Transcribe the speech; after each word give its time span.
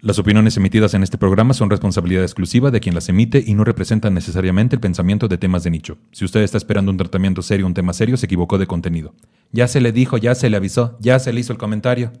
Las 0.00 0.20
opiniones 0.20 0.56
emitidas 0.56 0.94
en 0.94 1.02
este 1.02 1.18
programa 1.18 1.54
son 1.54 1.70
responsabilidad 1.70 2.22
exclusiva 2.22 2.70
de 2.70 2.78
quien 2.78 2.94
las 2.94 3.08
emite 3.08 3.42
y 3.44 3.54
no 3.54 3.64
representan 3.64 4.14
necesariamente 4.14 4.76
el 4.76 4.80
pensamiento 4.80 5.26
de 5.26 5.38
temas 5.38 5.64
de 5.64 5.70
nicho. 5.70 5.98
Si 6.12 6.24
usted 6.24 6.42
está 6.42 6.56
esperando 6.56 6.92
un 6.92 6.96
tratamiento 6.96 7.42
serio, 7.42 7.66
un 7.66 7.74
tema 7.74 7.92
serio, 7.92 8.16
se 8.16 8.26
equivocó 8.26 8.58
de 8.58 8.68
contenido. 8.68 9.12
Ya 9.50 9.66
se 9.66 9.80
le 9.80 9.90
dijo, 9.90 10.16
ya 10.16 10.36
se 10.36 10.50
le 10.50 10.56
avisó, 10.56 10.96
ya 11.00 11.18
se 11.18 11.32
le 11.32 11.40
hizo 11.40 11.52
el 11.52 11.58
comentario. 11.58 12.12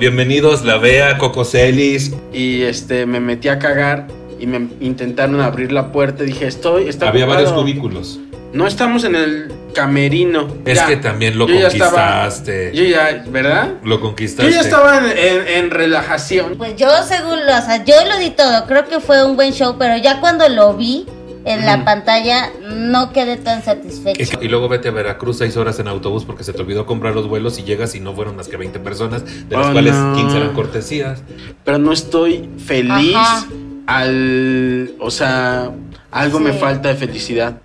Bienvenidos, 0.00 0.64
la 0.64 0.78
Bea, 0.78 1.18
Coco 1.18 1.44
Celis. 1.44 2.14
Y 2.32 2.62
este, 2.62 3.04
me 3.04 3.20
metí 3.20 3.48
a 3.48 3.58
cagar 3.58 4.06
y 4.40 4.46
me 4.46 4.68
intentaron 4.80 5.40
abrir 5.42 5.72
la 5.72 5.92
puerta. 5.92 6.24
Dije, 6.24 6.46
estoy. 6.46 6.88
Está 6.88 7.10
Había 7.10 7.24
ocupado. 7.24 7.44
varios 7.44 7.60
cubículos. 7.62 8.20
No 8.56 8.66
estamos 8.66 9.04
en 9.04 9.14
el 9.14 9.52
camerino. 9.74 10.48
Es 10.64 10.78
Ya. 10.78 10.86
que 10.86 10.96
también 10.96 11.36
lo 11.38 11.46
Yo 11.46 11.54
ya 11.60 11.68
estaba- 11.68 11.90
conquistaste. 12.22 12.72
yo 12.74 12.84
ya, 12.84 13.24
¿verdad? 13.28 13.74
Lo 13.84 14.00
conquistaste. 14.00 14.50
Yo 14.50 14.54
ya 14.56 14.62
estaba 14.62 14.98
en, 14.98 15.04
en- 15.18 15.46
en 15.64 15.70
relajación. 15.70 16.54
Pues 16.56 16.74
yo 16.76 16.88
según, 17.06 17.44
lo- 17.46 17.52
o 17.58 17.62
sea, 17.62 17.84
yo 17.84 17.94
lo 18.08 18.18
di 18.18 18.30
todo, 18.30 18.64
creo 18.66 18.88
que 18.88 19.00
fue 19.00 19.24
un 19.24 19.36
buen 19.36 19.52
show, 19.52 19.76
pero 19.78 19.96
ya 19.98 20.20
cuando 20.20 20.48
lo 20.48 20.74
vi 20.74 21.06
en 21.44 21.64
la 21.66 21.84
pantalla 21.84 22.50
no 22.74 23.12
quedé 23.12 23.36
tan 23.36 23.62
satisfecha. 23.62 24.38
Y 24.40 24.48
luego 24.48 24.68
vete 24.68 24.88
a 24.88 24.90
Veracruz 24.92 25.38
seis 25.38 25.56
horas 25.56 25.78
en 25.78 25.86
autobús 25.88 26.24
porque 26.24 26.42
se 26.42 26.52
te 26.52 26.60
olvidó 26.62 26.86
comprar 26.86 27.14
los 27.14 27.28
vuelos 27.28 27.58
y 27.58 27.62
llegas 27.64 27.94
y 27.94 28.00
no 28.00 28.14
fueron 28.14 28.34
más 28.36 28.48
que 28.48 28.56
20 28.56 28.80
personas, 28.80 29.22
de 29.48 29.56
las 29.56 29.66
Oh, 29.68 29.72
cuales 29.72 29.94
no. 29.94 30.16
15 30.16 30.36
eran 30.38 30.54
cortesías. 30.54 31.22
Pero 31.64 31.78
no 31.78 31.92
estoy 31.92 32.48
feliz 32.64 33.14
Ajá. 33.14 33.46
al. 33.86 34.92
O 34.98 35.10
sea, 35.10 35.70
algo 36.10 36.40
me 36.40 36.52
falta 36.52 36.88
de 36.88 36.94
felicidad. 36.94 37.60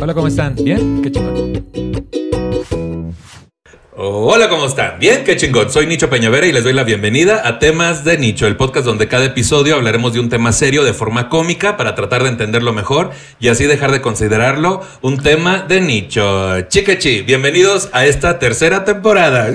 Hola, 0.00 0.14
¿cómo 0.14 0.28
están? 0.28 0.54
¿Bien? 0.56 1.02
Qué 1.02 1.12
chingón. 1.12 1.52
Hola, 3.94 4.48
¿cómo 4.48 4.66
están? 4.66 4.98
Bien, 4.98 5.22
qué 5.22 5.36
chingón. 5.36 5.70
Soy 5.70 5.86
Nicho 5.86 6.10
Peñavera 6.10 6.46
y 6.46 6.52
les 6.52 6.64
doy 6.64 6.72
la 6.72 6.82
bienvenida 6.82 7.46
a 7.46 7.58
Temas 7.58 8.04
de 8.04 8.18
Nicho, 8.18 8.46
el 8.46 8.56
podcast 8.56 8.84
donde 8.86 9.06
cada 9.06 9.26
episodio 9.26 9.76
hablaremos 9.76 10.12
de 10.12 10.18
un 10.20 10.28
tema 10.28 10.50
serio 10.52 10.82
de 10.82 10.92
forma 10.92 11.28
cómica 11.28 11.76
para 11.76 11.94
tratar 11.94 12.22
de 12.22 12.30
entenderlo 12.30 12.72
mejor 12.72 13.10
y 13.38 13.48
así 13.48 13.64
dejar 13.66 13.92
de 13.92 14.00
considerarlo 14.00 14.80
un 15.02 15.18
tema 15.22 15.60
de 15.68 15.82
nicho. 15.82 16.62
Chiquechi, 16.62 17.20
bienvenidos 17.20 17.90
a 17.92 18.06
esta 18.06 18.38
tercera 18.38 18.84
temporada. 18.84 19.50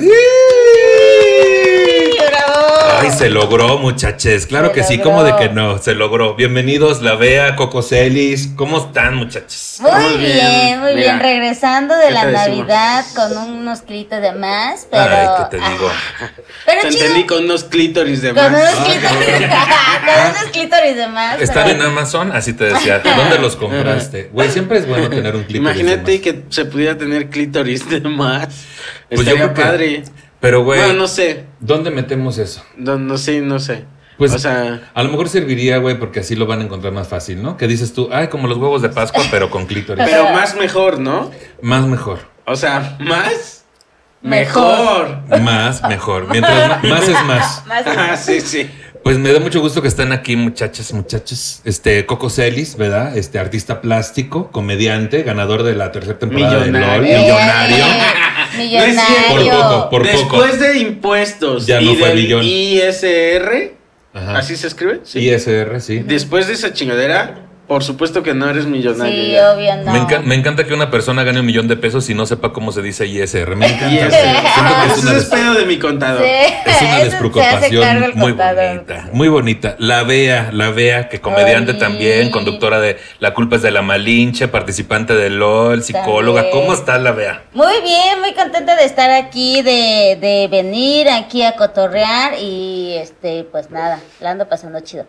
Ay, 3.09 3.13
se 3.17 3.29
logró, 3.29 3.77
muchaches. 3.79 4.47
Claro 4.47 4.67
Se 4.67 4.73
que 4.73 4.83
sí. 4.83 4.99
¿cómo 4.99 5.23
de 5.23 5.33
que 5.37 5.47
no? 5.49 5.77
Se 5.77 5.95
logró. 5.95 6.35
Bienvenidos, 6.35 7.01
la 7.01 7.15
Bea, 7.15 7.55
Coco 7.55 7.81
Celis. 7.81 8.49
¿Cómo 8.55 8.79
están, 8.79 9.15
muchachos? 9.15 9.77
Muy 9.79 9.89
Estamos 9.91 10.17
bien, 10.17 10.33
bien. 10.35 10.79
muy 10.81 10.93
Mira, 10.95 11.03
bien. 11.13 11.19
Regresando 11.19 11.95
de 11.95 12.07
¿qué 12.07 12.13
la? 12.13 12.25
Navidad 12.25 13.05
con 13.15 13.37
unos 13.37 13.81
kilitos 13.81 14.21
de 14.21 14.33
más, 14.33 14.87
pero. 14.91 15.03
Ay, 15.03 15.27
¿qué 15.49 15.57
te 15.57 15.69
digo? 15.69 15.89
ah, 15.89 16.29
pero 16.65 16.81
Te 16.81 16.89
chido. 16.89 17.05
entendí 17.05 17.25
con 17.27 17.43
unos 17.45 17.63
clítoris 17.63 18.21
de 18.21 18.33
Con 18.33 18.51
más. 18.51 18.73
unos 18.73 18.85
clítoris, 18.87 19.47
con 20.05 20.25
unos 20.31 20.51
clítoris 20.51 20.95
de 20.97 21.07
más. 21.07 21.41
Están 21.41 21.63
pero- 21.65 21.75
en 21.79 21.81
Amazon, 21.85 22.31
así 22.33 22.53
te 22.53 22.65
decía. 22.65 22.99
¿Dónde 22.99 23.39
los 23.39 23.55
compraste? 23.55 24.29
Güey, 24.33 24.51
siempre 24.51 24.79
es 24.79 24.87
bueno 24.87 25.09
tener 25.09 25.33
un 25.35 25.43
clip. 25.43 25.61
Imagínate 25.61 26.19
que 26.19 26.43
se 26.49 26.65
pudiera 26.65 26.97
tener 26.97 27.29
clítoris 27.29 27.89
de 27.89 28.01
más. 28.01 28.47
Pues 29.09 29.21
yo 29.25 29.33
Estaría 29.33 29.53
que- 29.53 29.61
padre. 29.61 30.03
Pero, 30.39 30.63
güey, 30.63 30.79
Bueno, 30.79 30.93
no 30.95 31.07
sé. 31.07 31.45
¿dónde 31.59 31.89
metemos 31.91 32.37
eso? 32.37 32.63
No, 32.75 32.97
no 32.97 33.17
sé, 33.17 33.41
no 33.41 33.59
sé. 33.59 33.85
Pues, 34.17 34.33
o 34.33 34.39
sea, 34.39 34.89
a 34.95 35.03
lo 35.03 35.09
mejor 35.09 35.29
serviría, 35.29 35.77
güey, 35.77 35.99
porque 35.99 36.21
así 36.21 36.35
lo 36.35 36.47
van 36.47 36.61
a 36.61 36.63
encontrar 36.63 36.91
más 36.91 37.07
fácil, 37.07 37.41
¿no? 37.43 37.55
Que 37.55 37.67
dices 37.67 37.93
tú, 37.93 38.09
ay, 38.11 38.29
como 38.29 38.47
los 38.47 38.57
huevos 38.57 38.81
de 38.81 38.89
Pascua, 38.89 39.23
pero 39.29 39.49
con 39.51 39.65
clítoris. 39.67 40.03
pero 40.09 40.31
más 40.31 40.55
mejor, 40.55 40.99
¿no? 40.99 41.29
Más 41.61 41.85
mejor. 41.85 42.19
O 42.45 42.55
sea, 42.55 42.97
más 42.99 43.65
Mejor. 44.21 45.21
mejor. 45.27 45.41
Más 45.41 45.83
mejor. 45.83 46.27
Mientras 46.31 46.81
ma- 46.83 46.89
más 46.89 47.07
es 47.07 47.23
más. 47.25 47.63
Más- 47.67 47.83
Ah, 47.85 48.17
sí, 48.17 48.41
sí. 48.41 48.69
Pues 49.07 49.17
me 49.19 49.31
da 49.31 49.39
mucho 49.39 49.61
gusto 49.61 49.81
que 49.81 49.87
están 49.87 50.11
aquí, 50.11 50.35
muchachas, 50.35 50.91
muchachos. 50.91 51.61
Este, 51.63 52.05
Coco 52.05 52.29
Celis, 52.29 52.75
¿verdad? 52.75 53.15
Este, 53.17 53.39
artista 53.39 53.79
plástico, 53.79 54.51
comediante, 54.51 55.23
ganador 55.23 55.63
de 55.63 55.75
la 55.75 55.93
tercera 55.93 56.19
temporada 56.19 56.59
de 56.65 56.71
Millonario. 56.71 56.97
LOL, 56.97 57.05
Eh, 57.07 57.17
millonario. 57.21 57.85
Millonario. 58.57 58.99
Por 59.29 59.49
poco, 59.49 59.89
por 59.91 60.03
Después 60.05 60.51
poco. 60.51 60.63
de 60.63 60.79
impuestos 60.79 61.65
Ya 61.65 61.79
no 61.79 61.93
y 61.93 61.95
fue 61.95 62.09
del 62.09 62.17
billón. 62.17 62.43
ISR, 62.43 63.75
Ajá. 64.13 64.39
¿así 64.39 64.57
se 64.57 64.67
escribe? 64.67 64.99
ISR, 65.13 65.79
sí. 65.79 65.99
Después 65.99 66.47
de 66.47 66.53
esa 66.55 66.73
chingadera, 66.73 67.46
por 67.67 67.83
supuesto 67.83 68.23
que 68.23 68.33
no 68.33 68.49
eres 68.49 68.65
millonario. 68.65 69.23
Sí, 69.25 69.31
ya. 69.31 69.51
obvio, 69.51 69.75
no. 69.83 69.91
Me, 69.91 69.99
enca- 69.99 70.21
me 70.23 70.35
encanta 70.35 70.63
que 70.65 70.73
una 70.73 70.89
persona 70.89 71.23
gane 71.23 71.41
un 71.41 71.45
millón 71.45 71.67
de 71.67 71.75
pesos 71.75 72.09
y 72.09 72.13
no 72.13 72.25
sepa 72.25 72.53
cómo 72.53 72.71
se 72.71 72.81
dice 72.81 73.05
ISR. 73.05 73.55
Me 73.55 73.67
encanta. 73.67 73.91
ISR. 73.91 74.09
Siento 74.11 74.73
que 74.81 74.93
es 74.93 75.03
una, 75.03 75.37
pedo 75.37 75.53
de 75.55 75.65
mi 75.65 75.77
contador. 75.77 76.23
Sí. 76.23 76.53
es 76.65 76.81
una 76.81 76.97
despreocupación 77.03 77.99
muy 78.15 78.29
contador. 78.31 78.67
bonita. 78.75 79.09
Muy 79.11 79.27
bonita. 79.27 79.75
La 79.79 80.03
Bea, 80.03 80.49
la 80.53 80.69
Bea, 80.69 81.09
que 81.09 81.19
comediante 81.19 81.73
Ay. 81.73 81.77
también, 81.79 82.31
conductora 82.31 82.79
de 82.79 82.97
La 83.19 83.33
culpa 83.33 83.57
es 83.57 83.61
de 83.61 83.71
la 83.71 83.81
Malinche, 83.81 84.47
participante 84.47 85.13
de 85.15 85.29
LOL, 85.29 85.83
psicóloga. 85.83 86.43
También. 86.43 86.61
¿Cómo 86.61 86.73
está 86.73 86.97
la 86.97 87.11
Bea? 87.11 87.43
Muy 87.53 87.73
bien, 87.83 88.19
muy 88.21 88.33
contenta 88.33 88.75
de 88.77 88.85
estar 88.85 89.11
aquí, 89.11 89.61
de, 89.61 90.17
de 90.21 90.47
venir 90.49 91.09
aquí 91.09 91.43
a 91.43 91.55
cotorrear 91.55 92.35
y 92.39 92.93
este, 92.95 93.43
pues 93.51 93.69
nada, 93.71 93.99
la 94.21 94.31
ando 94.31 94.47
pasando 94.47 94.79
chido. 94.79 95.05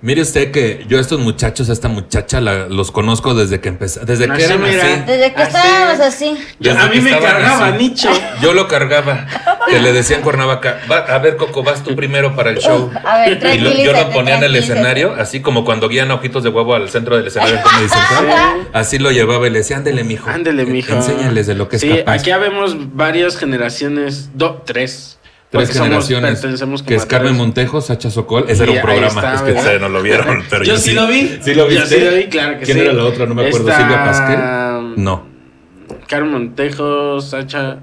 Mire 0.00 0.22
usted 0.22 0.52
que 0.52 0.84
yo 0.88 0.98
a 0.98 1.00
estos 1.00 1.18
muchachos, 1.18 1.68
a 1.70 1.72
esta 1.72 1.88
muchacha, 1.88 2.40
la- 2.40 2.66
los 2.68 2.92
conozco 2.92 3.34
desde 3.34 3.60
que 3.60 3.68
empecé, 3.68 3.98
desde 4.04 4.28
que 4.32 4.44
eran 4.44 4.62
mira. 4.62 4.82
así. 4.84 5.02
Desde 5.06 5.34
que 5.34 5.42
Así. 5.42 5.56
estábamos 5.56 6.00
así. 6.00 6.38
Desde 6.60 6.78
a 6.78 6.86
mí 6.86 7.00
me 7.00 7.10
cargaba 7.18 7.66
así. 7.68 7.78
Nicho. 7.78 8.08
Yo 8.40 8.52
lo 8.54 8.68
cargaba. 8.68 9.26
Que 9.68 9.80
le 9.80 9.92
decían 9.92 10.22
Cuernavaca, 10.22 10.80
"Va, 10.90 10.98
a 10.98 11.18
ver, 11.18 11.36
Coco, 11.36 11.62
vas 11.62 11.82
tú 11.82 11.94
primero 11.96 12.34
para 12.36 12.50
el 12.50 12.58
show. 12.58 12.90
A 13.04 13.18
ver, 13.18 13.38
Y 13.54 13.58
lo- 13.58 13.72
yo 13.74 13.92
lo 13.92 14.10
ponía 14.10 14.36
en 14.36 14.44
el 14.44 14.56
escenario, 14.56 15.14
así 15.18 15.40
como 15.40 15.64
cuando 15.64 15.88
guían 15.88 16.10
a 16.10 16.14
ojitos 16.14 16.42
de 16.44 16.48
huevo 16.48 16.74
al 16.74 16.88
centro 16.88 17.16
del 17.16 17.26
escenario 17.26 17.56
Central. 17.56 18.68
Así 18.72 18.98
lo 18.98 19.10
llevaba 19.10 19.46
y 19.46 19.50
le 19.50 19.58
decía, 19.58 19.76
ándele, 19.76 20.04
mijo. 20.04 20.30
Ándele, 20.30 20.64
mijo. 20.64 20.92
Enséñales 20.92 21.46
de 21.46 21.54
lo 21.54 21.68
que 21.68 21.76
es 21.76 21.84
capaz. 21.84 22.12
aquí 22.12 22.30
habemos 22.30 22.94
varias 22.94 23.36
generaciones, 23.36 24.30
do, 24.34 24.62
tres. 24.64 25.17
Tres 25.50 25.70
somos- 25.70 26.06
generaciones. 26.06 26.82
que 26.86 26.94
es 26.94 27.06
Carmen. 27.06 27.34
Montejo, 27.36 27.80
Sacha 27.80 28.10
Sokol. 28.10 28.44
Ese 28.48 28.64
era 28.64 28.72
un 28.72 28.80
programa. 28.82 29.06
está, 29.08 29.34
es 29.34 29.40
que 29.42 29.52
ustedes 29.52 29.80
no 29.80 29.88
lo 29.88 30.02
vieron. 30.02 30.44
Pero 30.50 30.64
yo, 30.64 30.76
sí 30.76 30.92
lo 30.92 31.06
vi. 31.06 31.38
¿Sí 31.42 31.54
lo 31.54 31.66
viste? 31.66 31.80
Yo 31.80 31.86
sí 31.86 32.00
lo 32.04 32.10
vi, 32.16 32.24
claro 32.26 32.58
que 32.58 32.64
¿Quién 32.66 32.76
sí. 32.78 32.84
era 32.84 32.92
la 32.92 33.04
otra? 33.04 33.24
No 33.26 33.34
me 33.34 33.46
acuerdo. 33.46 33.68
Esta- 33.70 33.80
¿Silvia 33.80 34.04
Pasquel? 34.04 35.02
No. 35.02 35.26
Carmen 36.06 36.32
Montejo, 36.32 37.20
Sacha 37.20 37.78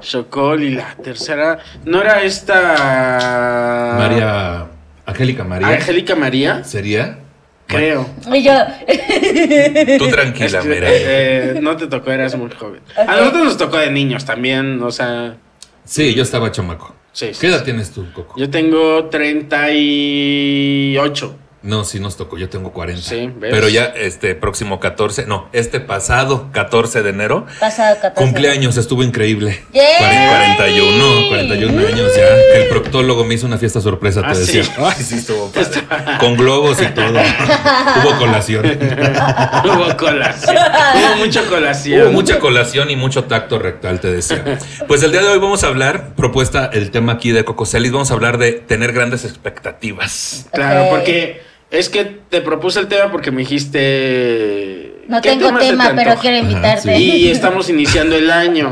Chocol 0.00 0.62
y 0.62 0.70
la 0.74 0.94
tercera. 1.02 1.58
¿No 1.84 2.00
era 2.00 2.22
esta. 2.22 3.96
María. 3.98 4.66
Angélica 5.04 5.44
María. 5.44 5.68
Angélica 5.68 6.14
María? 6.14 6.64
¿Sería? 6.64 7.18
Creo. 7.66 8.06
Y 8.32 8.42
yo, 8.42 8.52
Tú 9.98 10.08
tranquila, 10.08 10.58
Es 10.58 10.64
que, 10.64 10.68
mira. 10.74 10.88
eh, 10.90 11.58
no 11.62 11.76
te 11.76 11.86
tocó, 11.86 12.10
eras 12.10 12.36
muy 12.36 12.50
joven. 12.50 12.80
A 12.96 13.16
nosotros 13.16 13.44
nos 13.44 13.56
tocó 13.56 13.78
de 13.78 13.90
niños 13.90 14.24
también, 14.24 14.82
o 14.82 14.90
sea. 14.90 15.36
Sí, 15.84 16.14
yo 16.14 16.22
estaba 16.22 16.50
chamaco. 16.52 16.94
Sí, 17.12 17.34
sí, 17.34 17.40
¿Qué 17.40 17.46
edad 17.48 17.58
sí. 17.58 17.64
tienes 17.66 17.90
tú, 17.92 18.10
Coco? 18.12 18.34
Yo 18.38 18.48
tengo 18.50 19.04
38. 19.10 21.38
No, 21.62 21.84
sí 21.84 22.00
nos 22.00 22.16
tocó, 22.16 22.38
yo 22.38 22.48
tengo 22.48 22.72
40. 22.72 23.00
Sí, 23.08 23.30
¿ves? 23.36 23.52
Pero 23.52 23.68
ya 23.68 23.84
este 23.84 24.34
próximo 24.34 24.80
14, 24.80 25.26
no, 25.26 25.48
este 25.52 25.78
pasado 25.78 26.48
14 26.52 27.02
de 27.04 27.10
enero, 27.10 27.46
pasado 27.60 27.94
14. 28.02 28.14
cumpleaños, 28.20 28.76
estuvo 28.76 29.04
increíble. 29.04 29.62
¡Yay! 29.72 29.84
Cuaren- 30.00 30.56
41, 30.56 31.28
41 31.28 31.86
años 31.86 32.12
ya. 32.16 32.58
El 32.60 32.68
proctólogo 32.68 33.24
me 33.24 33.34
hizo 33.34 33.46
una 33.46 33.58
fiesta 33.58 33.80
sorpresa, 33.80 34.22
te 34.22 34.26
Ah, 34.28 34.34
decía. 34.34 34.64
¿sí? 34.64 34.70
Ay, 34.78 35.02
sí, 35.04 35.14
estuvo 35.16 35.52
padre. 35.52 36.18
Con 36.18 36.36
globos 36.36 36.82
y 36.82 36.86
todo. 36.86 37.12
Hubo 37.12 38.18
colación. 38.18 38.66
Hubo 39.64 39.96
colación. 39.96 40.56
Hubo 40.56 41.16
mucha 41.24 41.44
colación. 41.46 42.02
Hubo 42.02 42.10
mucha 42.12 42.38
colación 42.40 42.90
y 42.90 42.96
mucho 42.96 43.24
tacto 43.24 43.60
rectal, 43.60 44.00
te 44.00 44.10
decía. 44.12 44.58
Pues 44.88 45.02
el 45.04 45.12
día 45.12 45.20
de 45.22 45.28
hoy 45.28 45.38
vamos 45.38 45.62
a 45.62 45.68
hablar, 45.68 46.14
propuesta 46.16 46.70
el 46.72 46.90
tema 46.90 47.12
aquí 47.12 47.30
de 47.30 47.44
Coco 47.44 47.66
Celis, 47.66 47.92
vamos 47.92 48.10
a 48.10 48.14
hablar 48.14 48.38
de 48.38 48.52
tener 48.52 48.92
grandes 48.92 49.24
expectativas. 49.24 50.46
Claro, 50.52 50.88
porque 50.90 51.51
es 51.72 51.88
que 51.88 52.04
te 52.04 52.42
propuse 52.42 52.78
el 52.78 52.86
tema 52.86 53.10
porque 53.10 53.32
me 53.32 53.40
dijiste 53.40 54.91
No 55.08 55.20
¿qué 55.20 55.30
tengo 55.30 55.58
tema 55.58 55.88
te 55.88 55.94
pero 55.94 56.14
quiero 56.16 56.36
invitarte. 56.38 56.98
Y 56.98 57.30
estamos 57.30 57.68
iniciando 57.68 58.16
el 58.16 58.30
año. 58.30 58.70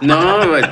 No, 0.00 0.48
güey. 0.48 0.62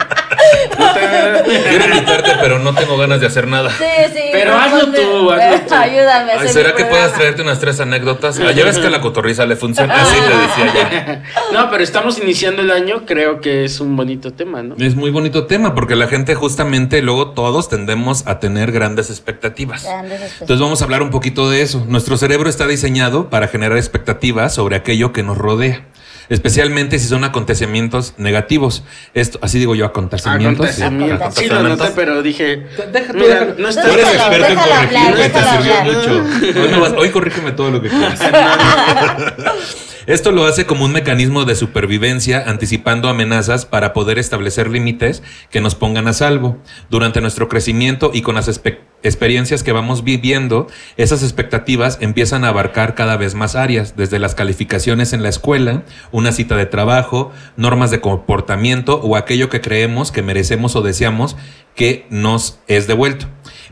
No 0.79 0.93
te- 0.95 1.61
Quiero 1.69 1.85
invitarte, 1.87 2.31
pero 2.41 2.59
no 2.59 2.75
tengo 2.75 2.97
ganas 2.97 3.21
de 3.21 3.27
hacer 3.27 3.47
nada. 3.47 3.71
Sí, 3.71 3.85
sí. 4.15 4.21
Pero 4.33 4.55
hazlo 4.57 4.93
tú, 4.93 5.31
hazlo 5.31 5.61
tú. 5.69 5.75
Ayúdame. 5.81 6.33
Ay, 6.39 6.49
¿Será 6.49 6.75
que 6.75 6.85
puedas 6.85 7.13
traerte 7.13 7.43
unas 7.43 7.59
tres 7.59 7.81
anécdotas? 7.81 8.39
Ah, 8.41 8.53
ya 8.53 8.65
ves 8.65 8.79
que 8.79 8.87
a 8.87 8.91
la 8.91 9.01
cotorriza 9.01 9.47
le 9.47 9.57
funciona. 9.57 9.95
Así 10.01 10.17
te 10.17 10.37
decía 10.37 10.73
ya. 10.75 11.23
No, 11.53 11.71
pero 11.71 11.83
estamos 11.83 12.19
iniciando 12.19 12.63
el 12.63 12.71
año, 12.71 13.05
creo 13.07 13.41
que 13.41 13.65
es 13.65 13.81
un 13.81 13.97
bonito 13.97 14.33
tema, 14.33 14.63
¿no? 14.63 14.77
Es 14.79 14.95
muy 14.95 15.11
bonito 15.11 15.47
tema 15.47 15.75
porque 15.75 15.97
la 15.97 16.07
gente 16.07 16.35
justamente 16.35 17.03
luego 17.03 17.31
todos 17.33 17.69
tendemos 17.69 18.27
a 18.27 18.39
tener 18.39 18.71
grandes 18.73 19.11
expectativas. 19.11 19.83
Grandes 19.85 20.13
expectativas. 20.13 20.41
Entonces 20.43 20.61
vamos 20.63 20.81
a 20.81 20.85
hablar 20.85 21.03
un 21.03 21.11
poquito 21.11 21.51
de 21.51 21.63
eso. 21.63 21.85
Nuestro 21.89 22.17
cerebro 22.17 22.49
está 22.49 22.67
diseñado 22.67 23.29
para 23.29 23.49
generar 23.49 23.77
expectativas 23.77 24.55
sobre 24.55 24.77
aquello 24.77 25.00
que 25.13 25.23
nos 25.23 25.37
rodea, 25.39 25.87
especialmente 26.29 26.99
si 26.99 27.09
son 27.09 27.25
acontecimientos 27.25 28.15
negativos. 28.19 28.85
Esto, 29.15 29.39
así 29.43 29.59
digo 29.59 29.75
yo, 29.75 29.85
acontecimientos. 29.87 30.67
Acontecimiento. 30.79 31.31
Sí, 31.33 31.47
lo 31.49 31.63
noté, 31.63 31.91
pero 31.97 32.23
dije. 32.23 32.67
Deja 32.93 33.13
tú, 33.13 33.19
Mira, 33.19 33.55
no 33.59 33.69
está. 33.69 33.83
Tú 33.83 33.89
eres 33.93 34.07
Déjalo, 34.13 34.35
experto 34.37 34.47
en 34.47 34.59
corregir, 34.59 35.11
güey, 35.17 35.33
te 35.33 35.39
déjalo 35.39 35.63
sirvió 35.63 35.85
mucho. 35.85 36.61
Hoy, 36.63 36.69
no 36.71 36.81
vas- 36.81 36.95
hoy 36.97 37.09
corrígeme 37.11 37.53
todo 37.53 37.71
lo 37.71 37.83
que 37.83 37.89
quieras. 37.89 38.21
Esto 40.07 40.33
lo 40.33 40.45
hace 40.47 40.67
como 40.67 40.85
un 40.87 40.93
mecanismo 40.93 41.45
de 41.45 41.55
supervivencia, 41.55 42.43
anticipando 42.47 43.09
amenazas 43.09 43.65
para 43.67 43.93
poder 43.93 44.19
establecer 44.19 44.69
límites 44.69 45.23
que 45.51 45.61
nos 45.61 45.75
pongan 45.75 46.09
a 46.09 46.13
salvo. 46.13 46.59
Durante 46.89 47.21
nuestro 47.21 47.49
crecimiento 47.49 48.11
y 48.13 48.23
con 48.23 48.35
las 48.35 48.49
espe- 48.49 48.79
experiencias 49.03 49.63
que 49.63 49.73
vamos 49.73 50.05
viviendo, 50.05 50.67
esas 50.97 51.23
expectativas 51.23 51.99
empiezan 52.01 52.45
a 52.45 52.49
abarcar 52.49 52.95
cada 52.95 53.17
vez 53.17 53.35
más 53.35 53.57
áreas, 53.57 53.97
desde 53.97 54.19
las 54.19 54.35
calificaciones 54.35 55.13
en 55.13 55.23
la 55.23 55.29
escuela, 55.29 55.83
una 56.13 56.33
cita 56.33 56.57
de 56.57 56.67
trabajo, 56.67 57.33
normas 57.57 57.91
de 57.91 58.01
comportamiento 58.01 59.01
o 59.01 59.17
aquello 59.17 59.49
que 59.49 59.61
creemos 59.61 60.13
que 60.13 60.23
merecemos 60.23 60.77
o 60.77 60.83
deseamos 60.83 61.37
que 61.75 62.07
nos 62.11 62.59
es 62.67 62.87
devuelto. 62.87 63.27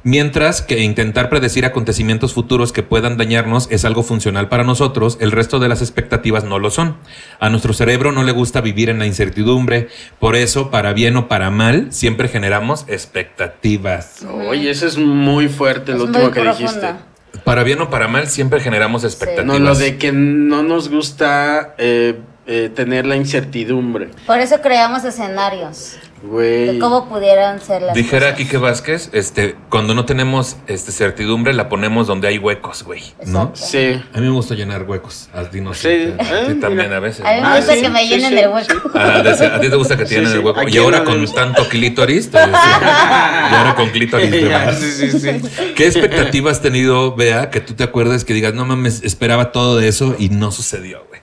Mientras 0.08 0.62
que 0.62 0.78
intentar 0.78 1.28
predecir 1.28 1.66
acontecimientos 1.66 2.32
futuros 2.32 2.72
que 2.72 2.82
puedan 2.82 3.18
dañarnos 3.18 3.68
es 3.70 3.84
algo 3.84 4.02
funcional 4.02 4.48
para 4.48 4.64
nosotros, 4.64 5.18
el 5.20 5.32
resto 5.32 5.58
de 5.58 5.68
las 5.68 5.82
expectativas 5.82 6.44
no 6.44 6.58
lo 6.58 6.70
son. 6.70 6.96
A 7.40 7.50
nuestro 7.50 7.74
cerebro 7.74 8.10
no 8.10 8.22
le 8.22 8.32
gusta 8.32 8.62
vivir 8.62 8.88
en 8.88 9.00
la 9.00 9.04
incertidumbre, 9.04 9.88
por 10.18 10.34
eso, 10.34 10.70
para 10.70 10.94
bien 10.94 11.18
o 11.18 11.28
para 11.28 11.50
mal, 11.50 11.88
siempre 11.92 12.28
generamos 12.28 12.86
expectativas. 12.88 14.24
Oye, 14.48 14.70
eso 14.70 14.86
es 14.86 14.96
muy 14.96 15.48
fuerte 15.48 15.92
Es 15.92 15.98
lo 15.98 16.04
último 16.04 16.30
que 16.30 16.42
dijiste. 16.42 16.94
Para 17.44 17.62
bien 17.62 17.82
o 17.82 17.90
para 17.90 18.08
mal, 18.08 18.28
siempre 18.28 18.60
generamos 18.60 19.04
expectativas. 19.04 19.46
No, 19.46 19.58
lo 19.58 19.74
de 19.74 19.98
que 19.98 20.10
no 20.10 20.62
nos 20.62 20.88
gusta 20.88 21.74
eh, 21.76 22.18
eh, 22.46 22.70
tener 22.74 23.04
la 23.04 23.16
incertidumbre. 23.16 24.08
Por 24.26 24.38
eso 24.38 24.58
creamos 24.62 25.04
escenarios 25.04 25.98
Güey. 26.22 26.78
cómo 26.78 27.08
pudieran 27.08 27.60
ser 27.60 27.82
las 27.82 27.94
Dijera 27.94 28.26
cosas. 28.32 28.36
Quique 28.38 28.56
Vázquez, 28.56 29.10
este, 29.12 29.54
cuando 29.68 29.94
no 29.94 30.04
tenemos 30.04 30.56
este, 30.66 30.90
certidumbre, 30.92 31.52
la 31.54 31.68
ponemos 31.68 32.06
donde 32.06 32.26
hay 32.28 32.38
huecos, 32.38 32.82
güey. 32.82 33.02
¿No? 33.26 33.52
Sí. 33.54 34.02
A 34.12 34.18
mí 34.18 34.26
me 34.26 34.32
gusta 34.32 34.54
llenar 34.54 34.82
huecos. 34.82 35.28
A 35.32 35.44
ti 35.44 35.60
no 35.60 35.74
Sí. 35.74 35.82
sé. 35.82 36.14
A 36.18 36.24
ti 36.46 36.52
Ah, 36.56 36.56
también 36.60 36.92
a 36.92 36.98
veces. 37.00 37.24
A 37.24 37.32
mí 37.34 37.40
me. 37.40 37.46
Ah, 37.46 37.56
gusta 37.56 37.74
sí, 37.74 37.82
que 37.82 37.88
me 37.88 38.06
llenen 38.08 38.30
sí, 38.32 38.38
el 38.38 38.48
hueco. 38.48 38.90
Ah, 38.94 39.22
a 39.56 39.60
ti 39.60 39.68
te 39.70 39.76
gusta 39.76 39.96
que 39.96 40.02
te 40.04 40.08
Sí, 40.08 40.14
llenen 40.16 40.30
sí. 40.32 40.38
el 40.38 40.44
hueco. 40.44 40.60
¿A 40.60 40.68
Y 40.68 40.76
ahora 40.78 40.98
no 40.98 41.04
con 41.04 41.24
tanto 41.34 41.68
clítoris. 41.68 42.30
te 42.30 42.38
y 42.38 43.54
ahora 43.54 43.74
con 43.76 43.90
clítoris. 43.90 44.30
de 44.30 44.42
Ya, 44.48 44.58
más. 44.66 44.78
sí, 44.78 45.10
sí, 45.10 45.20
sí. 45.20 45.72
¿Qué 45.76 45.86
expectativas 45.86 46.56
has 46.56 46.62
tenido, 46.62 47.14
Bea, 47.14 47.50
que 47.50 47.60
tú 47.60 47.74
te 47.74 47.84
acuerdas 47.84 48.24
que 48.24 48.34
digas, 48.34 48.54
no 48.54 48.64
mames, 48.64 49.02
esperaba 49.04 49.52
todo 49.52 49.76
de 49.76 49.88
eso 49.88 50.16
y 50.18 50.30
no 50.30 50.50
sucedió, 50.50 51.04
güey? 51.08 51.20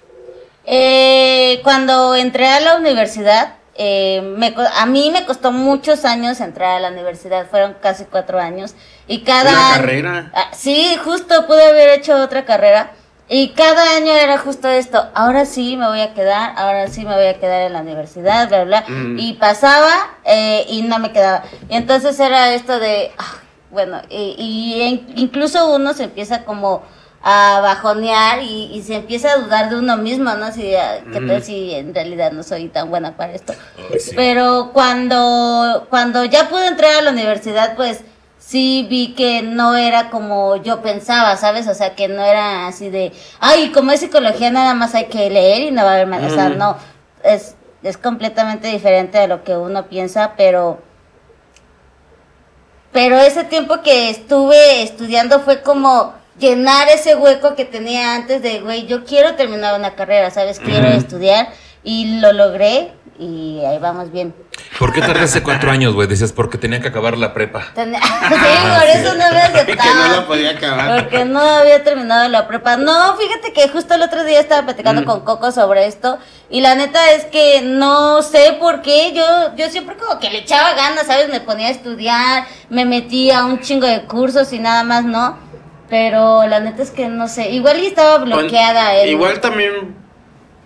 Eh, 0.66 1.60
cuando 1.64 2.16
entré 2.16 2.48
a 2.48 2.60
la 2.60 2.76
universidad, 2.78 3.56
eh, 3.76 4.22
me 4.38 4.54
a 4.76 4.86
mí 4.86 5.10
me 5.12 5.26
costó 5.26 5.52
muchos 5.52 6.06
años 6.06 6.40
entrar 6.40 6.78
a 6.78 6.80
la 6.80 6.90
universidad, 6.90 7.48
fueron 7.50 7.76
casi 7.82 8.06
cuatro 8.06 8.40
años. 8.40 8.74
Y 9.08 9.22
cada 9.24 9.52
Una 9.52 9.68
año- 9.74 9.76
carrera. 9.82 10.32
Ah, 10.34 10.50
sí, 10.54 10.98
justo 11.04 11.46
pude 11.48 11.64
haber 11.66 11.90
hecho 12.00 12.16
otra 12.22 12.46
carrera. 12.46 12.92
Y 13.28 13.50
cada 13.50 13.96
año 13.98 14.12
era 14.14 14.38
justo 14.38 14.68
esto. 14.70 15.10
Ahora 15.16 15.46
sí 15.46 15.78
me 15.78 15.88
voy 15.88 16.00
a 16.02 16.14
quedar, 16.14 16.54
ahora 16.58 16.88
sí 16.88 17.04
me 17.06 17.16
voy 17.16 17.26
a 17.26 17.40
quedar 17.40 17.64
en 17.64 17.74
la 17.74 17.82
universidad, 17.82 18.48
bla, 18.48 18.64
bla. 18.66 18.86
Mm. 18.88 19.18
Y 19.20 19.34
pasaba 19.34 19.92
eh, 20.24 20.64
y 20.70 20.84
no 20.84 21.00
me 21.00 21.12
quedaba. 21.12 21.44
Y 21.70 21.76
entonces 21.76 22.20
era 22.20 22.54
esto 22.54 22.80
de, 22.80 23.12
ah, 23.18 23.34
bueno, 23.72 24.00
y, 24.10 24.36
y 24.38 25.14
incluso 25.22 25.74
uno 25.74 25.94
se 25.94 26.04
empieza 26.04 26.44
como 26.46 26.84
a 27.28 27.60
bajonear 27.60 28.44
y, 28.44 28.70
y 28.72 28.84
se 28.84 28.98
empieza 28.98 29.32
a 29.32 29.38
dudar 29.38 29.72
de 29.72 29.78
uno 29.78 29.98
mismo, 29.98 30.36
¿no? 30.36 30.52
Si, 30.52 30.76
ah, 30.76 31.00
¿Qué 31.12 31.20
tal 31.22 31.42
si 31.42 31.74
en 31.74 31.96
realidad 31.96 32.32
no 32.32 32.44
soy 32.44 32.68
tan 32.70 32.92
buena 32.92 33.18
para 33.18 33.34
esto? 33.34 33.54
Sí. 34.00 34.12
Pero 34.16 34.70
cuando, 34.74 35.88
cuando 35.90 36.24
ya 36.24 36.50
pude 36.50 36.68
entrar 36.68 36.94
a 36.94 37.02
la 37.02 37.10
universidad, 37.10 37.76
pues 37.76 38.02
sí 38.38 38.86
vi 38.88 39.16
que 39.16 39.42
no 39.42 39.76
era 39.76 40.12
como 40.12 40.58
yo 40.58 40.84
pensaba, 40.84 41.36
¿sabes? 41.36 41.68
O 41.68 41.74
sea, 41.74 41.96
que 41.96 42.08
no 42.08 42.24
era 42.24 42.68
así 42.68 42.92
de, 42.92 43.12
ay, 43.40 43.72
como 43.72 43.92
es 43.92 44.02
psicología, 44.02 44.52
nada 44.52 44.76
más 44.76 44.94
hay 44.94 45.06
que 45.06 45.28
leer 45.32 45.64
y 45.64 45.72
no 45.72 45.84
va 45.84 45.90
a 45.90 45.94
haber 45.96 46.08
más. 46.08 46.32
O 46.32 46.36
sea, 46.36 46.50
no, 46.50 46.78
es, 47.24 47.56
es 47.82 47.98
completamente 47.98 48.68
diferente 48.68 49.18
a 49.18 49.26
lo 49.26 49.44
que 49.44 49.58
uno 49.58 49.88
piensa, 49.88 50.34
pero... 50.38 50.78
Pero 52.92 53.18
ese 53.18 53.44
tiempo 53.46 53.82
que 53.82 54.12
estuve 54.12 54.84
estudiando 54.84 55.40
fue 55.40 55.64
como 55.64 56.14
llenar 56.40 56.88
ese 56.90 57.16
hueco 57.16 57.56
que 57.56 57.66
tenía 57.66 58.16
antes 58.16 58.42
de, 58.42 58.60
güey, 58.62 58.86
yo 58.88 59.04
quiero 59.06 59.36
terminar 59.36 59.78
una 59.80 59.96
carrera, 59.96 60.32
¿sabes? 60.32 60.60
Quiero 60.60 60.88
estudiar 60.88 61.50
y 61.84 62.20
lo 62.20 62.34
logré 62.34 62.92
y 63.18 63.62
ahí 63.66 63.78
vamos 63.80 64.12
bien. 64.12 64.34
¿Por 64.78 64.92
qué 64.92 65.00
tardaste 65.00 65.42
cuatro 65.42 65.72
años, 65.72 65.94
güey? 65.94 66.06
Decías, 66.08 66.34
porque 66.34 66.58
tenía 66.58 66.82
que 66.82 66.90
acabar 66.90 67.18
la 67.18 67.34
prepa. 67.34 67.68
Ten- 67.76 67.94
sí, 67.96 68.00
por 68.30 68.88
eso 68.90 69.16
no 69.16 69.24
me 69.32 69.66
Que 69.66 69.76
no 69.76 69.84
la 69.84 70.06
aceptaban. 70.18 70.26
podía 70.26 70.50
acabar. 70.52 71.02
Porque 71.04 71.24
no 71.26 71.40
había 71.40 71.82
terminado 71.84 72.28
la 72.28 72.46
prepa. 72.48 72.76
No, 72.76 73.16
fíjate 73.16 73.54
que 73.54 73.70
justo 73.70 73.94
el 73.94 74.02
otro 74.02 74.26
día 74.26 74.40
estaba 74.42 74.64
platicando 74.64 75.04
Mm. 75.04 75.06
con 75.06 75.20
Coco 75.22 75.52
sobre 75.54 75.88
esto. 75.88 76.18
Y 76.50 76.60
la 76.60 76.76
neta 76.76 77.12
es 77.14 77.24
que 77.26 77.62
no 77.64 78.22
sé 78.22 78.58
por 78.60 78.82
qué. 78.82 79.14
Yo, 79.14 79.56
yo 79.56 79.70
siempre 79.70 79.96
como 79.96 80.20
que 80.20 80.30
le 80.30 80.40
echaba 80.40 80.74
ganas, 80.74 81.08
¿sabes? 81.08 81.30
Me 81.30 81.40
ponía 81.40 81.68
a 81.68 81.72
estudiar, 81.72 82.46
me 82.70 82.84
metía 82.84 83.40
a 83.40 83.46
un 83.46 83.62
chingo 83.62 83.88
de 83.88 84.02
cursos 84.04 84.52
y 84.52 84.60
nada 84.60 84.84
más, 84.84 85.06
¿no? 85.06 85.38
Pero 85.90 86.46
la 86.48 86.60
neta 86.60 86.82
es 86.84 86.92
que 86.92 87.08
no 87.08 87.28
sé. 87.28 87.52
Igual 87.52 87.80
y 87.80 87.86
estaba 87.88 88.18
bloqueada. 88.18 88.96
El- 88.96 89.10
Igual 89.10 89.40
también 89.40 89.96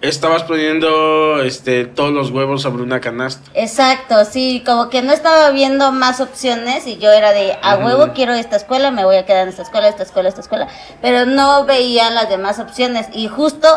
estabas 0.01 0.44
poniendo 0.44 1.42
este 1.42 1.83
todos 1.83 2.12
los 2.13 2.31
huevos 2.31 2.62
sobre 2.62 2.83
una 2.83 3.01
canasta. 3.01 3.51
Exacto, 3.54 4.24
sí, 4.24 4.63
como 4.66 4.89
que 4.89 5.01
no 5.01 5.12
estaba 5.12 5.50
viendo 5.50 5.92
más 5.92 6.21
opciones 6.21 6.88
y 6.88 6.98
yo 7.00 7.12
era 7.12 7.33
de 7.33 7.57
a 7.62 7.75
huevo 7.75 8.14
quiero 8.14 8.33
esta 8.33 8.56
escuela, 8.56 8.92
me 8.92 9.04
voy 9.04 9.18
a 9.18 9.26
quedar 9.26 9.44
en 9.44 9.49
esta 9.49 9.64
escuela, 9.64 9.90
esta 9.90 10.04
escuela, 10.04 10.30
esta 10.30 10.40
escuela, 10.40 10.68
pero 11.02 11.26
no 11.26 11.66
veía 11.66 12.09
las 12.11 12.30
demás 12.30 12.59
opciones 12.59 13.07
y 13.11 13.28
justo 13.28 13.68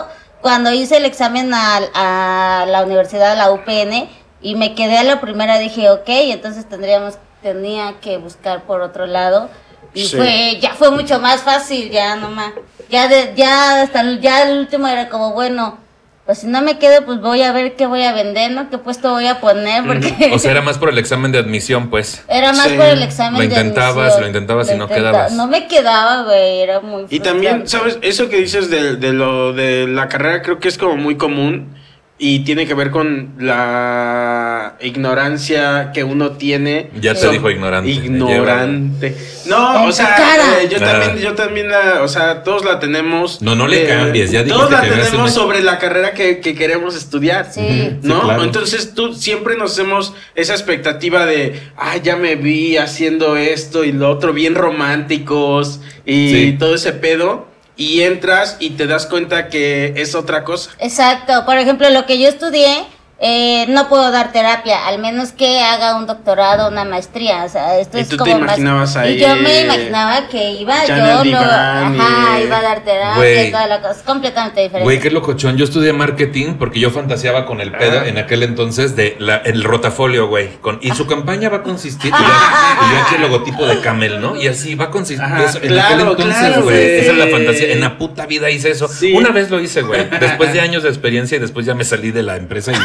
cuando 0.40 0.72
hice 0.72 0.98
el 0.98 1.06
examen 1.06 1.52
a, 1.54 1.80
a 1.94 2.66
la 2.66 2.82
universidad, 2.84 3.32
a 3.32 3.36
la 3.36 3.50
UPN, 3.50 4.08
y 4.40 4.54
me 4.54 4.74
quedé 4.76 4.98
a 4.98 5.04
la 5.04 5.20
primera 5.20 5.58
dije, 5.58 5.90
ok, 5.90 6.02
entonces 6.06 6.68
tendríamos, 6.68 7.14
tenía 7.42 7.94
que 8.00 8.18
buscar 8.18 8.62
por 8.62 8.80
otro 8.80 9.06
lado 9.06 9.48
y 9.94 10.06
Sí. 10.06 10.16
fue, 10.16 10.58
ya 10.60 10.74
fue 10.74 10.90
mucho 10.90 11.18
más 11.20 11.42
fácil, 11.42 11.90
ya 11.90 12.16
nomás, 12.16 12.52
ya 12.90 13.08
de, 13.08 13.32
ya 13.36 13.82
hasta 13.82 14.00
el, 14.00 14.20
ya 14.20 14.42
el 14.48 14.58
último 14.60 14.86
era 14.88 15.08
como 15.08 15.32
bueno. 15.32 15.78
Pues 16.24 16.38
si 16.38 16.46
no 16.46 16.62
me 16.62 16.78
quedo, 16.78 17.04
pues 17.04 17.20
voy 17.20 17.42
a 17.42 17.50
ver 17.50 17.74
qué 17.74 17.86
voy 17.86 18.04
a 18.04 18.12
vender, 18.12 18.52
¿no? 18.52 18.70
¿Qué 18.70 18.78
puesto 18.78 19.10
voy 19.10 19.26
a 19.26 19.40
poner? 19.40 19.84
Porque 19.84 20.30
O 20.32 20.38
sea, 20.38 20.52
era 20.52 20.62
más 20.62 20.78
por 20.78 20.88
el 20.90 20.98
examen 20.98 21.32
de 21.32 21.38
admisión, 21.38 21.90
pues. 21.90 22.22
era 22.28 22.52
más 22.52 22.68
Sí. 22.68 22.74
por 22.76 22.86
el 22.86 23.02
examen 23.02 23.34
Lo 23.34 23.38
de 23.40 23.46
intentabas, 23.46 23.96
admisión. 23.96 24.20
lo 24.20 24.26
intentabas 24.28 24.70
y 24.70 24.74
no 24.76 24.86
quedabas. 24.86 25.32
No 25.32 25.48
me 25.48 25.66
quedaba, 25.66 26.22
güey, 26.22 26.60
era 26.60 26.78
muy 26.78 27.06
Y 27.10 27.18
también. 27.18 27.66
¿sabes? 27.66 27.98
Eso 28.02 28.28
que 28.28 28.36
dices 28.36 28.70
de, 28.70 28.94
de 28.94 29.12
lo 29.12 29.52
de 29.52 29.88
la 29.88 30.08
carrera 30.08 30.42
creo 30.42 30.60
que 30.60 30.68
es 30.68 30.78
como 30.78 30.96
muy 30.96 31.16
común 31.16 31.74
y 32.24 32.44
tiene 32.44 32.68
que 32.68 32.74
ver 32.74 32.92
con 32.92 33.32
la 33.40 34.76
ignorancia 34.80 35.90
que 35.92 36.04
uno 36.04 36.30
tiene. 36.32 36.88
Ya 37.00 37.14
te 37.14 37.20
So- 37.20 37.30
dijo 37.32 37.50
ignorante. 37.50 37.90
Ignorante. 37.90 39.16
No, 39.46 39.86
o 39.86 39.90
sea, 39.92 40.14
cara. 40.14 40.62
eh, 40.62 40.68
yo 40.70 40.78
Ah. 40.80 40.84
también, 40.92 41.18
yo 41.18 41.34
también 41.34 41.68
la, 41.68 42.00
o 42.02 42.06
sea, 42.06 42.44
todos 42.44 42.64
la 42.64 42.78
tenemos. 42.78 43.42
No, 43.42 43.56
no 43.56 43.66
le 43.66 43.82
eh, 43.84 43.88
cambies, 43.88 44.30
ya 44.30 44.44
Todos 44.46 44.70
dijiste 44.70 44.96
la 44.96 45.04
tenemos 45.04 45.32
sobre 45.34 45.62
la 45.62 45.80
carrera 45.80 46.12
que, 46.14 46.38
que 46.38 46.54
queremos 46.54 46.94
estudiar. 46.96 47.48
Sí. 47.52 47.96
¿No? 48.02 48.22
claro. 48.22 48.44
Entonces 48.44 48.94
tú 48.94 49.14
siempre 49.14 49.56
nos 49.56 49.72
hacemos 49.72 50.14
esa 50.36 50.52
expectativa 50.52 51.26
de, 51.26 51.60
ah, 51.76 51.96
ya 51.96 52.14
me 52.14 52.36
vi 52.36 52.76
haciendo 52.76 53.36
esto 53.36 53.82
y 53.82 53.90
lo 53.90 54.08
otro, 54.10 54.32
bien 54.32 54.54
románticos 54.54 55.80
y 56.06 56.30
Sí. 56.30 56.56
todo 56.56 56.76
ese 56.76 56.92
pedo. 56.92 57.50
Y 57.82 58.02
entras 58.02 58.58
y 58.60 58.70
te 58.70 58.86
das 58.86 59.06
cuenta 59.06 59.48
que 59.48 59.94
es 59.96 60.14
otra 60.14 60.44
cosa. 60.44 60.70
Exacto, 60.78 61.44
por 61.44 61.58
ejemplo, 61.58 61.90
lo 61.90 62.06
que 62.06 62.20
yo 62.20 62.28
estudié 62.28 62.84
eh, 63.24 63.66
no 63.68 63.88
puedo 63.88 64.10
dar 64.10 64.32
terapia, 64.32 64.88
al 64.88 64.98
menos 64.98 65.30
que 65.30 65.60
haga 65.60 65.94
un 65.96 66.06
doctorado, 66.08 66.68
una 66.68 66.84
maestría. 66.84 67.44
O 67.44 67.48
sea, 67.48 67.78
esto 67.78 67.96
¿Y 67.96 68.00
es 68.00 68.08
tú 68.08 68.16
te 68.16 68.24
como 68.24 68.32
más- 68.40 68.58
imaginabas 68.58 68.96
ahí, 68.96 69.14
Y 69.14 69.18
yo 69.20 69.36
me 69.36 69.60
eh, 69.60 69.64
imaginaba 69.64 70.26
que 70.28 70.50
iba 70.50 70.84
yo, 70.86 70.96
lo, 70.96 71.24
y 71.24 71.32
ajá, 71.32 72.40
iba 72.44 72.58
a 72.58 72.62
dar 72.62 72.80
terapia, 72.84 73.44
y 73.44 73.50
toda 73.52 73.66
la 73.68 73.80
cosa, 73.80 73.92
es 73.92 74.02
completamente 74.02 74.60
diferente. 74.62 74.82
Güey, 74.84 74.98
qué 74.98 75.10
locochón. 75.12 75.56
Yo 75.56 75.64
estudié 75.64 75.92
marketing 75.92 76.54
porque 76.58 76.80
yo 76.80 76.90
fantaseaba 76.90 77.46
con 77.46 77.60
el 77.60 77.70
pedo 77.70 78.00
Ah. 78.00 78.08
en 78.08 78.18
aquel 78.18 78.42
entonces 78.42 78.96
de 78.96 79.16
la- 79.20 79.36
el 79.36 79.62
rotafolio, 79.62 80.26
güey. 80.26 80.48
Con, 80.60 80.80
y 80.82 80.90
su 80.90 81.06
campaña 81.06 81.48
va 81.48 81.58
a 81.58 81.62
consistir. 81.62 82.12
Y 82.12 82.12
yo, 82.12 82.18
yo 82.18 83.02
aquí 83.06 83.14
el 83.14 83.22
logotipo 83.22 83.66
de 83.66 83.80
Camel, 83.80 84.20
¿no? 84.20 84.34
Y 84.34 84.48
así 84.48 84.74
va 84.74 84.86
a 84.86 84.90
consistir. 84.90 85.24
Ajá, 85.24 85.44
eso, 85.44 85.58
en 85.62 85.68
claro, 85.68 85.94
aquel 85.94 86.08
entonces, 86.08 86.36
claro, 86.48 86.62
güey. 86.64 86.76
güey. 86.76 86.98
Esa 87.00 87.12
es 87.12 87.18
la 87.18 87.26
fantasía. 87.28 87.72
En 87.72 87.80
la 87.80 87.98
puta 87.98 88.26
vida 88.26 88.50
hice 88.50 88.70
eso. 88.70 88.88
Sí. 88.88 89.12
Una 89.14 89.30
vez 89.30 89.48
lo 89.50 89.60
hice, 89.60 89.82
güey. 89.82 90.08
Después 90.18 90.52
de 90.52 90.60
años 90.66 90.82
de 90.82 90.88
experiencia 90.88 91.36
y 91.36 91.40
después 91.40 91.66
ya 91.66 91.74
me 91.74 91.84
salí 91.84 92.10
de 92.10 92.22
la 92.24 92.36
empresa 92.36 92.72
y 92.72 92.76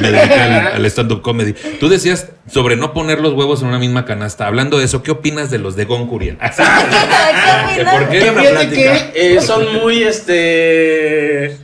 me 0.00 0.10
dediqué 0.10 0.34
al, 0.34 0.66
al 0.76 0.86
stand-up 0.86 1.22
comedy. 1.22 1.54
Tú 1.80 1.88
decías 1.88 2.28
sobre 2.50 2.76
no 2.76 2.92
poner 2.92 3.20
los 3.20 3.34
huevos 3.34 3.62
en 3.62 3.68
una 3.68 3.78
misma 3.78 4.04
canasta. 4.04 4.46
Hablando 4.46 4.78
de 4.78 4.84
eso, 4.84 5.02
¿qué 5.02 5.10
opinas 5.10 5.50
de 5.50 5.58
los 5.58 5.76
de 5.76 5.84
Goncuriel? 5.84 6.38
¿Qué 6.56 6.62
opinas? 6.62 7.94
¿Por 7.94 8.08
qué? 8.08 8.18
Que 8.18 8.32
fíjate 8.32 9.34
eh, 9.36 9.40
son 9.40 9.74
muy 9.82 10.02
este 10.02 11.56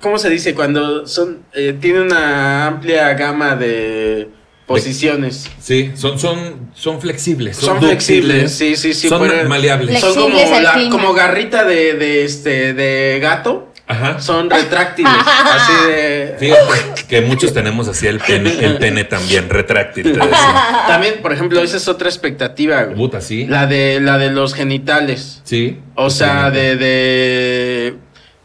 ¿cómo 0.00 0.18
se 0.18 0.28
dice? 0.30 0.54
cuando 0.54 1.06
son 1.06 1.44
eh, 1.54 1.76
tiene 1.80 2.00
una 2.02 2.66
amplia 2.66 3.14
gama 3.14 3.56
de 3.56 4.28
posiciones. 4.66 5.50
Sí, 5.60 5.92
son, 5.94 6.18
son, 6.18 6.70
son 6.74 7.00
flexibles. 7.00 7.56
Son 7.56 7.78
flexibles, 7.80 8.52
sí, 8.52 8.76
sí, 8.76 8.94
sí, 8.94 9.08
Son 9.08 9.18
pueden- 9.18 9.46
maleables. 9.48 10.00
Son 10.00 10.14
como 10.14 10.36
la, 10.60 10.88
como 10.90 11.12
garrita 11.12 11.64
de, 11.64 11.94
de 11.94 12.24
este 12.24 12.72
de 12.72 13.18
gato, 13.20 13.72
Ajá. 13.86 14.18
son 14.20 14.48
retráctiles, 14.48 15.12
así 15.44 15.86
de 15.86 16.36
Fíjate 16.38 17.06
que 17.06 17.20
muchos 17.20 17.52
tenemos 17.52 17.86
así 17.88 18.06
el 18.06 18.18
pene, 18.18 18.50
el 18.64 18.78
pene 18.78 19.04
también, 19.04 19.50
retráctil. 19.50 20.18
También, 20.88 21.20
por 21.22 21.32
ejemplo, 21.32 21.60
esa 21.62 21.76
es 21.76 21.86
otra 21.88 22.08
expectativa, 22.08 22.82
güey. 22.84 22.96
Puta, 22.96 23.20
sí. 23.20 23.46
La 23.46 23.66
de 23.66 24.00
la 24.00 24.18
de 24.18 24.30
los 24.30 24.54
genitales. 24.54 25.40
Sí. 25.44 25.80
O 25.94 26.10
sea, 26.10 26.50
de, 26.50 26.76
de 26.76 27.94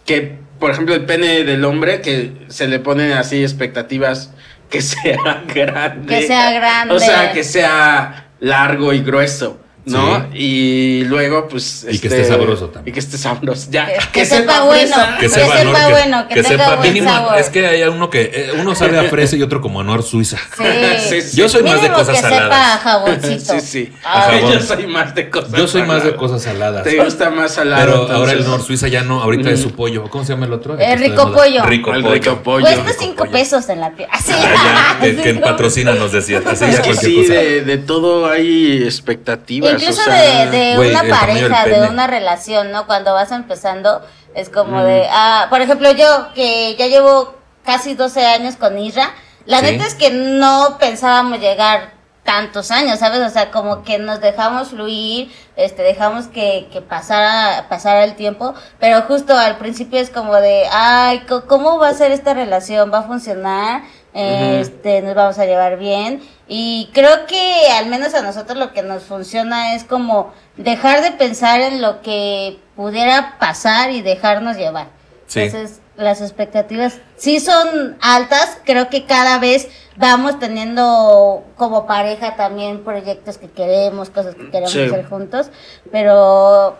que, 0.05 0.37
por 0.59 0.71
ejemplo, 0.71 0.93
el 0.95 1.05
pene 1.05 1.43
del 1.43 1.63
hombre, 1.65 2.01
que 2.01 2.33
se 2.49 2.67
le 2.67 2.79
ponen 2.79 3.13
así 3.13 3.41
expectativas 3.41 4.31
que 4.69 4.81
sea 4.81 5.43
grande. 5.53 6.19
Que 6.19 6.27
sea 6.27 6.51
grande. 6.51 6.93
O 6.93 6.99
sea, 6.99 7.31
que 7.31 7.43
sea 7.43 8.27
largo 8.39 8.93
y 8.93 8.99
grueso, 9.01 9.59
¿no? 9.89 10.27
Y 10.33 11.03
luego, 11.05 11.47
pues. 11.47 11.85
Y 11.89 11.99
que 11.99 12.07
esté 12.07 12.25
sabroso 12.25 12.67
también. 12.67 12.91
Y 12.91 12.93
que 12.93 12.99
esté 12.99 13.17
sabroso. 13.17 13.67
Ya. 13.71 13.85
Que- 13.87 13.99
que 14.19 14.25
sepa 14.25 14.63
bueno. 14.63 14.81
fresa. 14.95 15.17
Que 15.19 15.29
sepa 15.29 15.59
Anuar, 15.59 15.91
bueno, 15.91 16.27
que 16.27 16.43
tenga 16.43 16.75
buen 16.75 16.93
mínimo. 16.93 17.09
sabor. 17.11 17.37
Es 17.37 17.49
que 17.49 17.65
hay 17.67 17.83
uno 17.83 18.09
que 18.09 18.21
eh, 18.33 18.51
uno 18.59 18.75
sabe 18.75 18.97
a 18.99 19.03
fresa 19.09 19.35
y 19.35 19.41
otro 19.43 19.61
como 19.61 19.81
Anuar 19.81 20.03
Suiza. 20.03 20.37
Sí. 21.09 21.21
Sí, 21.21 21.37
Yo 21.37 21.49
soy 21.49 21.63
más 21.63 21.73
de 21.75 21.79
Mínimo 21.81 21.95
cosas 21.97 22.15
que 22.15 22.21
sepa 22.21 22.35
a 22.35 22.39
saladas. 22.39 22.81
jaboncito. 22.81 23.53
Sí, 23.59 23.61
sí. 23.61 23.93
Ah, 24.03 24.19
A 24.19 24.31
jabón. 24.31 24.51
Yo 24.53 24.59
soy 24.61 24.87
más 24.87 25.15
de 25.15 25.29
cosas 25.29 25.51
Yo 25.51 25.67
soy 25.67 25.81
más 25.83 25.95
de 26.03 26.11
saladas. 26.11 26.19
cosas 26.19 26.41
saladas. 26.43 26.83
Te 26.83 27.03
gusta 27.03 27.29
más 27.29 27.53
salado. 27.53 27.81
Pero 27.83 27.95
ahora 28.17 28.31
el 28.33 28.39
entonces. 28.39 28.47
Nor 28.47 28.61
Suiza 28.63 28.87
ya 28.87 29.03
no, 29.03 29.21
ahorita 29.21 29.49
es 29.51 29.59
su 29.61 29.71
pollo. 29.71 30.03
¿Cómo 30.09 30.23
se 30.25 30.33
llama 30.33 30.45
el 30.45 30.53
otro? 30.53 30.73
El 30.73 30.79
que 30.79 30.85
Eh, 30.85 30.95
rico 30.97 31.31
pollo. 31.33 31.63
Rico 31.65 31.93
El 31.93 32.03
pollo. 32.03 32.13
rico 32.13 32.43
pollo. 32.43 32.65
Cuesta 32.65 32.91
cinco 32.99 33.15
pollo. 33.25 33.31
pesos 33.31 33.69
en 33.69 33.79
la 33.79 33.91
piel. 33.91 34.07
Así. 34.11 34.31
Ah, 34.35 34.97
que, 35.01 35.15
que 35.15 35.33
patrocina 35.35 35.93
nos 35.93 36.11
decías. 36.11 36.45
Así 36.45 36.65
Es 36.65 36.71
ya 36.77 36.81
que 36.81 36.89
cualquier 36.89 37.11
sí, 37.11 37.21
cosa. 37.21 37.33
de, 37.33 37.61
de 37.61 37.77
todo 37.77 38.27
hay 38.29 38.83
expectativas. 38.83 39.78
Incluso 39.81 40.09
de, 40.09 40.75
una 40.77 41.03
pareja, 41.03 41.65
de 41.65 41.87
una 41.89 42.07
relación, 42.07 42.71
¿no? 42.71 42.85
Cuando 42.87 43.13
vas 43.13 43.31
empezando, 43.31 44.01
es 44.35 44.49
como 44.49 44.83
de, 44.83 45.07
ah, 45.11 45.47
por 45.49 45.61
ejemplo, 45.61 45.91
yo 45.91 46.33
que 46.33 46.75
ya 46.77 46.87
llevo 46.87 47.35
casi 47.63 47.93
12 47.95 48.25
años 48.25 48.55
con 48.55 48.77
Isra, 48.77 49.11
la 49.45 49.59
Sí. 49.59 49.65
neta 49.65 49.85
es 49.85 49.95
que 49.95 50.11
no 50.11 50.77
pensábamos 50.79 51.39
llegar 51.39 51.97
tantos 52.23 52.69
años, 52.69 52.99
¿sabes? 52.99 53.21
O 53.21 53.29
sea, 53.29 53.49
como 53.49 53.81
que 53.83 53.97
nos 53.97 54.21
dejamos 54.21 54.69
fluir, 54.69 55.31
este, 55.55 55.81
dejamos 55.81 56.27
que, 56.27 56.67
que 56.71 56.79
pasara, 56.79 57.67
pasara 57.69 58.03
el 58.03 58.15
tiempo, 58.15 58.53
pero 58.79 59.01
justo 59.03 59.35
al 59.35 59.57
principio 59.57 59.99
es 59.99 60.11
como 60.11 60.35
de, 60.35 60.65
ay, 60.71 61.23
¿cómo 61.47 61.79
va 61.79 61.89
a 61.89 61.93
ser 61.95 62.11
esta 62.11 62.35
relación? 62.35 62.91
¿Va 62.93 62.99
a 62.99 63.03
funcionar? 63.03 63.81
Este, 64.13 65.01
nos 65.01 65.15
vamos 65.15 65.37
a 65.39 65.45
llevar 65.45 65.77
bien. 65.77 66.21
Y 66.47 66.89
creo 66.93 67.27
que 67.27 67.67
al 67.77 67.85
menos 67.87 68.13
a 68.15 68.21
nosotros 68.21 68.57
lo 68.57 68.73
que 68.73 68.81
nos 68.81 69.03
funciona 69.03 69.75
es 69.75 69.83
como 69.83 70.33
dejar 70.57 71.01
de 71.03 71.11
pensar 71.11 71.61
en 71.61 71.81
lo 71.81 72.01
que 72.01 72.59
pudiera 72.75 73.37
pasar 73.39 73.91
y 73.91 74.01
dejarnos 74.01 74.57
llevar. 74.57 74.87
Sí. 75.27 75.41
Entonces, 75.41 75.79
las 75.95 76.21
expectativas 76.21 76.97
sí 77.17 77.39
son 77.39 77.97
altas. 78.01 78.57
Creo 78.65 78.89
que 78.89 79.05
cada 79.05 79.37
vez 79.37 79.67
vamos 79.95 80.39
teniendo 80.39 81.43
como 81.55 81.85
pareja 81.85 82.35
también 82.35 82.83
proyectos 82.83 83.37
que 83.37 83.49
queremos, 83.51 84.09
cosas 84.09 84.33
que 84.33 84.49
queremos 84.49 84.71
Sí. 84.71 84.81
hacer 84.81 85.05
juntos. 85.05 85.51
Pero, 85.91 86.77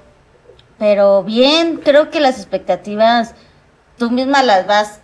pero 0.80 1.24
bien, 1.24 1.78
creo 1.78 2.10
que 2.10 2.20
las 2.22 2.38
expectativas 2.38 3.36
tú 4.00 4.10
misma 4.10 4.42
las 4.42 4.66
vas 4.66 5.02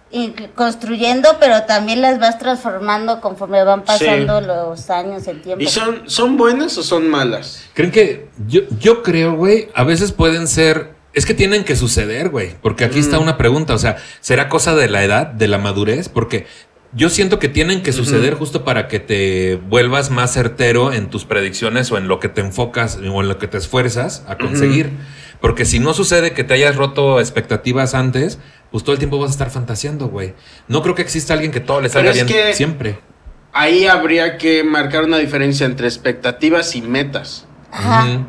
construyendo, 0.55 1.37
pero 1.39 1.63
también 1.63 2.01
las 2.01 2.19
vas 2.19 2.39
transformando 2.39 3.21
conforme 3.21 3.63
van 3.63 3.83
pasando 3.83 4.41
los 4.41 4.89
años, 4.89 5.27
el 5.27 5.41
tiempo. 5.41 5.63
¿Y 5.63 5.67
son, 5.67 6.09
son 6.09 6.37
buenas 6.37 6.77
o 6.77 6.83
son 6.83 7.07
malas? 7.09 7.65
¿Creen 7.73 7.91
que 7.91 8.29
yo, 8.47 8.61
yo 8.79 9.03
creo, 9.03 9.35
güey, 9.35 9.69
a 9.75 9.83
veces 9.83 10.11
pueden 10.11 10.47
ser... 10.47 10.95
Es 11.13 11.25
que 11.25 11.33
tienen 11.33 11.63
que 11.63 11.75
suceder, 11.75 12.29
güey. 12.29 12.55
Porque 12.61 12.83
aquí 12.83 12.99
está 12.99 13.19
una 13.19 13.37
pregunta. 13.37 13.73
O 13.73 13.77
sea, 13.77 13.97
¿será 14.19 14.49
cosa 14.49 14.75
de 14.75 14.89
la 14.89 15.03
edad, 15.03 15.27
de 15.27 15.47
la 15.47 15.57
madurez? 15.57 16.09
Porque 16.09 16.45
yo 16.91 17.09
siento 17.09 17.39
que 17.39 17.49
tienen 17.49 17.83
que 17.83 17.93
suceder 17.93 18.35
justo 18.35 18.63
para 18.63 18.87
que 18.87 18.99
te 18.99 19.55
vuelvas 19.55 20.11
más 20.11 20.33
certero 20.33 20.93
en 20.93 21.09
tus 21.09 21.25
predicciones 21.25 21.91
o 21.91 21.97
en 21.97 22.07
lo 22.07 22.19
que 22.19 22.29
te 22.29 22.41
enfocas 22.41 22.97
o 22.97 23.21
en 23.21 23.27
lo 23.27 23.37
que 23.37 23.47
te 23.47 23.57
esfuerzas 23.57 24.23
a 24.27 24.37
conseguir. 24.37 24.91
Porque 25.45 25.63
si 25.65 25.77
no 25.77 25.93
sucede 25.93 26.31
que 26.31 26.43
te 26.43 26.55
hayas 26.55 26.75
roto 26.75 27.19
expectativas 27.19 27.93
antes, 27.93 28.39
pues 28.71 28.83
todo 28.83 28.93
el 28.93 28.97
tiempo 28.97 29.19
vas 29.19 29.29
a 29.29 29.33
estar 29.33 29.51
fantaseando, 29.51 30.07
güey. 30.07 30.33
No 30.67 30.81
creo 30.81 30.95
que 30.95 31.03
exista 31.03 31.35
alguien 31.35 31.51
que 31.51 31.59
todo 31.59 31.81
le 31.81 31.89
salga 31.89 32.13
bien 32.13 32.25
que- 32.25 32.55
siempre. 32.55 32.97
Ahí 33.53 33.85
habría 33.85 34.39
que 34.39 34.63
marcar 34.63 35.03
una 35.03 35.19
diferencia 35.19 35.67
entre 35.67 35.85
expectativas 35.85 36.75
y 36.75 36.81
metas. 36.81 37.45
Ajá. 37.71 38.25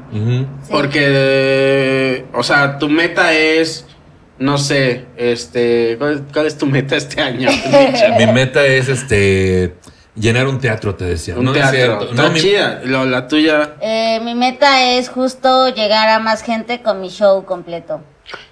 Porque, 0.70 2.26
o 2.34 2.42
sea, 2.42 2.76
tu 2.78 2.90
meta 2.90 3.32
es, 3.32 3.86
no 4.38 4.58
sé, 4.58 5.06
este, 5.16 5.96
¿cuál, 5.98 6.22
cuál 6.30 6.44
es 6.44 6.58
tu 6.58 6.66
meta 6.66 6.96
este 6.96 7.22
año? 7.22 7.48
Mi 8.18 8.26
meta 8.26 8.62
es 8.66 8.90
este 8.90 9.72
llenar 10.16 10.46
un 10.48 10.58
teatro, 10.58 10.94
te 10.94 11.04
decía. 11.04 11.36
Un 11.36 11.44
no 11.44 11.52
es 11.52 11.58
teatro. 11.58 11.76
cierto. 11.76 12.10
Está 12.10 12.22
No, 12.22 12.30
mi- 12.30 12.40
chida. 12.40 12.80
La 12.84 13.28
tuya. 13.28 13.74
Eh, 13.80 14.20
mi 14.22 14.34
meta 14.34 14.82
es 14.92 15.08
justo 15.08 15.68
llegar 15.74 16.08
a 16.08 16.18
más 16.18 16.42
gente 16.42 16.82
con 16.82 17.00
mi 17.00 17.08
show 17.08 17.44
completo. 17.44 18.00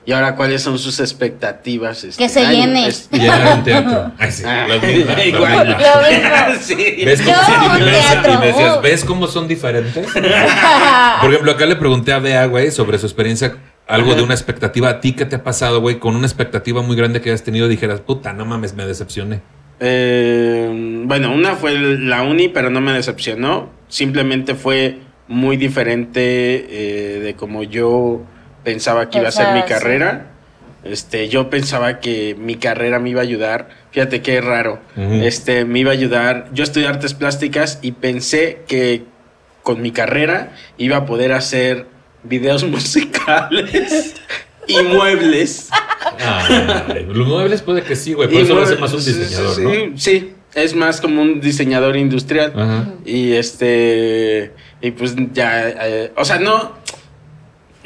Y 0.06 0.12
ahora, 0.12 0.36
¿cuáles 0.36 0.62
son 0.62 0.78
sus 0.78 1.00
expectativas? 1.00 2.04
este 2.04 2.22
Que 2.22 2.28
se 2.28 2.46
año? 2.46 2.50
llene. 2.60 2.86
Es- 2.86 3.08
llenar 3.12 3.56
un 3.58 3.64
teatro. 3.64 4.12
Ay, 4.18 4.30
sí, 4.30 4.44
Ah, 4.46 4.66
lo 4.68 4.80
mismo, 4.80 5.12
lo 5.16 5.24
igual. 5.24 5.66
mismo. 5.68 5.82
Lo 5.82 6.10
mismo. 6.10 6.60
Sí. 6.62 7.02
¿Ves 7.04 7.22
cómo, 7.22 7.36
Yo, 7.36 7.72
un 7.74 7.84
decías- 7.84 8.10
teatro, 8.12 8.32
y 8.32 8.36
me 8.38 8.46
decías. 8.46 8.82
¿ves 8.82 9.04
cómo 9.04 9.26
son 9.26 9.48
diferentes? 9.48 10.06
Por 11.20 11.30
ejemplo, 11.30 11.50
acá 11.52 11.66
le 11.66 11.76
pregunté 11.76 12.12
a 12.12 12.18
Bea, 12.20 12.46
güey, 12.46 12.70
sobre 12.70 12.98
su 12.98 13.06
experiencia, 13.06 13.56
algo 13.88 14.08
Ajá. 14.10 14.16
de 14.18 14.22
una 14.22 14.34
expectativa. 14.34 14.88
¿A 14.90 15.00
ti 15.00 15.12
qué 15.14 15.24
te 15.24 15.36
ha 15.36 15.42
pasado, 15.42 15.80
güey? 15.80 15.98
Con 15.98 16.14
una 16.14 16.26
expectativa 16.26 16.80
muy 16.82 16.94
grande 16.96 17.20
que 17.20 17.30
hayas 17.30 17.42
tenido, 17.42 17.66
dijeras, 17.66 18.00
puta, 18.00 18.32
no 18.32 18.44
mames, 18.44 18.74
me 18.74 18.86
decepcioné. 18.86 19.40
Eh, 19.86 21.02
bueno, 21.04 21.34
una 21.34 21.56
fue 21.56 21.78
la 21.78 22.22
uni, 22.22 22.48
pero 22.48 22.70
no 22.70 22.80
me 22.80 22.92
decepcionó. 22.92 23.70
Simplemente 23.88 24.54
fue 24.54 25.00
muy 25.28 25.58
diferente 25.58 26.20
eh, 26.70 27.20
de 27.20 27.34
como 27.34 27.62
yo 27.62 28.22
pensaba 28.62 29.10
que 29.10 29.18
iba 29.18 29.28
a 29.28 29.32
ser 29.32 29.54
mi 29.54 29.62
carrera. 29.64 30.30
Este, 30.84 31.28
yo 31.28 31.50
pensaba 31.50 32.00
que 32.00 32.34
mi 32.38 32.56
carrera 32.56 32.98
me 32.98 33.10
iba 33.10 33.20
a 33.20 33.24
ayudar. 33.24 33.68
Fíjate 33.90 34.22
qué 34.22 34.40
raro. 34.40 34.80
Este, 34.96 35.66
me 35.66 35.80
iba 35.80 35.90
a 35.90 35.94
ayudar. 35.94 36.48
Yo 36.54 36.64
estudié 36.64 36.88
artes 36.88 37.12
plásticas 37.12 37.78
y 37.82 37.92
pensé 37.92 38.62
que 38.66 39.04
con 39.62 39.82
mi 39.82 39.90
carrera 39.90 40.52
iba 40.78 40.96
a 40.96 41.04
poder 41.04 41.32
hacer 41.32 41.86
videos 42.22 42.64
musicales 42.68 44.14
y 44.66 44.82
muebles. 44.82 45.68
Ay, 46.20 47.06
los 47.08 47.26
muebles 47.26 47.62
puede 47.62 47.82
que 47.82 47.96
sí, 47.96 48.12
güey, 48.12 48.28
Y 48.28 48.32
por 48.32 48.42
eso 48.42 48.54
lo 48.54 48.62
hace 48.62 48.76
más 48.76 48.92
un 48.92 49.04
diseñador, 49.04 49.54
sí, 49.54 49.62
¿no? 49.62 49.70
sí, 49.72 49.92
sí, 49.96 50.32
es 50.54 50.74
más 50.74 51.00
como 51.00 51.22
un 51.22 51.40
diseñador 51.40 51.96
industrial. 51.96 52.52
Ajá. 52.56 52.84
Y 53.04 53.32
este. 53.32 54.52
Y 54.80 54.90
pues 54.92 55.14
ya. 55.32 55.68
eh, 55.68 56.12
o 56.16 56.24
sea, 56.24 56.38
no. 56.38 56.82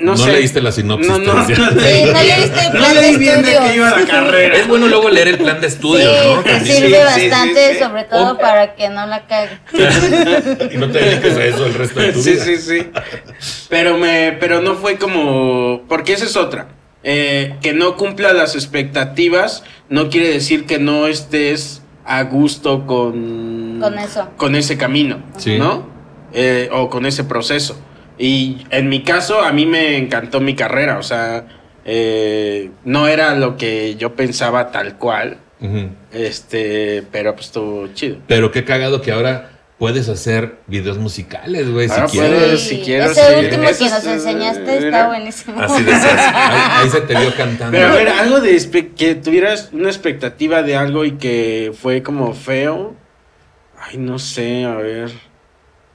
No, 0.01 0.13
No 0.13 0.17
sé. 0.17 0.31
leíste 0.31 0.63
la 0.63 0.71
sinopsis, 0.71 1.09
No, 1.11 1.19
no, 1.19 1.35
no 1.35 1.45
Sí, 1.45 1.55
leí, 1.57 2.05
no 2.05 2.23
leíste 2.23 2.61
el 2.61 2.73
no 2.73 2.79
plan 2.79 2.95
de 2.95 3.01
leí 3.01 3.17
bien 3.17 3.43
de 3.43 3.51
estudios. 3.51 3.71
qué 3.73 3.77
iba 3.79 3.91
la 3.99 4.07
carrera. 4.07 4.57
Es 4.57 4.69
bueno 4.69 4.87
luego 4.87 5.09
leer 5.11 5.27
el 5.27 5.39
plan 5.39 5.61
de 5.61 5.67
estudio, 5.67 6.09
sí, 6.13 6.29
¿no? 6.37 6.43
te 6.45 6.61
sirve 6.61 6.89
Sí, 6.89 7.21
sí, 7.21 7.29
bastante, 7.29 7.73
sí. 7.75 7.79
sobre 7.81 8.05
todo 8.05 8.35
O- 8.35 8.39
para 8.39 8.77
que 8.77 8.89
no 8.91 9.07
la 9.09 9.27
cague. 9.27 9.59
y 10.73 10.77
no 10.79 10.89
te 10.89 11.01
dediques 11.01 11.37
a 11.37 11.45
eso 11.47 11.67
el 11.67 11.75
resto 11.75 11.99
de 11.99 12.13
tu 12.13 12.23
Sí, 12.23 12.31
vida. 12.31 12.45
sí, 12.45 12.57
sí. 12.59 12.87
Pero 13.69 13.99
me, 13.99 14.37
pero 14.39 14.61
no 14.61 14.77
fue 14.77 14.99
como. 14.99 15.83
Porque 15.89 16.13
esa 16.13 16.27
es 16.27 16.37
otra. 16.37 16.69
Eh, 17.05 17.55
que 17.63 17.73
no 17.73 17.97
cumpla 17.97 18.33
las 18.33 18.55
expectativas 18.57 19.63
no 19.89 20.09
quiere 20.11 20.29
decir 20.31 20.67
que 20.67 20.79
no 20.81 21.07
estés 21.07 21.81
a 22.05 22.25
gusto 22.25 22.87
con, 22.87 23.79
Con 23.81 23.99
eso. 23.99 24.29
con 24.37 24.57
ese 24.57 24.77
camino, 24.77 25.23
Sí. 25.37 25.59
¿no? 25.59 25.87
Eh, 26.33 26.69
o 26.73 26.91
con 26.91 27.07
ese 27.07 27.23
proceso. 27.25 27.81
Y 28.19 28.67
en 28.71 28.89
mi 28.89 29.03
caso, 29.05 29.41
a 29.43 29.53
mí 29.53 29.65
me 29.65 29.97
encantó 29.97 30.41
mi 30.41 30.55
carrera, 30.57 30.99
o 30.99 31.03
sea, 31.03 31.47
eh, 31.85 32.71
no 32.85 33.07
era 33.07 33.35
lo 33.37 33.57
que 33.57 33.95
yo 33.97 34.15
pensaba 34.17 34.73
tal 34.73 34.97
cual, 34.99 35.39
este, 36.13 37.05
pero 37.13 37.35
pues 37.35 37.47
estuvo 37.47 37.87
chido. 37.95 38.17
Pero 38.27 38.51
qué 38.51 38.65
cagado 38.65 39.01
que 39.01 39.13
ahora 39.13 39.58
puedes 39.79 40.09
hacer 40.09 40.59
videos 40.67 40.99
musicales, 40.99 41.71
güey, 41.71 41.89
si 41.89 41.95
Ahora 41.95 42.07
quieres. 42.09 42.39
puedes. 42.39 42.61
si 42.63 42.79
quiero, 42.81 43.05
Ese 43.11 43.21
sí. 43.21 43.35
último 43.45 43.63
que 43.63 43.85
nos 43.91 44.05
enseñaste 44.07 44.63
está 44.75 44.81
mira. 44.87 45.07
buenísimo. 45.07 45.61
Así. 45.61 45.85
Ahí, 45.91 46.61
ahí 46.85 46.91
se 46.91 47.01
te 47.03 47.15
vio 47.19 47.35
cantando. 47.37 47.73
Pero 47.79 47.89
a 47.89 47.93
ver, 47.93 48.09
algo 48.09 48.41
de 48.41 48.57
que 48.97 49.15
tuvieras 49.15 49.71
una 49.73 49.89
expectativa 49.89 50.63
de 50.63 50.77
algo 50.77 51.05
y 51.05 51.13
que 51.13 51.73
fue 51.81 52.03
como 52.03 52.35
feo. 52.35 52.95
Ay, 53.81 53.99
no 53.99 54.19
sé, 54.19 54.65
a 54.65 54.75
ver. 54.75 55.13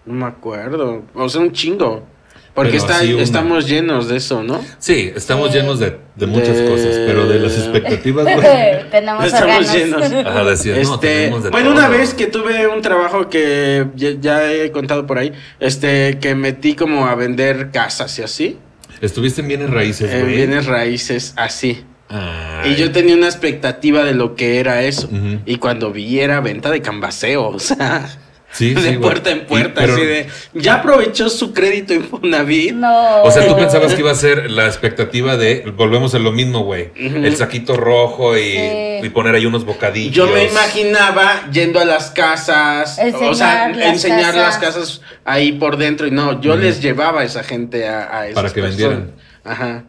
No 0.05 0.13
me 0.13 0.25
acuerdo. 0.25 1.03
O 1.13 1.27
sea, 1.29 1.41
un 1.41 1.51
chingo. 1.51 2.07
Porque 2.53 2.77
está, 2.77 3.03
estamos 3.03 3.67
llenos 3.67 4.07
de 4.07 4.17
eso, 4.17 4.43
¿no? 4.43 4.63
Sí, 4.77 5.11
estamos 5.15 5.51
Sí. 5.51 5.57
llenos 5.57 5.79
de, 5.79 5.97
de 6.15 6.27
muchas 6.27 6.55
De- 6.55 6.65
cosas, 6.69 6.95
pero 7.07 7.27
de 7.27 7.39
las 7.39 7.57
expectativas, 7.57 8.25
güey. 8.25 8.37
Tenemos 8.91 9.25
Estamos 9.25 9.41
órganos. 9.69 9.73
llenos. 9.73 10.01
Ajá, 10.27 10.43
no, 10.43 10.49
Este, 10.51 10.71
tenemos 10.99 11.43
de 11.43 11.49
bueno, 11.49 11.69
todo. 11.69 11.79
una 11.79 11.87
vez 11.89 12.13
que 12.13 12.27
tuve 12.27 12.67
un 12.67 12.81
trabajo 12.83 13.27
que 13.27 13.87
ya, 13.95 14.11
ya 14.19 14.53
he 14.53 14.71
contado 14.71 15.07
por 15.07 15.17
ahí, 15.17 15.31
este, 15.59 16.19
que 16.19 16.35
metí 16.35 16.75
como 16.75 17.07
a 17.07 17.15
vender 17.15 17.71
casas 17.71 18.17
y 18.19 18.21
así, 18.21 18.57
Estuviste 19.01 19.41
en 19.41 19.47
bienes 19.47 19.69
raíces, 19.71 20.11
en 20.13 20.27
bienes 20.27 20.65
raíces, 20.67 21.33
así. 21.35 21.83
Ay. 22.07 22.71
Y 22.71 22.75
yo 22.75 22.91
tenía 22.91 23.15
una 23.15 23.25
expectativa 23.25 24.03
de 24.05 24.13
lo 24.13 24.35
que 24.35 24.59
era 24.59 24.83
eso. 24.83 25.09
Y 25.47 25.55
cuando 25.57 25.91
vi 25.91 26.19
era 26.19 26.39
venta 26.39 26.69
de 26.69 26.81
cambaseo, 26.81 27.47
o 27.49 27.59
sea, 27.59 28.07
Sí, 28.53 28.73
de 28.73 28.81
sí, 28.81 28.87
güey. 28.89 28.99
puerta 28.99 29.31
en 29.31 29.37
Y- 29.37 29.41
puerta, 29.41 29.81
pero- 29.81 29.93
así 29.95 30.05
de, 30.05 30.27
ya 30.53 30.75
aprovechó 30.75 31.27
su 31.29 31.53
crédito 31.53 31.93
Infonavit. 31.93 32.73
No. 32.73 33.23
O 33.23 33.31
sea, 33.31 33.47
tú 33.47 33.55
pensabas 33.55 33.93
que 33.93 34.01
iba 34.01 34.11
a 34.11 34.15
ser 34.15 34.51
la 34.51 34.67
expectativa 34.67 35.37
de, 35.37 35.63
volvemos 35.75 36.13
a 36.15 36.19
lo 36.19 36.31
mismo, 36.31 36.63
güey. 36.63 36.91
El 36.95 37.35
saquito 37.35 37.75
rojo 37.75 38.37
y, 38.37 38.41
Sí. 38.41 38.69
y 39.03 39.09
poner 39.09 39.35
ahí 39.35 39.45
unos 39.45 39.65
bocadillos. 39.65 40.13
Yo 40.15 40.27
me 40.27 40.45
imaginaba 40.45 41.49
yendo 41.51 41.79
a 41.79 41.85
las 41.85 42.11
casas, 42.11 42.99
o 42.99 43.33
sea, 43.33 43.65
Enseñar 43.69 43.75
las 43.75 43.87
enseñar 43.93 44.35
las 44.35 44.57
casas. 44.57 45.01
ahí 45.25 45.53
por 45.53 45.77
dentro 45.77 46.05
y 46.07 46.11
no, 46.11 46.39
yo 46.41 46.55
les 46.55 46.81
llevaba 46.81 47.21
a 47.21 47.23
esa 47.23 47.43
gente 47.43 47.87
a, 47.87 48.19
a 48.19 48.23
esas 48.27 48.35
Para 48.35 48.49
que 48.53 48.61
personas. 48.61 48.89
vendieran. 48.89 49.11
Ajá. 49.43 49.83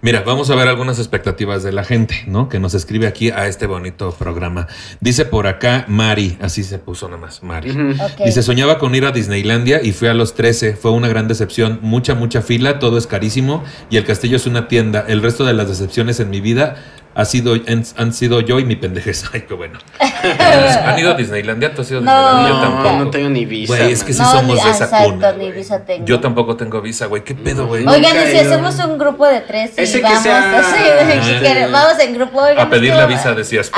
Mira, 0.00 0.22
vamos 0.22 0.50
a 0.50 0.54
ver 0.54 0.68
algunas 0.68 0.98
expectativas 0.98 1.62
de 1.62 1.72
la 1.72 1.84
gente, 1.84 2.24
¿no? 2.26 2.48
Que 2.48 2.58
nos 2.58 2.74
escribe 2.74 3.06
aquí 3.06 3.30
a 3.30 3.46
este 3.46 3.66
bonito 3.66 4.12
programa. 4.12 4.66
Dice 5.00 5.24
por 5.24 5.46
acá 5.46 5.84
Mari, 5.88 6.38
así 6.40 6.62
se 6.62 6.78
puso 6.78 7.08
nada 7.08 7.20
más, 7.20 7.42
Mari. 7.42 7.70
Ujú. 7.70 8.02
Ok. 8.02 8.24
Dice, 8.24 8.42
soñaba 8.42 8.78
con 8.78 8.94
ir 8.94 9.04
a 9.04 9.12
Disneylandia 9.12 9.82
y 9.82 9.92
fui 9.92 10.08
a 10.08 10.14
los 10.14 10.34
13. 10.34 10.74
Fue 10.76 10.90
una 10.90 11.08
gran 11.08 11.28
decepción. 11.28 11.78
Mucha, 11.82 12.14
mucha 12.14 12.42
fila, 12.42 12.78
todo 12.78 12.98
es 12.98 13.06
carísimo 13.06 13.64
y 13.90 13.96
el 13.96 14.04
castillo 14.04 14.36
es 14.36 14.46
una 14.46 14.68
tienda. 14.68 15.04
El 15.06 15.22
resto 15.22 15.44
de 15.44 15.54
las 15.54 15.68
decepciones 15.68 16.20
en 16.20 16.30
mi 16.30 16.40
vida 16.40 16.76
ha 17.14 17.24
sido, 17.24 17.54
han, 17.54 17.84
han 17.96 18.12
sido 18.12 18.40
yo 18.40 18.58
y 18.58 18.64
mi 18.64 18.76
pendejez. 18.76 19.24
Ay, 19.32 19.42
qué 19.48 19.54
bueno. 19.54 19.78
¿Han 20.84 20.98
ido 20.98 21.10
a 21.12 21.14
Disneylandia? 21.14 21.74
¿Tú 21.74 21.82
has 21.82 21.90
ido 21.90 22.00
a 22.00 22.02
No. 22.02 22.12
Disneylandia? 22.12 22.48
Yo 22.48 22.54
No, 22.54 22.60
tampoco. 22.62 23.04
no 23.04 23.10
tengo 23.10 23.28
ni 23.30 23.44
visa. 23.44 23.76
Güey, 23.76 23.92
es 23.92 24.04
que 24.04 24.12
sí 24.12 24.20
No, 24.22 24.30
somos 24.30 24.56
ni- 24.56 24.62
de 24.64 24.70
esa 24.70 24.84
exacto, 24.84 25.10
cuna. 25.10 25.32
ni 25.32 25.52
visa 25.52 25.84
tengo. 25.84 26.04
Yo 26.06 26.20
tampoco 26.20 26.56
tengo 26.56 26.80
visa, 26.80 27.06
güey. 27.06 27.22
¿Qué 27.24 27.34
pedo, 27.34 27.66
güey? 27.66 27.86
Oigan, 27.86 28.16
y 28.16 28.30
si 28.30 28.36
hacemos 28.38 28.78
un 28.78 28.98
grupo 28.98 29.26
de 29.26 29.40
tres 29.40 29.72
y 29.76 29.82
Ese 29.82 29.98
que 29.98 30.02
vamos, 30.04 30.22
sea- 30.22 30.58
así, 30.60 30.76
Ah. 30.78 31.40
que 31.42 31.66
vamos 31.70 31.98
en 32.00 32.14
grupo. 32.14 32.38
oigan, 32.40 32.66
A 32.66 32.70
pedir 32.70 32.90
que- 32.92 32.96
la 32.98 33.06
visa, 33.06 33.34
decías. 33.34 33.70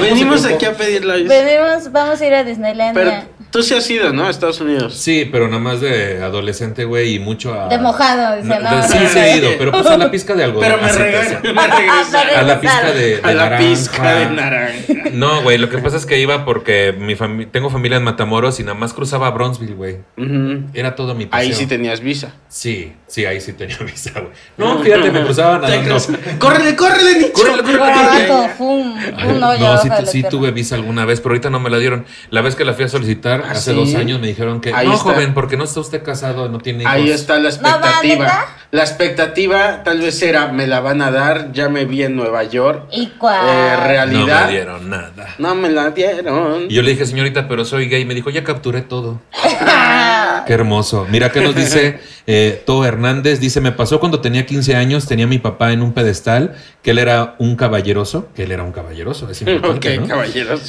Venimos 0.00 0.44
aquí 0.44 0.64
a 0.66 0.72
pedir 0.76 1.04
la 1.04 1.14
visa. 1.16 1.28
Venimos, 1.34 1.92
vamos 1.92 2.20
a 2.20 2.26
ir 2.26 2.34
a 2.34 2.44
Disneylandia. 2.44 2.92
Pero 2.94 3.33
tú 3.54 3.62
sí 3.62 3.72
has 3.72 3.88
ido, 3.88 4.12
¿no? 4.12 4.26
A 4.26 4.30
Estados 4.30 4.60
Unidos. 4.60 4.94
Sí, 4.94 5.28
pero 5.30 5.46
nada 5.46 5.60
más 5.60 5.80
de 5.80 6.20
adolescente, 6.20 6.84
güey, 6.84 7.14
y 7.14 7.18
mucho 7.20 7.54
a... 7.54 7.68
De 7.68 7.78
mojado, 7.78 8.34
dice, 8.42 8.48
no, 8.58 8.82
sí, 8.82 8.98
no, 9.00 9.08
sí 9.08 9.18
he 9.20 9.36
ido, 9.36 9.50
pero 9.56 9.70
pues 9.70 9.86
a 9.86 9.96
la 9.96 10.10
pizca 10.10 10.34
de 10.34 10.42
algodón. 10.42 10.68
Pero 10.68 10.82
me 10.82 10.90
regreso. 10.92 11.36
Me. 11.42 11.50
A 12.34 12.42
la 12.42 12.60
pizca 12.60 12.92
de, 12.92 13.16
de 13.16 13.20
A 13.22 13.26
la 13.32 13.44
naranja. 13.44 13.58
pizca 13.68 14.14
de 14.16 14.26
naranja. 14.30 14.92
No, 15.12 15.42
güey, 15.42 15.56
lo 15.58 15.68
que 15.70 15.78
pasa 15.78 15.96
es 15.96 16.04
que 16.04 16.18
iba 16.18 16.44
porque 16.44 16.92
mi 16.98 17.14
fami- 17.14 17.48
tengo 17.48 17.70
familia 17.70 17.98
en 17.98 18.02
Matamoros 18.02 18.58
y 18.58 18.64
nada 18.64 18.74
más 18.76 18.92
cruzaba 18.92 19.28
a 19.28 19.30
Bronzeville, 19.30 19.74
güey. 19.74 19.98
Era 20.74 20.96
todo 20.96 21.14
mi 21.14 21.26
paseo. 21.26 21.46
Ahí 21.48 21.54
sí 21.54 21.66
tenías 21.66 22.00
visa. 22.00 22.34
Sí, 22.48 22.92
sí, 23.06 23.24
ahí 23.24 23.40
sí 23.40 23.52
tenía 23.52 23.78
visa, 23.80 24.10
güey. 24.14 24.32
No, 24.56 24.80
fíjate, 24.82 25.12
me 25.12 25.22
cruzaba 25.22 25.60
Te 25.60 25.68
nadando. 25.78 25.94
cruz- 25.96 26.08
Córrele, 26.40 26.74
córrele, 26.76 27.18
Nicho. 27.20 27.32
Córrele, 27.34 27.62
córrele, 27.78 28.30
hoyo 29.44 29.58
no, 29.58 30.06
sí, 30.06 30.22
tuve 30.28 30.50
visa 30.50 30.74
alguna 30.74 31.04
vez, 31.04 31.20
pero 31.20 31.32
ahorita 31.32 31.50
no 31.50 31.60
me 31.60 31.70
la 31.70 31.78
dieron. 31.78 32.04
La 32.30 32.40
vez 32.40 32.56
que 32.56 32.64
la 32.64 32.74
fui 32.74 32.84
a 32.84 32.88
solicitar, 32.88 33.43
¿Ah, 33.48 33.52
hace 33.52 33.70
sí? 33.72 33.76
dos 33.76 33.94
años, 33.94 34.20
me 34.20 34.26
dijeron 34.28 34.60
que 34.60 34.72
Ahí 34.74 34.86
no, 34.88 34.94
está. 34.94 35.12
joven, 35.12 35.34
porque 35.34 35.56
no 35.56 35.64
está 35.64 35.80
usted 35.80 36.02
casado, 36.02 36.48
no 36.48 36.58
tiene 36.58 36.82
hijos. 36.82 36.92
Ahí 36.94 37.10
está 37.10 37.38
la 37.38 37.50
No, 37.50 37.62
va, 37.62 37.70
expectativa. 37.76 38.46
la 38.70 38.82
expectativa 38.82 39.82
tal 39.84 40.00
vez 40.00 40.20
era, 40.22 40.48
me 40.48 40.66
la 40.66 40.80
van 40.80 41.02
a 41.02 41.10
dar, 41.10 41.52
ya 41.52 41.68
me 41.68 41.84
vi 41.84 42.02
en 42.02 42.16
Nueva 42.16 42.42
York. 42.44 42.88
¿Y 42.92 43.06
cuál? 43.18 43.40
Eh, 43.48 43.74
No 43.78 43.86
realidad. 43.86 44.46
me 44.46 44.52
dieron 44.52 44.90
nada. 44.90 45.34
No 45.38 45.54
me 45.54 45.68
la 45.70 45.90
dieron. 45.90 46.66
Y 46.68 46.74
yo 46.74 46.82
le 46.82 46.90
dije, 46.90 47.06
señorita, 47.06 47.46
pero 47.48 47.64
soy 47.64 47.88
gay. 47.88 48.04
Me 48.04 48.14
dijo, 48.14 48.30
ya 48.30 48.44
capturé 48.44 48.82
todo. 48.82 49.20
Qué 50.46 50.52
hermoso. 50.52 51.06
Mira, 51.10 51.30
¿qué 51.30 51.40
nos 51.40 51.54
dice 51.54 51.98
eh, 52.26 52.62
To 52.66 52.84
Hernández? 52.84 53.40
Dice, 53.40 53.60
me 53.60 53.72
pasó 53.72 54.00
cuando 54.00 54.20
tenía 54.20 54.46
15 54.46 54.76
años, 54.76 55.06
tenía 55.06 55.24
a 55.24 55.28
mi 55.28 55.38
papá 55.38 55.72
en 55.72 55.82
un 55.82 55.92
pedestal, 55.92 56.54
que 56.82 56.92
él 56.92 56.98
era 56.98 57.36
un 57.38 57.56
caballeroso, 57.56 58.28
que 58.34 58.44
él 58.44 58.52
era 58.52 58.62
un 58.62 58.72
caballeroso, 58.72 59.30
es 59.30 59.42
importante. 59.42 60.00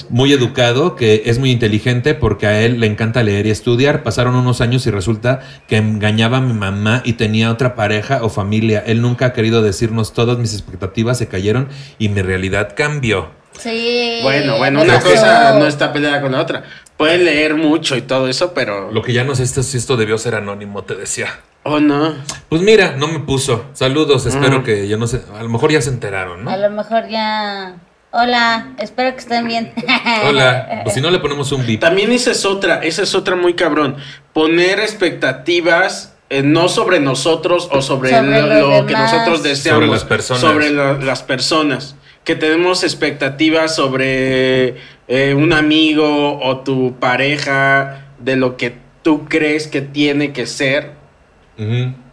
Muy 0.09 0.33
educado, 0.33 0.95
que 0.95 1.23
es 1.25 1.39
muy 1.39 1.51
inteligente 1.51 2.13
porque 2.13 2.47
a 2.47 2.61
él 2.61 2.79
le 2.79 2.87
encanta 2.87 3.23
leer 3.23 3.47
y 3.47 3.51
estudiar. 3.51 4.03
Pasaron 4.03 4.35
unos 4.35 4.61
años 4.61 4.85
y 4.87 4.91
resulta 4.91 5.41
que 5.67 5.77
engañaba 5.77 6.37
a 6.37 6.41
mi 6.41 6.53
mamá 6.53 7.01
y 7.03 7.13
tenía 7.13 7.51
otra 7.51 7.75
pareja 7.75 8.23
o 8.23 8.29
familia. 8.29 8.83
Él 8.85 9.01
nunca 9.01 9.27
ha 9.27 9.33
querido 9.33 9.61
decirnos 9.61 10.13
todas 10.13 10.37
mis 10.37 10.53
expectativas 10.53 11.17
se 11.17 11.27
cayeron 11.27 11.67
y 11.99 12.09
mi 12.09 12.21
realidad 12.21 12.73
cambió. 12.75 13.29
Sí. 13.59 14.19
Bueno, 14.21 14.57
bueno, 14.57 14.81
una 14.81 14.99
cosa 14.99 15.57
no 15.57 15.65
está 15.65 15.93
peleada 15.93 16.21
con 16.21 16.33
la 16.33 16.41
otra. 16.41 16.63
Pueden 16.97 17.25
leer 17.25 17.55
mucho 17.55 17.95
y 17.97 18.01
todo 18.01 18.27
eso, 18.29 18.53
pero. 18.53 18.91
Lo 18.91 19.01
que 19.01 19.11
ya 19.13 19.23
no 19.23 19.35
sé 19.35 19.43
es 19.43 19.51
si 19.51 19.77
esto 19.77 19.97
debió 19.97 20.17
ser 20.17 20.35
anónimo, 20.35 20.83
te 20.83 20.95
decía. 20.95 21.27
Oh, 21.63 21.79
no. 21.79 22.13
Pues 22.47 22.61
mira, 22.61 22.95
no 22.97 23.07
me 23.07 23.19
puso. 23.19 23.65
Saludos, 23.73 24.25
espero 24.25 24.57
Ujú. 24.57 24.65
que 24.65 24.87
yo 24.87 24.97
no 24.97 25.07
sé, 25.07 25.21
a 25.37 25.41
lo 25.43 25.49
mejor 25.49 25.71
ya 25.71 25.81
se 25.81 25.89
enteraron, 25.89 26.47
A 26.47 26.55
¿no? 26.55 26.57
lo 26.57 26.69
mejor 26.75 27.07
ya. 27.09 27.75
Hola, 28.11 28.73
espero 28.79 29.11
que 29.13 29.19
estén 29.19 29.45
bien. 29.47 29.73
Hola, 30.29 30.81
pues 30.83 30.93
si 30.95 31.01
no 31.01 31.09
le 31.11 31.19
ponemos 31.19 31.51
un 31.51 31.65
bip. 31.65 31.81
También 31.81 32.11
esa 32.13 32.31
es 32.31 32.45
otra, 32.45 32.81
esa 32.83 33.01
es 33.03 33.13
otra 33.13 33.35
muy 33.35 33.55
cabrón. 33.55 33.97
Poner 34.31 34.79
expectativas 34.79 36.13
eh, 36.29 36.41
no 36.43 36.69
sobre 36.69 36.99
nosotros 36.99 37.67
o 37.71 37.81
sobre, 37.81 38.11
Sobre 38.11 38.41
lo, 38.61 38.85
que 38.85 38.93
nosotros 38.93 39.43
deseamos. 39.43 39.79
Sobre 39.81 39.91
las 39.91 40.03
personas. 40.05 40.41
Sobre 40.41 40.69
la- 40.69 40.93
las 40.93 41.23
personas. 41.23 41.95
Que 42.25 42.35
tenemos 42.35 42.83
expectativas 42.83 43.73
sobre 43.73 44.75
eh, 45.07 45.33
un 45.33 45.53
amigo 45.53 46.39
o 46.41 46.57
tu 46.59 46.95
pareja, 46.99 48.05
de 48.19 48.35
lo 48.35 48.57
que 48.57 48.75
tú 49.01 49.25
crees 49.25 49.67
que 49.67 49.81
tiene 49.81 50.33
que 50.33 50.45
ser. 50.45 50.93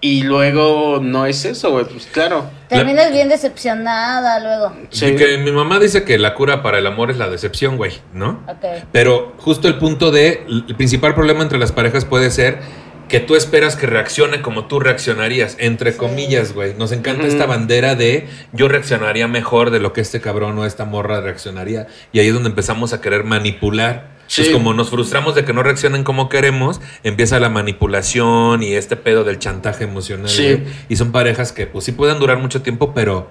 Y 0.00 0.22
luego 0.22 1.00
no 1.02 1.26
es 1.26 1.44
eso, 1.44 1.72
güey. 1.72 1.84
Pues 1.84 2.06
claro. 2.06 2.48
Terminas 2.68 3.10
bien 3.10 3.28
decepcionada 3.28 4.38
luego. 4.38 4.72
Sí. 4.90 5.06
Y 5.06 5.16
que 5.16 5.38
mi 5.38 5.50
mamá 5.50 5.80
dice 5.80 6.04
que 6.04 6.16
la 6.16 6.34
cura 6.34 6.62
para 6.62 6.78
el 6.78 6.86
amor 6.86 7.10
es 7.10 7.16
la 7.16 7.28
decepción, 7.28 7.76
güey, 7.76 7.92
¿no? 8.12 8.44
Ok. 8.46 8.84
Pero 8.92 9.34
justo 9.38 9.66
el 9.66 9.78
punto 9.78 10.12
de, 10.12 10.44
el 10.46 10.76
principal 10.76 11.14
problema 11.16 11.42
entre 11.42 11.58
las 11.58 11.72
parejas 11.72 12.04
puede 12.04 12.30
ser 12.30 12.60
que 13.12 13.20
tú 13.20 13.36
esperas 13.36 13.76
que 13.76 13.86
reaccione 13.86 14.40
como 14.40 14.64
tú 14.64 14.80
reaccionarías, 14.80 15.56
entre 15.60 15.92
Sí. 15.92 15.98
comillas, 15.98 16.54
güey. 16.54 16.72
Nos 16.74 16.92
encanta 16.92 17.26
esta 17.26 17.44
bandera 17.44 17.94
de 17.94 18.26
yo 18.54 18.68
reaccionaría 18.68 19.28
mejor 19.28 19.70
de 19.70 19.80
lo 19.80 19.92
que 19.92 20.00
este 20.00 20.22
cabrón 20.22 20.58
o 20.58 20.64
esta 20.64 20.86
morra 20.86 21.20
reaccionaría. 21.20 21.86
Y 22.10 22.20
ahí 22.20 22.28
es 22.28 22.32
donde 22.34 22.48
empezamos 22.48 22.94
a 22.94 23.02
querer 23.02 23.22
manipular. 23.24 24.12
Sí. 24.28 24.40
Entonces, 24.40 24.54
como 24.54 24.72
nos 24.72 24.88
frustramos 24.88 25.34
de 25.34 25.44
que 25.44 25.52
no 25.52 25.62
reaccionen 25.62 26.04
como 26.04 26.30
queremos, 26.30 26.80
empieza 27.04 27.38
la 27.38 27.50
manipulación 27.50 28.62
y 28.62 28.72
este 28.72 28.96
pedo 28.96 29.24
del 29.24 29.38
chantaje 29.38 29.84
emocional. 29.84 30.30
Sí. 30.30 30.54
güey. 30.54 30.62
Y 30.88 30.96
son 30.96 31.12
parejas 31.12 31.52
que, 31.52 31.66
pues 31.66 31.84
sí 31.84 31.92
pueden 31.92 32.18
durar 32.18 32.38
mucho 32.38 32.62
tiempo, 32.62 32.94
pero 32.94 33.28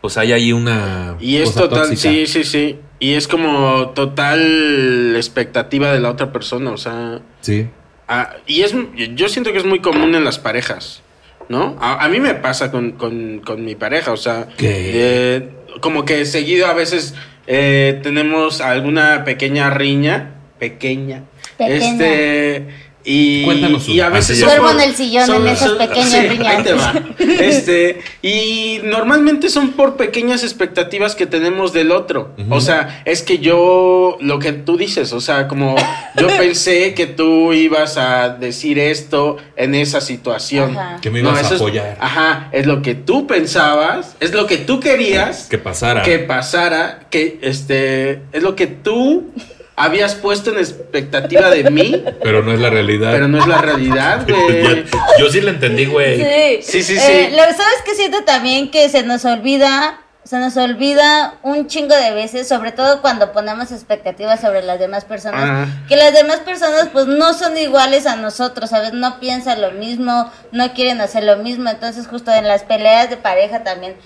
pues 0.00 0.16
hay 0.16 0.32
ahí 0.32 0.52
una. 0.52 1.16
Y 1.18 1.38
es 1.38 1.50
cosa 1.50 1.62
total, 1.62 1.88
tóxica. 1.88 2.08
sí, 2.08 2.26
sí, 2.28 2.44
sí. 2.44 2.78
Y 3.00 3.14
es 3.14 3.26
como 3.26 3.88
total 3.96 5.14
expectativa 5.16 5.92
de 5.92 5.98
la 5.98 6.10
otra 6.10 6.30
persona, 6.32 6.70
o 6.70 6.76
sea. 6.76 7.20
Sí. 7.40 7.66
Ah, 8.08 8.36
y 8.46 8.62
es, 8.62 8.74
yo 9.14 9.28
siento 9.28 9.52
que 9.52 9.58
es 9.58 9.64
muy 9.64 9.80
común 9.80 10.14
en 10.14 10.24
las 10.24 10.38
parejas, 10.38 11.02
¿no? 11.48 11.76
A, 11.80 12.04
a 12.04 12.08
mí 12.08 12.20
me 12.20 12.34
pasa 12.34 12.70
con, 12.70 12.92
con- 12.92 13.40
con 13.40 13.64
mi 13.64 13.74
pareja, 13.74 14.12
o 14.12 14.16
sea. 14.16 14.48
¿Qué? 14.56 14.90
eh, 14.94 15.48
como 15.80 16.04
que 16.04 16.24
seguido 16.24 16.66
a 16.68 16.72
veces 16.72 17.14
eh, 17.46 17.98
tenemos 18.02 18.60
alguna 18.60 19.24
pequeña 19.24 19.70
riña, 19.70 20.34
pequeña, 20.58 21.24
Pequeña. 21.58 21.76
este. 21.76 22.66
Y, 23.06 23.44
Cuéntanos 23.44 23.86
y 23.86 24.00
a 24.00 24.08
veces 24.08 24.38
son. 24.40 24.48
Duermo 24.48 24.68
por- 24.68 24.76
en 24.80 24.88
el 24.88 24.94
sillón 24.96 25.30
en 25.34 25.48
esos 25.48 25.72
pequeños 25.76 26.08
sí, 26.08 26.16
ahí 26.16 26.28
riñones. 26.30 26.64
te 26.64 26.72
va. 26.72 26.94
Este, 27.44 28.00
y 28.22 28.80
normalmente 28.84 29.50
son 29.50 29.72
por 29.72 29.96
pequeñas 29.96 30.42
expectativas 30.42 31.14
que 31.14 31.26
tenemos 31.26 31.72
del 31.74 31.90
otro. 31.92 32.30
O 32.48 32.60
sea, 32.62 33.02
es 33.04 33.22
que 33.22 33.38
yo, 33.38 34.16
lo 34.20 34.38
que 34.38 34.52
tú 34.52 34.76
dices, 34.78 35.12
o 35.12 35.20
sea, 35.20 35.48
como 35.48 35.76
yo 36.16 36.26
pensé 36.38 36.94
que 36.94 37.06
tú 37.06 37.52
ibas 37.52 37.98
a 37.98 38.30
decir 38.30 38.78
esto 38.78 39.36
en 39.56 39.74
esa 39.74 40.00
situación. 40.00 40.76
Ajá. 40.78 40.98
Que 41.02 41.10
me 41.10 41.20
ibas 41.20 41.36
a 41.50 41.54
es- 41.54 41.60
apoyar. 41.60 41.98
ajá, 42.00 42.48
es 42.52 42.66
lo 42.66 42.80
que 42.80 42.94
tú 42.94 43.26
pensabas, 43.26 44.16
es 44.20 44.32
lo 44.32 44.46
que 44.46 44.56
tú 44.56 44.80
querías 44.80 45.48
Que 45.50 45.58
pasara. 45.58 46.02
que 46.02 46.20
pasara, 46.20 47.00
que 47.10 47.38
este, 47.42 48.22
es 48.32 48.42
lo 48.42 48.56
que 48.56 48.66
tú 48.66 49.30
habías 49.76 50.14
puesto 50.14 50.50
en 50.52 50.58
expectativa 50.58 51.50
de 51.50 51.70
mí, 51.70 52.04
Pero 52.22 52.42
no 52.42 52.52
es 52.52 52.60
la 52.60 52.70
realidad. 52.70 53.10
pero 53.12 53.28
no 53.28 53.38
es 53.38 53.46
la 53.46 53.58
realidad, 53.58 54.24
güey. 54.28 54.84
Yo 55.18 55.28
sí 55.30 55.40
la 55.40 55.50
entendí, 55.50 55.86
güey. 55.86 56.62
Sí, 56.62 56.62
Sí, 56.62 56.82
sí, 56.82 56.96
Eh, 56.96 57.28
sí. 57.30 57.36
lo 57.36 57.42
sabes 57.42 57.82
que 57.84 57.94
siento 57.94 58.22
también 58.24 58.70
que 58.70 58.88
se 58.88 59.02
nos 59.02 59.24
olvida, 59.24 60.00
se 60.22 60.38
nos 60.38 60.56
olvida 60.56 61.34
un 61.42 61.66
chingo 61.66 61.94
de 61.94 62.12
veces, 62.12 62.46
sobre 62.48 62.72
todo 62.72 63.02
cuando 63.02 63.32
ponemos 63.32 63.72
expectativas 63.72 64.40
sobre 64.40 64.62
las 64.62 64.78
demás 64.78 65.04
personas, 65.04 65.42
Ah. 65.44 65.66
que 65.88 65.96
las 65.96 66.14
demás 66.14 66.38
personas 66.40 66.88
pues 66.92 67.06
no 67.06 67.34
son 67.34 67.56
iguales 67.58 68.06
a 68.06 68.16
nosotros, 68.16 68.70
¿sabes? 68.70 68.92
No 68.92 69.18
piensan 69.20 69.60
lo 69.60 69.72
mismo, 69.72 70.30
no 70.52 70.72
quieren 70.72 71.00
hacer 71.00 71.24
lo 71.24 71.36
mismo, 71.38 71.68
entonces 71.68 72.06
justo 72.06 72.30
en 72.32 72.46
las 72.48 72.62
peleas 72.62 73.10
de 73.10 73.16
pareja 73.16 73.64
también 73.64 73.96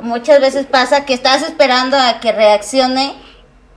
muchas 0.00 0.40
veces 0.40 0.66
pasa 0.66 1.04
que 1.04 1.14
estás 1.14 1.42
esperando 1.42 1.96
a 1.96 2.20
que 2.20 2.30
reaccione. 2.30 3.14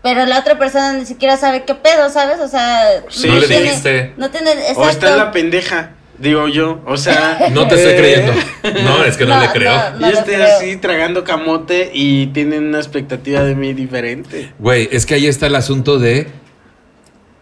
Pero 0.04 0.26
la 0.26 0.40
otra 0.40 0.58
persona 0.58 0.94
ni 0.94 1.06
siquiera 1.06 1.38
sabe 1.38 1.64
qué 1.64 1.76
pedo, 1.76 2.10
¿sabes? 2.10 2.40
O 2.40 2.48
sea, 2.48 3.04
Sí, 3.10 3.28
No 3.28 3.36
le 3.36 3.48
tiene- 3.48 3.64
dijiste. 3.64 4.14
No 4.18 4.32
tiene, 4.32 4.52
O 4.76 4.90
está 4.90 5.12
en 5.12 5.18
la 5.18 5.32
pendeja, 5.32 5.92
digo 6.18 6.48
yo. 6.48 6.82
O 6.88 6.98
sea. 6.98 7.38
No 7.52 7.68
te 7.68 7.76
estoy 7.76 7.96
creyendo. 7.96 8.34
No, 8.84 9.04
es 9.06 9.16
que 9.18 9.26
no, 9.26 9.36
No, 9.36 9.42
le 9.42 9.50
creo. 9.52 9.72
no. 10.00 10.10
Yo 10.12 10.18
estoy 10.20 10.36
creo. 10.36 10.58
así 10.58 10.78
tragando 10.78 11.24
camote 11.24 11.92
y 11.94 12.28
tienen 12.28 12.66
una 12.68 12.80
expectativa 12.80 13.42
de 13.44 13.54
mí 13.56 13.74
diferente. 13.74 14.52
Güey, 14.60 14.90
es 14.92 15.06
que 15.06 15.14
ahí 15.16 15.28
está 15.28 15.46
el 15.48 15.56
asunto 15.56 16.00
de. 16.00 16.28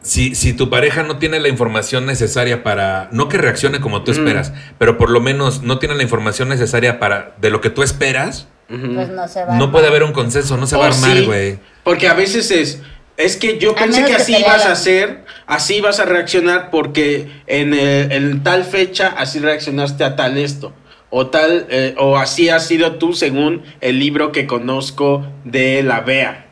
Si, 0.02 0.34
si 0.34 0.54
tu 0.54 0.70
pareja 0.70 1.04
no 1.04 1.18
tiene 1.18 1.40
la 1.42 1.50
información 1.50 2.06
necesaria 2.06 2.64
para. 2.64 3.10
No 3.12 3.28
que 3.28 3.38
reaccione 3.38 3.80
como 3.82 4.04
tú 4.04 4.12
Mm. 4.12 4.16
esperas, 4.16 4.54
pero 4.78 4.98
por 4.98 5.10
lo 5.10 5.20
menos 5.20 5.62
no 5.62 5.78
tiene 5.80 5.96
la 5.96 6.04
información 6.04 6.48
necesaria 6.50 7.00
para. 7.00 7.36
de 7.42 7.50
lo 7.50 7.60
que 7.62 7.70
tú 7.70 7.84
esperas, 7.84 8.48
Pues 8.70 9.10
no 9.10 9.28
se 9.28 9.44
va. 9.46 9.56
no 9.56 9.72
puede 9.72 9.88
haber 9.88 10.04
un 10.04 10.14
consenso, 10.14 10.56
no 10.58 10.68
se 10.68 10.78
va 10.78 10.86
a 10.86 10.90
O 10.90 10.94
armar, 10.94 11.18
sí, 11.18 11.26
güey. 11.26 11.60
Porque 11.84 12.08
a 12.08 12.14
veces 12.14 12.52
es. 12.52 12.82
Es 13.18 13.36
que 13.36 13.58
yo 13.58 13.76
pensé 13.76 14.06
que 14.06 14.14
así 14.14 14.34
ibas 14.38 14.66
a 14.66 14.72
hacer, 14.72 15.26
así 15.46 15.82
vas 15.82 16.00
a 16.00 16.06
reaccionar 16.06 16.70
porque 16.70 17.28
en, 17.48 17.74
el- 17.74 18.12
en 18.14 18.44
tal 18.44 18.64
fecha 18.64 19.14
así 19.18 19.40
reaccionaste 19.40 20.04
a 20.06 20.16
tal 20.16 20.38
esto. 20.38 20.72
O 21.10 21.28
tal, 21.28 21.66
eh, 21.70 21.96
o 21.98 22.18
así 22.18 22.48
has 22.50 22.68
sido 22.68 22.94
tú 22.96 23.14
según 23.14 23.64
el 23.82 24.00
libro 24.00 24.32
que 24.32 24.46
conozco 24.48 25.26
de 25.44 25.84
la 25.84 26.00
Bea. 26.02 26.46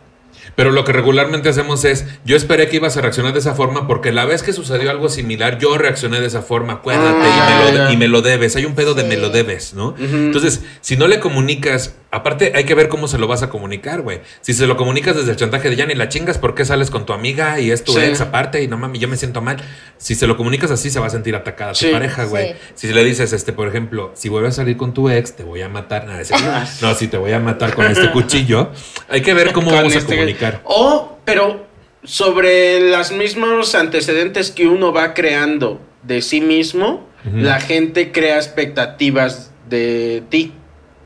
Pero 0.56 0.72
lo 0.72 0.84
que 0.84 0.92
regularmente 0.92 1.48
hacemos 1.50 1.86
es, 1.86 2.06
yo 2.26 2.36
esperé 2.36 2.68
que 2.68 2.78
ibas 2.78 2.98
a 2.98 3.02
reaccionar 3.02 3.32
de 3.34 3.40
esa 3.40 3.54
forma 3.54 3.86
porque 3.88 4.12
la 4.12 4.26
vez 4.26 4.42
que 4.42 4.54
sucedió 4.54 4.90
algo 4.90 5.08
similar, 5.10 5.60
yo 5.60 5.78
reaccioné 5.78 6.20
de 6.20 6.26
esa 6.26 6.42
forma, 6.42 6.74
acuérdate, 6.74 7.16
Ah, 7.22 7.62
y, 7.62 7.66
me 7.68 7.72
lo, 7.72 7.78
ya. 7.86 7.94
y 7.94 7.98
me 7.98 8.08
lo 8.08 8.22
debes, 8.24 8.56
hay 8.56 8.66
un 8.66 8.74
pedo 8.74 8.96
de 8.96 9.04
me 9.04 9.18
lo 9.18 9.30
debes, 9.30 9.76
¿no? 9.76 9.94
Entonces, 10.00 10.64
si 10.82 10.98
no 10.98 11.08
le 11.08 11.20
comunicas, 11.20 11.94
aparte 12.12 12.54
hay 12.56 12.64
que 12.64 12.74
ver 12.76 12.88
cómo 12.90 13.08
se 13.08 13.18
lo 13.18 13.28
vas 13.28 13.44
a 13.44 13.50
comunicar, 13.50 14.02
güey. 14.02 14.22
Si 14.42 14.54
se 14.54 14.66
lo 14.68 14.78
comunicas 14.78 15.16
desde 15.16 15.32
el 15.32 15.38
chantaje 15.38 15.70
de 15.70 15.76
ya 15.76 15.86
ni 15.86 15.94
la 15.96 16.10
chingas, 16.10 16.38
¿por 16.38 16.56
qué 16.56 16.66
sales 16.66 16.90
con 16.90 17.06
tu 17.06 17.14
amiga 17.14 17.60
y 17.60 17.72
es 17.72 17.84
tu 17.84 17.94
Sí. 17.94 18.00
ex 18.00 18.22
aparte 18.22 18.62
y 18.64 18.68
no 18.68 18.78
mami, 18.78 19.00
yo 19.00 19.08
me 19.08 19.18
siento 19.18 19.42
mal? 19.42 19.58
Si 19.98 20.16
se 20.16 20.28
lo 20.28 20.38
comunicas 20.38 20.72
así, 20.72 20.90
se 20.90 21.00
va 21.00 21.08
a 21.08 21.10
sentir 21.10 21.36
atacada 21.36 21.74
Sí. 21.76 21.88
tu 21.88 21.92
pareja, 21.92 22.26
güey. 22.26 22.54
Sí. 22.76 22.88
Si 22.88 22.94
le 22.94 23.04
dices, 23.04 23.34
este, 23.34 23.54
por 23.54 23.68
ejemplo, 23.68 24.12
si 24.16 24.30
vuelves 24.30 24.54
a 24.54 24.56
salir 24.58 24.78
con 24.78 24.94
tu 24.94 25.10
ex, 25.10 25.36
te 25.36 25.44
voy 25.44 25.62
a 25.62 25.70
matar. 25.70 26.06
Nada, 26.06 26.22
es 26.22 26.28
cierto. 26.30 26.46
no, 26.82 26.96
si 26.96 27.08
te 27.08 27.18
voy 27.18 27.32
a 27.34 27.40
matar 27.40 27.74
con 27.74 27.86
este 27.88 28.10
cuchillo, 28.12 28.72
hay 29.10 29.22
que 29.22 29.34
ver 29.34 29.52
cómo 29.54 29.68
Con 29.68 29.78
vamos 29.78 29.96
este- 29.96 30.14
a 30.14 30.18
comunicar. 30.18 30.62
O, 30.64 31.18
pero 31.26 31.66
sobre 32.04 32.90
los 32.90 33.12
mismos 33.12 33.76
antecedentes 33.76 34.52
que 34.52 34.68
uno 34.68 34.94
va 34.94 35.14
creando 35.14 35.82
de 36.04 36.22
sí 36.22 36.40
mismo, 36.42 37.06
la 37.34 37.60
gente 37.60 38.14
crea 38.14 38.38
expectativas 38.38 39.52
de 39.70 40.24
ti. 40.30 40.54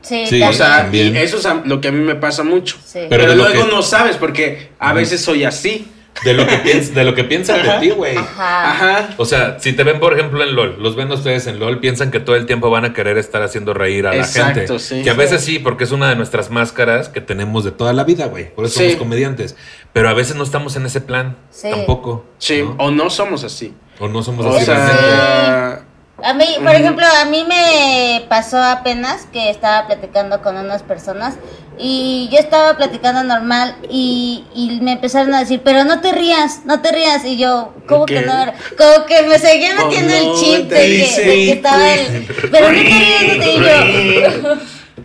Sí, 0.02 0.26
Sí, 0.26 0.36
O 0.42 0.46
también. 0.46 0.52
sea, 0.54 0.76
también. 0.82 1.14
y 1.16 1.18
eso 1.18 1.38
es 1.38 1.46
lo 1.66 1.80
que 1.80 1.88
a 1.88 1.92
mí 1.92 2.00
me 2.04 2.14
pasa 2.16 2.42
mucho. 2.42 2.76
Sí. 2.84 3.00
Pero 3.08 3.24
Pero, 3.24 3.34
luego 3.34 3.64
que- 3.66 3.70
no 3.70 3.82
sabes 3.82 4.16
porque 4.16 4.70
a 4.78 4.92
veces 4.92 5.20
soy 5.22 5.44
así. 5.44 5.88
De 6.26 6.34
lo 6.34 6.46
que 6.46 6.58
piensas, 6.58 6.94
de 6.94 7.04
lo 7.04 7.14
que 7.14 7.24
piensan 7.24 7.62
de 7.62 7.70
ti, 7.80 7.88
güey. 7.88 8.14
Ajá. 8.18 8.70
Ajá. 8.70 9.08
O 9.16 9.24
sea, 9.24 9.56
si 9.60 9.72
te 9.72 9.82
ven, 9.82 9.98
por 9.98 10.12
ejemplo, 10.12 10.42
en 10.44 10.54
LOL, 10.54 10.76
los 10.78 10.94
ven 10.94 11.10
ustedes 11.10 11.46
en 11.46 11.58
LOL, 11.58 11.80
piensan 11.80 12.10
que 12.10 12.20
todo 12.20 12.36
el 12.36 12.44
tiempo 12.44 12.68
van 12.68 12.84
a 12.84 12.92
querer 12.92 13.16
estar 13.16 13.42
haciendo 13.42 13.72
reír 13.72 14.06
a 14.06 14.14
Exacto, 14.14 14.60
la 14.60 14.66
gente. 14.66 14.78
sí. 14.78 15.02
Que 15.02 15.08
a 15.08 15.14
veces 15.14 15.42
sí, 15.42 15.58
porque 15.58 15.84
es 15.84 15.90
una 15.90 16.10
de 16.10 16.16
nuestras 16.16 16.50
máscaras 16.50 17.08
que 17.08 17.22
tenemos 17.22 17.64
de 17.64 17.70
toda 17.72 17.94
la 17.94 18.04
vida, 18.04 18.26
güey. 18.26 18.54
Por 18.54 18.66
eso 18.66 18.78
Sí. 18.78 18.84
somos 18.88 18.98
comediantes. 18.98 19.56
Pero 19.94 20.10
a 20.10 20.12
veces 20.12 20.36
no 20.36 20.44
estamos 20.44 20.76
en 20.76 20.84
ese 20.84 21.00
plan. 21.00 21.38
Sí. 21.50 21.70
Tampoco. 21.70 22.26
Sí, 22.36 22.60
¿no? 22.62 22.74
o 22.78 22.90
no 22.90 23.08
somos 23.08 23.42
así. 23.42 23.72
O 23.98 24.06
no 24.06 24.22
somos 24.22 24.44
O 24.44 24.54
así 24.54 24.66
realmente. 24.66 25.82
A 26.22 26.34
mí, 26.34 26.44
por 26.62 26.74
ejemplo, 26.74 27.04
a 27.20 27.24
mí 27.24 27.44
me 27.48 28.24
pasó 28.28 28.62
apenas 28.62 29.26
que 29.32 29.50
estaba 29.50 29.86
platicando 29.86 30.40
con 30.40 30.56
unas 30.56 30.82
personas 30.82 31.34
y 31.78 32.28
yo 32.30 32.38
estaba 32.38 32.76
platicando 32.76 33.24
normal 33.24 33.74
y, 33.90 34.44
y 34.54 34.80
me 34.82 34.92
empezaron 34.92 35.34
a 35.34 35.40
decir, 35.40 35.62
pero 35.64 35.84
no 35.84 36.00
te 36.00 36.12
rías, 36.12 36.60
no 36.64 36.80
te 36.80 36.92
rías. 36.92 37.24
Y 37.24 37.38
yo, 37.38 37.74
¿cómo 37.88 38.06
que 38.06 38.20
no? 38.20 38.32
Como 38.78 39.06
que 39.06 39.22
me 39.22 39.38
seguía 39.38 39.72
Oh, 39.80 39.86
metiendo 39.86 40.12
no, 40.12 40.18
el 40.18 40.40
chip 40.40 40.68
de 40.68 40.76
que, 40.76 41.20
de 41.22 41.34
que 41.34 41.52
estaba 41.52 41.92
el... 41.94 42.26
Pero 42.50 42.68
no 42.70 42.78
te 42.78 42.84
rías, 42.84 43.36
no 43.36 43.42
te 43.42 43.52
y 43.52 44.14
yo... 44.14 44.56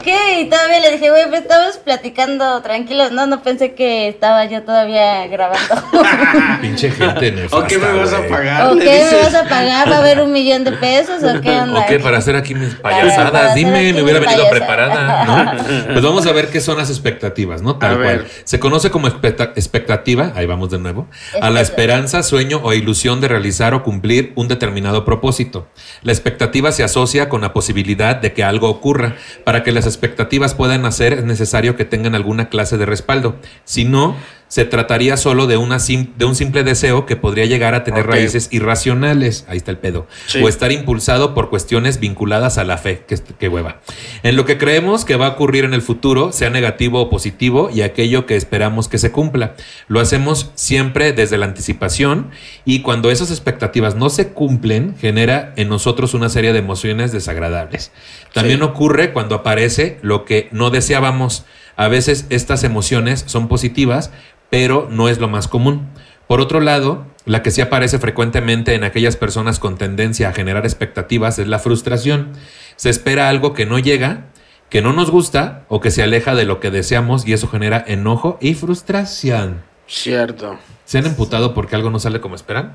¿Qué? 0.03 0.41
Y 0.41 0.45
todavía 0.49 0.79
le 0.79 0.91
dije, 0.91 1.09
güey, 1.09 1.27
pues 1.29 1.41
estabas 1.41 1.77
platicando 1.77 2.61
tranquilos. 2.61 3.11
No, 3.11 3.25
no 3.27 3.41
pensé 3.41 3.73
que 3.73 4.07
estaba 4.07 4.45
yo 4.45 4.63
todavía 4.63 5.27
grabando. 5.27 5.83
Pinche 6.61 6.91
gente 6.91 7.31
nefasta, 7.33 7.57
¿O 7.57 7.67
qué 7.67 7.77
me 7.77 7.91
vas 7.93 8.13
a 8.13 8.27
pagar? 8.27 8.67
¿O 8.67 8.77
qué 8.77 9.07
me 9.11 9.17
vas 9.23 9.33
a 9.35 9.43
pagar? 9.43 9.91
¿Va 9.91 9.95
a 9.95 9.99
haber 9.99 10.21
un 10.21 10.31
millón 10.31 10.63
de 10.63 10.73
pesos 10.73 11.23
o 11.23 11.41
qué 11.41 11.49
onda? 11.51 11.79
¿O 11.83 11.85
qué? 11.87 11.99
Para 11.99 12.17
hacer 12.19 12.35
aquí 12.35 12.53
mis 12.55 12.75
payasadas. 12.75 13.31
para 13.31 13.53
Dime, 13.53 13.93
me 13.93 14.03
hubiera 14.03 14.19
venido 14.19 14.49
preparada, 14.49 15.23
¿no? 15.25 15.93
Pues 15.93 16.03
vamos 16.03 16.25
a 16.27 16.31
ver 16.31 16.49
qué 16.49 16.61
son 16.61 16.77
las 16.77 16.89
expectativas, 16.89 17.61
¿no? 17.61 17.77
Tal 17.77 17.93
A 17.93 17.95
cual. 17.95 18.07
ver. 18.19 18.27
Se 18.43 18.59
conoce 18.59 18.91
como 18.91 19.07
expecta- 19.07 19.53
expectativa, 19.55 20.31
ahí 20.35 20.45
vamos 20.45 20.69
de 20.69 20.77
nuevo, 20.79 21.07
a 21.41 21.49
la 21.49 21.61
esperanza, 21.61 22.23
sueño 22.23 22.61
o 22.63 22.73
ilusión 22.73 23.19
de 23.21 23.27
realizar 23.29 23.73
o 23.73 23.83
cumplir 23.83 24.33
un 24.35 24.47
determinado 24.47 25.05
propósito. 25.05 25.67
La 26.03 26.11
expectativa 26.11 26.71
se 26.71 26.83
asocia 26.83 27.29
con 27.29 27.41
la 27.41 27.53
posibilidad 27.53 28.15
de 28.15 28.33
que 28.33 28.43
algo 28.43 28.69
ocurra. 28.69 29.15
Para 29.43 29.63
que 29.63 29.71
las 29.71 29.86
expectativas 29.87 30.53
puedan 30.53 30.81
nacer 30.83 31.13
es 31.13 31.23
necesario 31.23 31.75
que 31.75 31.85
tengan 31.85 32.13
alguna 32.15 32.49
clase 32.49 32.77
de 32.77 32.85
respaldo. 32.85 33.37
Si 33.63 33.85
no, 33.85 34.15
se 34.47 34.63
trataría 34.65 35.17
solo 35.17 35.45
de, 35.47 35.57
una 35.57 35.79
sim- 35.79 36.13
de 36.17 36.25
un 36.25 36.35
simple 36.35 36.63
deseo 36.63 37.05
que 37.05 37.15
podría 37.15 37.45
llegar 37.45 37.75
a 37.75 37.83
tener 37.83 38.07
raíces 38.07 38.47
irracionales. 38.51 39.45
Ahí 39.49 39.57
está 39.57 39.71
el 39.71 39.77
pedo. 39.77 40.07
Sí. 40.27 40.41
O 40.41 40.47
estar 40.47 40.71
impulsado 40.71 41.33
por 41.33 41.49
cuestiones 41.49 41.99
vinculadas 41.99 42.57
a 42.57 42.63
la 42.63 42.77
fe. 42.77 43.03
Que, 43.07 43.15
que 43.37 43.49
hueva. 43.49 43.81
En 44.23 44.35
lo 44.35 44.45
que 44.45 44.57
creemos 44.57 45.03
que 45.05 45.15
va 45.17 45.27
a 45.27 45.29
ocurrir 45.31 45.65
en 45.65 45.73
el 45.73 45.81
futuro, 45.81 46.31
sea 46.31 46.49
negativo 46.49 47.01
o 47.01 47.09
positivo, 47.09 47.69
y 47.73 47.81
aquello 47.81 48.25
que 48.25 48.35
esperamos 48.35 48.87
que 48.87 48.97
se 48.97 49.11
cumpla. 49.11 49.55
Lo 49.87 49.99
hacemos 49.99 50.51
siempre 50.55 51.11
desde 51.13 51.37
la 51.37 51.45
anticipación 51.45 52.31
y 52.65 52.81
cuando 52.81 53.11
esas 53.11 53.31
expectativas 53.31 53.95
no 53.95 54.09
se 54.09 54.29
cumplen, 54.29 54.95
genera 54.99 55.53
en 55.57 55.69
nosotros 55.69 56.13
una 56.13 56.29
serie 56.29 56.53
de 56.53 56.59
emociones 56.59 57.11
desagradables. 57.11 57.91
También 58.33 58.59
Sí. 58.59 58.63
ocurre 58.65 59.11
cuando 59.13 59.35
aparece 59.35 59.97
lo 60.01 60.23
que 60.25 60.47
no 60.51 60.69
deseábamos. 60.69 61.45
A 61.75 61.89
veces 61.89 62.25
estas 62.29 62.63
emociones 62.63 63.23
son 63.27 63.47
positivas, 63.47 64.11
pero 64.49 64.87
no 64.89 65.09
es 65.09 65.19
lo 65.19 65.27
más 65.27 65.47
común. 65.47 65.87
Por 66.27 66.41
otro 66.41 66.59
lado, 66.59 67.05
la 67.25 67.41
que 67.41 67.51
sí 67.51 67.61
aparece 67.61 67.99
frecuentemente 67.99 68.73
en 68.73 68.83
aquellas 68.83 69.15
personas 69.15 69.59
con 69.59 69.77
tendencia 69.77 70.29
a 70.29 70.33
generar 70.33 70.65
expectativas 70.65 71.39
es 71.39 71.47
la 71.47 71.59
frustración. 71.59 72.33
Se 72.75 72.89
espera 72.89 73.29
algo 73.29 73.53
que 73.53 73.65
no 73.65 73.79
llega, 73.79 74.25
que 74.69 74.81
no 74.81 74.93
nos 74.93 75.09
gusta 75.09 75.65
o 75.69 75.79
que 75.79 75.91
se 75.91 76.03
aleja 76.03 76.35
de 76.35 76.45
lo 76.45 76.59
que 76.59 76.71
deseamos 76.71 77.27
y 77.27 77.33
eso 77.33 77.47
genera 77.47 77.83
enojo 77.87 78.37
y 78.41 78.53
frustración. 78.53 79.63
Cierto. 79.87 80.57
¿Se 80.85 80.97
han 80.97 81.05
emputado 81.05 81.53
porque 81.53 81.75
algo 81.75 81.89
no 81.89 81.99
sale 81.99 82.19
como 82.19 82.35
esperan? 82.35 82.73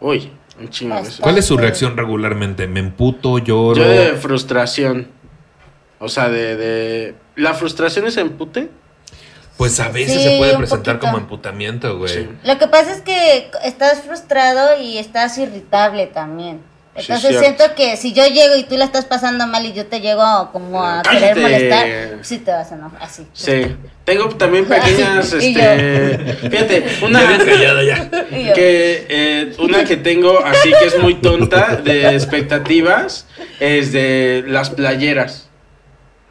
Uy, 0.00 0.30
un 0.58 0.68
chingo. 0.68 0.96
¿Cuál 1.20 1.38
es 1.38 1.46
su 1.46 1.56
reacción 1.56 1.96
regularmente? 1.96 2.66
¿Me 2.66 2.80
emputo, 2.80 3.38
lloro? 3.38 3.80
Yo 3.80 3.88
de 3.88 4.12
frustración. 4.14 5.08
O 5.98 6.08
sea, 6.08 6.28
de, 6.28 6.56
de... 6.56 7.14
¿La 7.36 7.54
frustración 7.54 8.06
es 8.06 8.16
empute? 8.16 8.68
Pues 9.56 9.78
a 9.80 9.88
veces 9.88 10.22
Sí, 10.22 10.28
se 10.28 10.38
puede 10.38 10.56
presentar 10.56 10.94
poquito. 10.96 11.00
como 11.12 11.18
emputamiento, 11.18 11.98
güey. 11.98 12.12
Sí. 12.12 12.28
Lo 12.44 12.58
que 12.58 12.66
pasa 12.68 12.92
es 12.92 13.00
que 13.02 13.50
estás 13.64 14.00
frustrado 14.00 14.80
y 14.80 14.98
estás 14.98 15.38
irritable 15.38 16.06
también. 16.06 16.60
Entonces 16.94 17.38
siento 17.38 17.64
que 17.74 17.96
si 17.96 18.12
yo 18.12 18.26
llego 18.26 18.54
y 18.56 18.64
tú 18.64 18.76
la 18.76 18.84
estás 18.84 19.06
pasando 19.06 19.46
mal 19.46 19.64
y 19.64 19.72
yo 19.72 19.86
te 19.86 20.00
llego 20.00 20.50
como 20.52 20.84
a 20.84 21.00
Cállate. 21.02 21.20
querer 21.20 21.36
molestar, 21.38 21.88
sí 22.20 22.38
te 22.38 22.50
vas 22.50 22.70
a 22.70 22.74
enojar, 22.74 23.02
así. 23.02 23.26
Sí. 23.32 23.76
Tengo 24.04 24.28
también 24.30 24.66
pequeñas, 24.66 25.32
este, 25.32 26.18
fíjate, 26.50 26.84
una 27.02 27.22
Ya 27.82 28.10
que 28.30 29.06
eh, 29.08 29.52
una 29.58 29.84
que 29.84 29.96
tengo 29.96 30.44
así 30.44 30.70
que 30.78 30.86
es 30.86 30.98
muy 30.98 31.14
tonta 31.14 31.76
de 31.76 32.14
expectativas 32.14 33.26
es 33.58 33.92
de 33.92 34.44
las 34.46 34.68
playeras. 34.70 35.48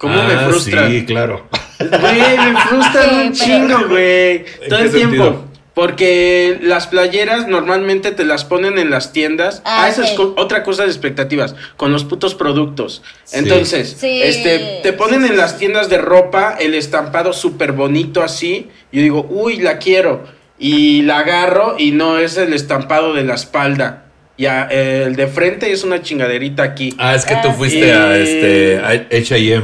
¿Cómo 0.02 0.16
me 0.24 0.34
Ah, 0.34 0.48
frustran? 0.50 0.92
Sí, 0.92 1.06
claro. 1.06 1.48
Güey, 1.80 2.38
me 2.38 2.60
frustran 2.62 3.10
Sí, 3.10 3.16
un 3.16 3.32
pero- 3.32 3.34
chingo, 3.78 3.88
güey. 3.90 4.46
Todo 4.68 4.80
el 4.80 4.92
tiempo. 4.92 5.16
sentido? 5.24 5.52
Porque 5.76 6.60
las 6.64 6.88
playeras 6.88 7.48
normalmente 7.48 8.12
te 8.12 8.26
las 8.26 8.44
ponen 8.44 8.78
en 8.78 8.90
las 8.90 9.14
tiendas. 9.14 9.62
Ah, 9.64 9.84
Ah, 9.84 9.90
esa 9.90 10.04
es 10.04 10.12
co- 10.12 10.34
otra 10.38 10.64
cosa 10.64 10.84
de 10.84 10.90
expectativas. 10.90 11.56
Con 11.78 11.94
los 11.94 12.04
putos 12.04 12.36
productos. 12.36 13.04
Sí. 13.24 13.38
Entonces, 13.40 13.96
Sí. 14.00 14.22
este, 14.22 14.80
te 14.84 14.92
ponen 14.92 15.24
en 15.24 15.38
las 15.38 15.58
tiendas 15.60 15.88
de 15.88 15.98
ropa 16.00 16.58
el 16.60 16.74
estampado 16.74 17.32
súper 17.32 17.72
bonito 17.72 18.22
así. 18.22 18.70
Yo 18.92 19.02
digo, 19.02 19.26
uy, 19.30 19.58
la 19.58 19.78
quiero. 19.78 20.26
Y 20.60 21.04
la 21.04 21.20
agarro 21.20 21.76
y 21.78 21.92
no 21.92 22.18
es 22.18 22.38
el 22.38 22.54
estampado 22.54 23.14
de 23.14 23.24
la 23.24 23.36
espalda. 23.36 24.06
Ya, 24.38 24.68
eh, 24.72 25.04
el 25.06 25.16
de 25.16 25.28
frente 25.28 25.72
es 25.72 25.84
una 25.84 26.02
chingaderita 26.02 26.64
aquí. 26.64 26.96
Ah, 26.98 27.14
es 27.16 27.26
que 27.26 27.36
tú 27.36 27.50
Ah, 27.50 27.54
fuiste 27.54 27.94
a 27.94 28.18
este 28.18 28.80
a 28.80 28.90
H&M. 29.18 29.64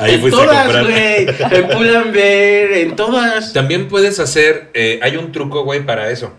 Ahí 0.00 0.14
en 0.14 0.20
fuiste 0.20 0.40
a 0.40 0.44
todas, 0.44 0.62
comprar. 0.64 0.84
güey. 0.84 1.26
En 1.60 1.68
Pull&Bear, 1.68 2.72
en 2.72 2.96
todas. 2.96 3.52
También 3.52 3.88
puedes 3.88 4.18
hacer, 4.20 4.70
eh, 4.72 4.98
hay 5.02 5.16
un 5.16 5.30
truco, 5.32 5.64
güey, 5.64 5.84
para 5.84 6.10
eso. 6.10 6.32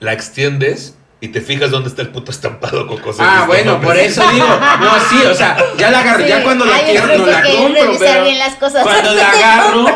La 0.00 0.12
extiendes 0.12 0.96
y 1.22 1.28
te 1.28 1.40
fijas 1.40 1.70
dónde 1.70 1.88
está 1.88 2.02
el 2.02 2.08
puto 2.08 2.30
estampado 2.32 2.86
con 2.86 2.98
cosas. 2.98 3.24
Ah, 3.26 3.44
bueno, 3.46 3.80
por 3.80 3.96
eso 3.96 4.22
digo. 4.32 4.44
No, 4.44 4.90
sí, 5.08 5.24
o 5.24 5.34
sea, 5.34 5.56
ya 5.78 5.90
la 5.90 6.00
agarro. 6.00 6.22
Sí, 6.24 6.28
ya 6.28 6.42
cuando 6.42 6.64
la 6.66 6.78
quiero, 6.80 7.06
no 7.06 7.26
la 7.26 7.42
compro. 7.42 7.92
Pero 7.98 8.24
bien 8.24 8.38
las 8.38 8.54
cosas 8.56 8.82
cuando 8.82 9.14
la 9.14 9.30
agarro, 9.30 9.86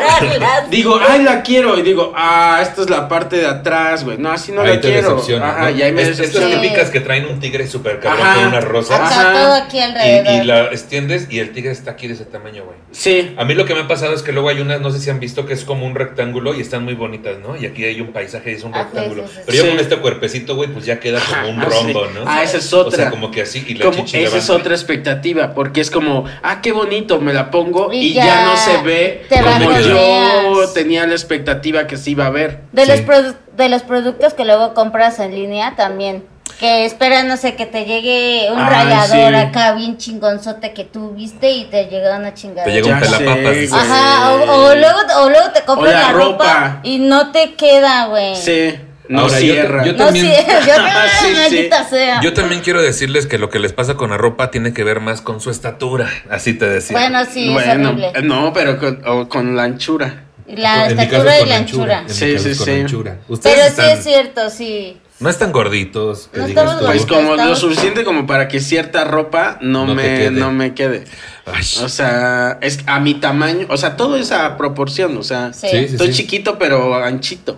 digo, 0.69 0.99
ay, 1.07 1.23
la 1.23 1.41
quiero. 1.43 1.77
Y 1.77 1.81
digo, 1.81 2.13
ah, 2.15 2.59
esta 2.61 2.81
es 2.81 2.89
la 2.89 3.07
parte 3.07 3.35
de 3.37 3.45
atrás, 3.47 4.03
güey. 4.03 4.17
No, 4.17 4.31
así 4.31 4.51
no 4.51 4.61
ahí 4.61 4.75
la 4.75 4.81
te 4.81 4.87
quiero. 4.89 5.09
decepciona. 5.11 5.49
Ajá, 5.49 5.69
¿no? 5.71 5.77
y 5.77 5.81
ahí 5.81 5.91
me 5.91 6.01
Es- 6.01 6.19
Estas 6.19 6.49
típicas 6.49 6.89
que 6.89 6.99
traen 7.01 7.25
un 7.25 7.39
tigre 7.39 7.67
súper 7.67 7.99
cabrón 7.99 8.25
Ajá. 8.25 8.35
con 8.35 8.47
unas 8.47 8.63
rosas. 8.63 8.99
Ajá. 9.01 9.33
todo 9.33 9.53
aquí 9.55 9.77
Y, 9.77 9.81
alrededor. 9.81 10.43
y 10.43 10.47
la 10.47 10.63
extiendes 10.67 11.27
y 11.29 11.39
el 11.39 11.51
tigre 11.51 11.71
está 11.71 11.91
aquí 11.91 12.07
de 12.07 12.13
ese 12.13 12.25
tamaño, 12.25 12.63
güey. 12.65 12.77
Sí. 12.91 13.35
A 13.37 13.43
mí 13.45 13.53
lo 13.53 13.65
que 13.65 13.73
me 13.75 13.81
ha 13.81 13.87
pasado 13.87 14.13
es 14.13 14.21
que 14.23 14.31
luego 14.31 14.49
hay 14.49 14.61
unas, 14.61 14.79
no 14.81 14.91
sé 14.91 14.99
si 14.99 15.09
han 15.09 15.19
visto, 15.19 15.45
que 15.45 15.53
es 15.53 15.65
como 15.65 15.85
un 15.85 15.93
rectángulo 15.95 16.53
y 16.55 16.61
están 16.61 16.83
muy 16.85 16.93
bonitas, 16.95 17.37
¿no? 17.39 17.55
Y 17.57 17.65
aquí 17.65 17.83
hay 17.83 17.99
un 18.01 18.13
paisaje 18.13 18.51
y 18.51 18.55
es 18.55 18.63
un 18.63 18.73
Ah, 18.73 18.83
rectángulo. 18.83 19.23
sí, 19.27 19.33
sí, 19.35 19.39
Pero 19.45 19.57
ya 19.57 19.63
sí. 19.63 19.69
con 19.69 19.79
este 19.79 19.97
cuerpecito, 19.97 20.55
güey, 20.55 20.69
pues 20.71 20.85
ya 20.85 20.99
queda 20.99 21.16
como 21.23 21.49
un 21.49 21.59
Ah, 21.59 21.65
rombo, 21.65 22.05
sí. 22.05 22.11
¿no? 22.15 22.23
Ah, 22.25 22.43
esa 22.43 22.57
es 22.57 22.73
O 22.73 22.79
otra. 22.81 22.97
sea, 22.97 23.09
como 23.09 23.31
que 23.31 23.41
así 23.41 23.63
y 23.67 23.75
la 23.75 23.85
Como, 23.85 23.97
chichi 23.97 24.23
esa 24.23 24.37
es 24.37 24.49
otra 24.49 24.73
expectativa, 24.73 25.53
porque 25.53 25.81
es 25.81 25.91
como, 25.91 26.25
ah, 26.43 26.61
qué 26.61 26.71
bonito, 26.71 27.19
me 27.19 27.33
la 27.33 27.51
pongo 27.51 27.91
y, 27.93 27.97
Y 28.07 28.13
ya, 28.13 28.25
ya 28.25 28.45
no 28.45 28.57
se 28.57 28.77
ve 28.83 29.25
como 29.29 29.71
yo 29.79 30.69
tenía 30.73 31.05
la 31.05 31.13
expectativa 31.13 31.87
que 31.87 31.97
se 31.97 32.11
iba 32.11 32.25
a 32.25 32.29
ver. 32.29 32.61
De, 32.71 32.85
Sí. 32.85 33.03
los 33.07 33.35
de 33.55 33.69
los 33.69 33.81
productos 33.83 34.33
que 34.33 34.45
luego 34.45 34.73
compras 34.73 35.19
en 35.19 35.33
línea 35.35 35.75
también. 35.75 36.23
Que 36.59 36.85
esperan, 36.85 37.27
no 37.27 37.37
sé, 37.37 37.55
que 37.55 37.67
te 37.67 37.85
llegue 37.85 38.47
un 38.51 38.57
Ay, 38.59 38.69
rallador 38.69 39.29
sí. 39.33 39.35
acá 39.35 39.73
bien 39.73 39.97
chingonzote 39.97 40.73
que 40.73 40.85
tú 40.85 41.11
viste 41.11 41.51
y 41.51 41.65
te 41.65 41.85
llega 41.85 42.17
una 42.17 42.33
chingada. 42.33 42.63
Te 42.65 42.71
llega 42.71 42.95
un 42.95 42.99
pelapapas. 42.99 43.73
Ajá, 43.73 44.31
o, 44.31 44.35
o 44.65 44.75
luego, 44.75 44.97
o 45.21 45.29
luego 45.29 45.51
te 45.53 45.61
compras 45.65 45.91
O 45.93 45.93
la 45.95 46.01
la, 46.03 46.11
ropa. 46.13 46.43
ropa. 46.45 46.79
y 46.83 46.97
no 46.99 47.31
te 47.31 47.53
queda, 47.53 48.07
güey. 48.07 48.35
Sí, 48.35 48.75
no 49.09 49.21
Ahora, 49.21 49.37
cierra. 49.37 49.85
yo 49.85 49.95
también- 49.95 50.25
sí, 50.25 50.31
yo 50.67 50.73
Sí, 50.73 51.27
sí. 51.27 51.33
maldita 51.35 51.83
sea. 51.89 52.21
Yo 52.21 52.33
también 52.33 52.61
quiero 52.61 52.81
decirles 52.81 53.25
que 53.27 53.37
lo 53.37 53.49
que 53.49 53.59
les 53.59 53.73
pasa 53.73 53.95
con 53.95 54.09
la 54.09 54.17
ropa 54.17 54.51
tiene 54.51 54.73
que 54.73 54.83
ver 54.83 54.99
más 54.99 55.21
con 55.21 55.39
su 55.41 55.49
estatura. 55.49 56.09
Así 56.29 56.53
te 56.53 56.67
decía. 56.67 56.97
Bueno, 56.97 57.19
sí, 57.31 57.47
es 57.47 57.53
bueno, 57.53 57.89
horrible. 57.89 58.11
eh, 58.15 58.21
no, 58.21 58.51
pero 58.53 58.77
con, 58.79 59.01
o 59.05 59.27
con 59.29 59.55
la 59.55 59.63
anchura. 59.63 60.23
La 60.47 60.89
En 60.89 60.97
estatura 60.99 61.37
es 61.37 61.45
y 61.45 61.49
la 61.49 61.55
anchura. 61.57 61.99
En 61.99 62.05
mi 62.05 62.13
Sí, 62.13 62.31
caso 62.33 62.43
sí, 62.45 62.49
es 62.51 62.57
con 62.57 62.65
sí. 62.67 62.71
anchura. 62.73 63.17
Ustedes 63.27 63.73
Pero 63.75 63.89
sí 63.89 63.93
es 63.97 64.03
cierto, 64.03 64.49
sí. 64.49 64.97
no 65.19 65.29
están 65.29 65.51
gorditos. 65.51 66.29
No 66.33 66.45
estamos. 66.45 66.75
Pues 66.85 67.01
Estamos- 67.01 67.31
como 67.31 67.35
lo 67.49 67.55
suficiente 67.57 68.03
como 68.05 68.25
para 68.25 68.47
que 68.47 68.61
cierta 68.61 69.03
ropa 69.03 69.57
no, 69.61 69.85
me, 69.85 70.03
quede. 70.03 70.31
no 70.31 70.51
me 70.53 70.73
quede. 70.73 71.03
Ay, 71.45 71.63
O 71.83 71.89
sea, 71.89 72.59
es 72.61 72.79
a 72.87 72.99
mi 73.01 73.15
tamaño, 73.15 73.67
o 73.69 73.75
sea, 73.77 73.97
todo 73.97 74.15
es 74.15 74.31
a 74.31 74.55
proporción, 74.57 75.17
o 75.17 75.23
sea, 75.23 75.51
Sí. 75.53 75.67
Sí, 75.69 75.77
sí, 75.79 75.83
estoy 75.95 76.07
sí. 76.07 76.13
chiquito 76.23 76.57
pero 76.57 76.95
anchito. 77.03 77.57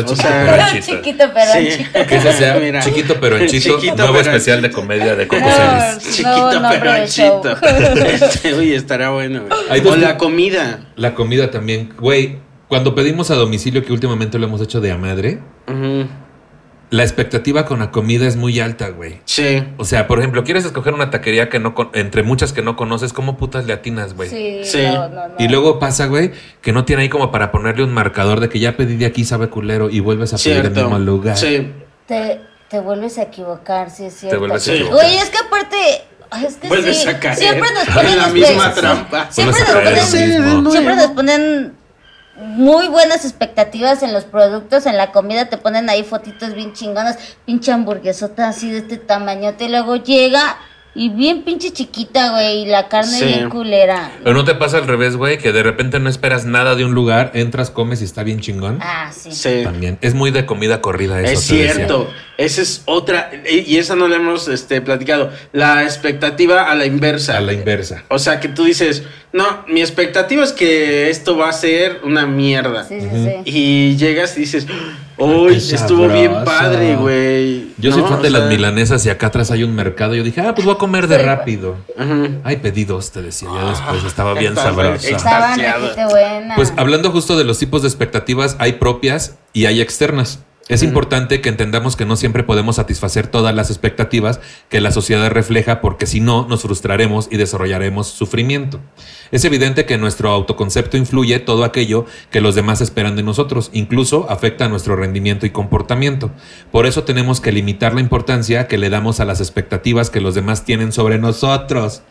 O 0.00 0.04
chiquito, 0.04 0.22
sea- 0.28 0.44
pero 0.50 0.62
anchito. 0.62 0.96
Chiquito, 0.96 1.24
pero 1.34 1.52
Sí. 1.52 1.58
anchito. 1.58 2.06
Que 2.06 2.16
ese 2.16 2.32
sea 2.32 2.54
Mira. 2.60 2.80
chiquito 2.82 3.16
pero 3.20 3.36
anchito. 3.36 3.74
Chiquito, 3.76 3.96
nuevo 3.96 4.12
pero 4.14 4.30
especial 4.30 4.62
de 4.62 4.70
comedia 4.70 5.14
de 5.16 5.26
Coco 5.28 5.42
No. 5.42 5.98
Chiquito 5.98 6.52
nombre 6.60 6.78
pero 6.78 6.90
anchito. 6.92 7.56
Este, 8.06 8.54
uy, 8.54 8.72
estará 8.74 9.10
bueno. 9.10 9.42
güey. 9.68 9.86
O 9.86 9.96
la 9.96 10.16
comida. 10.16 10.80
La 10.96 11.14
comida 11.14 11.50
también. 11.50 11.90
Güey, 11.98 12.38
cuando 12.68 12.94
pedimos 12.94 13.30
a 13.30 13.34
domicilio, 13.34 13.84
que 13.84 13.92
últimamente 13.92 14.38
lo 14.38 14.46
hemos 14.46 14.60
hecho 14.60 14.80
de 14.80 14.90
a 14.92 14.98
madre, 14.98 15.40
Ujú. 15.68 16.06
La 16.90 17.02
expectativa 17.02 17.64
con 17.66 17.80
la 17.80 17.90
comida 17.90 18.26
es 18.26 18.36
muy 18.36 18.60
alta, 18.60 18.88
güey. 18.90 19.20
Sí. 19.24 19.64
O 19.76 19.84
sea, 19.84 20.06
por 20.06 20.18
ejemplo, 20.20 20.44
quieres 20.44 20.64
escoger 20.64 20.94
una 20.94 21.10
taquería 21.10 21.48
que 21.48 21.58
no 21.58 21.74
con- 21.74 21.90
entre 21.94 22.22
muchas 22.22 22.52
que 22.52 22.62
no 22.62 22.76
conoces, 22.76 23.12
¿cómo 23.12 23.36
putas 23.36 23.66
le 23.66 23.72
atinas, 23.72 24.14
güey? 24.14 24.28
Sí, 24.30 24.60
Sí. 24.64 24.82
no, 24.82 25.08
no, 25.08 25.28
no. 25.28 25.34
Y 25.38 25.48
luego 25.48 25.78
pasa, 25.78 26.06
güey, 26.06 26.32
que 26.62 26.72
no 26.72 26.84
tiene 26.84 27.02
ahí 27.02 27.08
como 27.08 27.30
para 27.32 27.50
ponerle 27.50 27.82
un 27.84 27.92
marcador 27.92 28.38
de 28.40 28.48
que 28.48 28.60
ya 28.60 28.76
pedí 28.76 28.96
de 28.96 29.06
aquí 29.06 29.24
sabe 29.24 29.48
culero 29.48 29.90
y 29.90 30.00
vuelves 30.00 30.32
a 30.32 30.36
pedir 30.36 30.60
Cierto. 30.60 30.78
el 30.80 30.86
mismo 30.86 30.98
lugar. 31.00 31.36
Sí. 31.36 31.72
Te, 32.06 32.40
te 32.70 32.80
vuelves 32.80 33.18
a 33.18 33.22
equivocar, 33.22 33.90
sí 33.90 34.04
es 34.04 34.14
cierto. 34.14 34.38
vuelves 34.38 34.68
a 34.68 34.74
equivocar. 34.74 35.04
Oye, 35.06 35.16
es 35.18 35.30
que 35.30 35.38
aparte. 35.38 35.76
Es 36.44 36.56
que 36.56 36.66
Vuelves 36.68 37.02
sí, 37.02 37.08
a 37.08 37.20
caer 37.20 37.36
siempre 37.36 37.68
nos 37.72 37.86
en 37.86 37.94
ponen 37.94 38.16
la 38.18 38.28
espe- 38.28 38.32
misma 38.32 38.72
sí, 38.72 38.80
trampa. 38.80 39.26
Siempre 39.30 39.60
nos, 39.60 39.68
en 40.14 40.44
ponen, 40.44 40.72
siempre 40.72 40.96
nos 40.96 41.06
ponen 41.08 41.72
muy 42.36 42.88
buenas 42.88 43.24
expectativas 43.24 44.02
en 44.02 44.12
los 44.12 44.24
productos, 44.24 44.86
en 44.86 44.96
la 44.96 45.10
comida 45.10 45.48
te 45.48 45.56
ponen 45.56 45.88
ahí 45.88 46.04
fotitos 46.04 46.54
bien 46.54 46.74
chingonas, 46.74 47.18
pinche 47.44 47.72
hamburguesota 47.72 48.48
así 48.48 48.70
de 48.70 48.78
este 48.78 48.98
tamañote, 48.98 49.64
y 49.64 49.68
luego 49.68 49.96
llega 49.96 50.58
y 50.96 51.10
bien 51.10 51.42
pinche 51.42 51.70
chiquita, 51.72 52.30
güey, 52.30 52.62
y 52.62 52.66
la 52.66 52.88
carne 52.88 53.18
Sí. 53.18 53.24
bien 53.26 53.50
culera. 53.50 54.12
Pero 54.24 54.34
no 54.34 54.44
te 54.44 54.54
pasa 54.54 54.78
al 54.78 54.86
revés, 54.86 55.16
güey, 55.16 55.38
que 55.38 55.52
de 55.52 55.62
repente 55.62 56.00
no 56.00 56.08
esperas 56.08 56.46
nada 56.46 56.74
de 56.74 56.84
un 56.84 56.94
lugar, 56.94 57.32
entras, 57.34 57.70
comes 57.70 58.00
y 58.00 58.04
está 58.04 58.22
bien 58.22 58.40
chingón. 58.40 58.78
Ah, 58.80 59.10
sí. 59.12 59.30
Sí. 59.30 59.60
También. 59.62 59.98
Es 60.00 60.14
muy 60.14 60.30
de 60.30 60.46
comida 60.46 60.80
corrida 60.80 61.20
eso. 61.20 61.32
Es 61.32 61.48
decía. 61.48 61.74
cierto. 61.74 62.10
Esa 62.38 62.62
es 62.62 62.82
otra. 62.86 63.30
Y 63.50 63.76
esa 63.78 63.94
no 63.94 64.08
la 64.08 64.16
hemos 64.16 64.48
este, 64.48 64.80
platicado. 64.80 65.30
La 65.52 65.84
expectativa 65.84 66.70
a 66.70 66.74
la 66.74 66.86
inversa. 66.86 67.36
A 67.36 67.40
la 67.40 67.52
inversa. 67.52 68.04
O 68.08 68.18
sea, 68.18 68.40
que 68.40 68.48
tú 68.48 68.64
dices, 68.64 69.04
no, 69.32 69.64
mi 69.68 69.80
expectativa 69.80 70.42
es 70.44 70.52
que 70.52 71.10
esto 71.10 71.36
va 71.36 71.48
a 71.48 71.52
ser 71.52 72.00
una 72.04 72.26
mierda. 72.26 72.84
Sí, 72.84 73.00
sí, 73.00 73.08
sí. 73.10 73.30
Y 73.44 73.96
llegas 73.96 74.36
y 74.36 74.40
dices, 74.40 74.66
uy, 75.18 75.56
estuvo 75.56 76.08
bien 76.08 76.32
padre, 76.44 76.96
güey. 76.96 77.68
Yo 77.78 77.92
soy 77.92 78.02
fan 78.02 78.14
O 78.14 78.22
de 78.22 78.30
las 78.30 78.48
milanesas 78.48 79.04
y 79.06 79.10
acá 79.10 79.28
atrás 79.28 79.50
hay 79.50 79.64
un 79.64 79.74
mercado. 79.74 80.14
Yo 80.14 80.22
dije, 80.22 80.40
ah, 80.40 80.54
pues 80.54 80.64
voy 80.64 80.74
a 80.74 80.78
comer 80.78 81.08
de 81.08 81.18
rápido. 81.18 81.76
Ajá. 81.98 82.28
Ay, 82.44 82.56
pedí 82.56 82.84
dos, 82.84 83.10
te 83.10 83.22
decía. 83.22 83.48
Ya 83.52 83.70
después 83.70 84.04
estaba 84.04 84.34
bien 84.34 84.52
Estaba 84.52 84.74
sabrosa. 84.74 85.08
Estaban 85.08 86.08
buenas. 86.10 86.56
Pues 86.56 86.72
hablando 86.76 87.10
justo 87.10 87.36
de 87.36 87.44
los 87.44 87.58
tipos 87.58 87.82
de 87.82 87.88
expectativas, 87.88 88.56
hay 88.58 88.74
propias 88.74 89.36
y 89.52 89.66
hay 89.66 89.80
externas. 89.80 90.40
Es 90.68 90.82
importante 90.82 91.40
que 91.40 91.48
entendamos 91.48 91.94
que 91.94 92.04
no 92.04 92.16
siempre 92.16 92.42
podemos 92.42 92.76
satisfacer 92.76 93.28
todas 93.28 93.54
las 93.54 93.70
expectativas 93.70 94.40
que 94.68 94.80
la 94.80 94.90
sociedad 94.90 95.30
refleja 95.30 95.80
porque 95.80 96.06
si 96.06 96.18
no 96.18 96.48
nos 96.48 96.62
frustraremos 96.62 97.28
y 97.30 97.36
desarrollaremos 97.36 98.08
sufrimiento. 98.08 98.80
Es 99.30 99.44
evidente 99.44 99.86
que 99.86 99.96
nuestro 99.96 100.30
autoconcepto 100.30 100.96
influye 100.96 101.38
todo 101.38 101.62
aquello 101.62 102.04
que 102.32 102.40
los 102.40 102.56
demás 102.56 102.80
esperan 102.80 103.14
de 103.14 103.22
nosotros, 103.22 103.70
incluso 103.74 104.28
afecta 104.28 104.64
a 104.64 104.68
nuestro 104.68 104.96
rendimiento 104.96 105.46
y 105.46 105.50
comportamiento. 105.50 106.32
Por 106.72 106.86
eso 106.86 107.04
tenemos 107.04 107.40
que 107.40 107.52
limitar 107.52 107.94
la 107.94 108.00
importancia 108.00 108.66
que 108.66 108.76
le 108.76 108.90
damos 108.90 109.20
a 109.20 109.24
las 109.24 109.40
expectativas 109.40 110.10
que 110.10 110.20
los 110.20 110.34
demás 110.34 110.64
tienen 110.64 110.90
sobre 110.90 111.18
nosotros. 111.18 112.02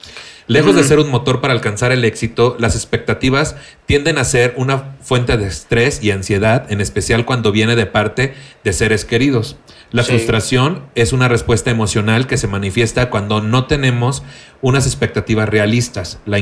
Lejos 0.48 0.76
de 0.76 0.84
ser 0.84 1.00
un 1.00 1.10
motor 1.10 1.42
para 1.42 1.54
alcanzar 1.54 1.92
el 1.92 2.06
éxito, 2.06 2.56
las 2.60 2.76
expectativas 2.76 3.56
tienden 3.88 4.18
a 4.20 4.24
ser 4.24 4.54
una 4.58 4.96
fuente 5.02 5.38
de 5.38 5.48
estrés 5.48 6.04
y 6.04 6.12
ansiedad, 6.12 6.72
en 6.72 6.82
especial 6.82 7.26
cuando 7.26 7.52
viene 7.52 7.76
de 7.76 7.86
parte 7.88 8.36
de 8.64 8.74
seres 8.74 9.06
queridos. 9.06 9.58
La 9.92 10.04
Sí. 10.04 10.10
frustración 10.12 10.84
es 10.96 11.14
una 11.14 11.28
respuesta 11.28 11.72
emocional 11.72 12.28
que 12.28 12.38
se 12.38 12.48
manifiesta 12.48 13.10
cuando 13.10 13.42
no 13.42 13.66
tenemos 13.66 14.24
unas 14.62 14.86
expectativas 14.88 15.48
realistas. 15.50 16.20
La, 16.26 16.38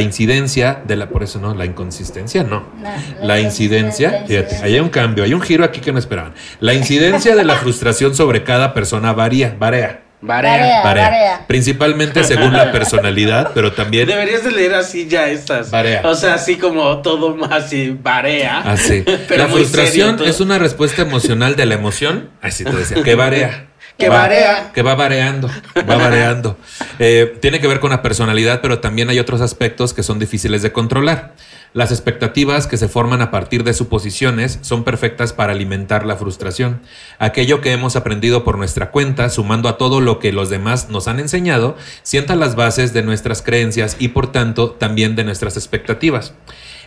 incidencia 0.00 0.82
de 0.86 0.96
la, 0.96 1.08
por 1.08 1.22
eso 1.22 1.40
no, 1.40 1.54
la 1.54 1.64
inconsistencia 1.64 2.44
no. 2.44 2.64
La- 2.82 2.96
La, 3.20 3.26
la 3.26 3.40
incidencia, 3.40 4.24
fíjate, 4.26 4.56
ahí 4.56 4.74
hay 4.74 4.80
un 4.80 4.90
cambio, 4.90 5.24
hay 5.24 5.34
un 5.34 5.40
giro 5.40 5.64
aquí 5.64 5.80
que 5.80 5.92
no 5.92 5.98
esperaban. 5.98 6.34
La 6.60 6.74
incidencia 6.74 7.34
de 7.36 7.44
la 7.44 7.56
frustración 7.56 8.14
sobre 8.14 8.44
cada 8.44 8.74
persona 8.74 9.12
varía, 9.12 9.56
varía. 9.58 10.01
Varía. 10.22 10.82
Varea. 10.82 11.44
Principalmente 11.48 12.22
según 12.22 12.52
la 12.52 12.70
personalidad, 12.70 13.50
pero 13.54 13.72
también 13.72 14.06
Deberías 14.06 14.44
de 14.44 14.52
leer 14.52 14.74
así 14.74 15.08
ya 15.08 15.28
estas. 15.28 15.70
Barea. 15.70 16.02
O 16.04 16.14
sea, 16.14 16.34
así 16.34 16.56
como 16.56 17.02
todo 17.02 17.34
más 17.36 17.72
y 17.72 17.90
barea. 17.90 18.60
así. 18.60 19.02
Pero 19.28 19.44
la 19.44 19.48
frustración 19.48 20.18
serio 20.18 20.30
es 20.30 20.40
una 20.40 20.58
respuesta 20.58 21.02
emocional 21.02 21.56
de 21.56 21.66
la 21.66 21.74
emoción. 21.74 22.30
Así 22.40 22.64
te 22.64 22.72
decía, 22.72 23.02
que 23.02 23.14
varía. 23.14 23.66
Que 23.98 24.08
Va-. 24.08 24.72
Que 24.72 24.82
va 24.82 24.94
variando, 24.94 25.48
va 25.88 25.96
variando. 25.96 26.56
Eh, 26.98 27.38
tiene 27.40 27.60
que 27.60 27.66
ver 27.68 27.80
con 27.80 27.90
la 27.90 28.02
personalidad, 28.02 28.60
pero 28.60 28.80
también 28.80 29.10
hay 29.10 29.18
otros 29.18 29.40
aspectos 29.40 29.94
que 29.94 30.02
son 30.02 30.18
difíciles 30.18 30.62
de 30.62 30.72
controlar. 30.72 31.34
Las 31.74 31.90
expectativas 31.90 32.66
que 32.66 32.76
se 32.76 32.88
forman 32.88 33.22
a 33.22 33.30
partir 33.30 33.64
de 33.64 33.72
suposiciones 33.72 34.58
son 34.60 34.84
perfectas 34.84 35.32
para 35.32 35.52
alimentar 35.52 36.04
la 36.04 36.16
frustración. 36.16 36.82
Aquello 37.18 37.62
que 37.62 37.72
hemos 37.72 37.96
aprendido 37.96 38.44
por 38.44 38.58
nuestra 38.58 38.90
cuenta, 38.90 39.30
sumando 39.30 39.70
a 39.70 39.78
todo 39.78 40.02
lo 40.02 40.18
que 40.18 40.32
los 40.32 40.50
demás 40.50 40.90
nos 40.90 41.08
han 41.08 41.18
enseñado, 41.18 41.76
sienta 42.02 42.36
las 42.36 42.56
bases 42.56 42.92
de 42.92 43.02
nuestras 43.02 43.40
creencias 43.40 43.96
y 43.98 44.08
por 44.08 44.30
tanto 44.32 44.72
también 44.72 45.16
de 45.16 45.24
nuestras 45.24 45.56
expectativas. 45.56 46.34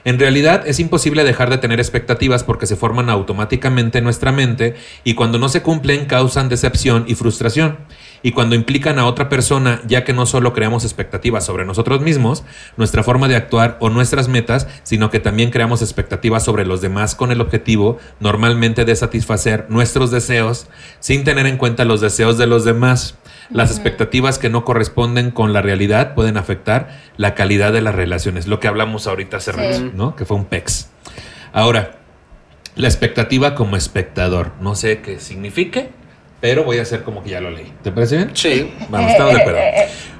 En 0.05 0.19
realidad 0.19 0.67
es 0.67 0.79
imposible 0.79 1.23
dejar 1.23 1.49
de 1.49 1.57
tener 1.57 1.79
expectativas 1.79 2.43
porque 2.43 2.67
se 2.67 2.75
forman 2.75 3.09
automáticamente 3.09 3.97
en 3.97 4.03
nuestra 4.03 4.31
mente 4.31 4.75
y 5.03 5.15
cuando 5.15 5.39
no 5.39 5.49
se 5.49 5.63
cumplen 5.63 6.05
causan 6.05 6.47
decepción 6.47 7.05
y 7.07 7.15
frustración. 7.15 7.79
Y 8.25 8.31
cuando 8.31 8.55
implican 8.55 8.97
a 8.97 9.05
otra 9.05 9.29
persona, 9.29 9.81
ya 9.85 10.03
que 10.03 10.11
no 10.11 10.25
solo 10.25 10.51
creamos 10.51 10.83
expectativas 10.83 11.45
sobre 11.45 11.63
nosotros 11.63 12.01
mismos, 12.01 12.43
nuestra 12.75 13.03
forma 13.03 13.27
de 13.27 13.35
actuar 13.35 13.77
o 13.79 13.91
nuestras 13.91 14.29
metas, 14.29 14.67
sino 14.81 15.11
que 15.11 15.19
también 15.19 15.51
creamos 15.51 15.83
expectativas 15.83 16.43
sobre 16.43 16.65
los 16.65 16.81
demás 16.81 17.13
con 17.13 17.31
el 17.31 17.39
objetivo 17.39 17.99
normalmente 18.19 18.83
de 18.83 18.95
satisfacer 18.95 19.67
nuestros 19.69 20.09
deseos 20.09 20.65
sin 20.99 21.23
tener 21.23 21.45
en 21.45 21.57
cuenta 21.57 21.85
los 21.85 22.01
deseos 22.01 22.39
de 22.39 22.47
los 22.47 22.65
demás. 22.65 23.13
Las 23.51 23.69
expectativas 23.69 24.39
que 24.39 24.49
no 24.49 24.65
corresponden 24.65 25.29
con 25.29 25.53
la 25.53 25.61
realidad 25.61 26.15
pueden 26.15 26.37
afectar 26.37 26.99
la 27.17 27.35
calidad 27.35 27.73
de 27.73 27.83
las 27.83 27.93
relaciones, 27.93 28.47
lo 28.47 28.59
que 28.59 28.67
hablamos 28.67 29.05
ahorita 29.05 29.37
hace 29.37 29.51
Sí. 29.51 29.57
rato, 29.59 29.91
¿no? 29.93 30.15
Que 30.15 30.25
fue 30.25 30.35
un 30.35 30.45
PEX. 30.45 30.89
Ahora, 31.53 31.99
la 32.75 32.87
expectativa 32.87 33.53
como 33.53 33.75
espectador, 33.77 34.53
no 34.61 34.73
sé 34.73 35.01
qué 35.01 35.19
signifique, 35.19 35.91
pero 36.45 36.63
voy 36.63 36.77
a 36.77 36.83
hacer 36.83 37.01
como 37.01 37.23
que 37.23 37.31
ya 37.31 37.41
lo 37.41 37.49
leí. 37.49 37.73
¿Te 37.81 37.91
parece 37.91 38.17
bien? 38.17 38.29
Sí. 38.35 38.71
Vamos, 38.89 39.09
estamos 39.09 39.33
de 39.33 39.41
acuerdo. 39.41 39.59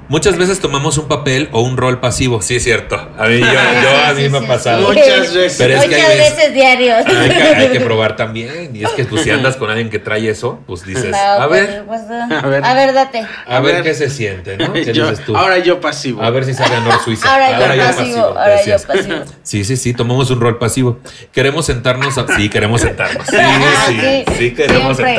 Muchas 0.08 0.36
veces 0.38 0.60
tomamos 0.60 0.98
un 0.98 1.08
papel 1.08 1.48
o 1.52 1.62
un 1.62 1.76
rol 1.76 1.98
pasivo. 2.00 2.40
Sí, 2.42 2.56
es 2.56 2.64
cierto. 2.64 2.94
A 3.18 3.26
mí, 3.26 3.40
yo, 3.40 3.46
yo 3.82 4.04
a 4.06 4.12
mí 4.14 4.22
Sí, 4.24 4.28
me 4.28 4.38
ha 4.38 4.42
pasado. 4.48 4.88
Muchas 4.88 5.34
veces. 5.34 5.56
Pero 5.58 5.74
es 5.74 5.84
que 5.86 5.94
hay 5.94 6.00
Muchas 6.02 6.16
veces- 6.16 6.36
veces 6.36 6.54
diarios. 6.54 7.06
Hay 7.06 7.28
que, 7.30 7.42
hay 7.42 7.68
que 7.70 7.80
probar 7.86 8.16
también. 8.16 8.74
Y 8.74 8.84
es 8.84 8.90
que 8.90 9.04
pues, 9.04 9.22
si 9.22 9.30
andas 9.30 9.56
con 9.56 9.68
alguien 9.70 9.90
que 9.90 9.98
trae 9.98 10.28
eso, 10.28 10.60
pues 10.66 10.84
dices, 10.84 11.06
No, 11.10 11.16
a 11.18 11.48
pues, 11.48 11.66
ver, 11.66 11.84
pues, 11.86 12.00
A 12.02 12.46
ver. 12.46 12.64
a 12.64 12.74
ver, 12.74 12.92
date. 12.94 13.26
a 13.46 13.56
A 13.56 13.60
ver 13.60 13.74
ver. 13.76 13.82
qué 13.84 13.94
se 13.94 14.08
siente, 14.10 14.56
¿no? 14.56 14.72
¿Qué 14.72 14.84
Yo- 14.92 15.10
dices 15.10 15.24
tú? 15.24 15.36
ahora 15.36 15.58
yo 15.58 15.80
pasivo. 15.80 16.22
A 16.22 16.30
ver 16.30 16.44
si 16.44 16.54
sale 16.54 16.80
Nor 16.80 17.02
Suiza. 17.02 17.32
Ahora 17.32 17.74
yo 17.76 17.82
pasivo, 17.84 18.18
ahora 18.38 18.64
yo 18.64 18.76
pasivo. 18.86 19.14
Sí, 19.42 19.64
sí, 19.64 19.76
sí, 19.76 19.92
tomamos 19.94 20.30
un 20.30 20.40
rol 20.40 20.58
pasivo. 20.58 20.98
Queremos 21.32 21.66
sentarnos 21.66 22.16
a... 22.18 22.26
Sí, 22.36 22.48
queremos 22.48 22.80
sentarnos. 22.80 23.26
Sí, 23.26 23.36
sí, 23.36 23.96
Sí, 23.96 24.24
sí, 24.38 24.50
queremos 24.54 24.96
siempre. 24.96 25.16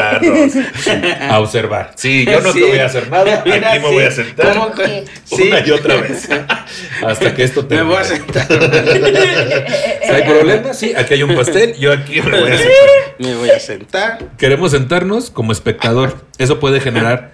sentarnos. 0.80 1.32
A 1.32 1.40
observar. 1.40 1.92
Sí, 1.96 2.26
yo 2.26 2.40
no 2.42 2.52
Sí. 2.54 2.60
te 2.62 2.66
voy 2.68 2.80
a 2.80 2.86
hacer 2.86 3.10
nada. 3.10 3.40
Aquí 3.42 3.80
me 3.80 3.92
voy 3.92 4.04
a 4.04 4.12
sentar. 4.12 4.54
¿Cómo 4.54 4.72
que- 4.78 5.06
Sí. 5.26 5.48
Una 5.48 5.66
y 5.66 5.72
otra 5.72 5.96
vez. 5.98 6.30
Hasta 7.06 7.36
que 7.36 7.44
esto 7.44 7.64
Me 7.64 7.68
termine. 7.70 7.94
voy 7.96 8.02
a 8.02 8.04
sentar. 8.06 8.48
Si 10.08 10.14
hay 10.14 10.24
problema, 10.24 10.74
sí, 10.74 10.94
aquí 10.96 11.14
hay 11.16 11.24
un 11.24 11.36
pastel, 11.36 11.76
yo 11.78 11.92
aquí 11.92 12.22
me 12.22 12.40
voy 12.40 12.52
a 12.52 12.58
sentar. 12.58 13.16
Me 13.20 13.36
voy 13.36 13.50
a 13.50 13.60
sentar. 13.60 14.20
Queremos 14.38 14.72
sentarnos 14.72 15.30
como 15.32 15.52
espectador. 15.52 16.16
Eso 16.38 16.60
puede 16.60 16.80
generar 16.80 17.32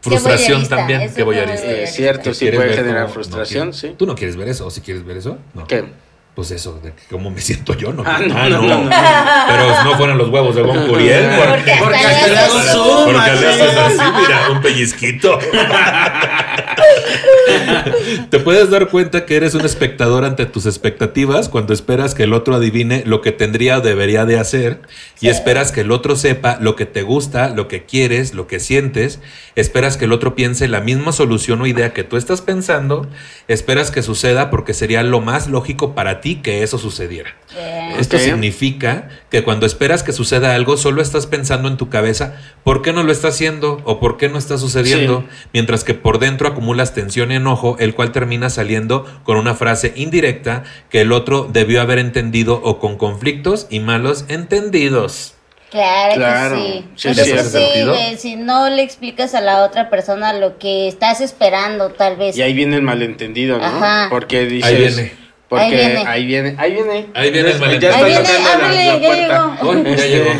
frustración 0.00 0.66
también. 0.68 1.02
eso 1.02 1.14
Qué 1.24 1.50
es. 1.50 1.62
Es 1.62 1.94
cierto, 1.94 2.30
¿Que 2.30 2.34
sí 2.34 2.50
puede 2.50 2.74
generar 2.74 3.02
cómo- 3.02 3.14
frustración, 3.14 3.68
no 3.68 3.72
sí. 3.72 3.94
¿Tú 3.98 4.06
no 4.06 4.14
quieres 4.14 4.36
ver 4.36 4.48
eso? 4.48 4.66
¿O 4.66 4.70
si 4.70 4.80
quieres 4.80 5.04
ver 5.04 5.16
eso? 5.18 5.38
No. 5.54 5.66
¿Qué? 5.66 5.84
Pues 6.34 6.50
eso, 6.50 6.80
de 6.82 6.92
cómo 7.08 7.30
me 7.30 7.40
siento 7.44 7.74
yo, 7.74 7.92
¿no? 7.92 8.02
Ah, 8.04 8.18
no, 8.26 8.48
no, 8.48 8.62
no, 8.62 8.84
no. 8.84 8.90
Pero 8.90 9.84
no 9.84 9.96
fueron 9.96 10.18
los 10.18 10.28
huevos 10.30 10.56
de 10.56 10.62
Bon 10.62 10.88
Curiel. 10.88 11.30
Porque 11.36 11.76
Porque 11.78 11.96
hasta 11.96 12.26
le 12.26 12.38
hago 12.38 12.58
haces 12.58 12.72
zoom. 12.72 13.04
Porque 13.04 13.32
le 13.40 13.48
haces 13.48 13.76
así, 13.76 14.02
mira, 14.20 14.50
un 14.50 14.60
pellizquito. 14.60 15.38
Te 18.30 18.40
puedes 18.40 18.70
dar 18.70 18.88
cuenta 18.88 19.26
que 19.26 19.36
eres 19.36 19.54
un 19.54 19.64
espectador 19.64 20.24
ante 20.24 20.46
tus 20.46 20.66
expectativas 20.66 21.48
cuando 21.48 21.72
esperas 21.72 22.14
que 22.14 22.24
el 22.24 22.32
otro 22.32 22.56
adivine 22.56 23.04
lo 23.06 23.20
que 23.20 23.32
tendría 23.32 23.78
o 23.78 23.80
debería 23.80 24.24
de 24.24 24.38
hacer 24.38 24.80
y 25.20 25.28
esperas 25.28 25.70
que 25.70 25.82
el 25.82 25.92
otro 25.92 26.16
sepa 26.16 26.58
lo 26.60 26.74
que 26.74 26.86
te 26.86 27.02
gusta, 27.02 27.50
lo 27.50 27.68
que 27.68 27.84
quieres, 27.84 28.34
lo 28.34 28.46
que 28.46 28.60
sientes, 28.60 29.20
esperas 29.54 29.96
que 29.96 30.06
el 30.06 30.12
otro 30.12 30.34
piense 30.34 30.68
la 30.68 30.80
misma 30.80 31.12
solución 31.12 31.60
o 31.60 31.66
idea 31.66 31.92
que 31.92 32.04
tú 32.04 32.16
estás 32.16 32.40
pensando, 32.40 33.06
esperas 33.46 33.90
que 33.90 34.02
suceda 34.02 34.50
porque 34.50 34.74
sería 34.74 35.02
lo 35.02 35.20
más 35.20 35.48
lógico 35.48 35.94
para 35.94 36.20
ti 36.20 36.23
que 36.36 36.62
eso 36.62 36.78
sucediera. 36.78 37.34
Esto 37.98 38.18
significa 38.18 39.08
que 39.30 39.44
cuando 39.44 39.66
esperas 39.66 40.02
que 40.02 40.12
suceda 40.12 40.54
algo, 40.54 40.76
solo 40.76 41.02
estás 41.02 41.26
pensando 41.26 41.68
en 41.68 41.76
tu 41.76 41.88
cabeza 41.90 42.34
por 42.64 42.82
qué 42.82 42.92
no 42.92 43.02
lo 43.04 43.12
está 43.12 43.28
haciendo 43.28 43.80
o 43.84 44.00
por 44.00 44.16
qué 44.16 44.28
no 44.28 44.38
está 44.38 44.56
sucediendo, 44.58 45.24
Sí. 45.28 45.48
mientras 45.52 45.84
que 45.84 45.94
por 45.94 46.18
dentro 46.18 46.48
acumulas 46.48 46.94
tensión 46.94 47.30
y 47.30 47.36
enojo, 47.36 47.76
el 47.78 47.94
cual 47.94 48.10
termina 48.10 48.48
saliendo 48.50 49.04
con 49.24 49.36
una 49.36 49.54
frase 49.54 49.92
indirecta 49.94 50.64
que 50.90 51.02
el 51.02 51.12
otro 51.12 51.48
debió 51.52 51.80
haber 51.82 51.98
entendido 51.98 52.60
o 52.64 52.78
con 52.80 52.96
conflictos 52.96 53.66
y 53.70 53.80
malos 53.80 54.24
entendidos. 54.28 55.34
Claro, 55.70 56.14
Claro, 56.14 56.56
que 56.56 56.62
sí. 56.94 57.14
sí, 57.14 57.22
Pues 57.32 57.50
sí, 57.50 58.16
si 58.18 58.36
no 58.36 58.70
le 58.70 58.82
explicas 58.82 59.34
a 59.34 59.40
la 59.40 59.64
otra 59.64 59.90
persona 59.90 60.32
lo 60.32 60.56
que 60.58 60.86
estás 60.86 61.20
esperando, 61.20 61.90
tal 61.90 62.16
vez. 62.16 62.36
Y 62.36 62.42
ahí 62.42 62.52
viene 62.54 62.76
el 62.76 62.82
malentendido, 62.82 63.58
¿no? 63.58 63.64
Ajá. 63.64 64.06
Porque 64.08 64.46
dices. 64.46 64.70
Ahí 64.70 64.76
viene. 64.76 65.23
Porque 65.54 65.76
Ahí 65.76 65.86
viene. 65.86 66.04
ahí 66.06 66.24
viene. 66.26 66.54
Ahí 66.58 66.72
viene. 66.72 67.06
Ahí 67.14 67.30
viene 67.30 67.50
el 67.50 67.54
Ya 67.54 67.60
malentendido. 67.60 68.20
está 68.20 68.36
tocando 68.36 68.68
la- 68.68 68.74
ya 68.84 68.94
llegó. 68.98 69.96
Ya 69.96 70.06
llegó. 70.06 70.30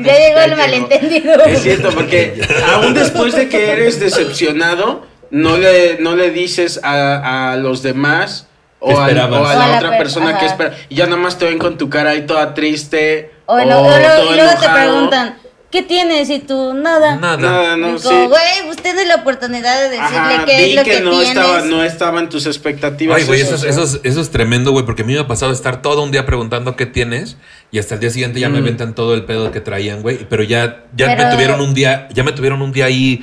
Ya 0.00 0.18
llegó 0.18 0.40
el 0.40 0.50
llegó. 0.50 0.56
malentendido. 0.56 1.44
Es 1.44 1.62
cierto, 1.62 1.90
porque 1.90 2.40
aún 2.74 2.94
después 2.94 3.34
de 3.34 3.48
que 3.48 3.70
eres 3.72 3.98
decepcionado, 4.00 5.06
no 5.30 5.56
le, 5.56 5.98
no 6.00 6.14
le 6.16 6.30
dices 6.30 6.80
a, 6.82 7.52
a 7.52 7.56
los 7.56 7.82
demás 7.82 8.46
o, 8.78 8.88
¿Qué 8.88 8.94
a, 8.94 9.06
esperabas? 9.08 9.40
o 9.40 9.44
a 9.44 9.48
O 9.48 9.48
a 9.48 9.54
la 9.68 9.76
otra 9.76 9.88
per- 9.90 9.98
persona 9.98 10.38
que 10.38 10.46
espera. 10.46 10.74
Y 10.88 10.94
ya 10.96 11.04
nada 11.06 11.16
más 11.16 11.38
te 11.38 11.44
ven 11.46 11.58
con 11.58 11.76
tu 11.78 11.88
cara 11.90 12.10
ahí 12.10 12.22
toda 12.26 12.54
triste. 12.54 13.30
O, 13.46 13.54
O, 13.54 13.64
lo- 13.64 13.80
o 13.82 13.88
luego- 13.88 14.32
luego 14.34 14.34
te 14.34 14.66
enojado. 14.66 14.74
preguntan, 14.74 15.36
¿qué 15.76 15.82
tienes? 15.82 16.30
Y 16.30 16.38
tú, 16.38 16.72
nada. 16.74 17.16
Nada. 17.16 17.36
Nada, 17.36 17.76
no, 17.76 17.86
Digo, 17.88 17.98
sí. 17.98 18.08
güey, 18.28 18.70
usted 18.70 18.82
tiene 18.82 19.04
la 19.04 19.16
oportunidad 19.16 19.76
de 19.82 19.88
decirle 19.90 20.06
Ajá, 20.06 20.44
qué 20.46 20.56
vi 20.56 20.70
es 20.70 20.76
lo 20.76 20.82
que, 20.84 20.90
que, 20.90 21.00
no, 21.00 21.10
tienes. 21.10 21.28
estaba, 21.28 21.60
no 21.62 21.82
estaba 21.84 22.20
en 22.20 22.28
tus 22.28 22.46
expectativas. 22.46 23.18
Ay, 23.18 23.24
güey, 23.24 23.40
eso, 23.42 23.54
eso, 23.56 23.66
es- 23.68 23.76
eso, 23.76 23.82
es- 23.84 24.00
eso 24.04 24.20
es 24.20 24.30
tremendo, 24.30 24.72
güey, 24.72 24.86
porque 24.86 25.02
a 25.02 25.04
mí 25.04 25.12
me 25.12 25.18
ha 25.20 25.26
pasado 25.26 25.52
estar 25.52 25.82
todo 25.82 26.02
un 26.02 26.10
día 26.12 26.24
preguntando 26.24 26.76
qué 26.76 26.86
tienes 26.86 27.36
y 27.70 27.78
hasta 27.78 27.94
el 27.94 28.00
día 28.00 28.10
siguiente 28.10 28.40
ya 28.40 28.48
me 28.48 28.58
Mm. 28.60 28.62
aventan 28.62 28.94
todo 28.94 29.14
el 29.14 29.24
pedo 29.24 29.50
que 29.52 29.60
traían, 29.60 30.00
güey, 30.02 30.26
pero 30.28 30.42
ya, 30.42 30.84
ya 30.96 31.14
me 31.14 31.24
tuvieron 31.34 31.60
un 31.60 31.74
día, 31.74 32.08
ya 32.12 32.22
me 32.24 32.32
tuvieron 32.32 32.62
un 32.62 32.72
día 32.72 32.86
ahí, 32.86 33.22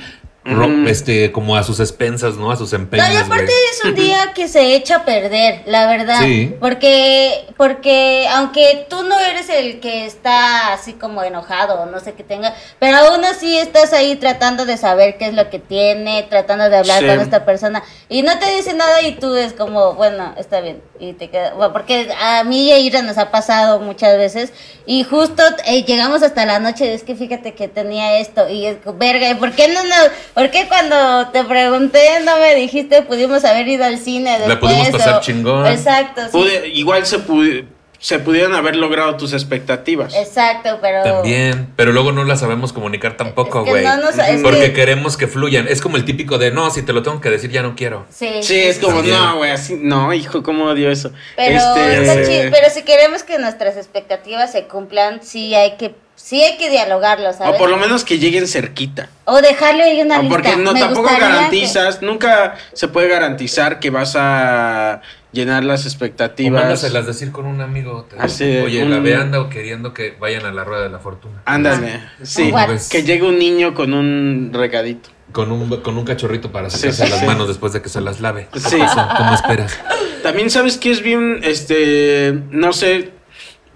este, 0.86 1.32
como 1.32 1.56
a 1.56 1.62
sus 1.62 1.80
expensas, 1.80 2.34
¿no? 2.36 2.50
A 2.50 2.56
sus 2.56 2.72
No, 2.72 2.78
empeños, 2.78 3.10
y 3.12 3.16
aparte 3.16 3.52
es 3.72 3.84
un 3.84 3.94
día 3.94 4.32
que 4.34 4.46
se 4.46 4.74
echa 4.74 4.96
a 4.96 5.04
perder, 5.04 5.62
la 5.66 5.86
verdad. 5.86 6.20
Sí. 6.22 6.54
Porque, 6.60 7.46
porque 7.56 8.26
aunque 8.30 8.86
tú 8.90 9.02
no 9.04 9.18
eres 9.20 9.48
el 9.48 9.80
que 9.80 10.04
está 10.04 10.72
así 10.74 10.92
como 10.94 11.22
enojado 11.22 11.86
no 11.86 11.98
sé 12.00 12.12
qué 12.12 12.24
tenga, 12.24 12.54
pero 12.78 12.98
aún 12.98 13.24
así 13.24 13.56
estás 13.58 13.92
ahí 13.92 14.16
tratando 14.16 14.66
de 14.66 14.76
saber 14.76 15.16
qué 15.16 15.26
es 15.28 15.34
lo 15.34 15.48
que 15.48 15.58
tiene, 15.58 16.24
tratando 16.28 16.68
de 16.68 16.76
hablar 16.76 17.00
Sí. 17.00 17.06
con 17.06 17.20
esta 17.20 17.44
persona 17.44 17.82
y 18.08 18.22
no 18.22 18.38
te 18.38 18.54
dice 18.54 18.74
nada 18.74 19.02
y 19.02 19.12
tú 19.16 19.34
es 19.36 19.52
como, 19.54 19.94
bueno, 19.94 20.34
está 20.36 20.60
bien. 20.60 20.82
Y 21.04 21.12
te 21.12 21.28
queda, 21.28 21.52
bueno, 21.54 21.72
porque 21.72 22.08
a 22.20 22.44
mí 22.44 22.68
y 22.68 22.72
a 22.72 22.78
Ira 22.78 23.02
nos 23.02 23.18
ha 23.18 23.30
pasado 23.30 23.78
muchas 23.80 24.16
veces 24.16 24.52
y 24.86 25.04
justo 25.04 25.42
eh, 25.66 25.84
llegamos 25.84 26.22
hasta 26.22 26.46
la 26.46 26.58
noche, 26.60 26.94
es 26.94 27.02
que 27.02 27.14
fíjate 27.14 27.52
que 27.54 27.68
tenía 27.68 28.18
esto 28.18 28.48
y 28.48 28.64
es 28.66 28.78
verga, 28.98 29.28
¿y 29.30 29.34
¿por 29.34 29.52
qué 29.52 29.68
no 29.68 29.82
nos, 29.82 30.08
por 30.32 30.50
qué 30.50 30.66
cuando 30.66 31.28
te 31.28 31.44
pregunté 31.44 32.20
no 32.24 32.38
me 32.38 32.54
dijiste 32.54 33.02
pudimos 33.02 33.44
haber 33.44 33.68
ido 33.68 33.84
al 33.84 33.98
cine 33.98 34.38
después? 34.38 34.48
La 34.48 34.60
pudimos 34.60 34.88
pasar 34.90 35.14
o- 35.16 35.20
chingón. 35.20 35.66
Exacto, 35.66 36.22
sí. 36.24 36.30
Pude- 36.32 36.68
igual 36.68 37.04
se, 37.04 37.18
pu- 37.18 37.66
se 38.04 38.18
pudieron 38.18 38.54
haber 38.54 38.76
logrado 38.76 39.16
tus 39.16 39.32
expectativas. 39.32 40.14
Exacto, 40.14 40.78
pero 40.82 41.02
También, 41.02 41.68
pero 41.74 41.90
luego 41.90 42.12
no 42.12 42.24
la 42.24 42.36
sabemos 42.36 42.74
comunicar 42.74 43.16
tampoco, 43.16 43.60
Es 43.60 43.64
que 43.64 43.70
güey. 43.70 43.82
no 43.82 43.96
nos- 43.96 44.18
es 44.18 44.42
porque 44.42 44.60
que- 44.60 44.72
queremos 44.74 45.16
que 45.16 45.26
fluyan. 45.26 45.66
Es 45.68 45.80
como 45.80 45.96
el 45.96 46.04
típico 46.04 46.36
de, 46.36 46.50
no, 46.50 46.68
si 46.68 46.82
te 46.82 46.92
lo 46.92 47.02
tengo 47.02 47.22
que 47.22 47.30
decir, 47.30 47.50
ya 47.50 47.62
no 47.62 47.74
quiero. 47.74 48.04
Sí, 48.10 48.28
Sí, 48.42 48.60
es 48.60 48.78
como, 48.78 48.96
También. 48.96 49.16
no, 49.16 49.36
güey, 49.38 49.52
así, 49.52 49.78
no, 49.80 50.12
hijo, 50.12 50.42
¿cómo 50.42 50.64
odio 50.66 50.90
eso? 50.90 51.12
Pero, 51.34 51.56
Este, 51.56 52.02
está 52.02 52.14
sí. 52.26 52.30
chido, 52.30 52.50
pero 52.52 52.68
si 52.68 52.82
queremos 52.82 53.22
que 53.22 53.38
nuestras 53.38 53.78
expectativas 53.78 54.52
se 54.52 54.64
cumplan, 54.64 55.22
sí 55.22 55.54
hay 55.54 55.78
que 55.78 55.94
sí 56.14 56.42
hay 56.42 56.58
que 56.58 56.68
dialogarlo, 56.70 57.32
¿sabes? 57.32 57.54
o 57.54 57.58
por 57.58 57.70
lo 57.70 57.76
menos 57.78 58.04
que 58.04 58.18
lleguen 58.18 58.46
cerquita. 58.46 59.08
O 59.24 59.40
dejarle 59.40 59.82
ahí 59.82 60.02
una 60.02 60.18
O 60.18 60.22
lista. 60.22 60.36
porque 60.36 60.56
no 60.56 60.72
Me 60.74 60.80
tampoco 60.80 61.08
garantizas, 61.08 62.02
nunca 62.02 62.54
se 62.74 62.86
puede 62.88 63.08
garantizar 63.08 63.80
que 63.80 63.88
vas 63.90 64.12
a 64.14 65.00
llenar 65.34 65.64
las 65.64 65.84
O 65.84 65.88
expectativas. 65.88 66.62
mándaselas 66.62 67.06
decir 67.06 67.30
con 67.32 67.44
un 67.46 67.60
amigo. 67.60 68.06
te- 68.08 68.16
Así 68.18 68.44
de, 68.46 68.62
Oye, 68.62 68.82
un- 68.82 68.90
la 68.90 69.00
ve 69.00 69.14
anda 69.16 69.40
o 69.40 69.48
queriendo 69.50 69.92
que 69.92 70.16
vayan 70.18 70.46
a 70.46 70.52
la 70.52 70.64
rueda 70.64 70.84
de 70.84 70.88
la 70.90 70.98
fortuna. 71.00 71.42
Ándale, 71.44 72.00
sí, 72.22 72.52
que 72.90 73.02
llegue 73.02 73.24
un 73.24 73.38
niño 73.38 73.74
con 73.74 73.92
un 73.92 74.50
recadito. 74.54 75.10
Con 75.32 75.50
un, 75.50 75.68
con 75.82 75.98
un 75.98 76.04
cachorrito 76.04 76.52
para 76.52 76.70
Sí, 76.70 76.78
sacarse 76.78 77.04
sí, 77.06 77.10
las 77.10 77.20
sí. 77.20 77.26
manos 77.26 77.48
después 77.48 77.72
de 77.72 77.82
que 77.82 77.88
se 77.88 78.00
las 78.00 78.20
lave. 78.20 78.46
Sí. 78.54 78.78
¿Cómo 79.16 79.34
esperas? 79.34 79.78
También 80.22 80.48
sabes 80.48 80.78
que 80.78 80.90
es 80.92 81.02
bien, 81.02 81.40
este, 81.42 82.40
no 82.50 82.72
sé, 82.72 83.10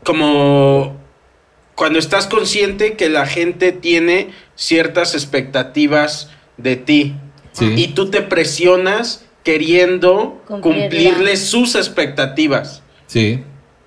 como 0.05 0.97
cuando 1.75 1.99
estás 1.99 2.27
consciente 2.27 2.95
que 2.95 3.09
la 3.09 3.27
gente 3.27 3.73
tiene 3.73 4.31
ciertas 4.57 5.15
expectativas 5.15 6.31
de 6.57 6.77
ti. 6.77 7.17
Sí. 7.53 7.73
Y 7.77 7.89
tú 7.89 8.11
te 8.11 8.23
presionas 8.23 9.25
queriendo 9.45 10.43
Cumplirla. 10.47 10.81
cumplirles 10.83 11.49
sus 11.49 11.75
expectativas. 11.75 12.83
Sí. 13.07 13.43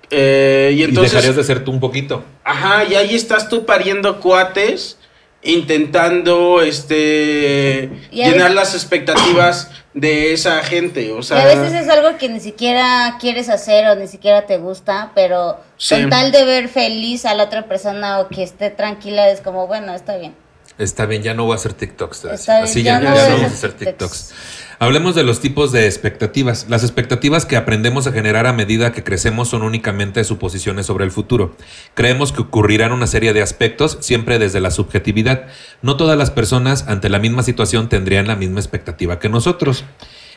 Eh, 0.10 0.72
y 0.74 0.80
y 0.80 0.84
entonces... 0.84 1.14
dejarías 1.14 1.36
de 1.36 1.44
ser 1.44 1.64
tú 1.64 1.72
un 1.72 1.80
poquito. 1.80 2.24
Ajá, 2.44 2.84
y 2.84 2.96
ahí 2.96 3.16
estás 3.16 3.48
tú 3.48 3.66
pariendo 3.66 4.20
cuates, 4.20 4.98
intentando 5.44 6.62
este 6.62 7.90
Y 8.12 8.18
llenar 8.18 8.36
veces- 8.50 8.56
las 8.56 8.74
expectativas 8.76 9.70
de 9.94 10.34
esa 10.34 10.64
gente. 10.64 11.12
O 11.12 11.20
Y 11.20 11.24
sea, 11.24 11.42
a 11.42 11.46
veces 11.46 11.74
es 11.74 11.90
algo 11.90 12.18
que 12.18 12.30
ni 12.30 12.40
siquiera 12.40 13.18
quieres 13.20 13.50
hacer 13.50 13.88
o 13.88 13.96
ni 13.96 14.08
siquiera 14.08 14.46
te 14.46 14.58
gusta, 14.58 15.12
pero 15.16 15.58
Sí. 15.78 15.96
con 15.96 16.10
tal 16.10 16.32
de 16.32 16.46
ver 16.46 16.68
feliz 16.70 17.26
a 17.26 17.34
la 17.34 17.44
otra 17.46 17.66
persona 17.68 18.20
o 18.20 18.28
que 18.30 18.44
esté 18.44 18.70
tranquila, 18.70 19.30
es 19.30 19.42
como, 19.42 19.68
bueno, 19.68 19.94
está 19.94 20.18
bien. 20.18 20.34
Está 20.82 21.06
bien, 21.06 21.22
ya 21.22 21.34
no 21.36 21.44
voy 21.46 21.54
a 21.54 21.56
hacer 21.56 21.74
TikToks. 21.74 22.24
bien, 22.24 22.64
Así 22.64 22.82
ya 22.82 23.00
ya, 23.00 23.10
no 23.10 23.16
ya 23.16 23.30
no 23.30 23.36
vamos 23.36 23.52
a 23.52 23.54
hacer 23.54 23.74
TikToks. 23.74 24.34
Hablemos 24.80 25.14
de 25.14 25.22
los 25.22 25.40
tipos 25.40 25.72
de 25.72 25.86
expectativas. 25.86 26.66
Las 26.68 26.82
expectativas 26.82 27.46
que 27.46 27.56
aprendemos 27.56 28.08
a 28.08 28.12
generar 28.12 28.48
a 28.48 28.54
medida 28.54 28.92
que 28.92 29.04
crecemos 29.04 29.48
son 29.48 29.62
únicamente 29.62 30.24
suposiciones 30.24 30.88
sobre 30.88 31.06
el 31.06 31.12
futuro. 31.12 31.56
Creemos 31.94 32.32
que 32.32 32.42
ocurrirán 32.42 32.92
una 32.92 33.06
serie 33.06 33.32
de 33.32 33.44
aspectos 33.44 34.00
siempre 34.02 34.40
desde 34.40 34.60
la 34.60 34.72
subjetividad. 34.72 35.46
No 35.84 35.98
todas 35.98 36.18
las 36.18 36.32
personas 36.32 36.86
ante 36.88 37.10
la 37.10 37.20
misma 37.20 37.44
situación 37.44 37.90
tendrían 37.90 38.26
la 38.26 38.36
misma 38.36 38.60
expectativa 38.60 39.20
que 39.20 39.30
nosotros. 39.30 39.86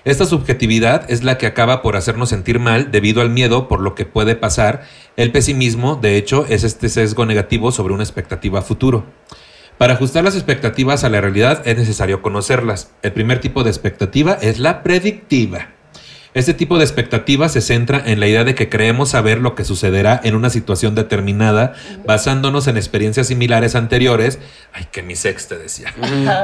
Esta 0.05 0.27
subjetividad 0.27 1.11
es 1.11 1.25
la 1.25 1.39
que 1.39 1.47
acaba 1.47 1.81
por 1.81 1.97
hacernos 1.97 2.29
sentir 2.29 2.59
mal 2.59 2.91
debido 2.91 3.23
al 3.23 3.31
miedo 3.31 3.67
por 3.67 3.81
lo 3.81 3.95
que 3.95 4.05
puede 4.05 4.37
pasar. 4.37 4.83
El 5.17 5.33
pesimismo, 5.33 5.97
de 5.97 6.19
hecho, 6.19 6.45
es 6.51 6.65
este 6.65 6.91
sesgo 6.91 7.25
negativo 7.25 7.73
sobre 7.73 7.95
una 7.95 8.03
expectativa 8.03 8.61
futuro. 8.61 9.07
Para 9.79 9.95
ajustar 9.95 10.23
las 10.23 10.35
expectativas 10.35 11.03
a 11.03 11.09
la 11.09 11.21
realidad 11.21 11.67
es 11.67 11.77
necesario 11.77 12.23
conocerlas. 12.23 12.91
El 13.03 13.13
primer 13.13 13.41
tipo 13.41 13.65
de 13.65 13.71
expectativa 13.71 14.39
es 14.41 14.59
la 14.59 14.83
predictiva. 14.83 15.69
Este 16.35 16.53
tipo 16.53 16.79
de 16.79 16.85
expectativa 16.85 17.49
se 17.49 17.61
centra 17.61 18.03
en 18.05 18.19
la 18.19 18.27
idea 18.27 18.43
de 18.43 18.57
que 18.57 18.69
creemos 18.69 19.11
saber 19.11 19.39
lo 19.39 19.55
que 19.55 19.65
sucederá 19.65 20.21
en 20.25 20.35
una 20.35 20.51
situación 20.51 20.97
determinada 20.97 21.75
basándonos 22.05 22.67
en 22.67 22.77
experiencias 22.77 23.29
similares 23.29 23.77
anteriores. 23.77 24.41
Ay, 24.73 24.89
que 24.91 25.05
mi 25.05 25.15
sex 25.15 25.47
te 25.47 25.57
decía. 25.57 25.95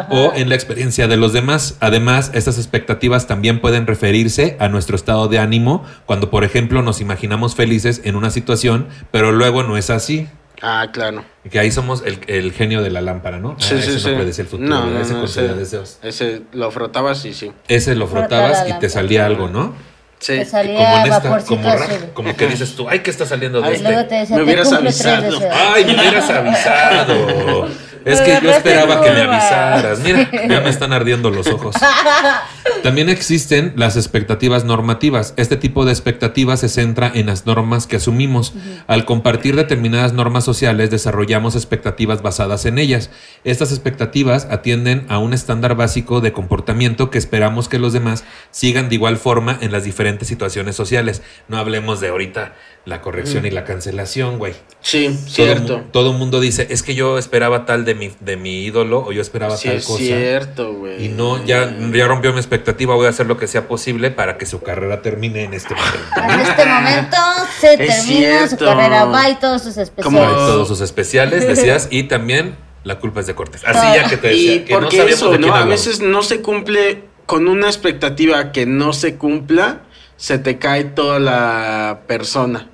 O 0.09 0.33
en 0.37 0.49
la 0.49 0.55
experiencia 0.55 1.09
de 1.09 1.17
los 1.17 1.33
demás. 1.33 1.77
Además, 1.81 2.31
estas 2.35 2.57
expectativas 2.57 3.27
también 3.27 3.61
pueden 3.61 3.89
referirse 3.89 4.57
a 4.61 4.69
nuestro 4.69 4.95
estado 4.95 5.27
de 5.27 5.41
ánimo 5.41 5.85
cuando, 6.07 6.31
por 6.31 6.45
ejemplo, 6.45 6.83
nos 6.83 7.01
imaginamos 7.01 7.57
felices 7.57 8.01
en 8.05 8.15
una 8.15 8.31
situación, 8.31 8.87
pero 9.11 9.33
luego 9.33 9.65
no 9.65 9.77
es 9.77 9.91
así. 9.91 10.29
Ah, 10.63 10.89
claro. 10.93 11.25
Que 11.51 11.59
ahí 11.59 11.71
somos 11.71 12.03
el, 12.05 12.19
el 12.27 12.53
genio 12.53 12.83
de 12.83 12.91
la 12.91 13.01
lámpara, 13.01 13.39
¿no? 13.39 13.57
Sí, 13.59 13.75
Ah, 13.79 13.83
sí, 13.83 13.91
ese 13.91 14.01
sí. 14.01 14.09
no 14.11 14.17
predece 14.17 14.43
el 14.43 14.49
futuro, 14.49 14.69
No, 14.69 14.81
¿verdad? 14.87 14.93
no, 14.99 15.01
ese 15.03 15.13
no, 15.15 15.25
ese- 15.25 15.55
deseos. 15.55 15.99
Ese 16.03 16.43
lo 16.53 16.71
frotabas 16.71 17.25
y 17.25 17.33
sí. 17.33 17.51
Ese 17.69 17.95
lo 17.95 18.07
Frota 18.07 18.29
frotabas 18.29 18.69
y 18.69 18.73
te 18.79 18.89
salía 18.89 19.25
algo, 19.27 19.49
¿no? 19.49 19.75
Sí. 20.19 20.35
Te 20.37 20.45
salía 20.45 20.79
como 20.79 20.97
en 21.07 21.13
esta, 21.13 21.23
como, 21.47 21.69
azul. 21.69 21.97
como 22.13 22.37
que 22.37 22.47
dices 22.47 22.77
tú, 22.77 22.87
ay, 22.91 22.99
¿qué 22.99 23.11
está 23.11 23.25
saliendo 23.25 23.63
de 23.63 23.69
Ay, 23.69 23.75
este? 23.77 23.89
luego 23.91 24.07
te 24.07 24.15
decía, 24.17 24.37
Me 24.37 24.43
hubieras 24.43 24.71
avisado. 24.71 25.39
Ay, 25.51 25.85
me 25.87 25.95
hubieras 25.95 26.29
avisado. 26.31 27.69
Es 28.05 28.21
que 28.21 28.39
yo 28.43 28.51
esperaba 28.51 29.03
que 29.03 29.11
me 29.11 29.21
avisaras. 29.23 30.01
Mira, 30.01 30.31
ya 30.33 30.61
me 30.61 30.71
están 30.71 30.93
ardiendo 30.93 31.31
los 31.31 31.47
ojos. 31.49 31.75
También 32.83 33.09
existen 33.09 33.75
las 33.77 33.97
expectativas 33.97 34.65
normativas. 34.65 35.35
Este 35.37 35.57
tipo 35.57 35.85
de 35.85 35.93
expectativas 35.93 36.61
se 36.61 36.69
centra 36.69 37.11
en 37.15 37.27
las 37.27 37.45
normas 37.47 37.87
que 37.87 37.97
asumimos. 37.97 38.55
Al 38.87 39.05
compartir 39.05 39.55
determinadas 39.55 40.13
normas 40.13 40.45
sociales, 40.45 40.91
desarrollamos 40.91 41.57
expectativas 41.57 42.23
basadas 42.23 42.65
en 42.65 42.79
ellas. 42.79 43.11
Estas 43.45 43.71
expectativas 43.71 44.47
atienden 44.51 45.05
a 45.09 45.19
un 45.19 45.35
estándar 45.35 45.75
básico 45.75 46.21
de 46.21 46.33
comportamiento 46.33 47.11
que 47.11 47.19
esperamos 47.19 47.69
que 47.69 47.79
los 47.79 47.93
demás 47.93 48.25
sigan 48.51 48.89
de 48.89 48.95
igual 48.95 49.19
forma 49.19 49.59
en 49.61 49.73
las 49.73 49.85
diferentes 49.85 50.29
situaciones 50.29 50.75
sociales. 50.77 51.23
No 51.49 51.59
hablemos 51.59 52.01
de 52.01 52.09
ahorita 52.09 52.55
la 52.87 53.03
corrección 53.03 53.45
y 53.45 53.51
la 53.51 53.65
cancelación, 53.65 54.39
güey. 54.39 54.55
Sí, 54.81 55.07
Todo, 55.09 55.29
cierto. 55.29 55.79
mu- 55.79 55.85
todo 55.93 56.13
mundo 56.15 56.41
dice, 56.41 56.67
es 56.71 56.83
que 56.83 56.95
yo 56.95 57.19
esperaba 57.19 57.67
tal 57.67 57.85
de 57.85 57.95
mi, 57.95 58.11
de 58.21 58.37
mi 58.37 58.65
ídolo 58.65 59.05
o 59.07 59.13
yo 59.13 59.21
esperaba 59.21 59.57
Sí, 59.57 59.69
tal 59.69 59.77
es 59.77 59.85
cosa. 59.85 59.99
cierto, 59.99 60.73
güey. 60.73 61.05
Y 61.05 61.09
no, 61.11 61.45
ya, 61.45 61.71
ya 61.93 62.07
rompió 62.09 62.33
mi 62.33 62.39
expectativa, 62.39 62.95
voy 62.95 63.07
a 63.07 63.11
hacer 63.11 63.27
lo 63.27 63.37
que 63.37 63.47
sea 63.47 63.69
posible 63.69 64.11
para 64.11 64.39
que 64.39 64.47
su 64.47 64.63
carrera 64.63 65.03
termine 65.03 65.45
en 65.45 65.53
este 65.55 65.75
momento. 65.75 65.99
En 66.35 66.41
este 66.41 66.67
momento 66.67 67.17
se 67.61 67.77
termina 67.77 68.49
su 68.49 68.57
carrera, 68.57 69.05
va 69.05 69.29
y 69.29 69.35
todos 69.37 69.63
sus 69.63 69.77
especiales. 69.77 70.05
Como- 70.05 70.21
todos 70.47 70.67
sus 70.67 70.81
especiales, 70.81 71.47
decías, 71.47 71.89
y 71.91 72.05
también 72.05 72.57
la 72.83 72.99
culpa 72.99 73.21
es 73.21 73.27
de 73.27 73.35
Cortés. 73.35 73.63
Así 73.67 73.87
ya 73.95 74.09
que 74.09 74.17
te 74.17 74.29
decía, 74.29 74.55
Y 74.55 74.61
que 74.61 74.73
no 74.73 74.81
porque 74.81 74.97
sabíamos 74.97 75.19
eso, 75.21 75.31
de 75.33 75.37
quién 75.39 75.49
¿no? 75.51 75.55
A 75.55 75.65
veces 75.67 76.01
no 76.01 76.23
se 76.23 76.41
cumple 76.41 77.03
con 77.27 77.47
una 77.47 77.67
expectativa 77.67 78.53
que 78.53 78.65
no 78.65 78.95
se 78.95 79.17
cumpla, 79.17 79.83
se 80.21 80.39
te 80.39 80.59
cae 80.59 80.85
toda 80.85 81.19
la 81.19 82.01
persona. 82.07 82.67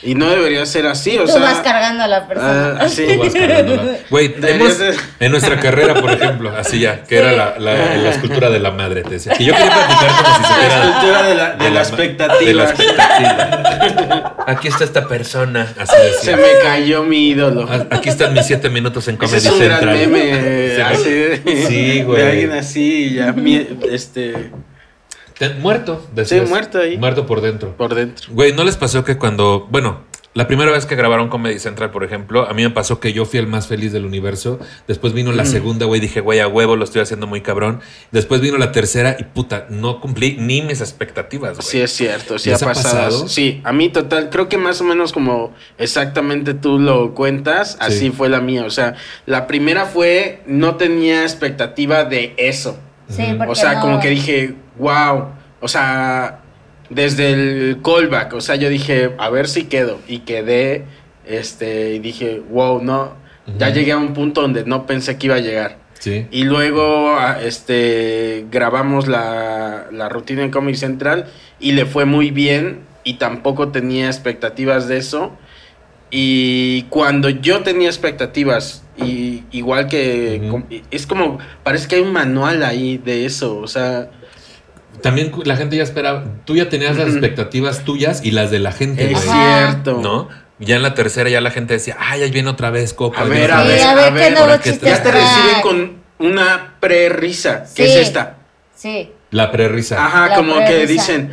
Y 0.00 0.14
no 0.14 0.30
debería 0.30 0.64
ser 0.64 0.86
así, 0.86 1.18
o 1.18 1.22
Tú 1.24 1.32
sea. 1.32 1.40
vas 1.40 1.58
cargando 1.58 2.04
a 2.04 2.06
la 2.06 2.28
persona. 2.28 2.78
ah, 2.80 2.88
sí. 2.88 3.04
Tú 3.14 3.18
vas 3.18 3.34
cargándola. 3.34 3.82
Güey, 4.10 4.32
en 5.18 5.30
nuestra 5.32 5.58
carrera, 5.58 5.94
por 5.94 6.12
ejemplo, 6.12 6.52
así 6.56 6.78
ya, 6.78 7.02
que 7.02 7.18
era 7.18 7.32
la, 7.32 7.58
la, 7.58 7.96
la 7.96 8.10
escultura 8.10 8.48
de 8.48 8.60
la 8.60 8.70
madre, 8.70 9.02
te 9.02 9.10
decía. 9.10 9.32
Que 9.32 9.44
yo 9.46 9.52
quería 9.54 9.70
platicar 9.74 10.08
como 10.22 10.36
si 10.36 10.44
se 10.54 10.68
La 10.68 10.84
escultura 10.84 11.22
de 11.24 11.34
la, 11.34 11.50
de 11.56 11.70
la 11.70 11.80
expectativa. 11.80 12.38
de 12.46 12.54
la 12.54 12.64
expectativa. 12.70 14.36
Aquí 14.46 14.68
está 14.68 14.84
esta 14.84 15.08
persona, 15.08 15.66
así 15.78 15.96
Se 15.96 16.30
decía. 16.30 16.36
me 16.36 16.62
cayó 16.62 17.02
mi 17.02 17.30
ídolo. 17.30 17.66
Ah, 17.68 17.86
Aquí 17.90 18.08
están 18.08 18.34
mis 18.34 18.46
siete 18.46 18.70
minutos 18.70 19.08
en 19.08 19.16
Ese 19.16 19.24
Comedy 19.24 19.46
es 19.48 19.52
un 19.52 19.58
gran 19.58 19.80
Central. 19.80 20.08
meme. 20.08 21.66
Sí, 21.66 22.02
güey. 22.02 22.22
De 22.22 22.28
alguien 22.30 22.52
así, 22.52 23.14
ya, 23.14 23.32
mi- 23.32 23.66
este, 23.90 24.50
Muerto, 25.60 26.00
sí, 26.04 26.10
decías. 26.14 26.48
muerto 26.48 26.78
ahí. 26.78 26.96
Muerto 26.98 27.26
por 27.26 27.40
dentro. 27.40 27.76
Por 27.76 27.94
dentro. 27.94 28.28
Güey, 28.32 28.52
¿no 28.52 28.64
les 28.64 28.76
pasó 28.76 29.04
que 29.04 29.16
cuando, 29.18 29.66
bueno, 29.70 30.06
la 30.34 30.46
primera 30.46 30.70
vez 30.70 30.86
que 30.86 30.94
grabaron 30.94 31.28
Comedy 31.30 31.58
Central, 31.58 31.90
por 31.90 32.04
ejemplo, 32.04 32.48
a 32.48 32.52
mí 32.54 32.62
me 32.62 32.70
pasó 32.70 33.00
que 33.00 33.12
yo 33.12 33.24
fui 33.24 33.40
el 33.40 33.46
más 33.48 33.66
feliz 33.66 33.92
del 33.92 34.04
universo. 34.04 34.60
Después 34.86 35.12
vino 35.12 35.32
la 35.32 35.44
segunda, 35.44 35.86
güey, 35.86 36.00
dije, 36.00 36.20
güey, 36.20 36.38
a 36.38 36.46
huevo, 36.46 36.76
lo 36.76 36.84
estoy 36.84 37.00
haciendo 37.02 37.26
muy 37.26 37.40
cabrón. 37.40 37.80
Después 38.12 38.40
vino 38.40 38.56
la 38.56 38.70
tercera 38.70 39.16
y 39.18 39.24
puta, 39.24 39.66
no 39.68 40.00
cumplí 40.00 40.36
ni 40.38 40.62
mis 40.62 40.80
expectativas, 40.80 41.56
güey. 41.56 41.66
Sí, 41.66 41.80
es 41.80 41.90
cierto, 41.92 42.38
sí 42.38 42.50
¿Les 42.50 42.62
ha 42.62 42.66
ha 42.66 42.68
pasado. 42.68 43.04
pasado? 43.06 43.28
Sí, 43.28 43.60
a 43.64 43.72
mí 43.72 43.88
total, 43.88 44.28
creo 44.30 44.48
que 44.48 44.58
más 44.58 44.80
o 44.80 44.84
menos 44.84 45.12
como 45.12 45.52
exactamente 45.78 46.54
tú 46.54 46.78
lo 46.78 47.14
cuentas, 47.14 47.76
así 47.80 47.98
Sí. 47.98 48.10
fue 48.10 48.28
la 48.28 48.40
mía. 48.40 48.64
O 48.64 48.70
sea, 48.70 48.94
la 49.26 49.46
primera 49.48 49.86
fue, 49.86 50.42
no 50.46 50.76
tenía 50.76 51.22
expectativa 51.22 52.04
de 52.04 52.34
eso. 52.36 52.78
Sí, 53.08 53.34
porque 53.36 53.52
O 53.52 53.54
sea, 53.54 53.74
no- 53.74 53.80
como 53.80 54.00
que 54.00 54.10
dije, 54.10 54.54
wow. 54.78 55.26
O 55.60 55.68
sea, 55.68 56.40
desde 56.90 57.32
el 57.32 57.78
callback, 57.82 58.34
o 58.34 58.40
sea, 58.40 58.56
yo 58.56 58.68
dije, 58.68 59.14
a 59.18 59.28
ver 59.30 59.48
si 59.48 59.64
quedo. 59.64 59.98
Y 60.06 60.20
quedé, 60.20 60.84
este, 61.26 61.94
y 61.94 61.98
dije, 61.98 62.42
wow, 62.50 62.82
no. 62.82 63.12
Ya 63.58 63.70
llegué 63.70 63.92
a 63.92 63.96
un 63.98 64.12
punto 64.12 64.42
donde 64.42 64.64
no 64.66 64.86
pensé 64.86 65.16
que 65.16 65.26
iba 65.26 65.36
a 65.36 65.40
llegar. 65.40 65.78
Sí. 65.98 66.26
Y 66.30 66.44
luego 66.44 67.18
este 67.42 68.44
grabamos 68.52 69.08
la, 69.08 69.86
la 69.90 70.08
rutina 70.10 70.44
en 70.44 70.50
Comic 70.50 70.76
Central 70.76 71.26
y 71.58 71.72
le 71.72 71.86
fue 71.86 72.04
muy 72.04 72.30
bien 72.30 72.80
y 73.04 73.14
tampoco 73.14 73.68
tenía 73.68 74.06
expectativas 74.06 74.86
de 74.86 74.98
eso. 74.98 75.32
Y 76.10 76.82
cuando 76.90 77.28
yo 77.30 77.62
tenía 77.62 77.88
expectativas, 77.88 78.84
y 78.98 79.44
igual 79.52 79.86
que 79.88 80.40
Ujú. 80.42 80.50
com- 80.50 80.64
es 80.90 81.06
como, 81.06 81.38
parece 81.62 81.88
que 81.88 81.96
hay 81.96 82.02
un 82.02 82.12
manual 82.12 82.62
ahí 82.62 82.98
de 82.98 83.24
eso, 83.26 83.58
o 83.58 83.66
sea, 83.68 84.10
También 85.02 85.30
la 85.44 85.56
gente 85.56 85.76
ya 85.76 85.84
esperaba, 85.84 86.24
tú 86.44 86.56
ya 86.56 86.68
tenías 86.68 86.96
las 86.96 87.06
Ujú. 87.06 87.18
expectativas 87.18 87.84
tuyas 87.84 88.20
y 88.24 88.32
las 88.32 88.50
de 88.50 88.58
la 88.58 88.72
gente, 88.72 89.12
es 89.12 89.20
cierto. 89.20 90.00
¿No? 90.02 90.28
Ya 90.58 90.74
en 90.74 90.82
la 90.82 90.94
tercera 90.94 91.30
ya 91.30 91.40
la 91.40 91.52
gente 91.52 91.74
decía, 91.74 91.96
ay, 92.00 92.22
ahí 92.22 92.32
viene 92.32 92.50
otra 92.50 92.70
vez 92.70 92.94
Coco. 92.94 93.16
A 93.16 93.22
ver, 93.22 93.52
a 93.52 93.62
ver, 93.62 93.74
vez". 93.74 93.84
a 93.84 93.94
ver, 93.94 94.04
a 94.06 94.10
ver, 94.10 94.32
nuevo 94.32 94.48
¿por 94.48 94.60
qué 94.60 94.70
chiste 94.70 94.86
te- 94.86 94.90
Ya 94.90 95.00
te 95.02 95.10
trae? 95.10 95.22
reciben 95.22 95.60
con 95.62 95.92
una 96.18 96.74
pre-risa, 96.80 97.60
que 97.76 97.84
Sí. 97.86 97.90
es 97.92 97.96
esta. 98.08 98.38
Sí, 98.74 99.12
La 99.30 99.52
prerrisa. 99.52 100.04
Ajá, 100.04 100.28
La 100.30 100.34
como 100.34 100.54
que 100.58 100.64
pre-risa. 100.64 100.92
dicen, 101.12 101.30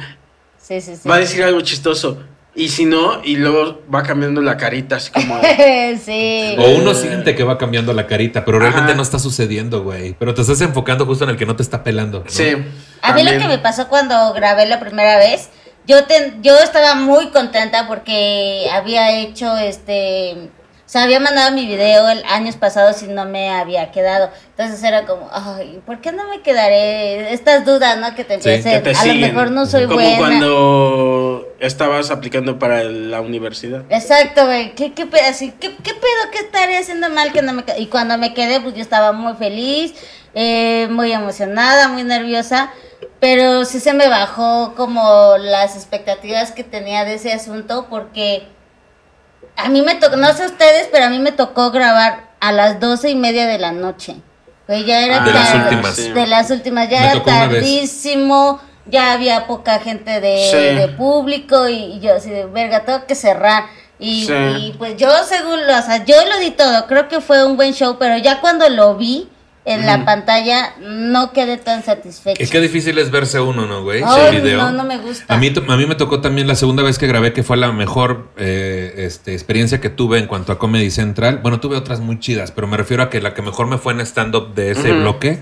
sí, 0.61 0.81
sí, 0.81 0.95
sí. 0.97 1.09
va 1.09 1.15
a 1.15 1.19
decir 1.19 1.41
algo 1.43 1.61
chistoso. 1.61 2.21
Y 2.57 2.69
si 2.69 2.85
no, 2.85 3.21
y 3.23 3.35
luego 3.35 3.81
va 3.93 4.01
cambiando 4.03 4.41
la 4.41 4.55
carita 4.55 4.95
así 4.95 5.11
como... 5.11 5.41
sí. 6.05 6.55
O 6.57 6.69
uno 6.75 6.93
siente 6.93 7.35
que 7.35 7.43
va 7.43 7.57
cambiando 7.57 7.91
la 7.93 8.07
carita, 8.07 8.45
pero 8.45 8.59
realmente 8.59 8.91
Ajá. 8.91 8.95
no 8.95 9.03
está 9.03 9.19
sucediendo, 9.19 9.83
güey. 9.83 10.15
Pero 10.17 10.33
te 10.33 10.41
estás 10.41 10.61
enfocando 10.61 11.05
justo 11.05 11.25
en 11.25 11.31
el 11.31 11.37
que 11.37 11.45
no 11.45 11.55
te 11.57 11.63
está 11.63 11.83
pelando. 11.83 12.19
¿no? 12.19 12.29
Sí. 12.29 12.55
A 13.01 13.13
mí 13.13 13.23
lo 13.23 13.31
que 13.31 13.47
me 13.49 13.57
pasó 13.59 13.89
cuando 13.89 14.31
grabé 14.33 14.65
la 14.67 14.79
primera 14.79 15.17
vez, 15.17 15.49
yo 15.85 16.05
ten- 16.05 16.41
yo 16.41 16.57
estaba 16.57 16.95
muy 16.95 17.27
contenta 17.27 17.87
porque 17.89 18.67
había 18.71 19.19
hecho 19.19 19.57
este, 19.57 20.49
sea, 20.95 21.03
había 21.03 21.19
mandado 21.19 21.51
mi 21.51 21.65
video 21.67 22.07
el 22.09 22.23
años 22.25 22.55
pasados 22.55 23.03
y 23.03 23.07
no 23.07 23.25
me 23.25 23.49
había 23.51 23.91
quedado. 23.91 24.29
Entonces 24.49 24.81
era 24.83 25.05
como, 25.05 25.29
ay, 25.31 25.81
¿por 25.85 25.99
qué 25.99 26.11
no 26.11 26.27
me 26.29 26.41
quedaré? 26.41 27.33
Estas 27.33 27.65
dudas, 27.65 27.97
¿no? 27.97 28.15
Que 28.15 28.23
te 28.23 28.39
Sí, 28.41 28.49
empiezan, 28.49 28.81
que 28.83 28.91
te 28.93 28.97
a 28.97 29.05
lo 29.05 29.13
mejor 29.15 29.51
no 29.51 29.65
soy 29.65 29.83
Como 29.85 29.95
buena. 29.95 30.17
cuando 30.17 31.47
estabas 31.59 32.11
aplicando 32.11 32.57
para 32.59 32.83
la 32.83 33.21
universidad. 33.21 33.83
Exacto, 33.89 34.45
güey. 34.45 34.73
¿Qué, 34.75 34.93
qué, 34.93 35.07
así, 35.27 35.51
¿qué, 35.59 35.75
qué 35.83 35.93
pedo? 35.93 36.31
¿Qué 36.31 36.39
estaré 36.39 36.77
haciendo 36.77 37.09
mal 37.09 37.31
que 37.33 37.41
no 37.41 37.53
me 37.53 37.63
quedé? 37.63 37.81
Y 37.81 37.87
cuando 37.87 38.17
me 38.17 38.33
quedé, 38.33 38.61
pues 38.61 38.75
yo 38.75 38.81
estaba 38.81 39.11
muy 39.11 39.33
feliz, 39.35 39.93
eh, 40.33 40.87
muy 40.89 41.11
emocionada, 41.11 41.89
muy 41.89 42.03
nerviosa. 42.03 42.71
Pero 43.19 43.65
sí 43.65 43.79
se 43.79 43.93
me 43.93 44.07
bajó 44.07 44.73
como 44.75 45.37
las 45.37 45.75
expectativas 45.75 46.51
que 46.51 46.63
tenía 46.63 47.03
de 47.05 47.15
ese 47.15 47.33
asunto 47.33 47.87
porque 47.89 48.47
a 49.57 49.69
mí 49.69 49.81
me 49.81 49.95
tocó, 49.95 50.15
no 50.17 50.31
sé 50.33 50.45
ustedes, 50.45 50.89
pero 50.91 51.05
a 51.05 51.09
mí 51.09 51.19
me 51.19 51.31
tocó 51.31 51.71
grabar 51.71 52.29
a 52.39 52.51
las 52.51 52.79
doce 52.79 53.09
y 53.09 53.15
media 53.15 53.45
de 53.47 53.57
la 53.57 53.71
noche. 53.71 54.15
Güey, 54.67 54.83
ya 54.85 55.05
era 55.05 55.19
De 55.21 55.31
las 55.31 55.51
tarde- 55.51 55.63
últimas. 55.75 55.95
Sí. 55.95 56.11
De 56.11 56.27
las 56.27 56.49
últimas, 56.51 56.89
ya 56.89 56.99
Me 57.01 57.11
era 57.11 57.23
tardísimo, 57.23 58.59
ya 58.87 59.13
había 59.13 59.47
poca 59.47 59.79
gente 59.79 60.19
de, 60.21 60.47
Sí. 60.51 60.75
de 60.75 60.87
público 60.89 61.67
y, 61.69 61.75
y 61.95 61.99
yo 61.99 62.15
así 62.15 62.29
de, 62.29 62.45
verga, 62.45 62.83
tengo 62.85 63.05
que 63.05 63.15
cerrar. 63.15 63.65
Y, 63.99 64.25
Sí. 64.25 64.33
y, 64.33 64.75
pues 64.77 64.97
yo 64.97 65.09
según, 65.23 65.65
lo- 65.65 65.77
o 65.77 65.81
sea, 65.81 66.03
yo 66.03 66.15
lo 66.25 66.37
di 66.39 66.51
todo, 66.51 66.85
creo 66.87 67.07
que 67.07 67.21
fue 67.21 67.45
un 67.45 67.55
buen 67.57 67.73
show, 67.73 67.97
pero 67.97 68.17
ya 68.17 68.41
cuando 68.41 68.67
lo 68.69 68.95
vi 68.95 69.29
en 69.65 69.85
la 69.85 70.05
pantalla 70.05 70.75
no 70.79 71.33
quedé 71.33 71.57
tan 71.57 71.83
satisfecha. 71.83 72.41
Es 72.41 72.51
que 72.51 72.61
difícil 72.61 72.97
es 72.99 73.09
verse 73.09 73.39
uno, 73.39 73.65
¿no, 73.65 73.83
güey? 73.83 74.03
Sin 74.03 74.43
video. 74.43 74.59
no, 74.59 74.71
no 74.71 74.83
me 74.83 74.97
gusta. 74.97 75.33
A 75.33 75.37
mí, 75.37 75.51
a 75.67 75.77
mí 75.77 75.85
me 75.87 75.95
tocó 75.95 76.21
también 76.21 76.47
la 76.47 76.55
segunda 76.55 76.83
vez 76.83 76.99
que 76.99 77.07
grabé, 77.07 77.33
que 77.33 77.43
fue 77.43 77.57
la 77.57 77.71
mejor 77.71 78.29
eh, 78.37 78.93
este, 78.97 79.33
experiencia 79.33 79.81
que 79.81 79.89
tuve 79.89 80.19
en 80.19 80.27
cuanto 80.27 80.51
a 80.51 80.59
Comedy 80.59 80.91
Central. 80.91 81.39
Bueno, 81.41 81.59
tuve 81.59 81.75
otras 81.77 81.99
muy 81.99 82.19
chidas, 82.19 82.51
pero 82.51 82.67
me 82.67 82.77
refiero 82.77 83.03
a 83.03 83.09
que 83.09 83.19
la 83.21 83.33
que 83.33 83.41
mejor 83.41 83.67
me 83.67 83.77
fue 83.77 83.93
en 83.93 84.01
stand-up 84.01 84.53
de 84.53 84.71
ese 84.71 84.93
bloque. 84.93 85.41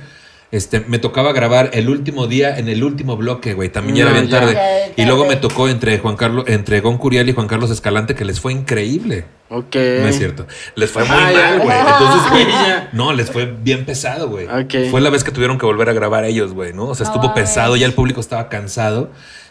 Este, 0.53 0.81
me 0.81 0.99
tocaba 0.99 1.33
grabar 1.33 1.71
el 1.73 1.89
último 1.89 2.27
día 2.27 2.55
en 2.59 2.69
el 2.69 2.83
último 2.83 3.17
bloque, 3.17 3.55
güey. 3.55 3.69
También 3.69 3.95
ya 3.95 4.03
era 4.03 4.13
bien 4.13 4.27
ya. 4.27 4.39
tarde. 4.39 4.53
Ya 4.95 5.03
Y 5.03 5.07
luego 5.07 5.25
me 5.25 5.35
tocó 5.35 5.67
entre 5.67 5.97
Juan 5.97 6.15
Carlos, 6.15 6.45
entre 6.47 6.79
Gon 6.79 6.99
Curiel 6.99 7.27
y 7.27 7.33
Juan 7.33 7.47
Carlos 7.47 7.71
Escalante, 7.71 8.13
que 8.13 8.23
les 8.23 8.39
fue 8.39 8.53
increíble. 8.53 9.25
Ok. 9.49 9.75
No 9.75 10.07
es 10.07 10.15
cierto. 10.17 10.45
Les 10.75 10.91
fue 10.91 11.05
muy 11.05 11.15
Ah, 11.17 11.31
mal, 11.33 11.59
güey. 11.59 11.77
Entonces, 11.79 12.31
güey, 12.31 12.45
no, 12.93 13.13
les 13.13 13.31
fue 13.31 13.45
bien 13.63 13.83
pesado, 13.85 14.29
güey. 14.29 14.45
Ok. 14.45 14.91
Fue 14.91 15.01
la 15.01 15.09
vez 15.09 15.23
que 15.23 15.31
tuvieron 15.31 15.57
que 15.57 15.65
volver 15.65 15.89
a 15.89 15.93
grabar 15.93 16.23
ellos, 16.23 16.53
güey, 16.53 16.71
¿no? 16.71 16.85
O 16.85 16.93
sea, 16.95 17.07
estuvo 17.07 17.33
pesado, 17.33 17.75
ya 17.75 17.87
el 17.87 17.93
público 17.93 18.19
estaba 18.21 18.47
cansado. 18.47 19.09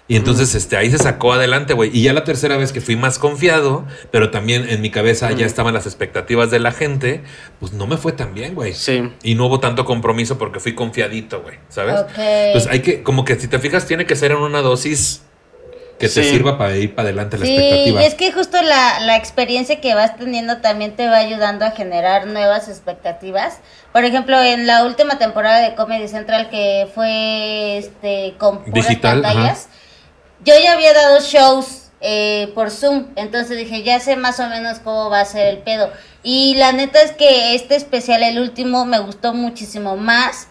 Y 0.09 0.17
entonces, 0.17 0.55
este, 0.55 0.77
ahí 0.77 0.91
se 0.91 0.99
sacó 0.99 1.33
adelante, 1.33 1.75
güey. 1.75 1.91
Y 1.97 2.03
ya 2.03 2.13
la 2.13 2.25
tercera 2.25 2.57
vez 2.57 2.73
que 2.73 2.81
fui 2.81 2.97
más 2.97 3.19
confiado, 3.19 3.87
pero 4.11 4.31
también 4.31 4.69
en 4.69 4.81
mi 4.83 4.91
cabeza 4.91 5.31
ya 5.33 5.47
estaban 5.47 5.73
las 5.73 5.87
expectativas 5.87 6.51
de 6.51 6.59
la 6.59 6.73
gente, 6.73 7.23
pues 7.61 7.73
no 7.73 7.87
me 7.87 7.97
fue 7.97 8.13
tan 8.13 8.35
bien, 8.35 8.55
güey. 8.55 8.75
Sí. 8.75 9.11
Y 9.23 9.37
no 9.37 9.47
hubo 9.47 9.61
tanto 9.61 9.85
compromiso 9.85 10.39
porque 10.39 10.61
fui 10.61 10.75
confiadito, 10.75 11.43
güey, 11.43 11.59
¿sabes? 11.69 12.01
Ok. 12.01 12.19
Entonces 12.19 12.71
hay 12.71 12.81
que, 12.81 13.03
como 13.03 13.25
que 13.25 13.37
si 13.37 13.47
te 13.49 13.59
fijas, 13.59 13.87
tiene 13.87 14.05
que 14.05 14.17
ser 14.17 14.33
en 14.33 14.39
una 14.39 14.61
dosis 14.61 15.23
que 15.99 16.09
te 16.09 16.25
sirva 16.25 16.59
para 16.59 16.77
ir 16.77 16.97
para 16.97 17.07
adelante 17.09 17.39
la 17.39 17.47
Sí, 17.47 17.55
expectativa. 17.57 18.03
es 18.03 18.15
que 18.17 18.33
justo 18.33 18.61
la, 18.61 18.99
la 19.01 19.17
experiencia 19.17 19.81
que 19.81 19.95
vas 19.95 20.17
teniendo 20.17 20.57
también 20.59 20.97
te 20.97 21.07
va 21.07 21.19
ayudando 21.19 21.65
a 21.65 21.71
generar 21.71 22.27
nuevas 22.27 22.69
expectativas. 22.69 23.61
Por 23.93 24.05
ejemplo, 24.05 24.43
en 24.43 24.67
la 24.67 24.85
última 24.85 25.19
temporada 25.19 25.61
de 25.61 25.77
Comedy 25.77 26.09
Central 26.09 26.51
que 26.51 26.89
fue 26.93 27.79
este 27.79 28.35
con 28.37 28.65
puras 28.65 28.89
Digital, 28.89 29.23
pantallas, 29.23 29.69
yo 30.45 30.55
ya 30.63 30.73
había 30.73 30.93
dado 30.93 31.21
shows 31.21 31.91
eh, 32.01 32.51
por 32.55 32.71
Zoom, 32.71 33.07
entonces 33.17 33.57
dije, 33.57 33.83
ya 33.83 34.01
sé 34.01 34.17
más 34.17 34.41
o 34.41 34.49
menos 34.49 34.81
cómo 34.81 35.09
va 35.09 35.21
a 35.21 35.25
ser 35.25 35.47
el 35.47 35.59
pedo. 35.59 35.91
Y 36.23 36.55
la 36.57 36.73
neta 36.73 37.01
es 37.01 37.13
que 37.13 37.55
este 37.55 37.77
especial, 37.77 38.23
el 38.23 38.41
último, 38.41 38.85
me 38.85 38.99
gustó 38.99 39.35
muchísimo 39.35 39.97
más 39.97 40.49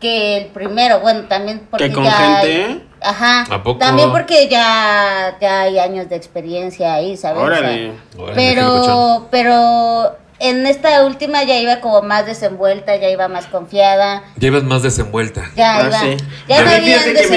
que 0.00 0.38
el 0.38 0.46
primero. 0.46 1.00
Bueno, 1.00 1.22
también 1.28 1.66
porque 1.70 1.88
¿Que 1.88 1.94
con 1.94 2.04
ya... 2.04 2.12
gente? 2.12 2.82
Ajá. 3.02 3.44
¿A 3.50 3.62
poco? 3.62 3.78
También 3.78 4.10
porque 4.10 4.48
ya, 4.48 5.36
ya 5.40 5.62
hay 5.62 5.78
años 5.78 6.08
de 6.08 6.16
experiencia 6.16 6.94
ahí, 6.94 7.16
¿sabes? 7.16 7.42
O 7.42 7.46
sea, 7.46 7.58
Órale. 7.58 7.92
Órale, 8.16 8.34
pero, 8.34 9.28
pero 9.30 10.16
en 10.38 10.66
esta 10.66 11.04
última 11.06 11.42
ya 11.44 11.58
iba 11.60 11.80
como 11.80 12.02
más 12.02 12.26
desenvuelta, 12.26 12.96
ya 12.96 13.08
iba 13.10 13.28
más 13.28 13.46
confiada, 13.46 14.22
Ya 14.36 14.48
ibas 14.48 14.64
más 14.64 14.82
desenvuelta. 14.82 15.50
ya 15.56 15.76
Ah, 15.78 15.86
iba, 15.88 16.00
sí. 16.00 16.24
ya 16.48 16.58
A 16.58 16.64
no 16.64 16.70
fíjate 16.70 17.14
que 17.14 17.28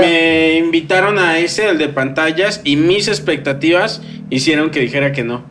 me, 0.00 0.56
invitaron 0.58 1.18
a 1.18 1.38
ese, 1.38 1.68
el 1.68 1.78
de 1.78 1.88
pantallas, 1.88 2.60
y 2.64 2.76
mis 2.76 3.08
expectativas 3.08 4.02
hicieron 4.30 4.70
que 4.70 4.80
dijera 4.80 5.12
que 5.12 5.24
no. 5.24 5.44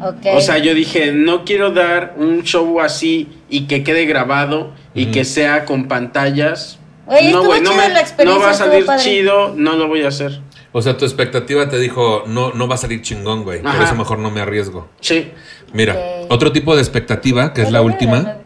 Ok. 0.00 0.26
O 0.34 0.40
sea, 0.40 0.58
yo 0.58 0.74
dije, 0.74 1.12
no 1.12 1.44
quiero 1.44 1.70
dar 1.70 2.14
un 2.16 2.42
show 2.42 2.80
así 2.80 3.28
y 3.48 3.66
que 3.66 3.84
quede 3.84 4.04
grabado 4.04 4.72
y 4.94 5.06
que 5.06 5.24
sea 5.24 5.64
con 5.64 5.86
pantallas. 5.86 6.78
Oye, 7.06 7.30
no, 7.32 7.44
güey, 7.44 7.60
no, 7.60 7.72
me- 7.74 8.24
no 8.24 8.40
va 8.40 8.50
a 8.50 8.54
salir 8.54 8.84
padre. 8.84 9.02
chido, 9.02 9.54
no 9.56 9.74
lo 9.76 9.86
voy 9.88 10.02
a 10.02 10.08
hacer. 10.08 10.40
O 10.74 10.80
sea, 10.80 10.96
tu 10.96 11.04
expectativa 11.04 11.68
te 11.68 11.78
dijo, 11.78 12.24
no, 12.26 12.52
no 12.52 12.66
va 12.66 12.76
a 12.76 12.78
salir 12.78 13.02
chingón, 13.02 13.44
güey. 13.44 13.60
Por 13.60 13.74
eso 13.82 13.94
mejor 13.94 14.18
no 14.18 14.30
me 14.30 14.40
arriesgo. 14.40 14.88
Sí. 15.00 15.30
Mira, 15.72 15.96
otro 16.28 16.50
tipo 16.52 16.74
de 16.74 16.82
expectativa, 16.82 17.52
que 17.52 17.62
es 17.62 17.70
la 17.70 17.82
última, 17.82 18.38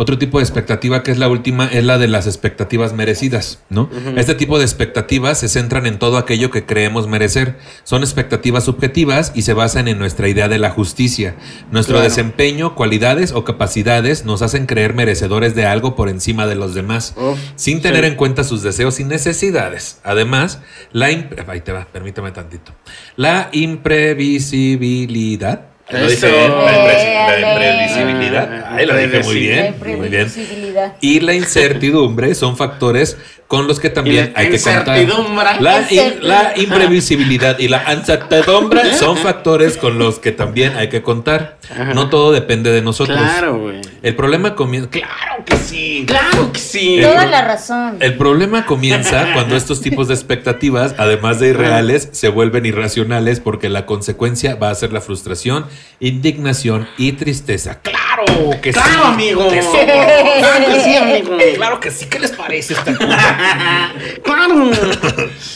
otro 0.00 0.16
tipo 0.16 0.38
de 0.38 0.44
expectativa, 0.44 1.02
que 1.02 1.10
es 1.10 1.18
la 1.18 1.26
última, 1.28 1.66
es 1.66 1.82
la 1.82 1.98
de 1.98 2.06
las 2.06 2.28
expectativas 2.28 2.92
merecidas, 2.92 3.58
¿no? 3.68 3.90
Este 4.14 4.36
tipo 4.36 4.56
de 4.58 4.64
expectativas 4.64 5.40
se 5.40 5.48
centran 5.48 5.86
en 5.86 5.98
todo 5.98 6.18
aquello 6.18 6.52
que 6.52 6.64
creemos 6.64 7.08
merecer. 7.08 7.58
Son 7.82 8.04
expectativas 8.04 8.62
subjetivas 8.62 9.32
y 9.34 9.42
se 9.42 9.54
basan 9.54 9.88
en 9.88 9.98
nuestra 9.98 10.28
idea 10.28 10.46
de 10.46 10.60
la 10.60 10.70
justicia. 10.70 11.34
Nuestro 11.72 11.94
Claro. 11.96 12.08
desempeño, 12.08 12.76
cualidades 12.76 13.32
o 13.32 13.42
capacidades 13.42 14.24
nos 14.24 14.40
hacen 14.42 14.66
creer 14.66 14.94
merecedores 14.94 15.56
de 15.56 15.66
algo 15.66 15.96
por 15.96 16.08
encima 16.08 16.46
de 16.46 16.54
los 16.54 16.76
demás, 16.76 17.14
Uf, 17.16 17.36
sin 17.56 17.82
tener 17.82 18.04
sí. 18.04 18.10
en 18.10 18.14
cuenta 18.14 18.44
sus 18.44 18.62
deseos 18.62 19.00
y 19.00 19.04
necesidades. 19.04 19.98
Además, 20.04 20.60
la 20.92 21.06
ahí 21.06 21.28
te 21.64 21.72
va, 21.72 21.88
permíteme 21.92 22.30
tantito. 22.30 22.70
La 23.16 23.48
imprevisibilidad. 23.50 25.70
Lo 25.90 26.06
dije 26.08 26.26
bien, 26.26 26.50
la, 26.50 26.72
impre- 26.72 26.84
la 26.84 27.38
Éale. 27.38 27.48
imprevisibilidad. 27.52 28.72
Ahí 28.74 28.86
lo 28.86 28.96
dije 28.96 29.20
muy 29.22 29.34
bien, 29.38 29.74
muy 29.78 30.08
bien. 30.08 30.22
imprevisibilidad. 30.22 30.92
Y 31.00 31.20
la 31.20 31.34
incertidumbre 31.34 32.34
son 32.34 32.56
factores 32.56 33.16
con 33.46 33.66
los 33.66 33.80
que 33.80 33.88
también 33.88 34.32
hay 34.36 34.50
que 34.50 34.60
contar. 34.60 34.86
incertidumbre. 34.98 35.44
La, 35.60 35.80
in- 35.90 36.14
la 36.20 36.52
imprevisibilidad 36.56 37.58
y 37.58 37.68
la 37.68 37.82
incertidumbre 37.94 38.92
son 38.98 39.16
factores 39.16 39.78
con 39.78 39.98
los 39.98 40.18
que 40.18 40.32
también 40.32 40.76
hay 40.76 40.88
que 40.90 41.00
contar. 41.02 41.56
No 41.94 42.10
todo 42.10 42.32
depende 42.32 42.70
de 42.70 42.82
nosotros. 42.82 43.16
Claro, 43.18 43.58
güey. 43.58 43.80
El 44.02 44.14
problema 44.14 44.54
comienza. 44.54 44.90
¡Claro 44.90 45.44
que 45.46 45.56
sí! 45.56 46.04
Claro 46.06 46.52
que 46.52 46.58
sí. 46.60 46.98
Toda 47.02 47.24
la 47.26 47.42
razón. 47.42 47.96
El 48.00 48.16
problema 48.18 48.66
comienza 48.66 49.32
cuando 49.32 49.56
estos 49.56 49.80
tipos 49.80 50.08
de 50.08 50.14
expectativas, 50.14 50.94
además 50.98 51.40
de 51.40 51.48
irreales, 51.48 52.08
se 52.12 52.28
vuelven 52.28 52.66
irracionales 52.66 53.40
porque 53.40 53.68
la 53.70 53.86
consecuencia 53.86 54.56
va 54.56 54.68
a 54.70 54.74
ser 54.74 54.92
la 54.92 55.00
frustración, 55.00 55.66
indignación 56.00 56.88
y 56.96 57.12
tristeza. 57.12 57.80
¡Claro 57.82 58.50
que 58.60 58.72
sí! 58.72 58.78
Claro, 58.78 59.04
amigo. 59.06 59.48
¡Tesoro! 59.48 59.76
Claro 59.84 60.66
que 60.72 60.80
sí, 60.80 60.96
amigo. 60.96 61.36
¡Claro 61.56 61.80
que 61.80 61.90
sí! 61.90 62.06
¿Qué 62.06 62.18
les 62.18 62.30
parece 62.32 62.74
esta 62.74 62.94
cosa? 62.96 63.92
Claro. 64.22 64.70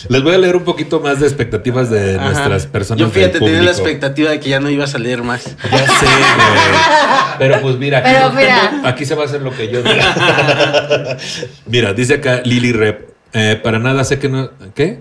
Les 0.09 0.23
voy 0.23 0.35
a 0.35 0.39
leer 0.39 0.57
un 0.57 0.65
poquito 0.65 1.01
más 1.01 1.21
de 1.21 1.27
expectativas 1.27 1.91
de 1.91 2.17
Ajá. 2.17 2.25
nuestras 2.25 2.67
personas. 2.67 3.01
Yo 3.01 3.11
fíjate, 3.11 3.39
tenía 3.39 3.63
la 3.63 3.71
expectativa 3.71 4.31
de 4.31 4.41
que 4.41 4.49
ya 4.51 4.61
no 4.61 4.71
iba 4.71 4.85
a 4.85 4.89
salir 4.89 5.23
más. 5.23 5.45
Ya 5.45 5.79
sé, 5.79 6.07
güey. 6.07 7.39
Pero 7.39 7.61
pues 7.61 7.77
mira, 7.79 7.99
aquí, 7.99 8.11
Pero 8.13 8.33
mira. 8.33 8.81
aquí 8.89 9.05
se 9.05 9.15
va 9.15 9.23
a 9.23 9.27
hacer 9.27 9.43
lo 9.43 9.51
que 9.55 9.69
yo 9.71 9.83
diga. 9.83 11.17
mira, 11.67 11.93
dice 11.93 12.15
acá 12.15 12.43
Lili 12.45 12.73
Rep. 12.73 13.11
eh, 13.33 13.61
para 13.63 13.79
nada 13.79 14.05
sé 14.05 14.19
que 14.19 14.29
no. 14.29 14.51
¿Qué? 14.75 15.01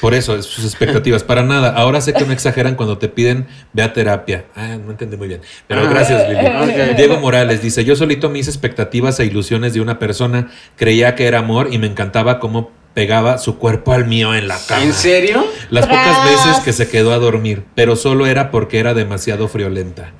Por 0.00 0.14
eso, 0.14 0.40
sus 0.42 0.64
expectativas. 0.64 1.22
Para 1.24 1.42
nada. 1.42 1.70
Ahora 1.74 2.00
sé 2.00 2.12
que 2.12 2.24
no 2.24 2.32
exageran 2.32 2.74
cuando 2.74 2.98
te 2.98 3.08
piden 3.08 3.46
ve 3.72 3.82
a 3.82 3.92
terapia. 3.92 4.44
Ah, 4.54 4.76
no 4.84 4.90
entendí 4.90 5.16
muy 5.16 5.28
bien. 5.28 5.40
Pero 5.66 5.82
Ah. 5.82 5.90
gracias, 5.90 6.28
Lili. 6.28 6.94
Diego 6.94 7.18
Morales 7.18 7.62
dice: 7.62 7.84
Yo 7.84 7.96
solito 7.96 8.28
mis 8.30 8.48
expectativas 8.48 9.18
e 9.20 9.24
ilusiones 9.26 9.74
de 9.74 9.80
una 9.80 9.98
persona 9.98 10.50
creía 10.76 11.14
que 11.14 11.26
era 11.26 11.38
amor 11.40 11.68
y 11.72 11.78
me 11.78 11.86
encantaba 11.86 12.38
cómo 12.38 12.70
pegaba 12.94 13.38
su 13.38 13.56
cuerpo 13.58 13.92
al 13.92 14.06
mío 14.06 14.34
en 14.34 14.48
la 14.48 14.58
cama. 14.68 14.82
¿En 14.82 14.92
serio? 14.92 15.46
Las 15.70 15.86
pocas 15.86 16.24
veces 16.24 16.58
que 16.62 16.72
se 16.74 16.88
quedó 16.88 17.12
a 17.12 17.18
dormir, 17.18 17.64
pero 17.74 17.96
solo 17.96 18.26
era 18.26 18.50
porque 18.50 18.78
era 18.78 18.92
demasiado 18.94 19.48
friolenta. 19.48 20.10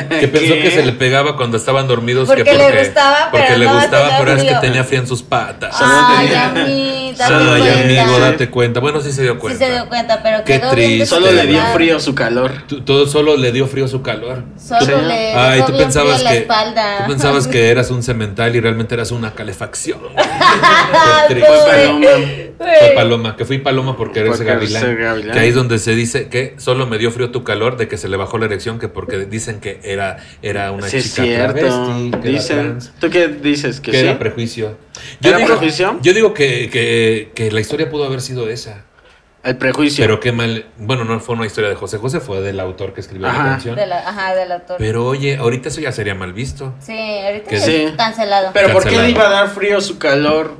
Que 0.20 0.28
pensó 0.28 0.54
¿Qué? 0.54 0.62
que 0.62 0.70
se 0.70 0.84
le 0.84 0.92
pegaba 0.92 1.36
cuando 1.36 1.56
estaban 1.56 1.86
dormidos. 1.86 2.26
Porque 2.28 2.44
que 2.44 2.54
le 2.54 2.78
gustaba, 2.78 3.28
Porque 3.30 3.46
pero 3.46 3.58
le 3.58 3.66
no 3.66 3.74
gustaba, 3.74 4.18
pero 4.18 4.32
es 4.32 4.42
que 4.44 4.54
tenía 4.60 4.84
fría 4.84 5.00
en 5.00 5.06
sus 5.06 5.22
patas. 5.22 5.74
Ay, 5.78 7.03
Ami, 7.08 7.12
date 7.16 7.32
Solo 7.34 7.52
Ay, 7.52 7.60
cuenta. 7.62 7.80
amigo, 7.84 8.14
Sí. 8.16 8.20
date 8.20 8.50
cuenta. 8.50 8.80
Bueno, 8.80 9.00
sí 9.00 9.12
se 9.12 9.22
dio 9.22 9.32
Sí 9.34 9.38
cuenta. 9.38 9.66
se 9.66 9.72
dio 9.72 9.88
cuenta, 9.88 10.22
pero 10.22 10.44
Qué 10.44 10.60
quedó 10.60 10.74
bien 10.74 10.88
triste. 10.90 11.06
Solo 11.06 11.26
le 11.26 11.32
dio 11.32 11.42
desesperado. 11.42 11.74
frío 11.74 12.00
su 12.00 12.14
calor. 12.14 12.52
Tú- 12.66 12.80
Todo 12.82 13.06
solo 13.06 13.36
le 13.36 13.52
dio 13.52 13.66
frío 13.66 13.88
su 13.88 14.02
calor. 14.02 14.44
Solo 14.56 14.80
Sí. 14.86 14.92
le 15.06 15.34
Ay, 15.34 15.56
dejó 15.56 15.66
tú 15.66 15.72
bien 15.72 15.84
pensabas 15.84 16.18
fría 16.18 16.28
que 16.30 16.34
la 16.34 16.40
espalda. 16.40 16.98
tú 17.04 17.10
pensabas 17.12 17.46
que 17.48 17.68
eras 17.70 17.90
un 17.90 18.02
cemental 18.02 18.54
y 18.56 18.60
realmente 18.60 18.94
eras 18.94 19.10
una 19.10 19.32
calefacción. 19.34 19.98
Ay, 20.16 21.28
Qué 21.28 21.34
triste. 21.34 21.50
pobre. 21.50 21.84
Paloma. 21.86 22.44
Fue 22.56 22.92
paloma, 22.94 23.36
que 23.36 23.44
fui 23.44 23.58
paloma 23.58 23.96
porque 23.96 24.20
eres 24.20 24.30
Porque 24.36 24.44
gavilán, 24.44 24.96
gavilán. 24.96 25.32
Que 25.32 25.38
ahí 25.40 25.48
es 25.48 25.54
donde 25.54 25.78
se 25.78 25.94
dice 25.94 26.28
que 26.28 26.54
solo 26.58 26.86
me 26.86 26.98
dio 26.98 27.10
frío 27.10 27.30
tu 27.30 27.42
calor 27.44 27.76
de 27.76 27.88
que 27.88 27.96
se 27.96 28.08
le 28.08 28.16
bajó 28.16 28.38
la 28.38 28.46
erección, 28.46 28.78
que 28.78 28.88
porque 28.88 29.18
dicen 29.26 29.60
que 29.60 29.80
era, 29.82 30.18
era 30.40 30.70
una 30.70 30.88
Sí, 30.88 30.98
es 30.98 31.04
chica 31.14 31.24
cierto. 31.24 31.54
travesti, 31.58 32.10
que 32.10 32.28
era 32.28 32.38
Dicen. 32.38 32.56
trans, 32.68 32.92
¿Tú 33.00 33.10
qué 33.10 33.28
dices? 33.28 33.80
Que 33.80 33.90
que 33.90 33.98
sí. 34.00 34.04
era 34.06 34.18
prejuicio. 34.18 34.76
Yo 35.20 35.28
¿Era 35.30 35.38
digo, 35.38 35.48
prejuicio? 35.50 35.98
yo 36.02 36.12
digo 36.14 36.34
que, 36.34 36.68
que- 36.70 37.30
que 37.34 37.50
la 37.50 37.60
historia 37.60 37.88
pudo 37.90 38.04
haber 38.04 38.20
sido 38.20 38.48
esa. 38.48 38.84
El 39.42 39.56
prejuicio. 39.58 40.02
Pero 40.02 40.20
qué 40.20 40.32
mal. 40.32 40.66
Bueno, 40.78 41.04
no 41.04 41.20
fue 41.20 41.34
una 41.36 41.44
historia 41.44 41.68
de 41.68 41.76
José 41.76 41.98
José, 41.98 42.20
fue 42.20 42.40
del 42.40 42.58
autor 42.60 42.94
que 42.94 43.00
escribió 43.02 43.26
Ajá. 43.28 43.38
la 43.44 43.50
canción. 43.50 43.76
De 43.76 43.86
la- 43.86 44.08
ajá, 44.08 44.34
del 44.34 44.50
autor. 44.52 44.76
Pero 44.78 45.04
oye, 45.06 45.36
ahorita 45.36 45.68
eso 45.68 45.80
ya 45.82 45.92
sería 45.92 46.14
mal 46.14 46.32
visto. 46.32 46.72
Sí, 46.80 46.96
ahorita 46.98 47.50
Que 47.50 47.56
es 47.56 47.64
sí. 47.64 47.86
cancelado. 47.96 48.50
Pero 48.54 48.72
¿por 48.72 48.84
qué 48.88 48.96
le 48.96 49.10
iba 49.10 49.26
a 49.26 49.30
dar 49.30 49.48
frío 49.50 49.80
su 49.82 49.98
calor? 49.98 50.56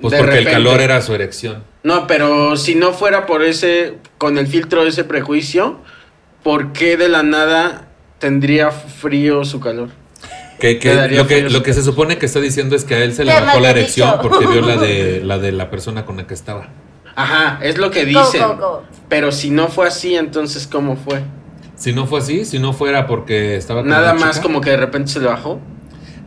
Pues 0.00 0.12
de 0.12 0.18
porque 0.18 0.38
el 0.38 0.44
calor 0.44 0.80
era 0.80 1.00
su 1.02 1.14
erección. 1.14 1.64
No, 1.82 2.06
pero 2.06 2.56
si 2.56 2.76
no 2.76 2.92
fuera 2.92 3.26
por 3.26 3.42
ese, 3.42 3.94
con 4.18 4.38
el 4.38 4.46
filtro 4.46 4.84
de 4.84 4.90
ese 4.90 5.02
prejuicio, 5.04 5.80
¿por 6.44 6.72
qué 6.72 6.96
de 6.96 7.08
la 7.08 7.22
nada 7.24 7.88
tendría 8.20 8.70
frío 8.70 9.44
su 9.44 9.58
calor? 9.58 9.88
Que, 10.62 10.78
que 10.78 10.94
lo, 10.94 11.26
que, 11.26 11.38
frío. 11.38 11.50
lo 11.50 11.64
que 11.64 11.72
se 11.74 11.82
supone 11.82 12.18
que 12.18 12.26
está 12.26 12.38
diciendo 12.38 12.76
es 12.76 12.84
que 12.84 12.94
a 12.94 13.02
él 13.02 13.12
se 13.14 13.24
le 13.24 13.32
bajó 13.32 13.58
la 13.58 13.70
erección 13.70 14.08
dicho. 14.08 14.22
porque 14.22 14.46
vio 14.46 14.60
la 14.60 14.76
de, 14.76 15.20
la 15.24 15.40
de 15.40 15.50
la 15.50 15.70
persona 15.70 16.04
con 16.06 16.18
la 16.18 16.28
que 16.28 16.34
estaba. 16.34 16.68
Ajá, 17.16 17.58
es 17.64 17.78
lo 17.78 17.90
que 17.90 18.04
Go, 18.12 18.20
dicen. 18.22 18.42
go, 18.42 18.56
go. 18.56 18.82
Pero 19.08 19.32
si 19.32 19.50
no 19.50 19.66
fue 19.66 19.88
así, 19.88 20.14
entonces 20.14 20.68
¿cómo 20.68 20.94
fue? 20.94 21.20
Si 21.74 21.92
no 21.92 22.06
fue 22.06 22.20
así, 22.20 22.44
si 22.44 22.60
no 22.60 22.72
fuera 22.72 23.08
porque 23.08 23.56
estaba 23.56 23.80
con 23.80 23.90
Nada 23.90 24.14
más 24.14 24.36
chica, 24.36 24.42
como 24.44 24.60
que 24.60 24.70
de 24.70 24.76
repente 24.76 25.10
se 25.10 25.18
le 25.18 25.26
bajó 25.26 25.60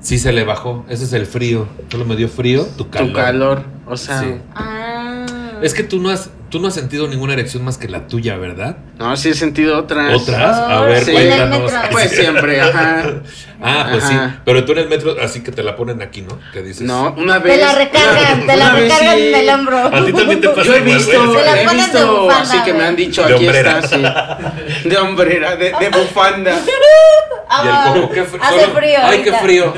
Sí 0.01 0.19
se 0.19 0.33
le 0.33 0.43
bajó. 0.43 0.85
Ese 0.89 1.05
es 1.05 1.13
el 1.13 1.25
frío. 1.25 1.67
Solo 1.89 2.03
me 2.03 2.17
dio 2.17 2.27
frío, 2.27 2.67
tu 2.77 2.89
calor. 2.89 3.07
tu 3.07 3.15
calor. 3.15 3.63
O 3.87 3.95
sea, 3.95 4.19
Sí. 4.19 4.35
Ah. 4.53 5.25
Es 5.61 5.73
que 5.73 5.83
tú 5.83 6.01
no 6.01 6.09
has, 6.09 6.29
tú 6.55 6.61
no 6.61 6.69
has 6.69 6.73
sentido 6.73 7.09
ninguna 7.09 7.33
erección 7.33 7.65
más 7.65 7.77
que 7.77 7.89
la 7.89 8.07
tuya, 8.07 8.37
¿verdad? 8.37 8.77
no, 8.97 9.17
sí 9.17 9.27
he 9.27 9.33
sentido 9.33 9.77
otras. 9.77 10.13
¿Otras? 10.21 10.57
A 10.57 10.79
ver, 10.83 11.03
sí. 11.03 11.11
cuéntanos. 11.11 11.69
Pues 11.91 12.11
siempre, 12.11 12.61
ajá. 12.61 13.03
Ah, 13.61 13.87
pues 13.91 14.03
Ajá. 14.03 14.29
sí. 14.29 14.39
Pero 14.45 14.65
tú 14.65 14.73
en 14.73 14.77
el 14.79 14.89
metro, 14.89 15.15
así 15.21 15.41
que 15.41 15.51
te 15.51 15.63
la 15.63 15.75
ponen 15.77 16.01
aquí, 16.01 16.21
¿no? 16.21 16.37
Que 16.53 16.61
dices. 16.61 16.81
No, 16.83 17.13
una 17.17 17.39
vez. 17.39 17.55
Te 17.57 17.65
la 17.65 17.73
recargan, 17.73 18.37
una- 18.43 18.45
te 18.53 18.57
la 18.57 18.71
recargan 18.73 19.15
sí. 19.17 19.27
en 19.27 19.35
el 19.35 19.49
hombro. 19.49 19.77
A 19.79 20.05
ti 20.05 20.13
también 20.13 20.41
te 20.41 20.49
pasa 20.55 20.63
Yo 20.63 20.75
he 20.75 20.79
visto, 20.81 21.11
la 21.33 21.61
he 21.61 21.65
ponen 21.65 21.77
de 21.77 21.83
visto 21.83 22.21
bufanda, 22.21 22.41
así 22.41 22.57
que 22.63 22.73
me 22.73 22.83
han 22.85 22.95
dicho 22.97 23.23
De 23.25 23.33
aquí 23.33 23.45
hombrera. 23.47 23.79
está, 23.79 24.53
sí. 24.83 24.89
De 24.89 24.97
hombrera, 24.97 25.55
de, 25.55 25.73
de 25.79 25.89
bufanda. 25.89 26.51
Y 26.53 27.67
el 27.67 27.73
Ah, 27.73 27.91
coco, 27.93 28.09
qué 28.13 28.23
frío. 28.23 28.43
Hace 28.43 28.67
frío 28.67 28.99
Ay, 29.03 29.21
qué 29.23 29.33
frío. 29.33 29.73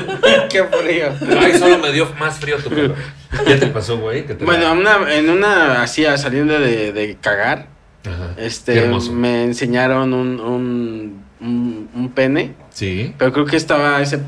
Qué 0.50 0.64
frío. 0.64 1.12
Ay, 1.40 1.58
solo 1.58 1.78
me 1.78 1.92
dio 1.92 2.08
más 2.18 2.38
frío 2.38 2.56
tu 2.58 2.70
calor. 2.70 2.94
¿Ya 3.46 3.58
te 3.58 3.66
pasó, 3.66 3.98
güey? 3.98 4.24
Te 4.26 4.34
Bueno, 4.34 4.72
una, 4.72 5.14
en 5.14 5.28
una 5.30 5.82
así 5.82 6.04
a- 6.06 6.16
saliendo 6.16 6.58
de, 6.58 6.92
de 6.92 7.16
cagar, 7.20 7.66
Ajá. 8.06 8.34
Qué 8.36 8.46
este, 8.46 8.88
me 9.12 9.44
enseñaron 9.44 10.14
un, 10.14 10.40
un, 10.40 11.22
un, 11.40 11.88
un 11.94 12.08
pene, 12.10 12.54
Sí. 12.70 13.14
pero 13.18 13.32
creo 13.32 13.44
que 13.44 13.56
estaba 13.56 14.00
ese, 14.00 14.20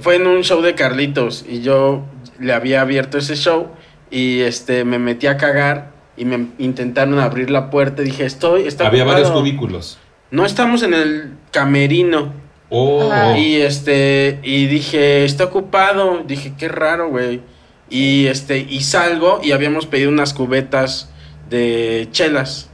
fue 0.00 0.16
en 0.16 0.26
un 0.26 0.42
show 0.42 0.60
de 0.62 0.74
Carlitos 0.74 1.44
y 1.48 1.60
yo 1.60 2.04
le 2.40 2.52
había 2.52 2.80
abierto 2.80 3.18
ese 3.18 3.36
show 3.36 3.68
y 4.10 4.40
este, 4.40 4.84
me 4.84 4.98
metí 4.98 5.26
a 5.28 5.36
cagar 5.36 5.92
y 6.16 6.24
me 6.24 6.46
intentaron 6.58 7.18
abrir 7.18 7.50
la 7.50 7.70
puerta 7.70 8.02
y 8.02 8.06
dije, 8.06 8.24
estoy, 8.24 8.66
está 8.66 8.86
Había 8.88 9.02
ocupado". 9.04 9.22
varios 9.24 9.38
cubículos. 9.40 9.98
No 10.30 10.44
estamos 10.44 10.82
en 10.82 10.94
el 10.94 11.30
camerino. 11.52 12.32
Oh. 12.70 13.34
Y 13.38 13.56
este, 13.60 14.40
y 14.42 14.66
dije, 14.66 15.24
está 15.24 15.44
ocupado. 15.44 16.24
Dije, 16.26 16.52
qué 16.58 16.66
raro, 16.68 17.10
güey. 17.10 17.40
Y 17.88 18.26
este, 18.26 18.58
y 18.58 18.80
salgo 18.82 19.40
y 19.42 19.52
habíamos 19.52 19.86
pedido 19.86 20.10
unas 20.10 20.34
cubetas 20.34 21.10
de 21.50 22.08
chelas. 22.10 22.68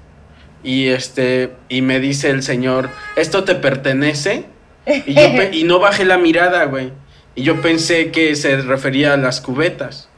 Y 0.65 0.89
este, 0.89 1.53
y 1.69 1.83
me 1.83 1.99
dice 2.01 2.31
el 2.31 2.43
señor, 2.43 2.89
¿esto 3.17 3.45
te 3.45 3.55
pertenece? 3.57 4.45
Y, 5.07 5.15
yo 5.15 5.23
pe- 5.37 5.51
y 5.53 5.65
no 5.65 5.79
bajé 5.81 6.05
la 6.05 6.19
mirada, 6.19 6.65
güey. 6.65 6.93
Y 7.35 7.43
yo 7.43 7.61
pensé 7.61 8.11
que 8.11 8.35
se 8.37 8.57
refería 8.59 9.15
a 9.15 9.17
las 9.17 9.41
cubetas 9.41 10.09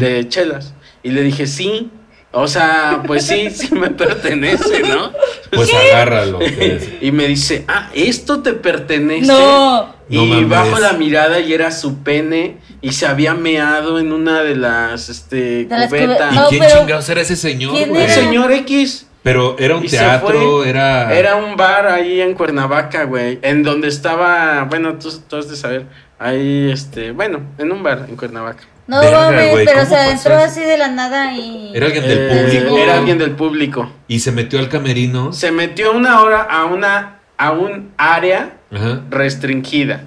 de 0.00 0.28
chelas. 0.28 0.74
Y 1.02 1.10
le 1.10 1.22
dije, 1.22 1.46
sí. 1.46 1.90
O 2.32 2.46
sea, 2.46 3.02
pues 3.06 3.26
sí, 3.26 3.50
sí 3.54 3.74
me 3.74 3.90
pertenece, 3.90 4.80
¿no? 4.82 5.12
Pues 5.50 5.72
agárralo. 5.72 6.38
decía. 6.38 6.78
Y 7.00 7.12
me 7.12 7.26
dice, 7.26 7.64
ah, 7.68 7.90
¿esto 7.94 8.40
te 8.42 8.52
pertenece? 8.52 9.26
No. 9.26 9.94
Y 10.10 10.16
No 10.18 10.48
bajo 10.48 10.78
la 10.78 10.92
mirada 10.94 11.40
y 11.40 11.52
era 11.52 11.70
su 11.70 11.98
pene 11.98 12.56
y 12.80 12.92
se 12.92 13.06
había 13.06 13.34
meado 13.34 13.98
en 13.98 14.12
una 14.12 14.42
de 14.42 14.56
las 14.56 15.08
este, 15.08 15.64
De 15.64 15.68
las 15.68 15.88
cubetas. 15.88 16.34
¿Y 16.34 16.38
quién 16.48 16.64
chingados 16.70 17.08
era 17.08 17.20
ese 17.20 17.36
señor, 17.36 17.74
¿Quién 17.74 17.90
güey? 17.90 18.02
El 18.02 18.10
señor 18.10 18.52
X. 18.52 19.06
Pero 19.22 19.56
era 19.58 19.76
un 19.76 19.84
Y 19.84 19.88
teatro, 19.88 20.64
era. 20.64 21.12
Era 21.12 21.36
un 21.36 21.56
bar 21.56 21.86
ahí 21.88 22.20
en 22.20 22.34
Cuernavaca, 22.34 23.04
güey. 23.04 23.38
En 23.42 23.62
donde 23.62 23.88
estaba, 23.88 24.64
bueno, 24.64 24.94
tú, 24.94 25.10
tú 25.28 25.36
has 25.36 25.50
de 25.50 25.56
saber. 25.56 25.86
Ahí, 26.18 26.70
este, 26.72 27.10
bueno, 27.10 27.40
en 27.58 27.72
un 27.72 27.82
bar 27.82 28.06
en 28.08 28.16
Cuernavaca. 28.16 28.64
No 28.88 29.00
Verga, 29.00 29.20
mames, 29.30 29.50
güey, 29.52 29.64
pero 29.66 29.80
¿cómo 29.80 29.88
se 29.90 29.94
pasó 29.96 30.10
entró 30.10 30.34
eso? 30.38 30.44
así 30.44 30.60
de 30.62 30.78
la 30.78 30.88
nada 30.88 31.32
y. 31.34 31.70
Era 31.74 31.86
alguien 31.86 32.04
del 32.08 32.18
Eh, 32.18 32.42
público. 32.42 32.78
Era 32.78 32.98
alguien 32.98 33.18
del 33.18 33.30
público. 33.32 33.92
Y 34.08 34.18
se 34.20 34.32
metió 34.32 34.58
al 34.58 34.68
camerino. 34.68 35.32
Se 35.32 35.52
metió 35.52 35.92
una 35.92 36.20
hora 36.22 36.40
a 36.42 36.64
una, 36.64 37.18
a 37.36 37.52
un 37.52 37.92
área 37.98 38.54
Ajá. 38.74 39.02
restringida. 39.10 40.00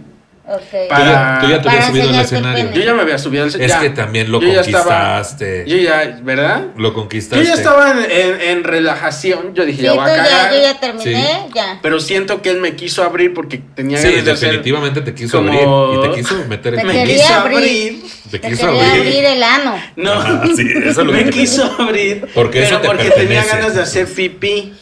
Ok. 0.48 0.90
Para- 0.90 1.40
Tú 1.40 1.48
ya, 1.48 1.48
tú 1.48 1.48
ya 1.50 1.58
te 1.62 1.64
Para 1.64 1.78
habías 1.78 1.88
subido 1.92 2.10
al 2.10 2.26
escenario. 2.26 2.72
Yo 2.74 2.82
ya 2.82 2.94
me 2.96 3.02
había 3.04 3.18
subido 3.20 3.44
al 3.44 3.50
Es 3.50 3.58
ya. 3.58 3.80
que 3.80 3.90
también 3.92 4.32
lo 4.32 4.42
Yo 4.42 4.48
ya 4.52 4.62
estaba- 4.62 4.84
conquistaste. 4.84 5.64
Yo 5.68 5.78
ya, 5.78 6.20
¿verdad? 6.24 6.66
Lo 6.78 6.94
conquistaste. 6.94 7.46
Yo 7.46 7.48
ya 7.50 7.54
estaba 7.56 7.92
en, 7.92 8.12
en- 8.12 8.42
en 8.42 8.64
relajación. 8.64 9.54
Yo 9.54 9.66
dije, 9.66 9.78
Sí, 9.80 9.84
ya 9.84 9.94
voy 9.94 10.10
a 10.10 10.16
ya, 10.18 10.24
cagar. 10.24 10.54
yo 10.54 10.62
ya 10.62 10.80
terminé, 10.80 11.24
Sí. 11.48 11.52
ya. 11.56 11.80
Pero 11.82 12.00
siento 12.00 12.42
que 12.42 12.50
él 12.50 12.60
me 12.60 12.76
quiso 12.76 13.04
abrir 13.04 13.34
porque 13.34 13.62
tenía 13.76 13.98
Sí, 14.00 14.10
ganas 14.10 14.26
de 14.26 14.32
hacer. 14.32 14.50
definitivamente 14.50 15.02
te 15.02 15.14
quiso 15.14 15.38
como- 15.38 15.52
abrir. 15.54 16.00
Y 16.00 16.10
te 16.10 16.16
quiso 16.22 16.36
meter 16.50 16.76
Te 16.76 16.82
el 16.82 16.88
Me 16.88 17.04
quiso 17.06 17.34
abrir. 17.34 17.58
abrir. 17.58 18.04
Te 18.32 18.40
Te 18.40 18.50
quiso 18.50 18.68
abrir. 18.68 18.82
abrir 18.84 19.26
el 19.26 19.44
ano. 19.44 19.76
No. 19.96 20.14
Ajá, 20.14 20.44
sí, 20.56 20.68
eso 20.86 21.02
es 21.02 21.08
lo 21.08 21.14
que 21.14 21.26
me 21.26 21.30
quiso 21.32 21.76
abrir. 21.80 22.28
Porque 22.34 22.60
pero 22.62 22.66
eso 22.76 22.82
te 22.82 22.88
porque 22.88 23.04
pertenece. 23.06 23.28
tenía 23.28 23.46
ganas 23.46 23.76
de 23.76 23.82
hacer 23.84 24.08
pipí. 24.08 24.74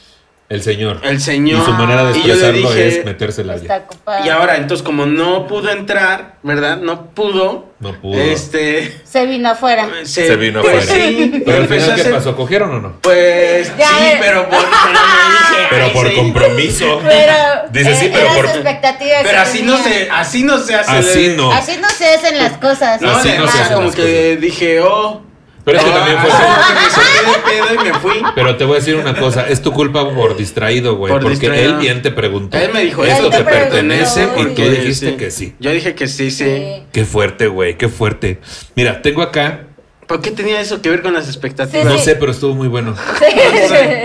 El 0.49 0.63
señor. 0.63 0.99
El 1.03 1.21
señor. 1.21 1.61
Y 1.61 1.65
su 1.65 1.71
manera 1.73 2.03
de 2.05 2.09
expresarlo 2.11 2.51
dije- 2.69 2.87
es 2.87 3.63
ya. 3.63 3.77
ocupado. 3.77 4.25
Y 4.25 4.29
ahora, 4.29 4.55
entonces, 4.57 4.83
como 4.83 5.05
no 5.05 5.45
pudo 5.45 5.69
entrar, 5.69 6.37
¿verdad? 6.41 6.77
No 6.77 7.11
pudo. 7.11 7.69
No 7.79 7.93
pudo. 8.01 8.19
Este. 8.19 8.99
Se 9.03 9.27
vino 9.27 9.49
afuera. 9.51 9.87
Se, 10.03 10.25
Se 10.27 10.35
vino 10.37 10.61
pues, 10.61 10.89
afuera. 10.89 11.05
Sí, 11.07 11.41
Pero 11.45 11.57
al 11.57 11.63
empezó 11.63 11.91
final, 11.91 12.03
¿qué 12.03 12.09
pasó? 12.09 12.35
¿Cogieron 12.35 12.71
o 12.75 12.79
no? 12.81 12.93
Pues 13.01 13.71
Ya, 13.77 13.87
sí, 13.89 14.05
pero 14.19 14.49
por. 14.49 14.57
Pero, 14.59 14.93
no 14.93 15.29
dije, 15.29 15.67
Pero 15.69 15.85
ay, 15.85 15.91
por 15.91 16.09
sí. 16.09 16.15
compromiso. 16.15 16.99
Pero. 17.07 17.33
Dice, 17.71 17.95
sí, 17.95 18.05
eh, 18.07 18.11
pero 18.11 18.25
era 18.25 18.33
por- 18.35 18.45
su 18.47 18.51
expectativa 18.55 19.17
que 19.19 19.23
Pero 19.23 19.39
así 19.41 19.61
no 19.61 19.77
se, 19.77 20.09
así 20.11 20.43
no 20.43 20.57
se 20.57 20.73
hace. 20.75 20.91
Así 20.91 21.27
de- 21.29 21.35
no. 21.37 21.51
Así 21.51 21.77
no 21.79 21.87
se 21.89 22.07
hacen 22.07 22.37
las 22.39 22.57
cosas. 22.57 22.99
No, 23.01 23.11
Así 23.11 23.29
no 23.37 23.47
se 23.47 23.59
hacen 23.59 23.73
como 23.75 23.85
las 23.87 23.95
que 23.95 24.37
dije, 24.37 24.81
oh. 24.81 25.21
Pero 25.72 25.80
es 25.80 25.84
que 25.84 25.89
no, 25.89 25.95
también 25.97 26.17
fue 26.20 26.30
me 26.84 26.89
saqué 26.89 27.32
de 27.32 27.39
pedo 27.45 27.74
y 27.74 27.88
me 27.88 27.99
fui. 27.99 28.24
Pero 28.36 28.55
te 28.57 28.65
voy 28.65 28.76
a 28.78 28.80
decir 28.80 28.95
una 28.95 29.15
cosa, 29.15 29.47
es 29.47 29.61
tu 29.61 29.72
culpa 29.72 30.09
por 30.13 30.36
distraído, 30.38 30.95
güey. 30.95 31.11
Por 31.11 31.22
Porque 31.22 31.39
distraído. 31.39 31.76
él 31.76 31.78
bien 31.78 32.01
te 32.01 32.11
preguntó. 32.11 32.57
Él 32.57 32.72
me 32.74 32.84
dijo, 32.84 33.03
esto 33.03 33.30
te 33.30 33.38
te 33.38 33.43
pertenece 33.43 34.28
y 34.38 34.45
tú 34.55 34.63
sí. 34.63 34.70
dijiste 34.70 35.15
que 35.15 35.32
sí. 35.32 35.55
Yo 35.59 35.72
dije 35.72 35.95
que 35.95 36.07
sí, 36.07 36.32
sí. 36.32 36.45
Sí. 36.45 36.84
Qué 36.91 37.05
fuerte, 37.05 37.47
güey, 37.47 37.78
qué 37.78 37.89
fuerte. 37.89 38.39
Mira, 38.76 39.01
tengo 39.01 39.22
acá, 39.22 39.67
¿Por 40.10 40.22
qué 40.22 40.32
tenía 40.32 40.60
eso 40.60 40.82
que 40.82 40.89
ver 40.89 41.03
con 41.03 41.14
las 41.14 41.28
expectativas? 41.28 41.86
no 41.86 41.99
Sí. 41.99 42.05
sé, 42.05 42.16
pero 42.16 42.32
estuvo 42.32 42.55
muy 42.55 42.68
bueno. 42.68 42.95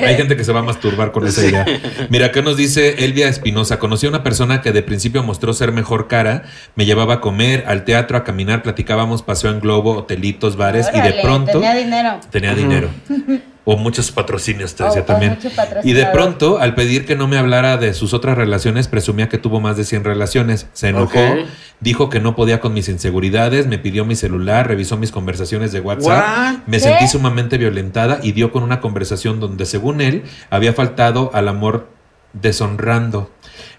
Hay 0.07 0.17
gente 0.17 0.37
que 0.37 0.45
se 0.45 0.53
va 0.53 0.61
a 0.61 0.63
masturbar 0.63 1.13
con 1.13 1.27
esa 1.27 1.43
idea. 1.47 1.65
Mira, 2.11 2.27
acá 2.27 2.43
nos 2.43 2.59
dice 2.59 3.07
Elvia 3.07 3.27
Espinosa. 3.29 3.79
Conocí 3.79 4.05
a 4.05 4.11
una 4.11 4.23
persona 4.23 4.61
que 4.61 4.71
de 4.73 4.83
principio 4.83 5.23
mostró 5.23 5.55
ser 5.55 5.73
mejor 5.73 6.07
cara. 6.07 6.43
Me 6.77 6.85
llevaba 6.85 7.15
a 7.15 7.21
comer, 7.23 7.65
al 7.67 7.85
teatro, 7.85 8.19
a 8.19 8.23
caminar, 8.25 8.63
platicábamos, 8.63 9.23
paseo 9.23 9.51
en 9.51 9.61
globo, 9.61 9.97
hotelitos, 9.97 10.57
bares 10.59 10.89
y 10.93 11.01
de 11.01 11.15
pronto 11.23 11.53
Tenía 11.53 11.75
dinero. 11.75 12.21
tenía 12.31 12.55
dinero. 12.55 12.91
O 13.67 13.79
muchos 13.79 14.11
patrocinios, 14.11 14.75
te 14.75 14.85
decía 14.85 15.07
también. 15.07 15.39
Y 15.85 15.95
de 15.95 16.05
pronto, 16.07 16.59
al 16.59 16.75
pedir 16.75 17.07
que 17.07 17.17
no 17.17 17.27
me 17.29 17.39
hablara 17.39 17.79
de 17.79 17.95
sus 17.95 18.13
otras 18.13 18.37
relaciones, 18.37 18.89
presumía 18.89 19.31
que 19.31 19.39
tuvo 19.39 19.61
más 19.61 19.79
de 19.79 19.85
100 19.85 20.05
relaciones. 20.05 20.67
Se 20.75 20.89
enojó, 20.89 21.21
dijo 21.81 22.11
que 22.11 22.21
no 22.21 22.37
podía 22.37 22.61
con 22.61 22.75
mis 22.75 22.91
inseguridades, 22.91 23.67
me 23.67 23.79
pidió 23.79 24.05
mi 24.05 24.17
celular, 24.17 24.69
revisó 24.69 24.99
mis 24.99 25.11
conversaciones 25.11 25.73
de 25.73 25.81
WhatsApp. 25.81 26.07
What? 26.07 26.55
Me 26.67 26.79
sentí 26.79 27.09
sumamente 27.09 27.57
violentada 27.57 28.21
y 28.23 28.33
dio 28.33 28.53
con 28.53 28.63
una 28.63 28.81
conversación 28.81 29.41
donde, 29.41 29.65
según 29.65 30.03
él, 30.03 30.25
había 30.51 30.75
faltado 30.75 31.31
al 31.33 31.49
amor 31.49 31.89
deshonrando. 32.35 33.31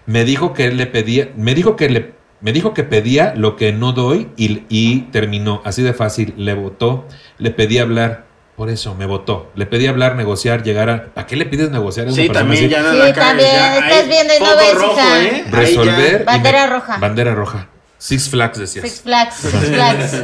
Me 0.06 0.24
dijo 0.24 0.52
que 0.52 0.66
él 0.66 0.76
le 0.78 0.86
pedía, 0.86 1.30
me 1.36 1.54
dijo 1.54 1.76
que 1.76 1.88
le 1.88 2.16
me 2.40 2.52
dijo 2.52 2.74
que 2.74 2.84
pedía 2.84 3.34
lo 3.34 3.56
que 3.56 3.72
no 3.72 3.92
doy 3.92 4.28
y, 4.36 4.64
y 4.68 5.02
terminó 5.10 5.62
así 5.64 5.82
de 5.82 5.94
fácil. 5.94 6.34
Le 6.36 6.54
votó, 6.54 7.06
le 7.38 7.50
pedí 7.50 7.78
hablar. 7.78 8.25
Por 8.56 8.70
eso 8.70 8.94
me 8.94 9.04
votó. 9.04 9.50
Le 9.54 9.66
pedí 9.66 9.86
hablar, 9.86 10.16
negociar, 10.16 10.62
llegar 10.62 10.88
a. 10.88 11.08
¿A 11.14 11.26
qué 11.26 11.36
le 11.36 11.44
pides 11.44 11.70
negociar 11.70 12.08
a 12.08 12.12
Sí, 12.12 12.28
también 12.30 12.64
así? 12.64 12.68
ya 12.70 12.80
no 12.82 12.90
Sí, 12.92 12.98
cagues, 12.98 13.14
también, 13.16 13.50
ya 13.52 13.78
estás 13.78 14.02
hay 14.02 14.08
viendo 14.08 14.34
y 14.34 14.40
no 14.40 14.56
ves, 14.56 14.74
rojo. 14.74 14.98
¿eh? 15.20 15.44
Resolver. 15.50 16.24
Bandera 16.24 16.66
me- 16.66 16.72
roja. 16.72 16.96
Bandera 16.98 17.34
roja. 17.34 17.68
Six 17.98 18.28
Flags 18.30 18.58
decías. 18.58 18.84
Six 18.88 19.02
Flags, 19.02 19.34
Six 19.34 19.52
Flags. 19.74 20.22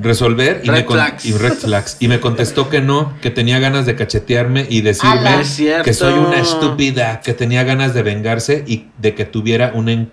resolver 0.00 0.60
y 0.64 0.68
Red 0.68 0.74
me, 0.76 0.84
con- 0.84 0.96
flags. 0.96 1.24
y 1.24 1.32
red 1.32 1.52
flags. 1.54 1.96
Y 2.00 2.08
me 2.08 2.20
contestó 2.20 2.68
que 2.68 2.80
no, 2.80 3.14
que 3.20 3.30
tenía 3.30 3.58
ganas 3.58 3.86
de 3.86 3.94
cachetearme 3.96 4.66
y 4.68 4.80
decirme 4.80 5.42
que 5.84 5.94
soy 5.94 6.14
una 6.14 6.40
estúpida, 6.40 7.20
que 7.20 7.32
tenía 7.34 7.62
ganas 7.64 7.94
de 7.94 8.02
vengarse 8.02 8.64
y 8.66 8.88
de 8.98 9.14
que 9.14 9.24
tuviera 9.24 9.72
un 9.74 9.88
en- 9.88 10.12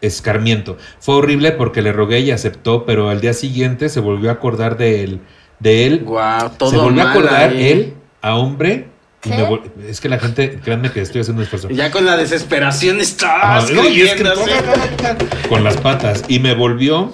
escarmiento. 0.00 0.76
Fue 1.00 1.14
horrible 1.14 1.52
porque 1.52 1.82
le 1.82 1.92
rogué 1.92 2.20
y 2.20 2.30
aceptó, 2.32 2.84
pero 2.84 3.08
al 3.08 3.20
día 3.20 3.32
siguiente 3.34 3.88
se 3.88 4.00
volvió 4.00 4.30
a 4.30 4.34
acordar 4.34 4.76
de 4.76 5.04
él. 5.04 5.20
De 5.62 5.86
él. 5.86 6.04
Todo 6.58 6.70
se 6.70 6.76
volvió 6.76 7.02
a 7.02 7.12
ahí. 7.44 7.66
él 7.68 7.94
a 8.20 8.34
hombre. 8.36 8.88
Y 9.24 9.28
me 9.28 9.48
vol- 9.48 9.70
es 9.86 10.00
que 10.00 10.08
la 10.08 10.18
gente, 10.18 10.58
créanme 10.58 10.90
que 10.90 11.00
estoy 11.00 11.20
haciendo 11.20 11.40
un 11.40 11.44
esfuerzo. 11.44 11.68
Ya 11.70 11.92
con 11.92 12.04
la 12.04 12.16
desesperación 12.16 12.96
Ah, 12.98 13.02
estás 13.02 13.70
no, 13.70 13.88
y 13.88 14.00
es 14.00 14.14
que- 14.14 14.22
creyendo 14.22 14.42
así. 14.42 15.48
con 15.48 15.62
las 15.62 15.76
patas 15.76 16.24
y 16.26 16.40
me 16.40 16.54
volvió 16.54 17.12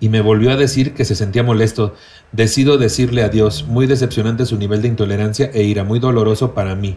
y 0.00 0.08
me 0.08 0.20
volvió 0.20 0.50
a 0.50 0.56
decir 0.56 0.92
que 0.94 1.04
se 1.04 1.14
sentía 1.14 1.44
molesto. 1.44 1.94
Decido 2.32 2.76
decirle 2.76 3.22
adiós. 3.22 3.66
Muy 3.68 3.86
decepcionante 3.86 4.46
su 4.46 4.56
nivel 4.56 4.82
de 4.82 4.88
intolerancia 4.88 5.48
e 5.54 5.62
ira, 5.62 5.84
muy 5.84 6.00
doloroso 6.00 6.54
para 6.54 6.74
mí. 6.74 6.96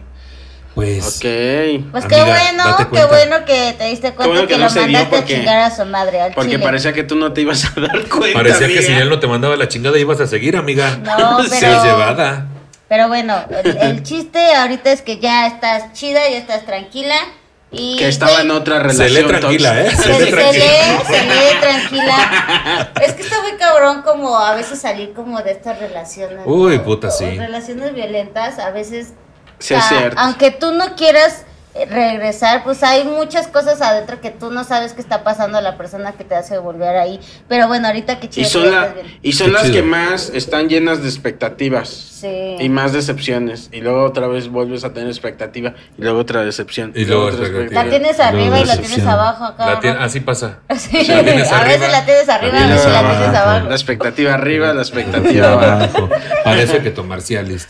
Pues 0.74 1.06
Ok. 1.18 1.90
Pues 1.92 2.04
qué 2.06 2.16
Amiga, 2.16 2.36
bueno, 2.52 2.90
qué 2.92 3.04
bueno 3.04 3.44
que 3.44 3.74
te 3.78 3.84
diste 3.84 4.12
cuenta 4.12 4.26
bueno 4.26 4.40
que, 4.48 4.54
que 4.54 4.58
no 4.58 4.64
lo 4.64 4.70
se 4.70 4.80
mandaste 4.80 5.16
porque- 5.16 5.34
a 5.34 5.38
chingar 5.38 5.58
a 5.60 5.70
su 5.76 5.84
madre 5.84 6.20
al 6.20 6.32
Porque 6.34 6.50
chile. 6.52 6.64
parecía 6.64 6.92
que 6.92 7.04
tú 7.04 7.14
no 7.14 7.32
te 7.32 7.42
ibas 7.42 7.64
a 7.76 7.80
dar 7.80 8.08
cuenta. 8.08 8.38
parecía 8.38 8.66
que 8.66 8.82
si 8.82 8.92
él 8.92 9.08
no 9.08 9.20
te 9.20 9.26
mandaba 9.28 9.56
la 9.56 9.68
chingada 9.68 9.96
ibas 9.98 10.20
a 10.20 10.26
seguir, 10.26 10.56
amiga. 10.56 10.96
No, 11.04 11.42
Sí, 11.44 11.48
pero... 11.50 11.60
Seas 11.60 11.84
llevada. 11.84 12.46
Pero 12.88 13.08
bueno, 13.08 13.36
el, 13.62 13.76
el 13.78 14.02
chiste 14.02 14.54
ahorita 14.54 14.90
es 14.92 15.02
que 15.02 15.18
ya 15.18 15.46
estás 15.46 15.92
chida, 15.92 16.28
ya 16.28 16.38
estás 16.38 16.66
tranquila. 16.66 17.14
Y, 17.76 17.96
Que 17.96 18.06
estaba 18.08 18.40
en 18.42 18.50
otra 18.52 18.76
Se 18.76 18.82
relación. 19.08 19.14
lee 19.22 19.28
tranquila, 19.40 19.80
¿eh? 19.80 19.90
Se, 19.90 19.96
Se 19.96 20.02
se 20.02 20.20
lee 20.24 20.30
tranquila. 20.30 21.02
se 21.06 21.22
lee 21.24 21.60
tranquila. 21.60 22.92
Es 23.04 23.12
que 23.14 23.22
está 23.22 23.40
muy 23.42 23.52
cabrón 23.58 24.02
como 24.02 24.36
a 24.38 24.54
veces 24.54 24.80
salir 24.80 25.12
como 25.12 25.40
de 25.42 25.52
estas 25.52 25.78
relaciones. 25.80 26.40
Uy, 26.44 26.76
¿no? 26.78 26.84
puta, 26.84 27.08
O 27.08 27.10
sí. 27.10 27.24
Relaciones 27.36 27.92
violentas, 27.94 28.58
a 28.60 28.70
veces 28.70 29.14
Sí, 29.64 29.74
es 29.74 29.84
cierto. 29.88 30.16
Aunque 30.20 30.50
tú 30.50 30.72
no 30.72 30.94
quieras 30.94 31.44
eh, 31.74 31.86
regresar, 31.86 32.62
pues 32.64 32.82
hay 32.82 33.04
muchas 33.04 33.48
cosas 33.48 33.80
adentro 33.80 34.20
que 34.20 34.30
tú 34.30 34.50
no 34.50 34.62
sabes 34.62 34.92
qué 34.92 35.00
está 35.00 35.24
pasando 35.24 35.58
a 35.58 35.60
la 35.62 35.76
persona 35.76 36.12
que 36.12 36.22
te 36.22 36.34
hace 36.34 36.58
volver 36.58 36.96
ahí. 36.96 37.18
Pero 37.48 37.66
bueno, 37.66 37.86
ahorita 37.88 38.20
que 38.20 38.26
Y 38.26 38.30
chido. 38.30 38.48
son, 38.50 38.70
la- 38.70 38.94
y 39.22 39.32
son 39.32 39.52
las 39.52 39.62
chido. 39.62 39.74
que 39.74 39.82
más 39.82 40.28
están 40.34 40.68
llenas 40.68 41.02
de 41.02 41.08
expectativas. 41.08 42.13
Sí. 42.24 42.56
Y 42.64 42.68
más 42.70 42.92
decepciones. 42.94 43.68
Y 43.72 43.80
luego 43.82 44.02
otra 44.04 44.26
vez 44.28 44.48
vuelves 44.48 44.82
a 44.84 44.92
tener 44.94 45.08
expectativa. 45.10 45.74
Y 45.98 46.02
luego 46.02 46.20
otra 46.20 46.42
decepción. 46.44 46.92
Y 46.94 47.04
luego 47.04 47.24
otra 47.26 47.40
expectativa. 47.46 47.84
La 47.84 47.90
tienes 47.90 48.18
arriba 48.20 48.60
y 48.60 48.64
la 48.64 48.76
tienes 48.78 49.06
abajo 49.06 49.44
acá. 49.44 49.66
La 49.66 49.74
¿no? 49.74 49.80
tiene- 49.80 49.98
así 49.98 50.20
pasa. 50.20 50.60
Sí, 50.76 51.04
La 51.06 51.22
tienes 51.22 51.52
a 51.52 51.60
arriba, 51.60 51.76
veces 51.76 51.92
la 51.92 52.04
tienes 52.06 52.28
arriba, 52.28 52.58
a 52.58 52.66
veces 52.68 52.92
la 52.92 53.00
tienes 53.10 53.36
abajo. 53.38 53.68
La 53.68 53.74
expectativa 53.74 54.34
arriba, 54.34 54.72
la 54.74 54.80
expectativa 54.82 55.52
abajo. 55.52 56.08
Parece 56.44 56.78
que 56.82 56.90
tomar 56.90 57.20
Cialis. 57.20 57.66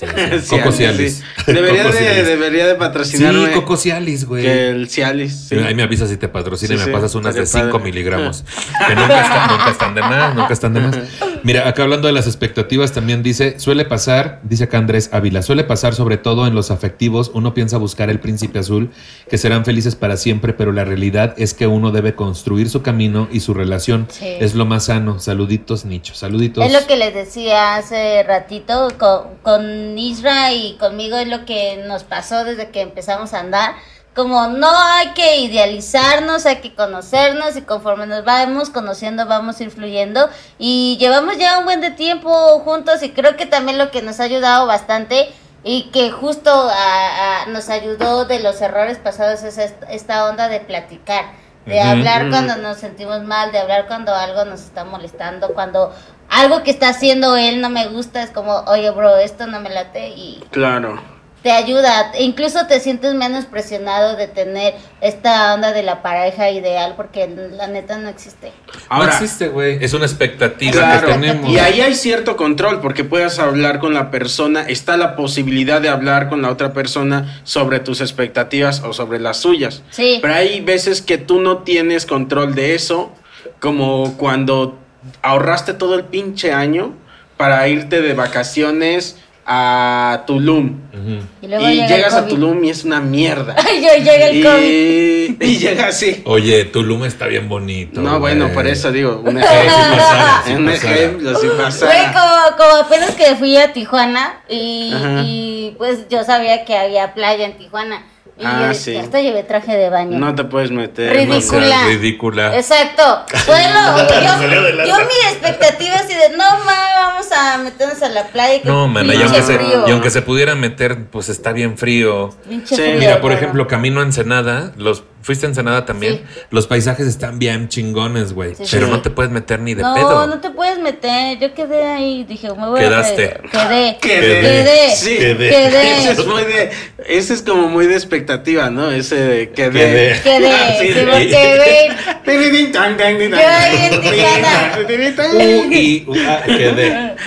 Coco 0.49 0.73
Cialis. 0.73 1.17
sí. 1.17 1.25
Debería, 1.53 1.83
Coco 1.85 1.95
de, 1.95 2.01
Cialis. 2.01 2.27
debería 2.27 2.67
de 2.67 2.75
patrocinarme. 2.77 3.47
Sí, 3.49 3.53
Coco 3.55 3.77
Cialis, 3.77 4.25
güey. 4.27 4.43
que 4.45 4.69
el 4.71 4.89
Cialis. 4.89 5.49
sí. 5.49 5.57
Ahí 5.57 5.75
me 5.75 5.83
avisas 5.83 6.09
si 6.11 6.17
te 6.17 6.29
patrocina 6.29 6.75
y 6.75 6.79
me 6.79 6.85
sí, 6.85 6.91
pasas 6.91 7.15
unas 7.15 7.35
de 7.35 7.43
estaría 7.43 7.67
5 7.67 7.79
padre. 7.79 7.91
miligramos. 7.91 8.45
Que 8.87 8.95
nunca 8.95 9.21
están, 9.23 9.49
nunca 9.51 9.71
están 9.71 9.95
de 9.95 10.01
más, 10.03 10.35
nunca 10.35 10.53
están 10.53 10.75
de 10.75 10.81
más. 10.81 10.97
Mira, 11.43 11.69
acá 11.69 11.83
hablando 11.83 12.07
de 12.07 12.13
las 12.15 12.27
expectativas, 12.27 12.93
también 12.93 13.23
dice, 13.23 13.59
suele 13.59 13.85
pasar, 13.85 14.41
dice 14.45 14.65
acá 14.65 14.79
Andrés 14.79 15.11
Ávila, 15.13 15.43
suele 15.43 15.65
pasar 15.65 15.95
sobre 15.95 16.17
todo 16.17 16.47
en 16.47 16.55
los 16.55 16.71
afectivos, 16.71 17.31
uno 17.35 17.55
piensa 17.55 17.79
buscar 17.79 18.11
el 18.11 18.21
príncipe 18.21 18.59
azul, 18.59 18.91
que 19.29 19.39
serán 19.39 19.65
felices 19.65 19.97
para 19.97 20.17
siempre, 20.17 20.53
pero 20.53 20.73
la 20.73 20.85
realidad 20.85 21.35
es 21.37 21.55
que 21.55 21.67
uno 21.67 21.91
debe 21.91 22.15
construir 22.15 22.71
su 22.71 22.83
camino 22.83 23.29
y 23.33 23.41
su 23.41 23.55
relación. 23.55 24.07
Sí. 24.11 24.37
Es 24.39 24.55
lo 24.55 24.67
más 24.67 24.85
sano. 24.87 25.19
Saluditos, 25.19 25.85
Nicho. 25.85 26.15
Saluditos. 26.15 26.65
Es 26.65 26.73
lo 26.73 26.87
que 26.87 26.97
les 26.97 27.15
decía 27.15 27.77
hace 27.77 28.23
ratito 28.23 28.89
con, 28.99 29.37
con 29.43 29.99
Isra 29.99 30.53
y 30.53 30.77
conmigo, 30.79 31.17
es 31.17 31.29
lo 31.29 31.45
que 31.45 31.83
nos 31.87 32.05
pasó 32.05 32.45
desde 32.45 32.71
que 32.71 32.81
empezamos 32.81 33.35
a 33.35 33.41
andar. 33.41 33.75
Como 34.15 34.47
no 34.47 34.69
hay 34.71 35.09
que 35.09 35.39
idealizarnos, 35.39 36.47
hay 36.47 36.57
que 36.57 36.75
conocernos 36.75 37.57
y 37.57 37.63
conforme 37.63 38.07
nos 38.07 38.25
vamos 38.25 38.71
conociendo 38.71 39.27
vamos 39.27 39.61
influyendo. 39.61 40.29
Y 40.59 40.97
llevamos 40.99 41.37
ya 41.37 41.59
un 41.59 41.65
buen 41.65 41.81
de 41.81 41.91
tiempo 41.91 42.31
juntos 42.61 43.03
y 43.03 43.11
creo 43.11 43.37
que 43.37 43.47
también 43.47 43.77
lo 43.77 43.91
que 43.91 44.03
nos 44.03 44.21
ha 44.21 44.25
ayudado 44.25 44.67
bastante 44.67 45.33
y 45.65 45.85
que 45.91 46.11
justo 46.13 46.51
a- 46.53 47.43
a- 47.43 47.47
nos 47.47 47.69
ayudó 47.71 48.25
de 48.25 48.39
los 48.41 48.61
errores 48.61 48.99
pasados 48.99 49.43
es 49.43 49.59
est- 49.59 49.83
esta 49.91 50.27
onda 50.29 50.49
de 50.49 50.61
platicar, 50.61 51.25
de 51.67 51.81
hablar 51.81 52.29
cuando 52.31 52.57
nos 52.57 52.77
sentimos 52.79 53.23
mal, 53.25 53.51
de 53.51 53.59
hablar 53.59 53.87
cuando 53.89 54.15
algo 54.15 54.45
nos 54.45 54.61
está 54.61 54.85
molestando, 54.85 55.55
cuando 55.55 55.93
algo 56.29 56.63
que 56.63 56.71
está 56.71 56.89
haciendo 56.91 57.37
él 57.37 57.61
no 57.61 57.71
me 57.71 57.87
gusta, 57.89 58.23
es 58.23 58.31
como, 58.31 58.59
oye 58.67 58.91
bro, 58.91 59.17
esto 59.17 59.47
no 59.47 59.59
me 59.61 59.71
late 59.71 60.11
y 60.11 60.45
Claro. 60.51 61.01
Te 61.45 61.53
ayuda, 61.53 62.13
incluso 62.19 62.67
te 62.67 62.81
sientes 62.81 63.13
menos 63.15 63.45
presionado 63.45 64.17
de 64.17 64.29
tener 64.29 64.73
esta 65.03 65.53
onda 65.53 65.73
de 65.75 65.83
la 65.83 66.01
pareja 66.01 66.51
ideal 66.51 66.95
porque 66.97 67.29
la 67.29 67.67
neta 67.67 67.99
no 67.99 68.09
existe. 68.09 68.51
no 68.91 69.05
existe, 69.05 69.49
güey. 69.49 69.77
Es 69.85 69.93
una 69.93 70.07
expectativa 70.07 70.73
Claro, 70.73 71.07
que 71.07 71.13
tenemos. 71.13 71.51
y 71.51 71.59
ahí 71.59 71.83
hay 71.83 71.95
cierto 71.97 72.39
control 72.39 72.81
porque 72.81 73.05
puedes 73.05 73.39
hablar 73.39 73.79
con 73.79 73.93
la 73.93 74.11
persona, 74.11 74.63
está 74.63 74.97
la 74.97 75.17
posibilidad 75.17 75.83
de 75.83 75.91
hablar 75.91 76.31
con 76.31 76.41
la 76.41 76.49
otra 76.49 76.73
persona 76.73 77.43
sobre 77.45 77.79
tus 77.79 78.01
expectativas 78.01 78.81
o 78.81 78.95
sobre 78.95 79.21
las 79.21 79.37
suyas. 79.37 79.83
Sí. 79.91 80.21
Pero 80.23 80.33
hay 80.33 80.63
veces 80.63 81.03
que 81.03 81.19
tú 81.19 81.43
no 81.43 81.59
tienes 81.59 82.07
control 82.07 82.55
de 82.55 82.75
eso, 82.75 83.13
como 83.61 84.17
cuando 84.17 84.79
ahorraste 85.21 85.75
todo 85.75 85.95
el 85.97 86.05
pinche 86.05 86.55
año 86.55 86.95
para 87.37 87.69
irte 87.69 88.01
de 88.01 88.15
vacaciones 88.15 89.19
a 89.47 90.23
Tulum. 90.27 90.81
Ujú. 90.93 91.25
Y 91.43 91.49
luego 91.49 91.69
y 91.69 91.75
llega 91.75 91.87
llegas 91.89 92.15
a. 92.15 92.27
Tulum 92.27 92.65
y 92.65 92.71
es 92.71 92.85
una 92.85 93.01
mierda. 93.01 93.55
Ay, 93.67 93.81
llega 93.81 94.29
el 94.29 94.43
COVID. 94.43 94.63
y, 94.65 95.37
y 95.41 95.59
llega 95.59 95.87
así. 95.89 96.23
Oye, 96.25 96.65
Tulum 96.67 97.05
está 97.05 97.27
bien 97.27 97.49
bonito. 97.49 98.01
No, 98.01 98.21
bueno, 98.21 98.45
güey. 98.45 98.55
por 98.55 98.67
eso 98.67 98.91
digo, 98.93 99.21
un 99.25 99.39
Sí, 99.39 99.47
sí 99.47 99.97
pasara, 99.97 100.43
sí 100.47 100.53
un 100.57 100.67
pasara. 100.67 100.95
ejemplo, 100.95 101.39
si 101.39 101.47
Güey, 101.47 101.59
pasara. 101.59 102.13
como, 102.13 102.57
como 102.57 102.83
apenas 102.85 103.11
que 103.13 103.35
fui 103.37 103.57
a 103.57 103.73
Tijuana 103.73 104.41
y, 104.49 104.93
y, 105.25 105.75
pues 105.79 106.09
yo 106.09 106.25
sabía 106.25 106.65
que 106.65 106.77
había 106.77 107.13
playa 107.15 107.45
en 107.45 107.57
Tijuana. 107.59 108.03
Y 108.37 108.43
Ah, 108.45 108.69
yo- 108.73 108.75
sí. 108.75 108.97
hasta 108.97 109.21
llevé 109.21 109.45
traje 109.45 109.77
de 109.77 109.91
baño. 109.91 110.19
No 110.19 110.35
te 110.35 110.43
puedes 110.45 110.71
meter. 110.73 111.13
Ridículo. 111.13 111.61
No 111.61 111.67
Ridícula. 111.67 111.87
ridícula. 111.87 112.57
Exacto. 112.57 113.25
Bueno, 113.47 113.97
yo, 114.09 114.85
yo 114.87 114.95
mi 114.97 115.31
expectativa 115.31 115.95
así 115.97 116.15
de, 116.15 116.31
no, 116.37 116.45
ma, 116.65 116.75
vamos 116.97 117.27
a 117.31 117.59
meternos 117.59 118.03
a 118.03 118.09
la 118.09 118.25
playa. 118.29 118.61
que 118.61 118.69
No, 118.69 118.89
man, 118.89 119.07
y 119.07 119.23
aunque, 119.23 119.41
se, 119.43 119.55
y 119.87 119.91
aunque 119.91 120.11
se 120.11 120.23
pudieran 120.23 120.59
meter, 120.61 121.07
pues 121.07 121.29
está 121.29 121.53
bien 121.53 121.79
frío. 121.79 122.31
Sí. 122.65 122.75
frío, 122.75 122.99
Mira, 122.99 123.21
por 123.21 123.31
ejemplo, 123.33 123.69
camino 123.69 124.01
a 124.01 124.03
Ensenada, 124.05 124.73
los 124.77 125.05
fuiste 125.25 125.47
a 125.47 125.49
Ensenada 125.49 125.87
también. 125.87 126.23
Los 126.51 126.67
paisajes 126.67 127.07
están 127.07 127.39
bien 127.39 127.69
chingones, 127.69 128.35
güey. 128.35 128.55
Sí, 128.55 128.65
pero 128.71 128.87
sí. 128.87 128.93
no 128.93 129.01
te 129.01 129.09
puedes 129.09 129.33
meter 129.33 129.59
ni 129.59 129.75
de 129.75 129.83
no, 129.83 129.95
pedo. 129.95 130.27
no 130.27 130.39
te 130.39 130.51
puedes 130.51 130.79
meter. 130.79 131.39
Yo 131.39 131.55
quedé 131.55 131.83
ahí, 131.83 132.25
dije, 132.25 132.49
me 132.49 132.69
voy 132.69 132.79
Quedaste. 132.79 133.25
a... 133.25 133.69
Quedé. 133.69 133.97
Quedé. 134.01 134.41
Quedé. 134.41 134.91
Sí. 134.95 135.17
Quedé. 135.17 135.49
Quedé. 135.49 135.99
Ese 136.05 136.13
es, 136.13 136.27
muy 136.27 136.45
de, 136.45 136.71
ese 137.07 137.35
es 137.35 137.43
como 137.43 137.69
muy 137.69 137.87
de 137.87 137.95
expectativa, 137.95 138.69
¿no? 138.69 138.91
Ese 138.91 139.17
de 139.17 139.51
quedé. 139.51 139.71
Quedé. 139.71 140.21
Quedé. 140.23 140.55
Sí, 140.79 140.89
quedé. 140.93 141.89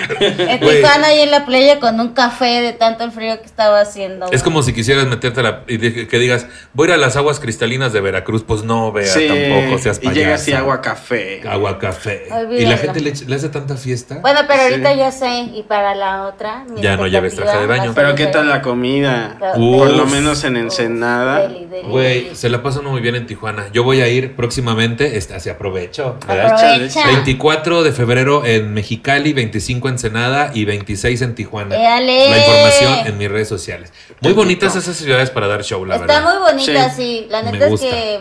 En. 0.17 0.59
Tijuana 0.59 1.07
ahí 1.07 1.21
en 1.21 1.31
la 1.31 1.45
playa 1.45 1.79
con 1.79 1.99
un 1.99 2.09
café 2.09 2.61
de 2.61 2.73
tanto 2.73 3.03
el 3.03 3.11
frío 3.11 3.39
que 3.39 3.45
estaba 3.45 3.81
haciendo. 3.81 4.27
Es 4.31 4.43
como 4.43 4.63
si 4.63 4.73
quisieras 4.73 5.07
meterte 5.07 5.39
a 5.39 5.43
la, 5.43 5.63
y 5.67 5.77
de- 5.77 6.07
que 6.07 6.19
digas, 6.19 6.47
voy 6.73 6.87
a 6.87 6.89
ir 6.89 6.93
a 6.95 6.97
las 6.97 7.15
aguas 7.15 7.39
cristalinas 7.39 7.86
de 7.93 8.01
Veracruz, 8.01 8.43
pues 8.43 8.63
no, 8.63 8.91
vea, 8.91 9.05
Sí, 9.05 9.27
tampoco 9.27 9.77
seas 9.79 9.97
y 9.97 10.05
payasa. 10.05 10.19
llega 10.19 10.35
así 10.35 10.53
agua 10.53 10.81
café. 10.81 11.41
Agua 11.47 11.77
café. 11.79 12.23
Olvídalo. 12.31 12.59
Y 12.59 12.65
la 12.65 12.77
gente 12.77 12.99
le, 13.01 13.13
le 13.25 13.35
hace 13.35 13.49
tanta 13.49 13.75
fiesta. 13.77 14.19
Bueno, 14.21 14.41
pero 14.47 14.59
Sí. 14.63 14.71
ahorita 14.71 14.93
ya 14.93 15.11
sé, 15.11 15.27
y 15.53 15.63
para 15.63 15.95
la 15.95 16.23
otra. 16.23 16.65
Ya 16.75 16.97
no 16.97 17.07
lleves 17.07 17.35
traje 17.35 17.57
de 17.59 17.65
baño. 17.67 17.91
Pero 17.95 18.15
¿qué 18.15 18.27
tal 18.27 18.49
la 18.49 18.61
comida? 18.61 19.37
Uf. 19.55 19.77
Por 19.77 19.91
lo 19.91 20.05
menos 20.05 20.43
en 20.43 20.57
Ensenada. 20.57 21.51
Güey, 21.87 22.35
se 22.35 22.49
la 22.49 22.61
pasa 22.63 22.79
uno 22.79 22.91
muy 22.91 23.01
bien 23.01 23.15
en 23.15 23.25
Tijuana. 23.27 23.67
Yo 23.73 23.83
voy 23.83 24.01
a 24.01 24.07
ir 24.07 24.35
próximamente, 24.35 25.17
este, 25.17 25.35
así 25.35 25.49
aprovecho. 25.49 26.17
Aprovecha. 26.27 27.05
24 27.07 27.83
de 27.83 27.91
febrero 27.91 28.45
en 28.45 28.73
Mexicali, 28.73 29.33
25 29.33 29.87
en 29.87 29.93
Ensenada 29.95 30.51
y 30.53 30.65
26 30.65 31.21
en 31.21 31.35
Tijuana. 31.35 31.75
¡Éale! 31.75 32.29
La 32.29 32.37
información 32.37 33.07
en 33.07 33.17
mis 33.17 33.29
redes 33.29 33.47
sociales. 33.47 33.91
Muy 34.21 34.33
bonitas 34.33 34.75
esas 34.75 34.95
ciudades 34.95 35.29
para 35.29 35.47
dar 35.47 35.63
show, 35.63 35.85
la 35.85 35.95
Está 35.95 36.07
verdad. 36.07 36.23
muy 36.23 36.51
bonita, 36.51 36.89
Sí. 36.89 36.95
sí. 36.95 37.27
La 37.29 37.41
neta 37.41 37.65
es 37.67 37.76
gusta. 37.77 37.89
que. 37.95 38.19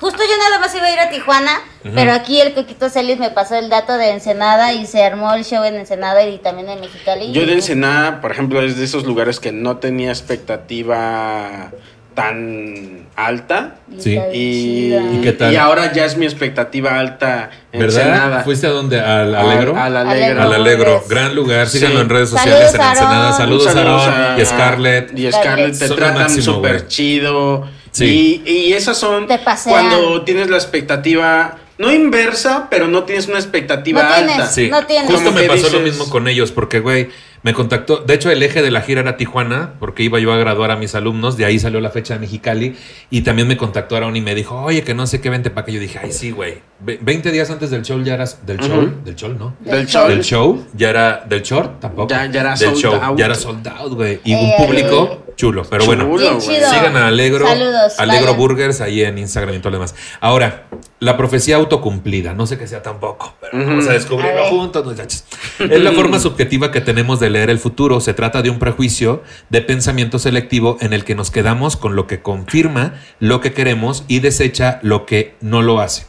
Justo 0.00 0.18
yo 0.22 0.36
nada 0.36 0.58
más 0.60 0.74
iba 0.74 0.84
a 0.84 0.92
ir 0.92 1.00
a 1.00 1.08
Tijuana, 1.08 1.60
pero 1.94 2.12
aquí 2.12 2.38
el 2.42 2.52
Coquito 2.52 2.90
Celis 2.90 3.18
me 3.18 3.30
pasó 3.30 3.54
el 3.54 3.70
dato 3.70 3.96
de 3.96 4.10
Ensenada 4.10 4.74
y 4.74 4.84
se 4.84 5.02
armó 5.02 5.32
el 5.32 5.46
show 5.46 5.64
en 5.64 5.76
Ensenada 5.76 6.22
y 6.26 6.36
también 6.36 6.68
en 6.68 6.80
Mexicali. 6.80 7.32
Yo 7.32 7.46
de 7.46 7.54
Ensenada, 7.54 8.20
por 8.20 8.30
ejemplo, 8.30 8.60
es 8.60 8.76
de 8.76 8.84
esos 8.84 9.04
lugares 9.04 9.40
que 9.40 9.50
no 9.50 9.78
tenía 9.78 10.10
expectativa 10.10 11.70
tan 12.14 13.06
alta. 13.16 13.76
Y 13.96 14.02
Sí. 14.02 14.18
Y, 14.32 14.88
chida. 14.90 15.02
¿Y 15.14 15.20
qué 15.22 15.32
tal? 15.32 15.52
y 15.52 15.56
ahora 15.56 15.92
ya 15.92 16.04
es 16.04 16.16
mi 16.16 16.26
expectativa 16.26 16.98
alta 16.98 17.50
en 17.72 17.80
¿Verdad? 17.80 18.00
Ensenada. 18.08 18.42
¿Fuiste 18.44 18.66
a 18.66 18.70
dónde? 18.70 19.00
¿Al 19.00 19.34
Alegro? 19.34 19.76
Al, 19.76 19.96
al 19.96 20.08
Alegro. 20.08 20.42
Al 20.42 20.52
Alegro, 20.52 21.04
gran 21.08 21.34
lugar. 21.34 21.66
Síganlo 21.68 21.96
Sí. 21.96 22.02
en 22.02 22.08
redes 22.10 22.28
sociales 22.30 22.70
Saludos, 22.72 22.74
en 22.74 22.90
Ensenada. 22.90 23.32
Saludos, 23.32 23.66
Un 23.66 23.72
saludo 23.72 23.98
Aaron 24.00 24.32
a- 24.38 24.40
y 24.42 24.44
Scarlett. 24.44 25.18
Y 25.18 25.32
Scarlett 25.32 25.78
te 25.78 25.88
Son 25.88 25.96
tratan 25.96 26.30
súper 26.42 26.86
chido. 26.88 27.66
Sí. 27.92 28.42
Y, 28.44 28.50
y 28.50 28.72
esas 28.72 28.96
son 28.98 29.26
Te 29.26 29.38
cuando 29.64 30.22
tienes 30.22 30.48
la 30.50 30.56
expectativa, 30.56 31.58
no 31.78 31.92
inversa, 31.92 32.68
pero 32.70 32.88
no 32.88 33.04
tienes 33.04 33.28
una 33.28 33.38
expectativa 33.38 34.02
No 34.02 34.14
tienes. 34.14 34.34
alta. 34.36 34.46
Sí, 34.50 34.68
No 34.68 34.84
tienes. 34.86 35.10
justo 35.10 35.32
me 35.32 35.42
pasó 35.44 35.70
lo 35.70 35.80
mismo 35.80 36.08
con 36.10 36.28
ellos, 36.28 36.52
porque, 36.52 36.80
güey, 36.80 37.08
me 37.42 37.54
contactó. 37.54 37.98
De 37.98 38.14
hecho, 38.14 38.30
el 38.30 38.42
eje 38.42 38.62
de 38.62 38.70
la 38.70 38.80
gira 38.82 39.00
era 39.00 39.16
Tijuana, 39.16 39.74
porque 39.78 40.02
iba 40.02 40.18
yo 40.18 40.32
a 40.32 40.36
graduar 40.36 40.70
a 40.70 40.76
mis 40.76 40.94
alumnos. 40.94 41.36
De 41.36 41.44
ahí 41.44 41.58
salió 41.58 41.80
la 41.80 41.90
fecha 41.90 42.14
de 42.14 42.20
Mexicali. 42.20 42.76
Y 43.10 43.22
también 43.22 43.46
me 43.48 43.56
contactó 43.56 43.96
Aaron 43.96 44.16
y 44.16 44.20
me 44.20 44.34
dijo, 44.34 44.60
oye, 44.62 44.82
que 44.82 44.94
no 44.94 45.06
sé 45.06 45.20
qué, 45.20 45.30
vente 45.30 45.50
para 45.50 45.64
que 45.66 45.72
Yo 45.72 45.80
dije, 45.80 45.98
ay, 46.02 46.12
sí, 46.12 46.30
güey. 46.30 46.58
Ve- 46.80 46.98
20 47.00 47.30
días 47.32 47.50
antes 47.50 47.70
del 47.70 47.82
show 47.82 48.02
ya 48.02 48.14
eras. 48.14 48.44
¿Del 48.46 48.58
show? 48.58 48.90
¿Del 49.04 49.14
show, 49.16 49.32
no? 49.38 49.54
Del 49.60 49.74
Del 49.78 49.86
show. 49.86 50.08
Del 50.08 50.22
show, 50.24 50.66
ya 50.74 50.90
era. 50.90 51.24
¿Del 51.28 51.42
short? 51.42 51.80
Tampoco. 51.80 52.08
Ya- 52.08 52.26
ya 52.26 52.40
era 52.40 52.50
Del 52.50 52.58
sold 52.70 52.76
show, 52.76 52.94
out. 52.94 53.18
ya 53.18 53.24
era 53.26 53.34
sold 53.34 53.66
out, 53.68 53.92
güey. 53.94 54.20
Y 54.24 54.32
Eh, 54.32 54.38
un 54.58 54.66
público 54.66 55.24
chulo. 55.36 55.62
Pero 55.70 55.84
bueno, 55.86 56.04
Chulo, 56.04 56.38
chido. 56.40 56.68
Sigan 56.70 56.96
a 56.96 57.06
Alegro, 57.08 57.46
Saludos, 57.46 57.98
Alegro. 57.98 58.34
Burgers 58.34 58.80
ahí 58.80 59.02
en 59.02 59.18
Instagram 59.18 59.54
y 59.54 59.58
todo 59.58 59.70
lo 59.70 59.76
demás. 59.78 59.94
Ahora, 60.20 60.64
la 61.00 61.16
profecía 61.16 61.56
autocumplida, 61.56 62.34
no 62.34 62.46
sé 62.46 62.58
qué 62.58 62.66
sea 62.66 62.82
tampoco, 62.82 63.34
pero 63.40 63.64
vamos 63.64 63.86
a 63.86 63.92
descubrirlo 63.92 64.44
A 64.46 64.48
juntos, 64.48 64.84
muchachos. 64.84 65.24
Es 65.60 65.80
la 65.80 65.92
forma 65.92 66.18
subjetiva 66.18 66.72
que 66.72 66.80
tenemos 66.80 67.20
de 67.20 67.30
leer 67.30 67.50
el 67.50 67.58
futuro. 67.60 68.00
Se 68.00 68.14
trata 68.14 68.42
de 68.42 68.50
un 68.50 68.58
prejuicio 68.58 69.22
de 69.48 69.62
pensamiento 69.62 70.18
selectivo 70.18 70.76
en 70.80 70.92
el 70.92 71.04
que 71.04 71.14
nos 71.14 71.30
quedamos 71.30 71.76
con 71.76 71.94
lo 71.94 72.06
que 72.08 72.20
confirma 72.20 72.94
lo 73.20 73.40
que 73.40 73.52
queremos 73.52 74.04
y 74.08 74.18
desecha 74.20 74.80
lo 74.82 75.06
que 75.06 75.36
no 75.40 75.62
lo 75.62 75.80
hace. 75.80 76.06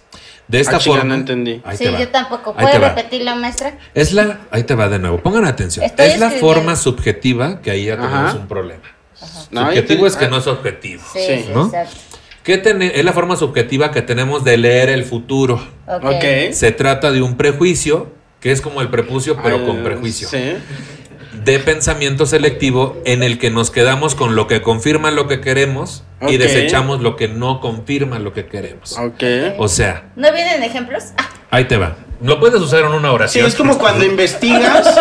De 0.48 0.60
esta 0.60 0.78
Ah, 0.78 0.80
forma. 0.80 1.04
no 1.04 1.14
entendí. 1.14 1.62
Ahí 1.64 1.78
Sí, 1.78 1.84
te 1.84 1.92
va. 1.92 2.00
yo 2.00 2.08
tampoco. 2.10 2.56
Ahí 2.58 2.64
¿Puede 2.66 2.72
te 2.74 2.80
va. 2.80 2.90
repetirlo, 2.96 3.36
maestra? 3.36 3.78
Es 3.94 4.14
la, 4.14 4.40
ahí 4.50 4.64
te 4.64 4.74
va 4.74 4.90
de 4.90 4.98
nuevo, 4.98 5.20
pongan 5.20 5.46
atención. 5.46 5.86
Estoy 5.86 6.08
es 6.08 6.20
la 6.20 6.32
forma 6.32 6.76
subjetiva 6.76 7.62
que 7.62 7.70
ahí 7.70 7.86
ya 7.86 7.96
tenemos 7.98 8.30
Ajá. 8.32 8.38
un 8.40 8.48
problema. 8.48 8.82
No, 9.52 9.66
subjetivo 9.68 10.08
es 10.08 10.16
que 10.16 10.26
ah, 10.26 10.30
no 10.30 10.38
es 10.38 10.48
objetivo. 10.48 11.04
Sí, 11.14 11.20
Sí. 11.28 11.44
sí, 11.44 11.50
¿no? 11.54 11.66
exacto. 11.66 11.96
¿Qué 12.50 12.58
tene- 12.58 12.94
es 12.96 13.06
la 13.06 13.14
forma 13.14 13.36
subjetiva 13.36 13.92
que 13.92 14.02
tenemos 14.02 14.44
de 14.44 14.58
leer 14.58 14.90
el 14.90 15.04
futuro? 15.04 15.62
Ok. 15.86 16.04
Ok. 16.04 16.52
Se 16.52 16.72
trata 16.72 17.12
de 17.12 17.22
un 17.22 17.38
prejuicio, 17.38 18.08
que 18.40 18.52
es 18.52 18.60
como 18.60 18.82
el 18.82 18.88
prepucio, 18.90 19.38
pero 19.44 19.64
con 19.68 19.84
prejuicio. 19.84 20.28
Sí. 20.28 20.56
De 21.50 21.58
pensamiento 21.58 22.28
selectivo 22.28 23.02
en 23.06 23.24
el 23.24 23.40
que 23.40 23.50
nos 23.50 23.72
quedamos 23.72 24.14
con 24.14 24.36
lo 24.36 24.46
que 24.46 24.62
confirma 24.62 25.10
lo 25.10 25.28
que 25.28 25.42
queremos 25.42 26.04
y 26.28 26.38
desechamos 26.38 27.02
lo 27.02 27.16
que 27.16 27.28
no 27.28 27.60
confirma 27.60 28.20
lo 28.20 28.34
que 28.34 28.46
queremos. 28.46 28.96
Ok. 29.00 29.24
O 29.58 29.68
sea, 29.68 30.12
¿No 30.16 30.32
vienen 30.32 30.62
ejemplos? 30.62 31.06
Ah, 31.18 31.28
ahí 31.50 31.66
te 31.66 31.78
va. 31.78 31.96
Lo 32.22 32.40
puedes 32.40 32.62
usar 32.62 32.82
en 32.82 32.92
una 32.92 33.08
Sí, 33.10 33.16
oración. 33.16 33.48
es 33.48 33.56
como 33.56 33.80
cuando 33.80 34.06
investigas, 34.06 34.96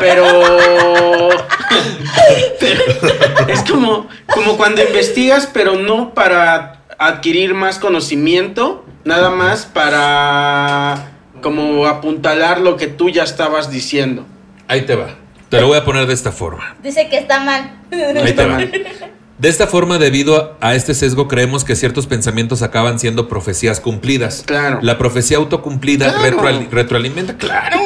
pero, 0.00 0.24
pero 0.24 1.28
es 3.48 3.60
como, 3.70 4.08
como 4.32 4.56
cuando 4.56 4.82
investigas, 4.82 5.46
pero 5.52 5.74
no 5.74 6.14
para 6.14 6.84
adquirir 6.96 7.52
más 7.52 7.78
conocimiento, 7.78 8.82
nada 9.04 9.28
más 9.28 9.66
para 9.66 11.12
como 11.42 11.84
apuntalar 11.86 12.60
lo 12.62 12.78
que 12.78 12.86
tú 12.86 13.10
ya 13.10 13.24
estabas 13.24 13.70
diciendo. 13.70 14.24
Ahí 14.68 14.80
te 14.86 14.96
va. 14.96 15.16
Te 15.48 15.60
lo 15.60 15.68
voy 15.68 15.78
a 15.78 15.84
poner 15.84 16.06
de 16.06 16.14
esta 16.14 16.32
forma. 16.32 16.76
dice 16.82 17.08
que 17.08 17.18
está 17.18 17.40
mal. 17.40 17.70
Ahí 17.92 18.32
te 18.32 18.46
va. 18.46 18.58
De 19.38 19.50
esta 19.50 19.66
forma, 19.66 19.98
debido 19.98 20.56
a 20.62 20.74
este 20.74 20.94
sesgo, 20.94 21.28
creemos 21.28 21.62
que 21.62 21.76
ciertos 21.76 22.06
pensamientos 22.06 22.62
acaban 22.62 22.98
siendo 22.98 23.28
profecías 23.28 23.80
cumplidas. 23.80 24.44
Claro. 24.46 24.78
La 24.80 24.96
profecía 24.96 25.36
autocumplida 25.36 26.06
Claro. 26.14 26.22
retroal- 26.40 26.68
retroalimenta, 26.70 27.36
claro, 27.36 27.78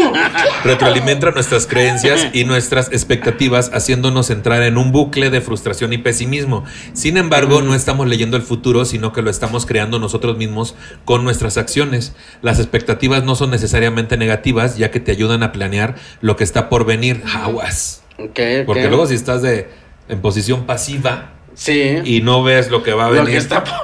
retroalimenta 0.63 1.33
nuestras 1.33 1.67
creencias 1.67 2.29
y 2.33 2.45
nuestras 2.45 2.89
expectativas, 2.93 3.71
haciéndonos 3.75 4.31
entrar 4.31 4.63
en 4.63 4.79
un 4.79 4.93
bucle 4.93 5.31
de 5.31 5.41
frustración 5.41 5.93
y 5.93 5.99
pesimismo. 5.99 6.65
Sin 6.93 7.17
embargo, 7.17 7.63
no 7.63 7.75
estamos 7.75 8.07
leyendo 8.07 8.37
el 8.37 8.43
futuro, 8.45 8.85
sino 8.85 9.13
que 9.13 9.23
lo 9.23 9.31
estamos 9.31 9.67
creando 9.67 9.99
nosotros 9.99 10.37
mismos 10.37 10.77
con 11.05 11.25
nuestras 11.25 11.57
acciones. 11.57 12.15
Las 12.43 12.61
expectativas 12.61 13.25
no 13.25 13.35
son 13.35 13.51
necesariamente 13.51 14.17
negativas, 14.17 14.77
ya 14.77 14.93
que 14.93 15.01
te 15.01 15.11
ayudan 15.11 15.43
a 15.43 15.51
planear 15.51 15.97
lo 16.21 16.37
que 16.37 16.45
está 16.45 16.69
por 16.69 16.85
venir. 16.87 17.25
Aguas. 17.35 18.03
Ok, 18.19 18.29
ok. 18.29 18.67
Porque 18.67 18.87
luego 18.89 19.07
si 19.09 19.15
estás 19.17 19.43
de, 19.43 19.69
en 20.09 20.21
posición 20.21 20.65
pasiva 20.67 21.33
Sí. 21.55 21.99
y 22.05 22.23
no 22.23 22.43
ves 22.43 22.71
lo 22.71 22.83
que 22.83 22.93
va 22.93 23.07
a 23.07 23.09
lo 23.11 23.15
venir 23.17 23.31
que 23.33 23.37
está 23.39 23.65
por... 23.65 23.75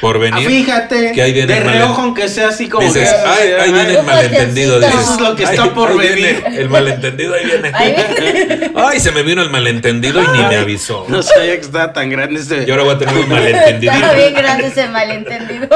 por 0.00 0.16
Ah, 0.16 0.18
venir, 0.18 0.46
fíjate, 0.46 1.12
que 1.12 1.22
ahí 1.22 1.32
viene 1.32 1.54
de 1.54 1.60
reojo, 1.60 2.02
aunque 2.02 2.28
sea 2.28 2.48
así 2.48 2.68
como 2.68 2.86
dices, 2.86 3.08
que... 3.08 3.16
ay, 3.26 3.50
ahí 3.60 3.72
viene 3.72 3.98
el 3.98 4.04
malentendido. 4.04 4.78
dices, 4.78 4.94
Eso 4.94 5.14
es 5.14 5.20
lo 5.20 5.34
que 5.36 5.44
está 5.44 5.62
"Ay, 5.64 5.70
por 5.70 5.90
ahí 5.90 5.96
venir". 5.96 6.42
viene 6.42 6.56
el 6.60 6.68
malentendido, 6.68 7.34
ahí 7.34 7.44
viene. 7.46 7.70
Ahí 7.74 7.94
viene. 8.20 8.72
Ay, 8.76 9.00
se 9.00 9.10
me 9.12 9.22
vino 9.22 9.40
el 9.40 9.48
malentendido 9.48 10.22
y 10.22 10.26
ni 10.36 10.44
me 10.44 10.56
avisó. 10.56 11.06
No 11.08 11.22
sabía 11.22 11.54
que 11.54 11.62
estaba 11.62 11.94
tan 11.94 12.10
grande 12.10 12.40
ese... 12.40 12.64
Y 12.66 12.70
ahora 12.70 12.82
voy 12.82 12.94
a 12.94 12.98
tener 12.98 13.16
un 13.16 13.28
malentendidito. 13.28 13.92
Estaba 13.94 14.12
bien 14.14 14.34
grande 14.34 14.66
ese 14.66 14.88
malentendido. 14.88 15.68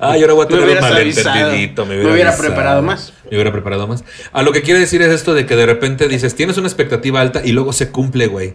Ay, 0.00 0.20
ahora 0.22 0.32
voy 0.34 0.46
a 0.46 0.48
Me 0.48 0.56
tener 0.56 0.76
un 0.76 0.80
malentendidito. 0.80 1.82
avisado. 1.82 1.86
Me 1.86 2.12
hubiera 2.12 2.36
preparado 2.36 2.82
más. 2.82 3.12
Me 3.30 3.36
hubiera 3.36 3.52
preparado 3.52 3.86
más. 3.86 4.02
A 4.32 4.42
lo 4.42 4.50
que 4.52 4.62
quiere 4.62 4.80
decir 4.80 5.00
es 5.02 5.12
esto 5.12 5.32
de 5.32 5.46
que 5.46 5.54
de 5.54 5.66
repente 5.66 6.08
dices, 6.08 6.34
tienes 6.34 6.56
una 6.58 6.66
expectativa 6.66 7.20
alta 7.20 7.40
y 7.44 7.52
luego 7.52 7.72
se 7.72 7.90
cumple, 7.90 8.26
güey. 8.26 8.54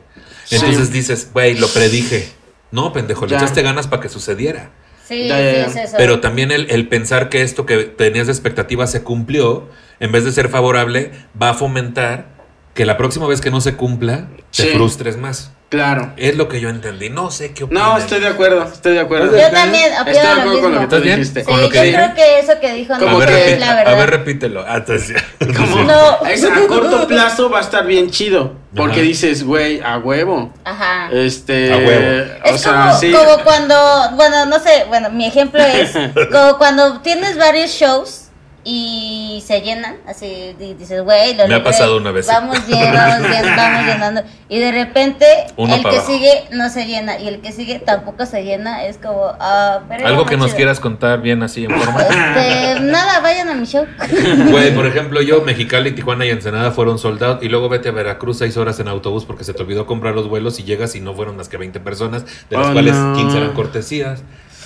Entonces 0.52 0.88
Sí. 0.88 0.94
dices, 0.94 1.30
güey, 1.34 1.58
lo 1.58 1.68
predije. 1.68 2.30
No, 2.72 2.92
pendejo, 2.94 3.26
le 3.26 3.32
Ya. 3.32 3.38
echaste 3.38 3.62
ganas 3.62 3.88
para 3.88 4.02
que 4.02 4.10
sucediera. 4.10 4.72
Sí, 5.08 5.28
Ya, 5.28 5.40
ya, 5.40 5.52
sí, 5.52 5.56
ya. 5.76 5.82
es 5.82 5.90
eso. 5.90 5.98
Pero 5.98 6.20
también 6.20 6.52
el, 6.52 6.70
el 6.72 6.88
pensar 6.88 7.30
que 7.30 7.42
esto 7.44 7.66
que 7.66 7.78
tenías 7.86 8.28
de 8.28 8.34
expectativa 8.34 8.88
se 8.88 9.04
cumplió, 9.04 9.70
en 10.00 10.12
vez 10.12 10.26
de 10.26 10.32
ser 10.32 10.50
favorable, 10.50 11.12
va 11.42 11.52
a 11.52 11.54
fomentar 11.54 12.28
que 12.74 12.86
la 12.86 12.98
próxima 12.98 13.28
vez 13.28 13.40
que 13.40 13.52
no 13.52 13.62
se 13.62 13.76
cumpla, 13.76 14.28
te 14.56 14.74
frustres 14.74 15.16
más. 15.18 15.52
Claro. 15.70 16.14
Es 16.16 16.38
lo 16.38 16.48
que 16.48 16.62
yo 16.62 16.70
entendí. 16.70 17.10
No 17.10 17.32
sé 17.32 17.54
qué 17.54 17.64
opinas. 17.66 17.84
No, 17.84 17.98
estoy 17.98 18.20
de 18.22 18.28
acuerdo, 18.28 18.64
estoy 18.64 18.94
de 18.94 19.00
acuerdo. 19.00 19.36
Yo 19.38 19.50
también 19.50 19.92
opino 20.00 20.12
Estoy 20.18 20.28
de 20.30 20.36
lo 20.36 20.42
acuerdo 20.42 20.62
con 20.62 20.76
lo 20.76 20.80
que 20.82 20.88
tú 20.88 21.02
dijiste. 21.02 21.40
Sí, 21.42 21.46
con 21.46 21.62
lo 21.62 21.70
que 21.70 21.76
yo 21.78 21.84
dije. 21.84 21.96
creo 21.96 22.14
que 22.16 22.40
eso 22.40 22.54
que 22.62 22.74
dijo 22.74 22.94
A 22.94 22.98
no 23.00 23.18
ver, 23.18 23.30
que- 23.30 23.54
es 23.54 23.60
la 23.60 23.72
a 23.72 23.76
verdad. 23.76 23.98
ver, 23.98 24.10
repítelo. 24.12 24.64
Ah, 24.68 24.76
entonces- 24.78 25.22
Como, 25.58 25.84
No. 25.84 26.26
es 26.30 26.44
a 26.46 26.68
corto 26.68 27.08
plazo 27.08 27.50
va 27.50 27.58
a 27.58 27.62
estar 27.62 27.86
bien 27.86 28.10
chido. 28.12 28.54
Porque 28.76 28.94
Ajá. 28.96 29.02
dices, 29.04 29.44
güey, 29.44 29.82
a 29.82 29.98
huevo. 29.98 30.54
Ajá. 30.66 31.10
Este. 31.12 31.74
A 31.74 31.78
huevo. 31.78 32.32
O 32.46 32.50
Es 32.56 32.62
sea, 32.62 32.74
como, 32.88 32.98
sí. 33.00 33.12
como 33.12 33.44
cuando, 33.44 33.76
bueno, 34.16 34.46
no 34.46 34.60
sé, 34.60 34.84
bueno, 34.88 35.10
mi 35.10 35.26
ejemplo 35.26 35.62
es 35.64 35.92
como 36.32 36.58
cuando 36.58 37.00
tienes 37.02 37.38
varios 37.38 37.72
shows 37.72 38.25
y 38.68 39.44
se 39.46 39.62
llenan, 39.62 39.98
así 40.08 40.56
di- 40.58 40.74
dices, 40.74 41.04
güey, 41.04 41.36
lo 41.36 41.48
Me 41.48 41.54
ha 41.54 41.64
pasado 41.64 41.98
una 41.98 42.10
vez. 42.12 42.26
Vamos 42.34 42.58
llenando. 42.68 44.22
Y 44.50 44.58
de 44.60 44.72
repente 44.72 45.26
Uno 45.56 45.76
el 45.76 45.82
que 45.82 45.88
abajo. 45.90 46.08
sigue 46.12 46.32
no 46.52 46.70
se 46.70 46.86
llena 46.86 47.20
y 47.20 47.28
el 47.28 47.42
que 47.42 47.52
sigue 47.52 47.78
tampoco 47.80 48.26
se 48.26 48.44
llena. 48.44 48.84
Es 48.86 48.98
como, 48.98 49.32
ah, 49.40 49.82
pero 49.88 50.08
Algo 50.08 50.26
que 50.26 50.36
nos 50.36 50.54
quieras 50.56 50.80
contar 50.80 51.22
bien 51.22 51.44
así 51.44 51.66
en 51.66 51.72
forma. 51.80 52.02
Este, 52.02 52.80
nada, 52.82 53.20
vayan 53.22 53.50
a 53.50 53.54
mi 53.54 53.66
show. 53.68 53.86
Güey, 54.50 54.74
por 54.74 54.86
ejemplo, 54.88 55.22
yo, 55.22 55.42
Mexicali, 55.42 55.92
Tijuana 55.92 56.26
y 56.26 56.30
Ensenada 56.32 56.72
fueron 56.72 56.98
soldados 56.98 57.44
y 57.44 57.50
luego 57.50 57.70
vete 57.70 57.90
a 57.90 57.92
Veracruz 57.92 58.40
seis 58.40 58.58
horas 58.58 58.80
en 58.80 58.88
autobús 58.88 59.26
porque 59.26 59.44
se 59.44 59.54
te 59.54 59.62
olvidó 59.62 59.86
comprar 59.86 60.16
los 60.16 60.28
vuelos 60.28 60.60
y 60.60 60.64
llegas 60.64 60.96
y 60.96 61.02
no 61.02 61.14
fueron 61.14 61.38
más 61.38 61.50
que 61.50 61.58
20 61.58 61.80
personas, 61.82 62.26
de 62.50 62.58
las 62.58 62.68
Oh, 62.68 62.74
cuales 62.74 62.96
no. 62.96 63.16
15 63.16 63.38
eran 63.38 63.54
cortesías. 63.54 64.24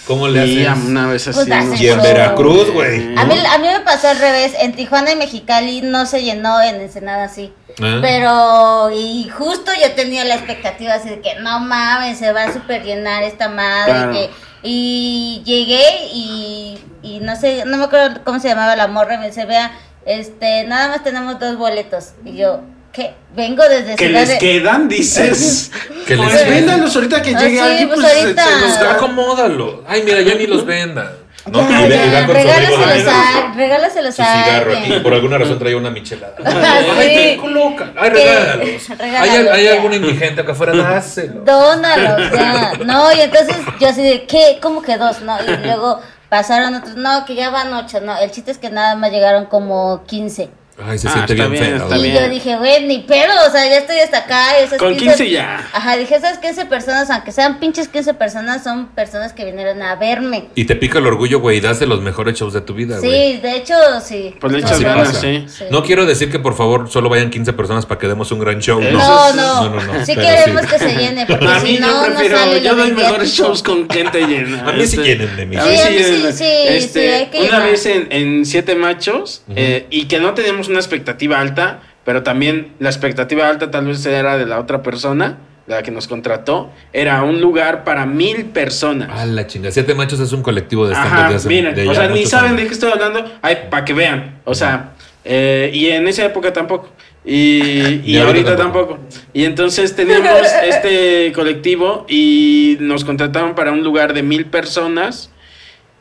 ¿Cómo 0.09 0.27
le 0.27 0.43
Y 0.47 0.65
haces? 0.65 0.83
una 0.85 1.05
vez 1.05 1.27
así. 1.27 1.35
Pues 1.45 1.51
haces 1.51 1.79
Y 1.81 1.87
en. 1.87 2.01
Veracruz, 2.01 2.71
güey. 2.73 3.15
A 3.15 3.25
mí, 3.25 3.35
a 3.47 3.57
mí 3.59 3.67
me 3.67 3.79
pasó 3.81 4.07
al 4.07 4.17
revés. 4.17 4.53
En 4.59 4.73
Tijuana 4.73 5.11
y 5.11 5.15
Mexicali 5.15 5.81
no 5.81 6.07
se 6.07 6.23
llenó, 6.23 6.59
en 6.63 6.81
Ensenada 6.81 7.29
sí. 7.29 7.53
Ah. 7.79 7.99
Pero, 8.01 8.89
y 8.91 9.29
justo 9.29 9.71
yo 9.79 9.91
tenía 9.93 10.25
la 10.25 10.33
expectativa 10.33 10.95
así 10.95 11.09
de 11.09 11.21
que 11.21 11.35
no 11.41 11.59
mames, 11.59 12.17
se 12.17 12.31
va 12.33 12.45
a 12.45 12.51
super 12.53 12.83
llenar 12.83 13.21
esta 13.21 13.49
madre. 13.49 13.93
Claro. 13.93 14.11
que- 14.13 14.29
y 14.63 15.43
llegué 15.45 15.83
y, 16.11 16.77
y 17.03 17.19
no 17.21 17.35
sé, 17.35 17.63
no 17.65 17.77
me 17.77 17.83
acuerdo 17.85 18.21
cómo 18.25 18.39
se 18.39 18.47
llamaba 18.49 18.75
la 18.75 18.87
morra. 18.87 19.19
Me 19.19 19.27
dice, 19.27 19.45
vea, 19.45 19.71
este, 20.07 20.63
nada 20.63 20.87
más 20.89 21.03
tenemos 21.03 21.39
dos 21.39 21.55
boletos. 21.55 22.13
Y 22.25 22.35
yo, 22.35 22.61
¿qué? 22.91 23.13
Vengo 23.35 23.63
desde 23.67 23.95
Que 23.95 24.09
les 24.09 24.29
de- 24.29 24.37
quedan, 24.37 24.87
dices. 24.89 25.71
Que 26.07 26.15
les 26.15 26.25
pues 26.25 26.37
quedan. 26.41 26.49
véndalos 26.49 26.95
ahorita 26.95 27.21
que 27.21 27.35
Ah, 27.35 27.39
llegue 27.39 27.55
sí, 27.57 27.59
alguien, 27.59 27.87
pues 27.89 27.99
pues, 27.99 28.11
se- 28.13 28.19
ahorita. 28.21 28.43
se 28.43 28.51
los 28.51 28.61
Pues 28.61 28.79
da. 28.79 28.91
acomódalo. 28.93 29.83
Ay, 29.87 30.03
mira, 30.03 30.21
ya 30.21 30.35
ni 30.35 30.47
los 30.47 30.65
vendan. 30.65 31.11
¿No? 31.45 31.67
Ya, 31.69 31.87
Y 31.87 31.89
ya, 31.89 32.21
va 32.21 32.27
con 32.27 32.35
su 32.35 32.41
regálaselos 32.43 33.07
a, 33.07 33.53
regálaselos 33.55 34.19
a 34.19 34.43
cigarro 34.43 34.71
alguien. 34.73 34.91
aquí. 34.93 35.01
Por 35.03 35.13
alguna 35.13 35.37
razón 35.37 35.57
traía 35.57 35.77
una 35.77 35.89
michelada. 35.89 36.35
Ah, 36.45 36.79
Ay, 36.97 37.15
te 37.15 37.37
coloca. 37.37 37.91
Ay, 37.97 38.09
Que- 38.11 38.15
regálalos. 38.17 38.89
¿Hay, 38.99 39.29
hay 39.47 39.67
algún 39.67 39.93
indigente 39.93 40.41
acá 40.41 40.51
afuera? 40.51 40.75
Dáselo. 40.75 41.41
Dónalos, 41.45 42.31
ya. 42.33 42.73
No, 42.85 43.11
y 43.13 43.21
entonces 43.21 43.55
yo 43.79 43.87
así 43.87 44.01
de, 44.03 44.25
¿qué? 44.25 44.59
¿Cómo 44.61 44.81
que 44.81 44.97
dos? 44.97 45.21
No, 45.21 45.37
y 45.43 45.65
luego 45.65 45.99
pasaron 46.27 46.75
otros, 46.75 46.95
no, 46.97 47.25
que 47.25 47.35
ya 47.35 47.49
van 47.49 47.73
ocho, 47.73 48.01
no. 48.01 48.17
El 48.17 48.29
chiste 48.31 48.51
es 48.51 48.57
que 48.57 48.69
nada 48.69 48.95
más 48.95 49.09
llegaron 49.11 49.45
como 49.45 50.03
15. 50.05 50.49
Ay, 50.83 50.97
se 50.97 51.07
Ah, 51.07 51.13
siente 51.13 51.33
bien, 51.33 51.51
bien, 51.51 51.63
feo. 51.77 51.95
Y 51.97 52.01
bien. 52.03 52.15
yo 52.15 52.29
dije, 52.29 52.57
güey, 52.57 52.85
ni 52.85 52.99
pedo, 52.99 53.31
o 53.47 53.51
sea, 53.51 53.65
ya 53.65 53.77
estoy 53.77 53.99
hasta 53.99 54.19
acá. 54.19 54.57
Esas 54.59 54.77
Con 54.79 54.95
15 54.95 55.29
ya. 55.29 55.67
Ajá, 55.73 55.97
dije, 55.97 56.15
esas 56.15 56.37
15 56.37 56.65
personas, 56.65 57.09
aunque 57.09 57.31
sean 57.31 57.59
pinches 57.59 57.87
15 57.87 58.13
personas, 58.13 58.63
son 58.63 58.87
personas 58.89 59.33
que 59.33 59.45
vinieron 59.45 59.81
a 59.81 59.95
verme. 59.95 60.45
Y 60.55 60.65
te 60.65 60.75
pica 60.75 60.99
el 60.99 61.07
orgullo, 61.07 61.39
güey, 61.39 61.57
y 61.57 61.61
das 61.61 61.79
de 61.79 61.85
los 61.87 62.01
mejores 62.01 62.35
shows 62.39 62.53
de 62.53 62.61
tu 62.61 62.73
vida, 62.73 62.99
güey. 62.99 63.33
Sí, 63.35 63.37
de 63.41 63.55
hecho, 63.57 63.75
sí. 64.03 64.35
Pues 64.39 64.53
bueno. 64.53 64.67
ganas, 64.79 65.17
sí. 65.19 65.45
No 65.71 65.83
quiero 65.83 66.05
decir 66.05 66.31
que 66.31 66.39
por 66.39 66.55
favor 66.55 66.89
solo 66.89 67.09
vayan 67.09 67.29
15 67.29 67.53
personas 67.53 67.85
para 67.85 67.99
que 67.99 68.07
demos 68.07 68.31
un 68.31 68.39
gran 68.39 68.59
show. 68.59 68.79
Eso 68.81 68.91
No, 68.97 69.33
No, 69.33 69.35
no, 69.35 69.69
no, 69.69 69.81
no, 69.85 69.93
no, 69.99 70.05
sí 70.05 70.15
queremos 70.15 70.61
sí. 70.61 70.67
que 70.67 70.79
se 70.79 70.95
llene, 70.95 71.25
porque 71.25 71.45
A 71.45 71.59
mí 71.59 71.75
si 71.75 71.79
no, 71.79 71.87
yo 72.07 72.13
no 72.13 72.19
sale 72.37 72.61
yo 72.61 72.75
doy 72.75 72.91
mejores 72.93 73.31
shows 73.33 73.63
con 73.63 73.89
gente 73.89 74.21
llena. 74.25 74.67
A 74.69 74.73
mí 74.73 74.85
sí 74.87 74.97
Este, 75.03 75.45
mi 75.45 75.55
A 75.57 75.63
vida. 75.65 75.65
mí 75.65 75.77
Sí, 75.77 76.03
sí, 76.03 76.03
a 76.03 76.09
mí 76.11 76.31
sí, 76.31 76.31
sí, 76.31 76.33
sí, 76.33 76.99
Este, 76.99 77.29
una 77.47 77.59
vez 77.59 77.85
en, 77.85 78.45
Siete 78.45 78.75
Machos, 78.75 79.41
eh, 79.55 79.87
y 79.89 80.05
que 80.07 80.19
no 80.19 80.33
teníamos 80.33 80.68
una 80.69 80.79
expectativa 80.79 81.39
alta, 81.39 81.81
pero 82.05 82.23
también 82.23 82.73
la 82.79 82.89
expectativa 82.89 83.47
alta 83.47 83.71
tal 83.71 83.87
vez 83.87 84.05
era 84.05 84.37
de 84.37 84.45
la 84.45 84.59
otra 84.59 84.81
persona, 84.81 85.37
la 85.67 85.83
que 85.83 85.91
nos 85.91 86.07
contrató, 86.07 86.71
era 86.93 87.21
un 87.23 87.41
lugar 87.41 87.83
para 87.83 88.05
mil 88.05 88.45
personas. 88.45 89.09
A 89.11 89.25
la 89.25 89.45
chinga. 89.45 89.71
Siete 89.71 89.93
Machos 89.93 90.19
es 90.19 90.31
un 90.31 90.41
colectivo 90.41 90.87
de 90.87 90.95
stand-up 90.95 91.19
Ajá, 91.19 91.29
de 91.29 91.35
hace 91.35 91.47
miren, 91.47 91.75
de 91.75 91.87
o 91.87 91.93
sea, 91.93 92.07
ni 92.07 92.25
saben 92.25 92.51
años. 92.51 92.61
de 92.61 92.67
qué 92.67 92.73
estoy 92.73 92.91
hablando, 92.91 93.23
ay, 93.41 93.67
para 93.69 93.85
que 93.85 93.93
vean, 93.93 94.39
o 94.45 94.55
sea, 94.55 94.93
eh, 95.23 95.69
y 95.73 95.87
en 95.87 96.07
esa 96.07 96.25
época 96.25 96.51
tampoco, 96.51 96.89
y, 97.23 98.01
y 98.05 98.17
ahorita 98.17 98.51
ahorita 98.51 98.55
tampoco. 98.55 98.97
Y 99.33 99.43
entonces 99.43 99.95
teníamos 99.95 100.41
este 100.63 101.31
colectivo 101.33 102.05
y 102.09 102.77
nos 102.79 103.03
contrataron 103.03 103.53
para 103.53 103.71
un 103.71 103.83
lugar 103.83 104.13
de 104.13 104.23
mil 104.23 104.45
personas, 104.45 105.29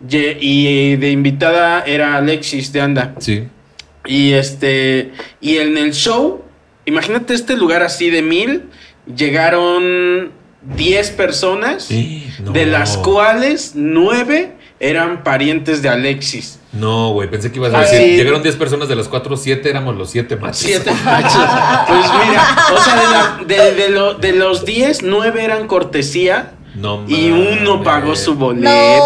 y 0.00 0.96
de 0.96 1.10
invitada 1.10 1.82
era 1.82 2.16
Alexis 2.16 2.72
de 2.72 2.80
Anda. 2.80 3.14
Sí. 3.18 3.48
Y 4.06 4.32
este, 4.32 5.12
y 5.40 5.58
en 5.58 5.76
el 5.76 5.92
show, 5.92 6.42
imagínate 6.86 7.34
este 7.34 7.56
lugar 7.56 7.82
así 7.82 8.10
de 8.10 8.22
mil, 8.22 8.64
llegaron 9.14 10.32
10 10.76 11.10
personas, 11.12 11.84
Sí, 11.84 12.26
no. 12.42 12.52
de 12.52 12.66
las 12.66 12.96
cuales 12.98 13.72
9 13.74 14.52
eran 14.80 15.22
parientes 15.24 15.82
de 15.82 15.88
Alexis. 15.88 16.58
No, 16.72 17.12
güey, 17.12 17.30
pensé 17.30 17.50
que 17.50 17.58
ibas 17.58 17.72
a 17.74 17.80
decir. 17.80 18.16
Llegaron 18.16 18.42
10 18.42 18.56
personas, 18.56 18.88
de 18.88 18.96
las 18.96 19.08
4, 19.08 19.36
7 19.36 19.68
éramos 19.70 19.96
los 19.96 20.10
7 20.10 20.36
machos. 20.36 20.58
Siete 20.58 20.90
machos. 21.04 21.32
Pues 21.88 22.06
mira, 22.26 22.56
o 22.74 22.80
sea, 22.80 22.96
de, 23.46 23.56
la- 23.56 23.64
de- 23.64 23.74
de 23.74 23.88
lo- 23.90 24.14
de 24.14 24.32
los 24.32 24.64
10, 24.64 25.02
9 25.02 25.42
eran 25.44 25.66
cortesía 25.66 26.52
No 26.78 27.04
y 27.08 27.30
uno 27.30 27.82
pagó 27.82 28.14
su 28.14 28.34
boleto, 28.34 28.62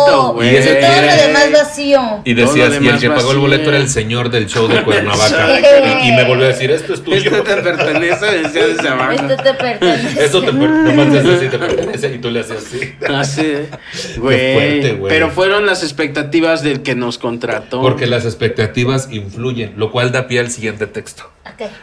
No, 0.06 0.32
güey. 0.34 0.52
Y 0.52 0.56
ese 0.56 0.74
todo 0.74 0.90
lo 0.90 1.16
demás 1.16 1.52
vacío. 1.52 2.20
Y 2.24 2.34
decías, 2.34 2.74
y 2.80 2.88
el 2.88 2.98
que 2.98 3.08
pagó 3.10 3.32
el 3.32 3.38
boleto 3.38 3.70
era 3.70 3.78
el 3.78 3.88
señor 3.88 4.30
del 4.30 4.46
show 4.46 4.68
de 4.68 4.82
Cuernavaca. 4.82 5.48
Y, 6.02 6.08
y 6.08 6.12
me 6.12 6.24
volvió 6.24 6.44
a 6.44 6.48
decir, 6.48 6.70
esto 6.70 6.94
es 6.94 7.02
tuyo. 7.02 7.16
Esto 7.16 7.42
te 7.42 7.56
pertenece, 7.56 8.26
decía 8.42 8.66
desde 8.66 8.88
abajo. 8.88 9.12
Esto 9.12 9.36
te 9.42 9.54
pertenece. 9.54 10.24
Esto 10.24 10.40
te, 10.42 10.52
per- 10.52 10.70
nomás 10.70 11.08
haces 11.08 11.36
así, 11.38 11.48
te 11.48 11.58
pertenece 11.58 12.14
y 12.14 12.18
tú 12.18 12.30
le 12.30 12.40
hacías 12.40 12.58
así. 12.66 12.94
Así, 13.08 13.42
fuerte, 14.20 14.80
güey. 14.80 14.96
güey. 14.96 15.12
Pero 15.12 15.30
fueron 15.30 15.66
las 15.66 15.82
expectativas 15.82 16.62
del 16.62 16.82
que 16.82 16.94
nos 16.94 17.18
contrató. 17.18 17.80
Porque 17.80 18.06
las 18.06 18.24
expectativas 18.24 19.08
influyen, 19.10 19.74
lo 19.76 19.90
cual 19.90 20.12
da 20.12 20.26
pie 20.26 20.40
al 20.40 20.50
siguiente 20.50 20.86
texto. 20.86 21.30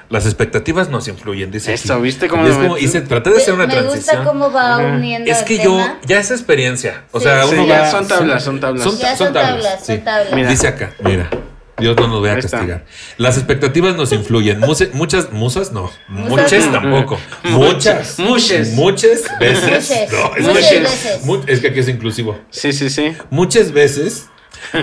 Las 0.10 0.26
expectativas 0.26 0.90
nos 0.90 1.08
influyen, 1.08 1.52
dice. 1.52 1.74
Eso, 1.74 1.94
aquí. 1.94 2.04
¿viste 2.04 2.28
cómo 2.28 2.44
Y 2.46 2.50
es 2.50 2.56
lo 2.56 2.62
como, 2.62 2.74
metí? 2.76 2.86
hice, 2.86 3.02
traté 3.02 3.30
de 3.30 3.38
hacer 3.38 3.54
una 3.54 3.66
Me 3.68 3.74
transición. 3.74 4.18
gusta 4.18 4.24
cómo 4.30 4.52
va 4.52 4.78
uniendo 4.78 5.30
Es 5.32 5.44
que 5.44 5.58
yo, 5.58 5.79
ya 6.06 6.20
es 6.20 6.32
experiencia. 6.32 7.04
O 7.12 7.20
Sí. 7.20 7.26
sea, 7.26 7.44
Sí, 7.44 7.56
uno 7.56 7.68
ya 7.68 7.82
va. 7.82 7.92
son 7.92 8.08
tablas, 8.08 8.44
son 8.44 8.60
tablas. 8.60 8.84
Son, 8.84 8.98
Ya 8.98 9.16
son 9.16 9.34
tablas. 9.34 9.64
tablas, 9.64 9.86
son 9.86 10.00
tablas. 10.02 10.34
Mira. 10.34 10.50
Dice 10.50 10.68
acá, 10.68 10.94
mira. 11.04 11.30
Dios 11.78 11.96
no 11.96 12.08
nos 12.10 12.22
vaya 12.22 12.34
a 12.34 12.42
castigar. 12.42 12.84
Las 13.18 13.38
expectativas 13.38 13.96
nos 13.96 14.12
influyen. 14.12 14.60
Muse- 14.60 14.90
muchas, 14.92 15.32
musas 15.32 15.72
no. 15.72 15.90
Muchas 16.10 16.70
tampoco. 16.72 17.18
Muchas. 17.44 18.20
Muchas. 18.20 18.68
Muchas. 18.74 19.22
Veces. 19.40 20.12
No, 20.12 20.36
es, 20.36 20.44
Muchas 20.46 20.68
que- 20.70 20.80
veces. 20.82 21.22
es 21.48 21.60
que 21.62 21.68
aquí 21.70 21.80
es 21.80 21.88
inclusivo. 21.88 22.38
Sí, 22.50 22.74
sí, 22.74 22.90
sí. 22.90 23.16
Muchas 23.30 23.72
veces 23.72 24.28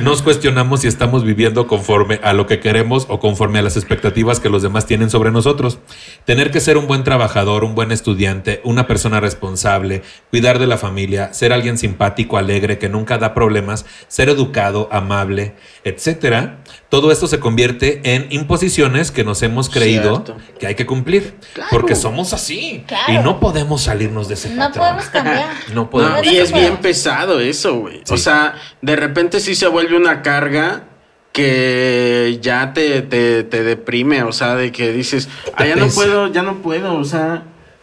nos 0.03 0.23
cuestionamos 0.23 0.81
si 0.81 0.89
estamos 0.89 1.25
viviendo 1.25 1.67
conforme 1.67 2.21
a 2.23 2.33
lo 2.33 2.47
que 2.47 2.61
queremos 2.61 3.07
o 3.09 3.21
conforme 3.21 3.59
a 3.59 3.63
las 3.63 3.77
expectativas 3.77 4.41
que 4.41 4.49
los 4.49 4.63
demás 4.63 4.87
tienen 4.87 5.11
sobre 5.11 5.31
nosotros. 5.31 5.79
Tener 6.25 6.51
que 6.51 6.61
ser 6.61 6.77
un 6.79 6.87
buen 6.87 7.05
trabajador, 7.05 7.65
un 7.65 7.75
buen 7.75 7.93
estudiante, 7.93 8.61
una 8.65 8.87
persona 8.87 9.21
responsable, 9.21 10.03
cuidar 10.31 10.59
de 10.59 10.67
la 10.67 10.79
familia, 10.79 11.33
ser 11.35 11.53
alguien 11.53 11.79
simpático, 11.79 12.37
alegre, 12.39 12.79
que 12.79 12.89
nunca 12.89 13.19
da 13.19 13.35
problemas, 13.35 13.87
ser 14.09 14.29
educado, 14.29 14.89
amable, 14.93 15.55
etcétera. 15.85 16.59
Todo 16.89 17.11
esto 17.11 17.27
se 17.27 17.41
convierte 17.41 18.01
en 18.15 18.27
imposiciones 18.31 19.11
que 19.11 19.25
nos 19.25 19.43
hemos 19.43 19.69
creído 19.69 20.25
Cierto. 20.25 20.37
que 20.59 20.67
hay 20.67 20.75
que 20.75 20.87
cumplir, 20.87 21.35
Claro. 21.55 21.69
porque 21.71 21.95
somos 21.97 22.33
así 22.33 22.85
Claro. 22.87 23.13
y 23.13 23.19
no 23.19 23.41
podemos 23.41 23.83
salirnos 23.83 24.29
de 24.29 24.35
ese 24.35 24.51
No 24.51 24.57
patrón. 24.63 24.85
podemos 24.85 25.05
cambiar. 25.07 25.47
No 25.75 25.91
podemos. 25.91 26.25
No, 26.25 26.33
y 26.33 26.37
es 26.39 26.53
bien 26.53 26.77
pesado 26.79 27.41
eso, 27.41 27.81
güey. 27.81 28.03
O 28.11 28.17
sea, 28.17 28.55
de 28.83 28.97
repente 28.97 29.41
sí 29.41 29.55
se 29.55 29.66
vuelve 29.69 29.97
una 29.97 30.23
carga 30.23 30.85
que 31.33 32.39
ya 32.41 32.73
te, 32.73 33.03
te, 33.03 33.43
te 33.45 33.63
deprime, 33.63 34.23
o 34.23 34.33
sea, 34.33 34.55
de 34.57 34.73
que 34.73 34.93
dices, 34.93 35.29
ah, 35.55 35.67
ya 35.67 35.77
no 35.77 35.89
puedo, 35.89 36.29
ya 36.33 36.43
no 36.43 36.57
puedo, 36.63 36.95
o 36.95 37.05
sea, 37.05 37.43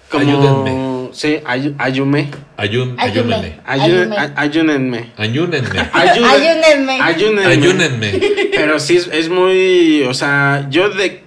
como... 0.09 0.23
Ayúdenme. 0.23 0.93
Sí, 1.13 1.39
ay- 1.45 1.75
ayume. 1.77 2.31
Ayún, 2.57 2.95
Ayúme. 2.97 3.35
ayúmenme. 3.35 3.59
Ayú- 3.67 3.83
Ayúme. 3.99 4.17
ay- 4.17 4.33
ayúnenme. 4.35 5.11
Ayúnenme. 5.15 5.79
Ayúnenme. 5.93 7.01
Ayúnenme. 7.01 7.45
Ayúnenme. 7.45 8.21
Pero 8.55 8.79
sí 8.79 8.97
es, 8.97 9.07
es 9.11 9.29
muy, 9.29 10.03
o 10.09 10.13
sea, 10.15 10.65
yo 10.71 10.89
de 10.89 11.23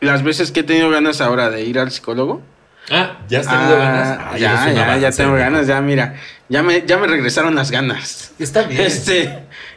las 0.00 0.22
veces 0.22 0.52
que 0.52 0.60
he 0.60 0.62
tenido 0.62 0.88
ganas 0.90 1.20
ahora 1.20 1.50
de 1.50 1.64
ir 1.64 1.78
al 1.78 1.90
psicólogo, 1.90 2.40
Ah, 2.88 3.18
¿ya 3.28 3.40
has 3.40 3.48
tenido 3.48 3.74
ah, 3.74 3.78
ganas? 3.78 4.18
Ay, 4.32 4.40
ya, 4.40 4.72
ya, 4.72 4.96
ya 4.96 5.10
tengo 5.10 5.34
ganas, 5.34 5.66
ya 5.66 5.80
mira, 5.80 6.14
ya 6.48 6.62
me, 6.62 6.84
ya 6.86 6.96
me 6.98 7.06
regresaron 7.06 7.54
las 7.54 7.70
ganas. 7.70 8.32
Está 8.38 8.62
bien. 8.62 8.80
Este, 8.82 9.22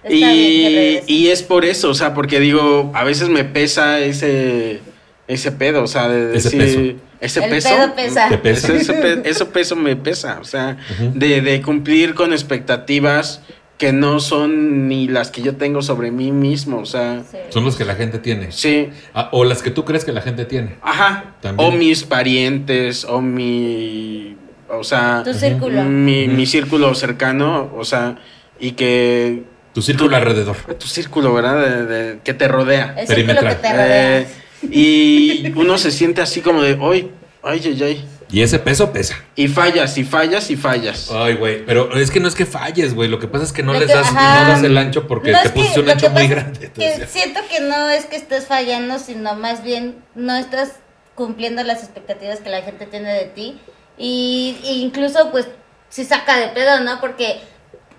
Está 0.04 0.10
y, 0.10 0.68
bien 0.68 1.04
y 1.08 1.28
es 1.28 1.44
por 1.44 1.66
eso, 1.66 1.90
o 1.90 1.94
sea, 1.94 2.14
porque 2.14 2.40
digo, 2.40 2.92
a 2.94 3.04
veces 3.04 3.30
me 3.30 3.44
pesa 3.44 4.00
ese, 4.00 4.80
ese 5.28 5.52
pedo, 5.52 5.84
o 5.84 5.88
sea, 5.88 6.08
de 6.08 6.36
Ese 6.38 6.58
decir, 6.58 6.98
ese 7.20 7.44
El 7.44 7.50
peso. 7.50 7.70
pedo 7.70 7.96
pesa. 7.96 8.30
Te 8.30 8.38
pesa. 8.38 8.74
Ese, 8.74 8.94
ese 9.00 9.22
eso 9.26 9.50
peso 9.50 9.76
me 9.76 9.96
pesa, 9.96 10.40
o 10.40 10.46
sea, 10.46 10.78
de, 11.14 11.42
de 11.42 11.62
cumplir 11.62 12.14
con 12.16 12.32
expectativas 12.34 13.42
que 13.78 13.94
no 13.94 14.20
son 14.20 14.90
ni 14.90 15.08
las 15.08 15.32
que 15.32 15.42
yo 15.42 15.56
tengo 15.56 15.82
sobre 15.82 16.12
mí 16.12 16.32
mismo, 16.34 16.80
o 16.80 16.86
sea, 16.86 17.24
Sí. 17.32 17.38
Son 17.50 17.64
los 17.64 17.78
que 17.78 17.86
la 17.86 17.96
gente 17.96 18.20
tiene. 18.20 18.52
sí, 18.52 18.90
Ah, 19.14 19.30
o 19.32 19.44
las 19.46 19.62
que 19.62 19.72
tú 19.72 19.86
crees 19.86 20.04
que 20.06 20.12
la 20.12 20.22
gente 20.22 20.44
tiene. 20.46 20.76
ajá, 20.82 21.36
También. 21.42 21.70
o 21.70 21.72
mis 21.72 22.04
parientes, 22.04 23.06
o 23.06 23.22
mi, 23.22 24.36
o 24.72 24.84
sea, 24.84 25.22
Tu 25.24 25.34
círculo. 25.34 25.84
mi, 25.84 26.28
mi 26.28 26.46
círculo 26.46 26.94
cercano, 26.96 27.72
o 27.76 27.84
sea, 27.86 28.18
y 28.60 28.72
que 28.72 29.44
Tu 29.74 29.82
círculo 29.82 30.16
alrededor. 30.16 30.56
tu 30.78 30.88
círculo, 30.88 31.34
¿verdad? 31.34 31.60
De, 31.66 31.86
de- 31.86 32.20
que 32.24 32.34
te 32.34 32.48
rodea. 32.48 32.96
El 32.98 33.08
círculo 33.08 33.28
que 33.28 33.34
Perimetral. 33.40 33.62
te 33.62 33.72
rodea. 33.72 34.20
Eh, 34.22 34.28
y 34.72 35.52
uno 35.56 35.78
se 35.78 35.92
siente 35.92 36.22
así 36.22 36.42
como 36.42 36.62
de, 36.62 36.74
hoy, 36.80 37.12
ay, 37.44 37.62
ay, 37.66 37.84
ay. 37.84 38.06
Y 38.32 38.42
ese 38.44 38.60
peso 38.60 38.92
pesa. 38.92 39.16
Y 39.36 39.48
fallas, 39.48 39.98
y 39.98 40.04
fallas, 40.04 40.52
y 40.52 40.56
fallas. 40.56 41.10
Ay, 41.12 41.34
güey. 41.36 41.66
Pero 41.66 41.96
es 41.98 42.12
que 42.12 42.20
no 42.20 42.28
es 42.28 42.36
que 42.36 42.46
falles, 42.46 42.94
güey. 42.94 43.10
Lo 43.10 43.18
que 43.18 43.28
pasa 43.28 43.44
es 43.44 43.52
que 43.52 43.64
no 43.64 43.74
Lo 43.74 43.80
les 43.80 43.88
que- 43.88 43.96
das, 43.96 44.14
no 44.14 44.20
das 44.22 44.62
el 44.64 44.78
ancho 44.78 45.08
porque 45.08 45.32
No, 45.32 45.40
te 45.42 45.48
que 45.48 45.50
pusiste 45.56 45.80
un 45.80 45.90
ancho 45.90 46.12
muy 46.12 46.28
grande. 46.28 46.72
Que 46.72 47.08
siento 47.08 47.40
que 47.50 47.60
no 47.62 47.90
es 47.90 48.06
que 48.06 48.18
estés 48.18 48.46
fallando, 48.46 49.00
sino 49.00 49.34
más 49.36 49.64
bien 49.64 49.96
no 50.14 50.36
estás 50.38 50.74
cumpliendo 51.16 51.64
las 51.64 51.80
expectativas 51.84 52.40
que 52.40 52.50
la 52.50 52.62
gente 52.62 52.86
tiene 52.86 53.12
de 53.14 53.26
ti. 53.26 53.58
Y, 54.00 54.58
y 54.64 54.82
incluso, 54.82 55.30
pues, 55.30 55.47
si 55.89 56.06
saca 56.06 56.38
de 56.38 56.47
pedo, 56.47 56.80
¿no? 56.80 57.00
Porque 57.02 57.41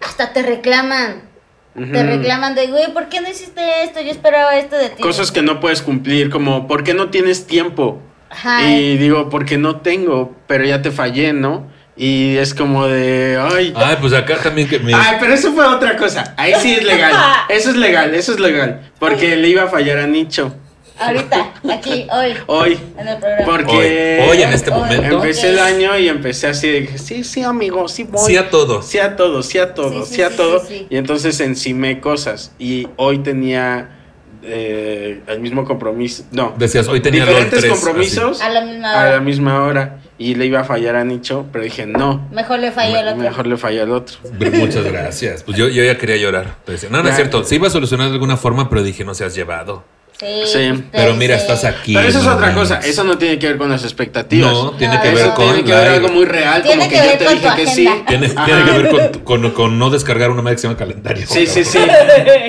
hasta 0.00 0.32
te 0.32 0.42
reclaman. 0.42 1.28
Te 1.74 2.02
reclaman 2.02 2.54
de, 2.56 2.66
güey, 2.66 2.92
¿por 2.92 3.08
qué 3.08 3.20
no 3.20 3.30
hiciste 3.30 3.84
esto? 3.84 4.00
Yo 4.00 4.10
esperaba 4.10 4.56
esto 4.56 4.76
de 4.76 4.88
ti. 4.88 5.02
Cosas 5.02 5.30
que 5.30 5.40
no 5.40 5.60
puedes 5.60 5.82
cumplir, 5.82 6.28
como, 6.28 6.66
¿por 6.66 6.82
qué 6.82 6.94
no 6.94 7.10
tienes 7.10 7.46
tiempo? 7.46 8.02
Ajá. 8.28 8.68
Y 8.68 8.96
digo, 8.98 9.28
porque 9.30 9.56
no 9.56 9.76
tengo, 9.80 10.34
pero 10.46 10.64
ya 10.64 10.82
te 10.82 10.90
fallé, 10.90 11.32
¿no? 11.32 11.68
Y 11.96 12.36
es 12.38 12.54
como 12.54 12.86
de, 12.86 13.38
ay. 13.40 13.72
Ay, 13.76 13.96
pues 14.00 14.12
acá 14.14 14.38
también 14.38 14.68
que 14.68 14.78
me. 14.78 14.94
Ay, 14.94 15.16
pero 15.20 15.32
eso 15.32 15.52
fue 15.52 15.66
otra 15.66 15.96
cosa. 15.96 16.34
Ahí 16.36 16.54
sí 16.58 16.74
es 16.74 16.84
legal. 16.84 17.12
Eso 17.48 17.70
es 17.70 17.76
legal, 17.76 18.14
eso 18.14 18.32
es 18.32 18.40
legal. 18.40 18.90
Porque 18.98 19.36
le 19.36 19.48
iba 19.48 19.64
a 19.64 19.68
fallar 19.68 19.98
a 19.98 20.06
Nicho 20.06 20.54
Ahorita, 21.00 21.52
aquí, 21.72 22.06
hoy, 22.12 22.34
hoy. 22.46 22.78
en 22.98 23.08
el 23.08 23.18
programa. 23.18 23.44
Porque 23.46 24.18
Hoy, 24.22 24.28
hoy 24.30 24.42
en 24.42 24.52
este 24.52 24.70
Hoy. 24.70 24.80
momento. 24.80 25.16
empecé 25.16 25.48
el 25.48 25.58
año 25.58 25.98
y 25.98 26.08
empecé 26.08 26.46
así 26.48 26.68
de, 26.68 26.98
sí, 26.98 27.24
sí, 27.24 27.42
amigo, 27.42 27.88
sí 27.88 28.04
voy. 28.04 28.20
Sí 28.26 28.36
a 28.36 28.50
todos. 28.50 28.86
Sí 28.86 28.98
a 28.98 29.16
todo, 29.16 29.42
sí 29.42 29.58
a 29.58 29.74
todo, 29.74 30.04
Sí, 30.04 30.08
sí, 30.10 30.14
sí, 30.16 30.22
a 30.22 30.30
sí, 30.30 30.36
todo. 30.36 30.60
sí, 30.60 30.66
sí. 30.68 30.86
Y 30.90 30.96
entonces 30.96 31.40
encimé 31.40 32.00
cosas. 32.00 32.52
Y 32.58 32.86
hoy 32.96 33.18
tenía 33.20 33.96
eh, 34.42 35.20
el 35.26 35.40
mismo 35.40 35.64
compromiso. 35.64 36.24
No, 36.32 36.54
Decías, 36.58 36.86
hoy 36.88 37.00
tenía 37.00 37.24
diferentes 37.26 37.60
3, 37.60 37.72
compromisos 37.72 38.40
A 38.40 38.48
la 38.50 38.60
misma 38.62 38.92
a 38.94 38.98
hora. 39.00 39.10
la 39.12 39.20
misma 39.20 39.62
hora. 39.64 39.96
Y 40.18 40.34
le 40.34 40.44
iba 40.44 40.60
a 40.60 40.64
fallar 40.64 40.96
a 40.96 41.04
Nicho, 41.04 41.46
pero 41.50 41.64
dije, 41.64 41.86
no. 41.86 42.28
Mejor 42.30 42.58
le 42.58 42.72
falló 42.72 42.98
el 42.98 43.08
otro. 43.08 43.22
Mejor 43.22 43.46
le 43.46 43.56
falló 43.56 43.82
al 43.84 43.90
otro. 43.92 44.16
Muchas 44.52 44.84
gracias. 44.84 45.42
Pues 45.44 45.56
yo, 45.56 45.68
yo 45.68 45.82
ya 45.82 45.96
quería 45.96 46.18
llorar. 46.18 46.56
Decía, 46.66 46.90
no, 46.90 47.02
no 47.02 47.08
es 47.08 47.16
cierto. 47.16 47.42
Se 47.44 47.54
iba 47.54 47.68
a 47.68 47.70
solucionar 47.70 48.08
de 48.08 48.12
alguna 48.14 48.36
forma, 48.36 48.68
pero 48.68 48.82
dije, 48.82 49.02
no 49.02 49.14
seas 49.14 49.34
llevado. 49.34 49.82
Sí. 50.20 50.26
Sí. 50.52 50.84
Pero 50.92 51.14
mira, 51.14 51.34
estás 51.36 51.64
aquí. 51.64 51.94
Pero 51.94 52.06
eso 52.06 52.18
es 52.20 52.26
otra 52.26 52.52
cosa, 52.54 52.78
eso 52.80 53.04
no 53.04 53.16
tiene 53.16 53.38
que 53.38 53.46
ver 53.48 53.56
con 53.56 53.70
las 53.70 53.82
expectativas. 53.84 54.52
No, 54.52 54.72
tiene 54.72 54.96
No, 54.96 55.00
que 55.02 55.08
eso 55.08 55.16
ver 55.16 55.24
Eso 55.26 55.34
con. 55.34 55.44
tiene 55.46 55.64
que 55.64 55.72
ver 55.74 55.88
algo 55.88 56.08
muy 56.10 56.24
real, 56.26 56.62
Tiene 56.62 56.76
como 56.78 56.90
que, 56.90 56.94
que 56.96 57.00
ver 57.00 57.18
yo 57.18 57.26
te 57.26 57.34
dije 57.34 57.48
que 57.56 57.66
sí. 57.66 57.88
Tiene, 58.06 58.28
que 58.28 58.72
ver 58.72 58.88
con, 58.90 59.20
con- 59.42 59.50
con 59.52 59.78
no 59.78 59.88
descargar 59.88 60.30
una 60.30 60.42
madre 60.42 60.56
que 60.56 60.60
se 60.62 60.68
llama 60.68 60.78
calendario. 60.78 61.26
Sí, 61.26 61.46
sí, 61.46 61.64
sí. 61.64 61.78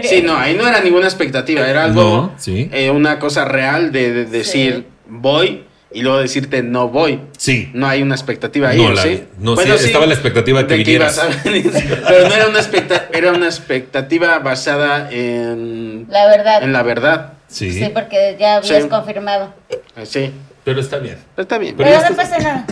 Sí, 0.03 0.21
no, 0.21 0.35
ahí 0.37 0.53
no 0.55 0.67
era 0.67 0.81
ninguna 0.81 1.05
expectativa, 1.07 1.65
era 1.67 1.85
algo, 1.85 2.01
No, 2.03 2.33
sí. 2.37 2.69
eh, 2.73 2.89
una 2.91 3.19
cosa 3.19 3.45
real 3.45 3.91
de, 3.93 4.11
de 4.13 4.25
decir 4.25 4.87
voy 5.07 5.63
y 5.93 6.01
luego 6.01 6.19
decirte 6.19 6.63
no 6.63 6.89
voy. 6.89 7.19
Sí. 7.37 7.69
No 7.73 7.87
hay 7.87 8.01
una 8.01 8.15
expectativa 8.15 8.69
ahí, 8.69 8.77
No, 8.77 8.87
¿o 8.87 8.91
la- 8.91 9.01
sí? 9.03 9.23
no, 9.39 9.55
sí, 9.57 9.69
estaba 9.69 10.05
la 10.05 10.13
expectativa 10.13 10.61
de 10.63 10.67
que 10.67 10.75
vinieras. 10.75 11.17
ibas 11.23 11.37
a 11.37 11.43
venir, 11.49 11.71
pero 12.07 12.27
no 12.29 12.35
era 12.35 12.47
una, 12.47 12.59
expecta- 12.59 13.07
era 13.13 13.31
una 13.31 13.45
expectativa 13.45 14.39
basada 14.39 15.09
en, 15.11 16.07
La 16.09 16.25
verdad. 16.27 16.63
en 16.63 16.73
la 16.73 16.83
verdad. 16.83 17.33
Sí. 17.51 17.71
Sí, 17.73 17.89
porque 17.93 18.37
ya 18.39 18.55
habías 18.57 18.83
Sí. 18.83 18.89
confirmado. 18.89 19.53
Eh, 19.69 19.81
Sí, 20.05 20.31
Pero 20.63 20.79
está 20.79 20.97
bien. 20.99 21.17
pero 21.35 21.43
está 21.43 21.57
bien. 21.57 21.75
Pero 21.75 21.89
Pero, 21.89 22.01
ya 22.01 22.09
no 22.09 22.15
estás- 22.15 22.29
pasa 22.29 22.41
nada. 22.43 22.65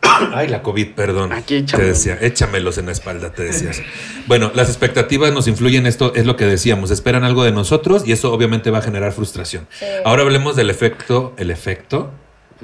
Ay, 0.34 0.48
la 0.48 0.62
COVID, 0.62 0.94
perdón. 0.94 1.32
Aquí 1.32 1.56
te 1.56 1.64
échame. 1.64 1.84
decía, 1.84 2.16
échamelos 2.20 2.78
en 2.78 2.86
la 2.86 2.92
espalda, 2.92 3.32
te 3.32 3.42
decías. 3.42 3.82
Bueno, 4.26 4.50
las 4.54 4.68
expectativas 4.68 5.32
nos 5.32 5.46
influyen, 5.48 5.86
esto 5.86 6.14
es 6.14 6.24
lo 6.24 6.36
que 6.36 6.46
decíamos, 6.46 6.90
esperan 6.90 7.24
algo 7.24 7.44
de 7.44 7.52
nosotros 7.52 8.06
y 8.06 8.12
eso 8.12 8.32
obviamente 8.32 8.70
va 8.70 8.78
a 8.78 8.82
generar 8.82 9.12
frustración. 9.12 9.66
Sí. 9.78 9.84
Ahora 10.04 10.22
hablemos 10.22 10.56
del 10.56 10.70
efecto, 10.70 11.34
el 11.36 11.50
efecto 11.50 12.10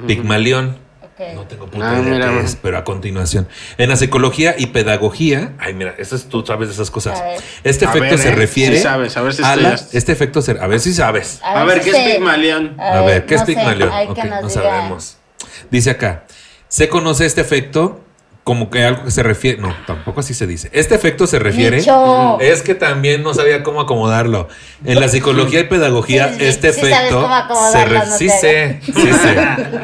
Pigmalión. 0.07 0.76
No 1.35 1.43
tengo 1.47 1.67
puta 1.67 1.91
Ah, 1.91 2.01
idea 2.01 2.12
mira, 2.15 2.29
qué 2.31 2.41
es, 2.41 2.57
pero 2.61 2.77
a 2.77 2.83
continuación. 2.85 3.47
En 3.79 3.89
la 3.89 3.97
psicología 3.97 4.57
y 4.59 4.67
pedagogía, 4.67 5.53
ay, 5.59 5.73
mira, 5.75 5.95
eso 5.97 6.17
es, 6.17 6.29
tú 6.29 6.45
sabes 6.45 6.69
de 6.69 6.75
esas 6.75 6.91
cosas. 6.91 7.23
Este 7.62 7.87
A 7.87 7.91
efecto 7.91 8.09
ver, 8.11 8.19
se 8.19 8.29
¿eh? 8.31 8.35
refiere 8.35 8.77
Sí 8.77 8.83
sabes, 8.83 9.17
a 9.17 9.23
ver 9.23 9.33
si 9.35 9.43
a 9.45 9.55
la- 9.57 9.75
este 9.93 10.11
efecto 10.12 10.43
se, 10.43 10.53
a 10.59 10.67
ver 10.67 10.81
si 10.81 10.93
sabes. 10.93 11.41
A 11.45 11.62
ver, 11.65 11.81
¿qué 11.83 11.91
es 11.91 12.15
Pigmalión? 12.17 12.75
A 12.81 13.01
ver, 13.03 13.27
¿qué 13.27 13.37
no 13.37 13.41
es 13.43 13.47
Pigmalión? 13.47 13.91
hay 13.93 14.09
Ok, 14.09 14.15
que 14.17 14.25
nos 14.25 14.43
no 14.43 14.49
diga. 14.49 14.62
sabemos. 14.62 15.17
Dice 15.71 15.91
acá, 15.91 16.25
se 16.69 16.89
conoce 16.89 17.27
este 17.27 17.41
efecto 17.43 18.03
como 18.45 18.68
que 18.68 18.84
algo 18.84 19.05
que 19.05 19.11
se 19.11 19.22
refiere, 19.22 19.59
no, 19.61 19.74
tampoco 19.86 20.20
así 20.20 20.34
se 20.34 20.47
dice. 20.47 20.68
Este 20.74 20.95
efecto 20.95 21.26
se 21.26 21.38
refiere, 21.38 21.78
Nicho. 21.78 22.38
es 22.40 22.61
que 22.61 22.74
también 22.74 23.22
no 23.22 23.32
sabía 23.32 23.62
cómo 23.62 23.80
acomodarlo. 23.80 24.49
En 24.84 25.01
la 25.01 25.09
psicología 25.09 25.61
y 25.61 25.64
pedagogía, 25.64 26.28
Sí, 26.28 26.34
sí, 26.40 26.45
este 26.45 26.72
sí 26.74 26.80
efecto 26.82 27.22
cómo 27.22 27.34
se 27.34 27.40
acomodarlo, 27.42 28.01
re- 28.01 28.07
no 28.07 28.16
sí 28.18 28.28
sé, 28.28 28.80
sí 28.84 28.92
sé. 28.92 29.36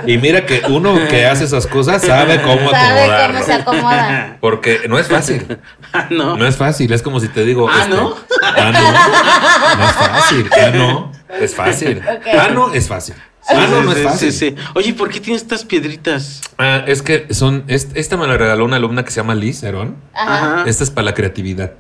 Y 0.07 0.19
mira 0.19 0.45
que 0.45 0.61
uno 0.69 0.95
que 1.09 1.25
hace 1.27 1.45
esas 1.45 1.67
cosas 1.67 2.03
sabe 2.03 2.43
cómo 2.43 2.71
Sabe 2.71 3.01
acomodarlo. 3.01 3.35
cómo 3.35 3.47
se 3.47 3.53
acomoda. 3.55 4.37
Porque 4.43 4.81
no 4.89 4.99
es 4.99 5.07
fácil. 5.09 5.59
Ah, 5.93 6.07
no. 6.11 6.37
No 6.37 6.47
es 6.47 6.57
fácil, 6.57 6.93
es 6.93 7.01
como 7.03 7.19
si 7.19 7.29
te 7.29 7.45
digo. 7.45 7.67
Ah, 7.69 7.79
este, 7.85 7.95
¿no? 7.97 8.15
Ah, 8.45 8.71
no. 8.73 9.79
No 9.79 9.89
es 9.89 9.93
fácil. 9.97 10.51
Ah, 10.53 10.71
no. 10.75 11.13
Es 11.41 11.55
fácil. 11.55 11.99
Ok. 11.99 12.27
Ah, 12.39 12.49
no, 12.53 12.75
es 12.75 12.87
fácil. 12.87 13.15
Ah, 13.53 13.67
no, 13.71 13.83
no 13.83 13.93
es 13.93 14.03
fácil. 14.03 14.33
Sí, 14.33 14.51
sí. 14.51 14.57
Oye, 14.75 14.95
¿por 14.95 15.09
qué 15.11 15.21
tienes 15.21 15.43
estas 15.43 15.65
piedritas? 15.65 16.41
Ah, 16.59 16.85
es 16.87 17.03
que 17.03 17.27
son. 17.35 17.65
es- 17.69 17.89
esta 17.95 18.17
me 18.17 18.27
la 18.27 18.37
regaló 18.37 18.65
una 18.65 18.77
alumna 18.77 19.05
que 19.05 19.11
se 19.11 19.17
llama 19.21 19.35
Liz 19.35 19.63
Herón. 19.63 19.97
Ajá. 20.15 20.65
Esta 20.67 20.85
es 20.85 20.91
para 20.91 21.07
la 21.07 21.15
creatividad. 21.15 21.73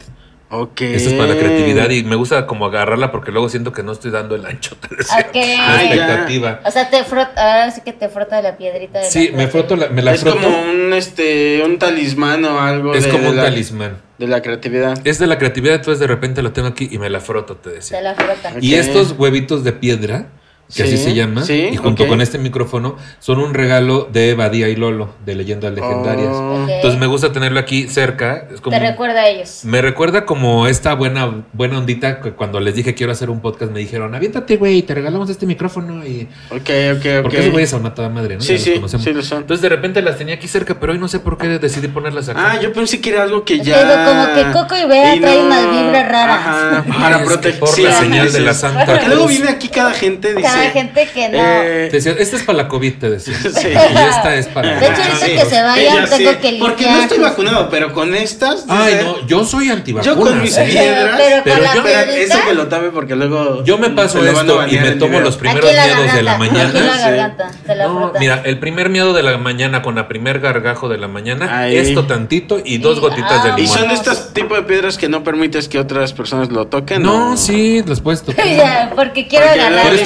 Ok. 0.52 0.80
Esta 0.80 1.10
es 1.10 1.14
para 1.14 1.28
la 1.32 1.38
creatividad 1.38 1.88
y 1.90 2.02
me 2.02 2.16
gusta 2.16 2.44
como 2.48 2.66
agarrarla 2.66 3.12
porque 3.12 3.30
luego 3.30 3.48
siento 3.48 3.70
que 3.72 3.84
no 3.84 3.92
estoy 3.92 4.10
dando 4.10 4.34
el 4.34 4.44
ancho. 4.44 4.74
te 4.76 4.96
decía. 4.96 5.18
Ok. 5.28 5.34
La 5.36 5.76
Ay, 5.78 5.88
ya. 5.90 5.94
expectativa. 5.94 6.60
O 6.64 6.70
sea, 6.72 6.90
te 6.90 7.04
frota, 7.04 7.30
ahora 7.36 7.70
sí 7.70 7.82
que 7.84 7.92
te 7.92 8.08
frota 8.08 8.42
la 8.42 8.56
piedrita 8.56 8.98
de 8.98 9.04
la 9.04 9.10
Sí, 9.12 9.28
me 9.32 9.46
frente. 9.46 9.50
froto 9.52 9.76
la, 9.76 9.88
me 9.90 10.02
la 10.02 10.12
es 10.12 10.22
froto. 10.22 10.38
como 10.40 10.60
un 10.62 10.92
este 10.92 11.62
un 11.64 11.78
talismán 11.78 12.44
o 12.46 12.60
algo 12.60 12.94
es 12.94 13.04
de, 13.04 13.10
como 13.10 13.24
de 13.24 13.30
un 13.30 13.36
la, 13.36 13.44
talismán. 13.44 13.98
de 14.18 14.26
la 14.26 14.42
creatividad. 14.42 14.98
Es 15.06 15.20
de 15.20 15.28
la 15.28 15.38
creatividad, 15.38 15.76
entonces 15.76 16.00
de 16.00 16.08
repente 16.08 16.42
lo 16.42 16.50
tengo 16.52 16.66
aquí 16.66 16.88
y 16.90 16.98
me 16.98 17.08
la 17.10 17.20
froto, 17.20 17.54
te 17.56 17.70
Te 17.70 17.76
decía. 17.76 18.00
la 18.00 18.16
frota. 18.16 18.52
Y 18.60 18.74
Ok. 18.74 18.80
estos 18.80 19.12
huevitos 19.16 19.62
de 19.62 19.72
piedra, 19.72 20.26
que 20.74 20.82
Sí, 20.86 20.94
así 20.94 20.96
se 20.98 21.14
llama, 21.14 21.42
sí, 21.44 21.68
y 21.72 21.76
junto 21.76 22.06
con 22.06 22.20
este 22.20 22.38
micrófono, 22.38 22.96
son 23.18 23.38
un 23.40 23.54
regalo 23.54 24.08
de 24.12 24.34
Badía 24.34 24.68
y 24.68 24.76
Lolo, 24.76 25.10
de 25.26 25.34
leyendas 25.34 25.72
legendarias. 25.74 26.28
Oh. 26.32 26.66
Entonces 26.68 26.98
me 26.98 27.06
gusta 27.06 27.32
tenerlo 27.32 27.58
aquí 27.60 27.88
cerca. 27.88 28.46
Es 28.52 28.60
como 28.60 28.76
Te 28.76 28.82
recuerda 28.90 29.22
a 29.22 29.28
ellos. 29.28 29.60
Me 29.64 29.82
recuerda 29.82 30.24
como 30.24 30.66
esta 30.66 30.94
buena, 30.94 31.44
buena 31.52 31.78
ondita 31.78 32.20
que 32.20 32.32
cuando 32.32 32.60
les 32.60 32.74
dije 32.74 32.94
quiero 32.94 33.12
hacer 33.12 33.30
un 33.30 33.40
podcast 33.40 33.72
me 33.72 33.80
dijeron, 33.80 34.14
aviéntate, 34.14 34.56
güey, 34.56 34.82
te 34.82 34.94
regalamos 34.94 35.28
este 35.28 35.46
micrófono 35.46 36.06
y... 36.06 36.28
Ok, 36.50 36.60
ok, 36.60 37.06
ok. 37.18 37.22
Porque 37.22 37.38
esos 37.40 37.52
güeyes 37.52 37.70
son 37.70 37.84
a 37.86 37.94
toda 37.94 38.08
madre, 38.08 38.36
¿no? 38.36 38.40
Sí, 38.42 38.48
Ya 38.48 38.54
los 38.54 38.62
sí, 38.64 38.72
conocemos. 38.74 39.04
sí 39.04 39.12
lo 39.12 39.22
son. 39.22 39.38
Entonces 39.42 39.62
de 39.62 39.68
repente 39.68 40.02
las 40.02 40.16
tenía 40.18 40.34
aquí 40.36 40.46
cerca, 40.48 40.78
pero 40.78 40.92
hoy 40.92 40.98
no 40.98 41.08
sé 41.08 41.18
por 41.20 41.36
qué 41.36 41.48
decidí 41.58 41.88
ponerlas 41.88 42.28
acá. 42.28 42.52
Ah, 42.52 42.60
yo 42.60 42.72
pensé 42.72 43.00
que 43.00 43.10
era 43.10 43.22
algo 43.24 43.44
que 43.44 43.58
ya. 43.60 43.78
digo, 43.82 44.04
como 44.10 44.34
que 44.34 44.52
Coco 44.58 44.76
y 44.80 44.88
Bea 44.88 45.18
traen 45.20 45.46
unas 45.46 45.70
vibras 45.70 46.08
raras. 46.08 46.38
Ajá, 46.46 46.84
para 47.00 47.24
proteger. 47.24 47.58
por 47.60 47.68
sí, 47.70 47.82
la 47.82 47.92
señal 47.98 48.28
sí, 48.28 48.34
de 48.34 48.40
la. 48.40 48.54
Santa 48.54 48.84
Porque 48.84 49.06
luego 49.08 49.26
viene 49.26 49.48
aquí 49.48 49.68
cada 49.68 49.92
gente, 49.92 50.34
dice. 50.34 50.48
Cada 50.60 50.70
gente 50.72 51.08
que 51.12 51.28
no. 51.28 51.38
eh, 51.38 51.88
Te 51.90 51.96
decía, 51.96 52.14
esta 52.18 52.36
es 52.36 52.42
para 52.42 52.58
la 52.58 52.68
COVID, 52.68 52.94
te 52.98 53.10
decía. 53.10 53.34
Sí. 53.60 53.68
Y 53.68 54.08
esta 54.08 54.34
es 54.36 54.46
para... 54.48 54.78
De 54.80 54.86
hecho, 54.86 55.02
ahorita 55.02 55.26
que 55.26 55.50
se 55.50 55.62
vayan, 55.62 55.78
ella 55.78 56.16
tengo 56.16 56.30
sí, 56.30 56.36
que 56.36 56.56
Porque 56.58 56.84
limpiar. 56.84 56.96
no 56.96 57.02
estoy 57.02 57.18
vacunado, 57.18 57.68
pero 57.70 57.92
con 57.92 58.14
estas. 58.14 58.64
Ay, 58.68 58.94
dice- 58.94 59.04
no, 59.04 59.26
yo 59.26 59.44
soy 59.44 59.70
antivacunas. 59.70 60.16
Yo 60.16 60.20
con 60.22 60.42
mis 60.42 60.56
piedras. 60.56 61.14
Pero 61.18 61.42
Pero 61.44 61.56
con 61.56 61.64
la 61.64 61.74
yo- 61.74 61.82
piedrita. 61.82 62.34
eso 62.34 62.38
que 62.48 62.54
lo 62.54 62.66
tape 62.68 62.88
porque 62.90 63.16
luego. 63.16 63.64
Yo 63.64 63.78
me 63.78 63.90
paso 63.90 64.24
esto 64.24 64.66
y 64.66 64.78
me 64.78 64.90
tomo 64.92 65.20
los 65.20 65.36
primeros 65.36 65.72
la 65.74 65.84
miedos 65.86 66.14
de 66.14 66.22
la 66.22 66.32
Aquí 66.32 66.44
la 66.44 66.52
mañana. 66.52 66.72
Sí. 66.72 67.00
garganta. 67.00 67.50
Te 67.66 67.74
la 67.74 67.86
No, 67.86 67.98
frota. 67.98 68.18
mira, 68.20 68.42
el 68.44 68.58
primer 68.58 68.88
miedo 68.88 69.12
de 69.12 69.22
la 69.22 69.36
mañana 69.38 69.82
con 69.82 69.94
la 69.94 70.08
primer 70.08 70.40
gargajo 70.40 70.88
de 70.88 70.98
la 70.98 71.08
mañana, 71.08 71.60
Ahí. 71.60 71.76
esto 71.76 72.04
tantito 72.06 72.60
y 72.64 72.78
dos 72.78 72.96
Sí, 72.96 73.00
gotitas 73.00 73.44
de 73.44 73.50
ah, 73.50 73.54
Y 73.58 73.62
limón. 73.62 73.78
son 73.78 73.88
de 73.88 73.94
estos 73.94 74.32
tipo 74.32 74.54
de 74.54 74.62
piedras 74.62 74.96
que 74.98 75.08
no 75.08 75.22
permites 75.24 75.68
que 75.68 75.78
otras 75.78 76.12
personas 76.12 76.50
lo 76.50 76.66
toquen. 76.66 77.02
No, 77.02 77.36
sí, 77.36 77.82
las 77.86 78.00
puedes 78.00 78.22
tocar. 78.22 78.44
Porque 78.96 79.26
quiero 79.28 79.46
Porque 79.46 79.60
ganar. 79.60 79.82
Puedes 79.86 80.00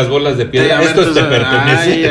las 0.00 0.08
bolas 0.08 0.36
de 0.38 0.46
piedra. 0.46 0.82
Esto 0.82 1.12
te 1.12 1.22
pertenece. 1.22 2.10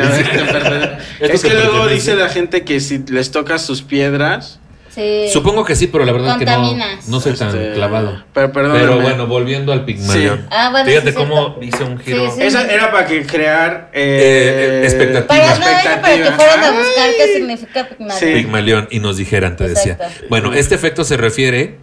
es 1.20 1.42
que 1.42 1.50
luego 1.50 1.70
pertenece. 1.72 1.94
dice 1.94 2.16
la 2.16 2.28
gente 2.28 2.64
que 2.64 2.80
si 2.80 2.98
les 3.08 3.30
tocas 3.30 3.62
sus 3.62 3.82
piedras. 3.82 4.58
Sí. 4.90 5.26
Supongo 5.32 5.64
que 5.64 5.76
sí, 5.76 5.86
pero 5.86 6.04
la 6.04 6.10
verdad 6.10 6.32
es 6.32 6.38
que 6.38 6.44
no, 6.46 6.56
Contaminas. 6.56 7.06
no 7.08 7.20
soy 7.20 7.34
tan 7.34 7.48
este, 7.48 7.74
clavado. 7.74 8.24
Pero. 8.34 8.52
Pero 8.52 9.00
bueno, 9.00 9.28
volviendo 9.28 9.72
al 9.72 9.84
Pigmalión. 9.84 10.38
Sí. 10.38 10.44
Ah, 10.50 10.70
bueno, 10.72 10.86
Fíjate 10.86 11.10
sí, 11.12 11.16
cómo 11.16 11.58
hice 11.62 11.84
un 11.84 11.98
giro. 12.00 12.26
Sí, 12.26 12.36
sí. 12.38 12.42
Esa 12.42 12.66
era 12.66 12.90
para 12.90 13.06
que 13.06 13.24
crear. 13.24 13.90
Eh, 13.92 14.80
Eh, 14.82 14.84
expectativa. 14.84 15.26
Para, 15.28 15.58
no, 15.60 15.68
era 15.68 16.02
para 16.02 16.16
que 16.16 16.30
fueran 16.32 16.60
a 16.64 16.68
Ay. 16.70 16.76
buscar 16.76 17.10
qué 17.16 17.34
significa 17.34 17.88
Pigmalión. 17.88 18.18
Sí. 18.18 18.34
Pigmalión 18.34 18.88
y 18.90 18.98
nos 18.98 19.16
dijeran, 19.16 19.56
te 19.56 19.68
decía. 19.68 19.92
Exacto. 19.92 20.26
Bueno, 20.28 20.54
este 20.54 20.74
efecto 20.74 21.04
se 21.04 21.16
refiere 21.16 21.78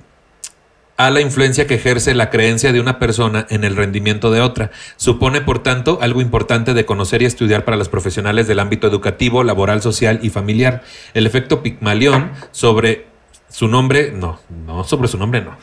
a 0.97 1.11
la 1.11 1.21
influencia 1.21 1.67
que 1.67 1.75
ejerce 1.75 2.15
la 2.15 2.29
creencia 2.31 2.73
de 2.73 2.81
una 2.81 2.97
persona 2.99 3.45
en 3.49 3.63
el 3.63 3.75
rendimiento 3.75 4.31
de 4.31 4.41
otra. 4.41 4.71
Supone, 4.95 5.41
por 5.41 5.59
tanto, 5.59 5.99
algo 6.01 6.21
importante 6.21 6.73
de 6.73 6.85
conocer 6.85 7.21
y 7.21 7.25
estudiar 7.25 7.63
para 7.65 7.77
los 7.77 7.87
profesionales 7.87 8.47
del 8.47 8.59
ámbito 8.59 8.87
educativo, 8.87 9.43
laboral, 9.43 9.81
social 9.81 10.19
y 10.23 10.31
familiar. 10.31 10.83
El 11.13 11.27
efecto 11.27 11.61
Pigmalión 11.61 12.31
sobre 12.51 13.05
su 13.49 13.67
nombre, 13.67 14.11
no, 14.11 14.39
no, 14.65 14.83
sobre 14.83 15.07
su 15.07 15.17
nombre 15.17 15.41
no. 15.41 15.55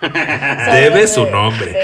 Debe 0.72 1.06
su 1.06 1.26
nombre. 1.26 1.74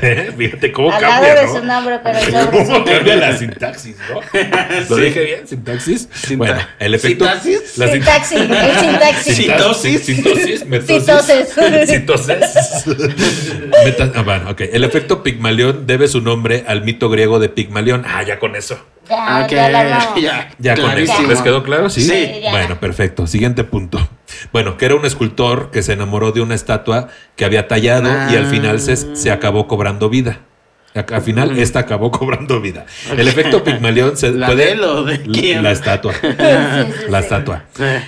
Sí. 0.00 0.32
Fíjate 0.36 0.72
cómo 0.72 0.92
Al 0.92 1.00
lado 1.02 1.14
cambia, 1.14 1.34
de 1.34 1.46
¿no? 1.46 1.54
su 1.58 1.64
nombre, 1.64 2.00
pero 2.02 2.20
sobre 2.20 2.64
¿Cómo 2.66 2.84
cambia 2.84 3.16
la 3.16 3.36
sintaxis, 3.36 3.96
no? 4.10 4.20
¿Lo 4.90 4.96
Sí. 4.96 5.02
dije 5.02 5.20
bien? 5.24 5.48
¿Sintaxis? 5.48 6.08
Sinta- 6.12 6.36
bueno, 6.36 6.58
el 6.78 6.94
efecto... 6.94 7.24
¿Sintaxis? 7.24 7.78
la 7.78 7.86
sin- 7.86 7.94
Sintaxis, 7.94 8.40
el 8.40 8.78
sintaxis. 8.78 9.36
Citosis. 9.36 10.04
Citosis, 10.06 10.66
metosis. 10.66 11.04
Citosis. 11.04 11.88
Citosis. 11.88 12.86
Meta- 13.84 14.12
ah, 14.14 14.22
bueno, 14.22 14.50
ok. 14.50 14.60
El 14.72 14.84
efecto 14.84 15.22
Pigmalión 15.22 15.86
debe 15.86 16.08
su 16.08 16.20
nombre 16.20 16.64
al 16.66 16.84
mito 16.84 17.08
griego 17.08 17.38
de 17.38 17.48
Pigmalión. 17.48 18.04
Ah, 18.06 18.22
ya 18.22 18.38
con 18.38 18.56
eso. 18.56 18.78
Ya, 19.08 19.42
Ok, 19.44 19.50
ya 19.50 19.68
la 19.68 19.80
hablamos. 19.80 20.20
ya, 20.22 20.50
Ya 20.58 20.74
con 20.74 20.84
eso. 20.84 20.92
clarísimo. 20.92 21.28
¿Les 21.28 21.42
quedó 21.42 21.62
claro? 21.62 21.90
Sí. 21.90 22.02
Sí. 22.02 22.40
ya. 22.42 22.50
Bueno, 22.50 22.80
perfecto. 22.80 23.26
Siguiente 23.26 23.64
punto. 23.64 23.98
Bueno, 24.52 24.76
que 24.76 24.86
era 24.86 24.94
un 24.94 25.04
escultor 25.04 25.70
que 25.70 25.82
se 25.82 25.92
enamoró 25.92 26.32
de 26.32 26.40
una 26.40 26.54
estatua 26.54 27.08
que 27.36 27.44
había 27.44 27.68
tallado 27.68 28.08
y 28.32 28.36
al 28.36 28.46
final 28.46 28.80
se, 28.80 28.96
se 29.16 29.30
acabó 29.30 29.66
cobrando 29.68 30.08
vida. 30.08 30.40
Al 30.94 31.22
final, 31.22 31.58
esta 31.58 31.80
acabó 31.80 32.12
cobrando 32.12 32.60
vida. 32.60 32.86
El 33.16 33.26
efecto 33.26 33.64
Pigmalión 33.64 34.16
se 34.16 34.30
¿La 34.30 34.46
puede. 34.46 34.64
de 34.66 34.72
él 34.72 34.84
o 34.84 35.02
de 35.02 35.22
quién? 35.22 35.64
La 35.64 35.72
estatua. 35.72 36.12
Sí, 36.12 36.20
sí, 36.22 37.10
La 37.10 37.18
sí. 37.18 37.24
estatua. 37.24 37.64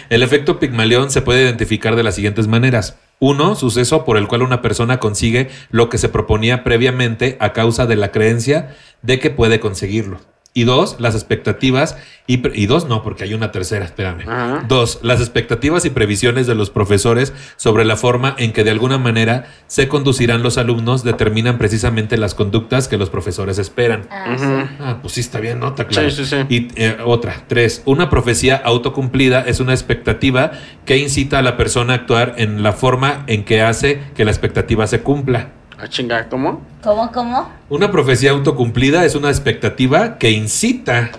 El 0.09 0.23
efecto 0.23 0.61
Pigmalión 0.61 1.11
se 1.11 1.21
puede 1.21 1.43
identificar 1.43 1.97
de 1.97 2.05
las 2.05 2.15
siguientes 2.15 2.47
maneras. 2.47 2.97
Uno, 3.19 3.57
suceso 3.57 4.05
por 4.05 4.19
el 4.19 4.29
cual 4.29 4.43
una 4.43 4.63
persona 4.63 4.99
consigue 5.01 5.49
lo 5.71 5.89
que 5.89 5.99
se 5.99 6.09
proponía 6.09 6.63
previamente 6.63 7.37
a 7.41 7.53
causa 7.53 7.87
de 7.87 7.97
la 7.97 8.13
creencia 8.13 8.77
de 9.03 9.19
que 9.19 9.31
puede 9.31 9.59
conseguirlo. 9.59 10.21
Y 10.57 10.65
dos, 10.65 10.97
las 11.01 11.15
expectativas 11.15 11.99
y, 12.27 12.41
y 12.59 12.65
dos, 12.65 12.89
no, 12.89 13.03
porque 13.03 13.25
hay 13.25 13.35
una 13.35 13.53
tercera, 13.53 13.85
espérame. 13.85 14.23
Ajá. 14.23 14.65
Dos, 14.67 15.01
las 15.03 15.21
expectativas 15.21 15.85
y 15.85 15.91
previsiones 15.91 16.47
de 16.47 16.55
los 16.55 16.71
profesores 16.71 17.35
sobre 17.57 17.85
la 17.85 17.97
forma 17.97 18.35
en 18.39 18.55
que 18.55 18.65
de 18.65 18.71
alguna 18.71 18.97
manera 18.97 19.49
se 19.67 19.87
conducirán 19.87 20.43
los 20.43 20.57
alumnos 20.57 21.05
determinan 21.05 21.59
precisamente 21.59 22.17
las 22.17 22.35
conductas 22.35 22.89
que 22.89 22.97
los 22.97 23.11
profesores 23.11 23.59
esperan. 23.59 24.09
Ah. 24.11 24.71
Ah, 24.81 24.99
pues 25.03 25.13
sí, 25.13 25.21
está 25.21 25.41
bien, 25.41 25.61
¿no? 25.61 25.69
Está 25.69 25.89
claro. 25.89 26.11
Sí, 26.11 26.25
sí, 26.25 26.37
sí. 26.37 26.47
Y 26.49 26.69
eh, 26.83 26.97
otra, 27.05 27.45
tres, 27.49 27.83
una 27.85 28.09
profecía 28.09 28.57
autocumplida 28.57 29.43
es 29.43 29.61
una 29.61 29.75
expectativa 29.75 30.53
que 30.87 30.97
incita 30.97 31.41
a 31.41 31.43
la 31.43 31.59
persona 31.59 31.93
a 31.93 31.97
actuar 31.97 32.37
en 32.39 32.63
la 32.63 32.73
forma 32.73 33.25
en 33.27 33.45
que 33.45 33.61
hace 33.61 34.01
que 34.15 34.25
la 34.25 34.31
expectativa 34.31 34.87
se 34.87 35.03
cumpla. 35.03 35.51
Ah, 35.79 35.89
chinga, 35.89 36.29
¿cómo? 36.29 36.63
¿Cómo, 36.83 37.13
cómo? 37.13 37.51
Una 37.69 37.91
profecía 37.91 38.31
autocumplida 38.31 39.05
es 39.05 39.15
una 39.15 39.29
expectativa 39.29 40.19
que 40.19 40.31
incita 40.31 41.11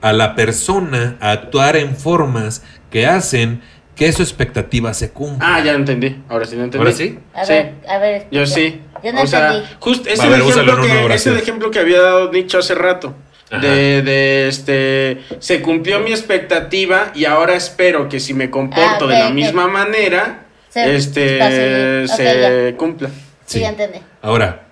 a 0.00 0.12
la 0.12 0.34
persona 0.36 1.16
a 1.20 1.32
actuar 1.32 1.76
en 1.76 1.96
formas 1.96 2.62
que 2.90 3.06
hacen 3.06 3.60
que 3.96 4.12
su 4.12 4.22
expectativa 4.22 4.92
se 4.94 5.10
cumpla. 5.10 5.56
Ah, 5.56 5.64
ya 5.64 5.72
lo 5.72 5.78
entendí. 5.78 6.16
Ahora 6.28 6.44
sí 6.44 6.56
lo 6.56 6.64
entendí. 6.64 6.84
¿Ahora 6.84 6.96
sí? 6.96 7.18
A 7.34 7.44
Sí. 7.44 7.52
ver, 7.52 7.74
a 7.88 7.98
ver. 7.98 8.26
Yo 8.30 8.46
sí. 8.46 8.80
Yo 9.02 9.12
no 9.12 9.22
o 9.22 9.26
sea, 9.26 9.48
entendí. 9.54 9.68
justo 9.80 10.08
ese 10.08 10.22
A 10.22 10.28
ver, 10.28 10.40
ejemplo, 10.40 10.80
que, 10.80 10.86
ese 10.88 10.98
oración. 11.04 11.36
ejemplo 11.38 11.70
que 11.70 11.78
había 11.78 12.00
dado 12.00 12.28
dicho 12.28 12.58
hace 12.58 12.74
rato. 12.74 13.14
De, 13.60 14.02
de 14.02 14.48
este 14.48 15.20
se 15.38 15.60
cumplió 15.62 16.00
mi 16.00 16.10
expectativa 16.10 17.12
y 17.14 17.24
ahora 17.24 17.54
espero 17.54 18.08
que 18.08 18.18
si 18.18 18.34
me 18.34 18.50
comporto 18.50 19.04
Ah, 19.04 19.08
de 19.12 19.18
la 19.18 19.30
misma 19.30 19.68
manera 19.68 20.46
Se- 20.70 20.96
este 20.96 21.40
a 21.40 22.08
se 22.08 22.74
cumpla. 22.76 23.10
Sí, 23.54 23.60
ya 23.60 23.70
entendí. 23.70 23.98
Ahora, 24.22 24.66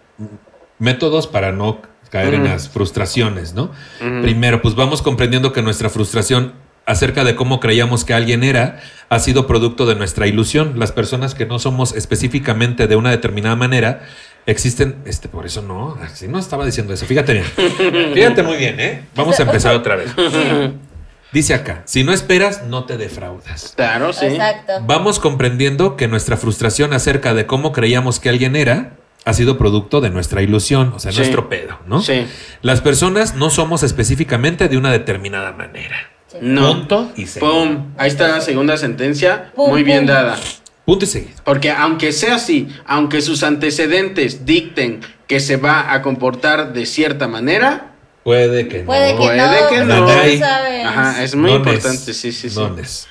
métodos 0.78 1.26
para 1.26 1.52
no 1.52 1.80
caer 2.10 2.34
en 2.34 2.44
las 2.44 2.68
frustraciones, 2.68 3.54
¿no? 3.54 3.70
Primero, 3.98 4.60
pues 4.60 4.74
vamos 4.74 5.00
comprendiendo 5.00 5.52
que 5.52 5.62
nuestra 5.62 5.88
frustración 5.88 6.52
acerca 6.84 7.24
de 7.24 7.36
cómo 7.36 7.60
creíamos 7.60 8.04
que 8.04 8.12
alguien 8.12 8.44
era 8.44 8.80
ha 9.08 9.18
sido 9.18 9.46
producto 9.46 9.86
de 9.86 9.94
nuestra 9.94 10.26
ilusión. 10.26 10.78
Las 10.78 10.92
personas 10.92 11.34
que 11.34 11.46
no 11.46 11.58
somos 11.58 11.94
específicamente 11.94 12.86
de 12.86 12.96
una 12.96 13.10
determinada 13.10 13.56
manera 13.56 14.02
existen, 14.44 14.96
este, 15.06 15.28
por 15.28 15.46
eso 15.46 15.62
no, 15.62 15.96
así 16.02 16.28
no 16.28 16.38
estaba 16.38 16.66
diciendo 16.66 16.92
eso. 16.92 17.06
Fíjate 17.06 17.32
bien, 17.32 17.44
fíjate 18.14 18.42
muy 18.42 18.56
bien, 18.56 18.78
¿eh? 18.80 19.04
Vamos 19.14 19.38
a 19.40 19.44
empezar 19.44 19.74
otra 19.74 19.96
vez. 19.96 20.12
Dice 21.32 21.54
acá, 21.54 21.82
si 21.86 22.04
no 22.04 22.12
esperas, 22.12 22.64
no 22.66 22.84
te 22.84 22.98
defraudas. 22.98 23.72
Claro, 23.76 24.12
sí. 24.12 24.26
Exacto. 24.26 24.74
Vamos 24.86 25.18
comprendiendo 25.18 25.96
que 25.96 26.06
nuestra 26.08 26.36
frustración 26.36 26.92
acerca 26.92 27.32
de 27.32 27.46
cómo 27.46 27.72
creíamos 27.72 28.20
que 28.20 28.28
alguien 28.28 28.54
era 28.54 28.96
ha 29.24 29.32
sido 29.32 29.56
producto 29.56 30.00
de 30.00 30.10
nuestra 30.10 30.42
ilusión, 30.42 30.92
o 30.94 30.98
sea, 30.98 31.12
Sí. 31.12 31.18
nuestro 31.18 31.48
pedo, 31.48 31.78
¿no? 31.86 32.02
Sí. 32.02 32.26
Las 32.60 32.80
personas 32.80 33.34
no 33.34 33.50
somos 33.50 33.82
específicamente 33.82 34.68
de 34.68 34.76
una 34.76 34.90
determinada 34.90 35.52
manera. 35.52 35.96
Sí. 36.26 36.38
No. 36.42 36.72
Punto 36.74 37.12
y 37.16 37.26
seguido. 37.26 37.52
Pum. 37.52 37.92
Ahí 37.96 38.08
está 38.08 38.28
la 38.28 38.40
segunda 38.40 38.76
sentencia. 38.76 39.52
Pum, 39.54 39.70
muy 39.70 39.84
bien 39.84 40.00
pum. 40.00 40.06
dada. 40.08 40.36
Punto 40.84 41.04
y 41.04 41.08
seguido. 41.08 41.40
Porque 41.44 41.70
aunque 41.70 42.12
sea 42.12 42.34
así, 42.34 42.68
aunque 42.84 43.20
sus 43.22 43.42
antecedentes 43.42 44.44
dicten 44.44 45.00
que 45.28 45.40
se 45.40 45.56
va 45.56 45.92
a 45.94 46.02
comportar 46.02 46.72
de 46.72 46.84
cierta 46.84 47.28
manera, 47.28 47.91
Puede 48.24 48.68
que 48.68 48.80
Puede 48.80 49.14
no. 49.14 49.20
que 49.20 49.24
Puede 49.26 49.36
no, 49.38 49.68
que 49.68 49.74
pues, 49.76 49.86
no. 49.86 50.06
tú 50.06 50.08
sabes. 50.38 50.84
ajá, 50.86 51.22
es 51.24 51.34
muy 51.34 51.50
¿Dónde 51.50 51.70
es? 51.70 51.76
importante, 51.76 52.14
sí, 52.14 52.32
sí, 52.32 52.48
sí. 52.50 52.54
¿Dónde 52.54 52.82
es? 52.82 53.08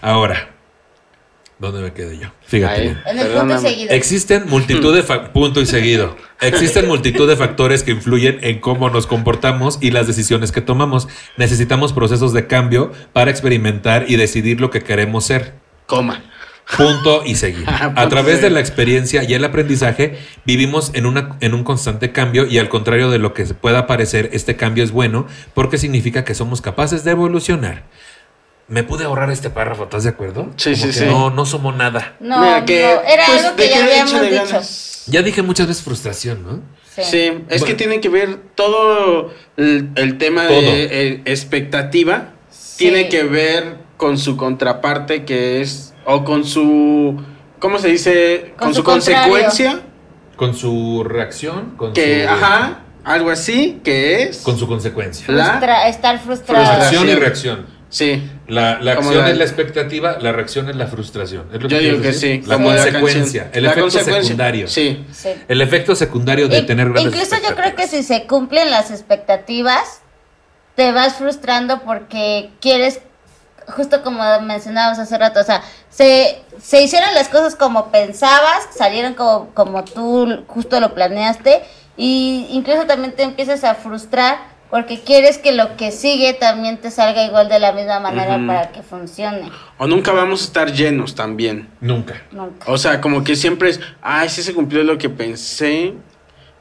Ahora, 0.00 0.50
¿dónde 1.58 1.82
me 1.82 1.92
quedé 1.92 2.18
yo? 2.18 2.28
Fíjate 2.46 2.74
Ahí. 2.74 2.80
bien. 2.82 3.02
En 3.06 3.18
el 3.18 3.26
punto 3.26 3.32
Perdóname. 3.40 3.68
seguido. 3.68 3.92
Existen 3.94 4.46
multitud 4.48 4.94
de 4.96 5.02
punto 5.32 5.60
y 5.60 5.66
seguido. 5.66 6.16
Existen 6.40 6.86
multitud 6.86 7.28
de 7.28 7.36
factores 7.36 7.82
que 7.82 7.90
influyen 7.90 8.38
en 8.42 8.60
cómo 8.60 8.88
nos 8.90 9.06
comportamos 9.06 9.78
y 9.80 9.90
las 9.90 10.06
decisiones 10.06 10.52
que 10.52 10.60
tomamos. 10.60 11.08
Necesitamos 11.36 11.92
procesos 11.92 12.32
de 12.32 12.46
cambio 12.46 12.92
para 13.12 13.30
experimentar 13.30 14.04
y 14.08 14.16
decidir 14.16 14.60
lo 14.60 14.70
que 14.70 14.82
queremos 14.82 15.24
ser. 15.24 15.54
Coma. 15.86 16.22
Punto 16.76 17.22
y 17.24 17.34
seguido. 17.36 17.64
Ah, 17.68 17.92
A 17.96 18.08
través 18.08 18.40
de 18.42 18.50
la 18.50 18.60
experiencia 18.60 19.22
y 19.24 19.34
el 19.34 19.44
aprendizaje 19.44 20.18
vivimos 20.44 20.90
en, 20.94 21.06
una, 21.06 21.36
en 21.40 21.54
un 21.54 21.62
constante 21.64 22.10
cambio 22.12 22.46
y 22.46 22.58
al 22.58 22.68
contrario 22.68 23.10
de 23.10 23.18
lo 23.18 23.34
que 23.34 23.44
pueda 23.46 23.86
parecer, 23.86 24.30
este 24.32 24.56
cambio 24.56 24.82
es 24.82 24.90
bueno 24.90 25.26
porque 25.54 25.78
significa 25.78 26.24
que 26.24 26.34
somos 26.34 26.60
capaces 26.60 27.04
de 27.04 27.12
evolucionar. 27.12 27.84
Me 28.68 28.82
pude 28.82 29.04
ahorrar 29.04 29.30
este 29.30 29.48
párrafo, 29.48 29.84
¿estás 29.84 30.02
de 30.02 30.10
acuerdo? 30.10 30.50
Sí, 30.56 30.72
Como 30.72 30.76
sí, 30.76 30.86
que 30.88 30.92
sí. 30.92 31.04
No, 31.06 31.30
no 31.30 31.46
somos 31.46 31.76
nada. 31.76 32.16
No, 32.18 32.40
Mira, 32.40 32.64
que, 32.64 32.82
no, 32.82 33.02
era 33.08 33.22
pues, 33.26 33.44
algo 33.44 33.56
¿de 33.56 33.62
que 33.62 33.70
ya 33.70 33.84
habíamos 33.84 34.20
dicho. 34.22 34.34
ganas? 34.34 35.04
Ya 35.06 35.22
dije 35.22 35.42
muchas 35.42 35.68
veces 35.68 35.84
frustración, 35.84 36.42
¿no? 36.42 36.62
Sí. 36.96 37.02
Sí, 37.04 37.32
es 37.48 37.62
que 37.62 37.74
tiene 37.74 38.00
que 38.00 38.08
ver 38.08 38.38
todo 38.56 39.32
el, 39.56 39.90
el 39.94 40.18
tema 40.18 40.48
Todo. 40.48 40.60
de 40.62 40.84
eh, 40.90 41.22
expectativa, 41.26 42.32
Sí. 42.50 42.78
tiene 42.78 43.08
que 43.08 43.22
ver 43.22 43.76
con 43.96 44.18
su 44.18 44.36
contraparte 44.36 45.24
que 45.24 45.60
es, 45.60 45.94
o 46.06 46.24
con 46.24 46.44
su, 46.44 47.20
¿cómo 47.58 47.78
se 47.78 47.88
dice? 47.88 48.54
Con 48.56 48.68
Con, 48.68 48.74
su 48.74 48.84
contrario. 48.84 49.30
consecuencia, 49.32 49.80
Con 50.36 50.54
su 50.54 51.04
reacción, 51.04 51.74
con 51.76 51.92
que, 51.92 52.24
su, 52.24 52.30
ajá, 52.30 52.80
algo 53.04 53.30
así, 53.30 53.80
que 53.84 54.22
es... 54.24 54.38
con 54.38 54.58
su 54.58 54.66
consecuencia. 54.66 55.26
La- 55.28 55.58
Frustra- 55.60 55.88
estar 55.88 56.18
frustrado. 56.20 56.64
Frustración 56.64 57.08
y 57.08 57.14
reacción. 57.14 57.76
Sí, 57.88 58.20
La, 58.48 58.80
la 58.80 58.92
acción 58.94 59.18
la- 59.18 59.30
es 59.30 59.38
la 59.38 59.44
expectativa, 59.44 60.18
la 60.20 60.32
reacción 60.32 60.68
es 60.68 60.76
la 60.76 60.86
frustración. 60.88 61.44
¿Es 61.52 61.62
lo 61.62 61.68
yo 61.68 61.78
quieres 61.78 61.90
digo 61.92 62.02
que 62.02 62.12
sí. 62.12 62.42
La 62.46 62.56
como 62.56 62.68
consecuencia, 62.68 63.50
el 63.52 63.62
La 63.62 63.68
efecto 63.70 63.82
consecuencia, 63.84 64.22
secundario. 64.24 64.68
Sí, 64.68 65.04
Sí. 65.12 65.28
El 65.48 65.60
efecto 65.62 65.94
secundario 65.94 66.48
de 66.48 66.62
tener 66.62 66.90
grandes 66.90 67.14
Incluso 67.14 67.36
yo 67.48 67.54
creo 67.54 67.74
que 67.76 67.86
si 67.86 68.02
se 68.02 68.26
cumplen 68.26 68.70
las 68.70 68.90
expectativas, 68.90 70.00
te 70.74 70.90
vas 70.92 71.14
frustrando 71.14 71.82
porque 71.82 72.50
quieres, 72.60 73.00
justo 73.68 74.02
como 74.02 74.22
mencionábamos 74.42 74.98
hace 74.98 75.18
rato, 75.18 75.40
o 75.40 75.44
sea, 75.44 75.62
se, 75.90 76.40
se 76.60 76.82
hicieron 76.82 77.12
las 77.14 77.28
cosas 77.28 77.56
como 77.56 77.90
pensabas, 77.90 78.68
salieron 78.76 79.14
como, 79.14 79.48
como 79.54 79.84
tú 79.84 80.44
justo 80.46 80.80
lo 80.80 80.94
planeaste, 80.94 81.62
y 81.96 82.46
incluso 82.50 82.86
también 82.86 83.14
te 83.14 83.22
empiezas 83.22 83.64
a 83.64 83.74
frustrar 83.74 84.56
porque 84.70 85.00
quieres 85.00 85.38
que 85.38 85.52
lo 85.52 85.76
que 85.76 85.92
sigue 85.92 86.34
también 86.34 86.78
te 86.78 86.90
salga 86.90 87.24
igual 87.24 87.48
de 87.48 87.60
la 87.60 87.72
misma 87.72 88.00
manera 88.00 88.38
para 88.46 88.72
que 88.72 88.82
funcione. 88.82 89.50
o 89.78 89.86
nunca 89.86 90.12
vamos 90.12 90.42
a 90.42 90.44
estar 90.44 90.72
llenos 90.72 91.14
también. 91.14 91.68
Nunca. 91.80 92.22
Nunca. 92.32 92.70
O 92.70 92.76
sea, 92.76 93.00
como 93.00 93.22
que 93.22 93.36
siempre 93.36 93.70
es, 93.70 93.80
ay, 94.02 94.28
sí 94.28 94.42
se 94.42 94.54
cumplió 94.54 94.82
lo 94.82 94.98
que 94.98 95.08
pensé. 95.08 95.94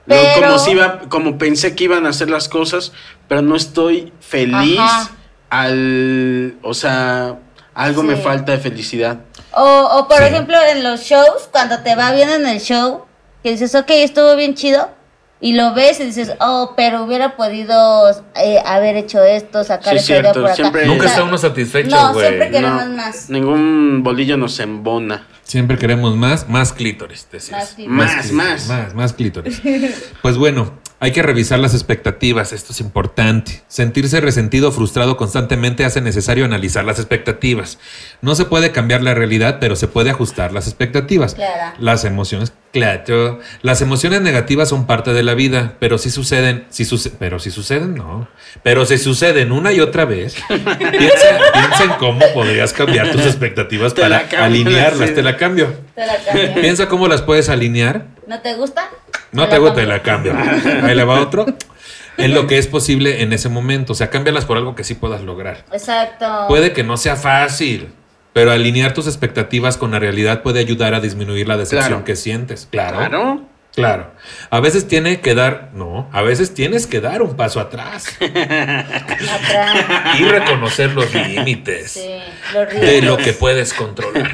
Como 0.08 0.60
si 0.60 0.72
iba, 0.72 1.00
como 1.10 1.40
pensé 1.40 1.76
que 1.76 1.86
iban 1.86 2.06
a 2.06 2.10
hacer 2.10 2.30
las 2.30 2.48
cosas, 2.48 2.92
pero 3.28 3.42
no 3.42 3.56
estoy 3.56 4.14
feliz 4.20 4.78
Ajá. 4.80 5.10
Al, 5.50 6.58
o 6.62 6.74
sea, 6.74 7.38
algo 7.74 8.04
me 8.04 8.16
falta 8.16 8.52
de 8.54 8.58
felicidad. 8.60 9.20
O, 9.52 9.64
o 9.64 10.08
por 10.08 10.18
Sí. 10.18 10.24
ejemplo, 10.26 10.58
en 10.72 10.84
los 10.84 11.02
shows, 11.02 11.50
cuando 11.52 11.80
te 11.80 11.96
va 11.96 12.12
bien 12.12 12.30
en 12.30 12.46
el 12.48 12.60
show, 12.60 13.06
que 13.44 13.52
dices, 13.52 13.74
ok, 13.76 13.90
estuvo 13.90 14.36
bien 14.36 14.56
chido, 14.56 14.90
y 15.42 15.54
lo 15.54 15.74
ves 15.74 16.00
y 16.00 16.06
dices, 16.06 16.32
oh, 16.40 16.74
pero 16.76 17.04
hubiera 17.04 17.36
podido 17.36 18.10
eh, 18.36 18.62
haber 18.66 18.96
hecho 18.96 19.24
esto, 19.24 19.64
sacar 19.64 19.94
Sí, 19.94 20.00
esta 20.00 20.12
idea 20.14 20.22
cierto, 20.24 20.40
por 20.42 20.46
acá. 20.50 20.56
siempre- 20.56 20.86
Nunca 20.88 21.00
O 21.02 21.04
sea, 21.04 21.12
está 21.12 21.24
uno 21.24 21.38
satisfecho, 21.38 21.96
No, 21.96 22.14
güey. 22.14 22.28
siempre 22.28 22.52
queremos 22.52 22.86
No, 22.88 22.96
más. 22.98 23.30
Ningún 23.30 24.02
bolillo 24.04 24.38
nos 24.38 24.60
embona. 24.60 25.28
Siempre 25.44 25.78
queremos 25.78 26.16
más, 26.16 26.50
más 26.50 26.74
clítoris, 26.74 27.28
decías. 27.32 27.60
Más 27.60 27.70
clítoris. 27.74 27.96
Más, 27.98 28.32
más. 28.32 28.68
Más, 28.68 28.94
más 28.96 29.14
clítoris. 29.14 29.62
Pues 30.22 30.38
bueno, 30.38 30.72
hay 31.06 31.12
que 31.12 31.22
revisar 31.22 31.60
las 31.60 31.74
expectativas, 31.74 32.52
esto 32.52 32.74
es 32.74 32.82
importante. 32.82 33.62
Sentirse 33.68 34.20
resentido 34.22 34.70
o 34.70 34.72
frustrado 34.72 35.18
constantemente 35.18 35.86
hace 35.86 36.02
necesario 36.02 36.46
analizar 36.46 36.84
las 36.84 37.00
expectativas. 37.00 37.80
No 38.22 38.36
se 38.36 38.46
puede 38.46 38.72
cambiar 38.72 39.02
la 39.04 39.14
realidad, 39.14 39.58
pero 39.62 39.76
se 39.76 39.88
puede 39.88 40.10
ajustar 40.10 40.52
las 40.52 40.68
expectativas. 40.68 41.36
Claro. 41.36 41.76
Las 41.80 42.04
emociones, 42.06 42.54
claro. 42.74 43.40
Las 43.62 43.82
emociones 43.82 44.22
negativas 44.22 44.70
son 44.70 44.86
parte 44.88 45.14
de 45.14 45.24
la 45.24 45.34
vida, 45.36 45.76
pero 45.80 45.98
si 45.98 46.10
suceden, 46.10 46.66
si 46.70 46.86
suce- 46.86 47.12
pero 47.18 47.40
si 47.40 47.52
suceden, 47.52 47.96
no. 47.96 48.28
Pero 48.64 48.86
si 48.86 48.98
suceden 48.98 49.52
una 49.52 49.72
y 49.74 49.80
otra 49.80 50.06
vez, 50.06 50.36
piensa, 50.48 51.28
piensa 51.54 51.84
en 51.84 51.92
cómo 52.00 52.22
podrías 52.34 52.74
cambiar 52.74 53.12
tus 53.12 53.22
expectativas 53.26 53.94
Te 53.94 54.02
para 54.02 54.26
alinearlas. 54.40 55.10
sí. 55.10 55.16
Te 55.16 55.24
la 55.24 55.38
cambio. 55.38 55.74
Te 55.96 56.06
la 56.06 56.16
cambio. 56.26 56.54
Piensa 56.62 56.88
cómo 56.90 57.08
las 57.08 57.22
puedes 57.22 57.50
alinear 57.50 58.08
¿No 58.28 58.42
te 58.42 58.56
gusta? 58.56 58.90
No 59.36 59.48
te 59.48 59.58
gusta, 59.58 59.76
te 59.76 59.86
la 59.86 60.02
cambio. 60.02 60.34
Ahí 60.84 60.96
le 60.96 61.04
va 61.04 61.20
otro. 61.22 61.46
En 62.18 62.34
lo 62.34 62.48
que 62.48 62.58
es 62.58 62.68
posible 62.68 63.22
en 63.22 63.34
ese 63.34 63.50
momento. 63.50 63.94
O 63.94 63.96
sea, 63.96 64.10
cámbialas 64.10 64.46
por 64.46 64.58
algo 64.58 64.74
que 64.76 64.84
sí 64.84 64.96
puedas 64.96 65.22
lograr. 65.22 65.66
Exacto. 65.74 66.46
Puede 66.48 66.72
que 66.74 66.84
no 66.84 66.96
sea 66.98 67.16
fácil, 67.18 67.90
pero 68.34 68.52
alinear 68.52 68.94
tus 68.94 69.08
expectativas 69.08 69.76
con 69.78 69.92
la 69.92 70.00
realidad 70.00 70.42
puede 70.42 70.60
ayudar 70.62 70.94
a 70.94 71.00
disminuir 71.02 71.48
la 71.48 71.58
decepción 71.58 71.90
Claro. 71.90 72.04
que 72.06 72.16
sientes. 72.16 72.68
Claro. 72.72 72.98
Claro. 72.98 73.42
Claro. 73.76 74.12
A 74.52 74.62
veces 74.62 74.88
tiene 74.88 75.20
que 75.20 75.36
dar, 75.36 75.72
no, 75.74 76.08
a 76.14 76.22
veces 76.22 76.54
tienes 76.54 76.88
que 76.88 77.02
dar 77.02 77.22
un 77.22 77.36
paso 77.36 77.60
atrás 77.60 78.08
Atrás. 78.22 80.20
y 80.20 80.24
reconocer 80.24 80.92
los 80.94 81.14
límites 81.14 81.92
Sí, 81.92 82.10
los 82.54 82.70
de 82.70 83.02
lo 83.02 83.18
que 83.18 83.34
puedes 83.34 83.74
controlar. 83.74 84.32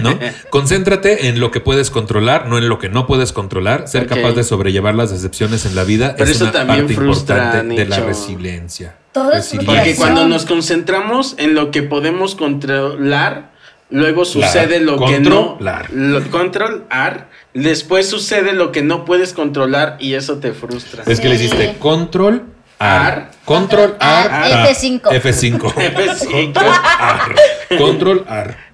¿No? 0.00 0.18
Concéntrate 0.50 1.28
en 1.28 1.40
lo 1.40 1.50
que 1.50 1.60
puedes 1.60 1.90
controlar, 1.90 2.46
no 2.46 2.58
en 2.58 2.68
lo 2.68 2.78
que 2.78 2.88
no 2.88 3.06
puedes 3.06 3.32
controlar. 3.32 3.88
Ser 3.88 4.06
capaz 4.06 4.32
de 4.32 4.44
sobrellevar 4.44 4.94
las 4.94 5.10
decepciones 5.10 5.66
en 5.66 5.74
la 5.74 5.84
vida 5.84 6.14
Pero 6.16 6.30
es 6.30 6.36
eso 6.36 6.44
una 6.44 6.52
también 6.52 6.80
parte 6.80 6.94
frustra, 6.94 7.36
importante 7.36 7.74
de 7.74 7.86
la 7.86 8.00
resiliencia. 8.00 8.96
Todo 9.12 9.32
es 9.32 9.38
Resiliencia. 9.38 9.74
Porque 9.74 9.96
cuando 9.96 10.28
nos 10.28 10.46
concentramos 10.46 11.34
en 11.38 11.54
lo 11.54 11.70
que 11.70 11.82
podemos 11.82 12.34
controlar, 12.34 13.50
luego 13.90 14.24
sucede 14.24 14.80
lo 14.80 14.98
que 15.04 15.20
no. 15.20 15.56
Controlar. 15.56 15.90
Lo, 15.92 16.30
controlar. 16.30 17.28
Después 17.54 18.08
sucede 18.08 18.52
lo 18.52 18.72
que 18.72 18.82
no 18.82 19.04
puedes 19.04 19.32
controlar 19.32 19.96
y 20.00 20.14
eso 20.14 20.38
te 20.38 20.52
frustra. 20.52 21.04
Es 21.06 21.20
que 21.20 21.28
le 21.28 21.36
hiciste 21.36 21.76
control 21.78 22.44
ar. 22.78 23.00
Ar. 23.00 23.30
Control 23.44 23.96
ar. 23.98 24.30
Ar, 24.30 24.50
ta. 24.50 24.70
F5. 24.70 25.02
F5. 25.02 25.58
F5. 25.74 26.52
Control 26.52 26.74
ar. 26.82 27.34
Control 27.78 28.24
ar. 28.28 28.67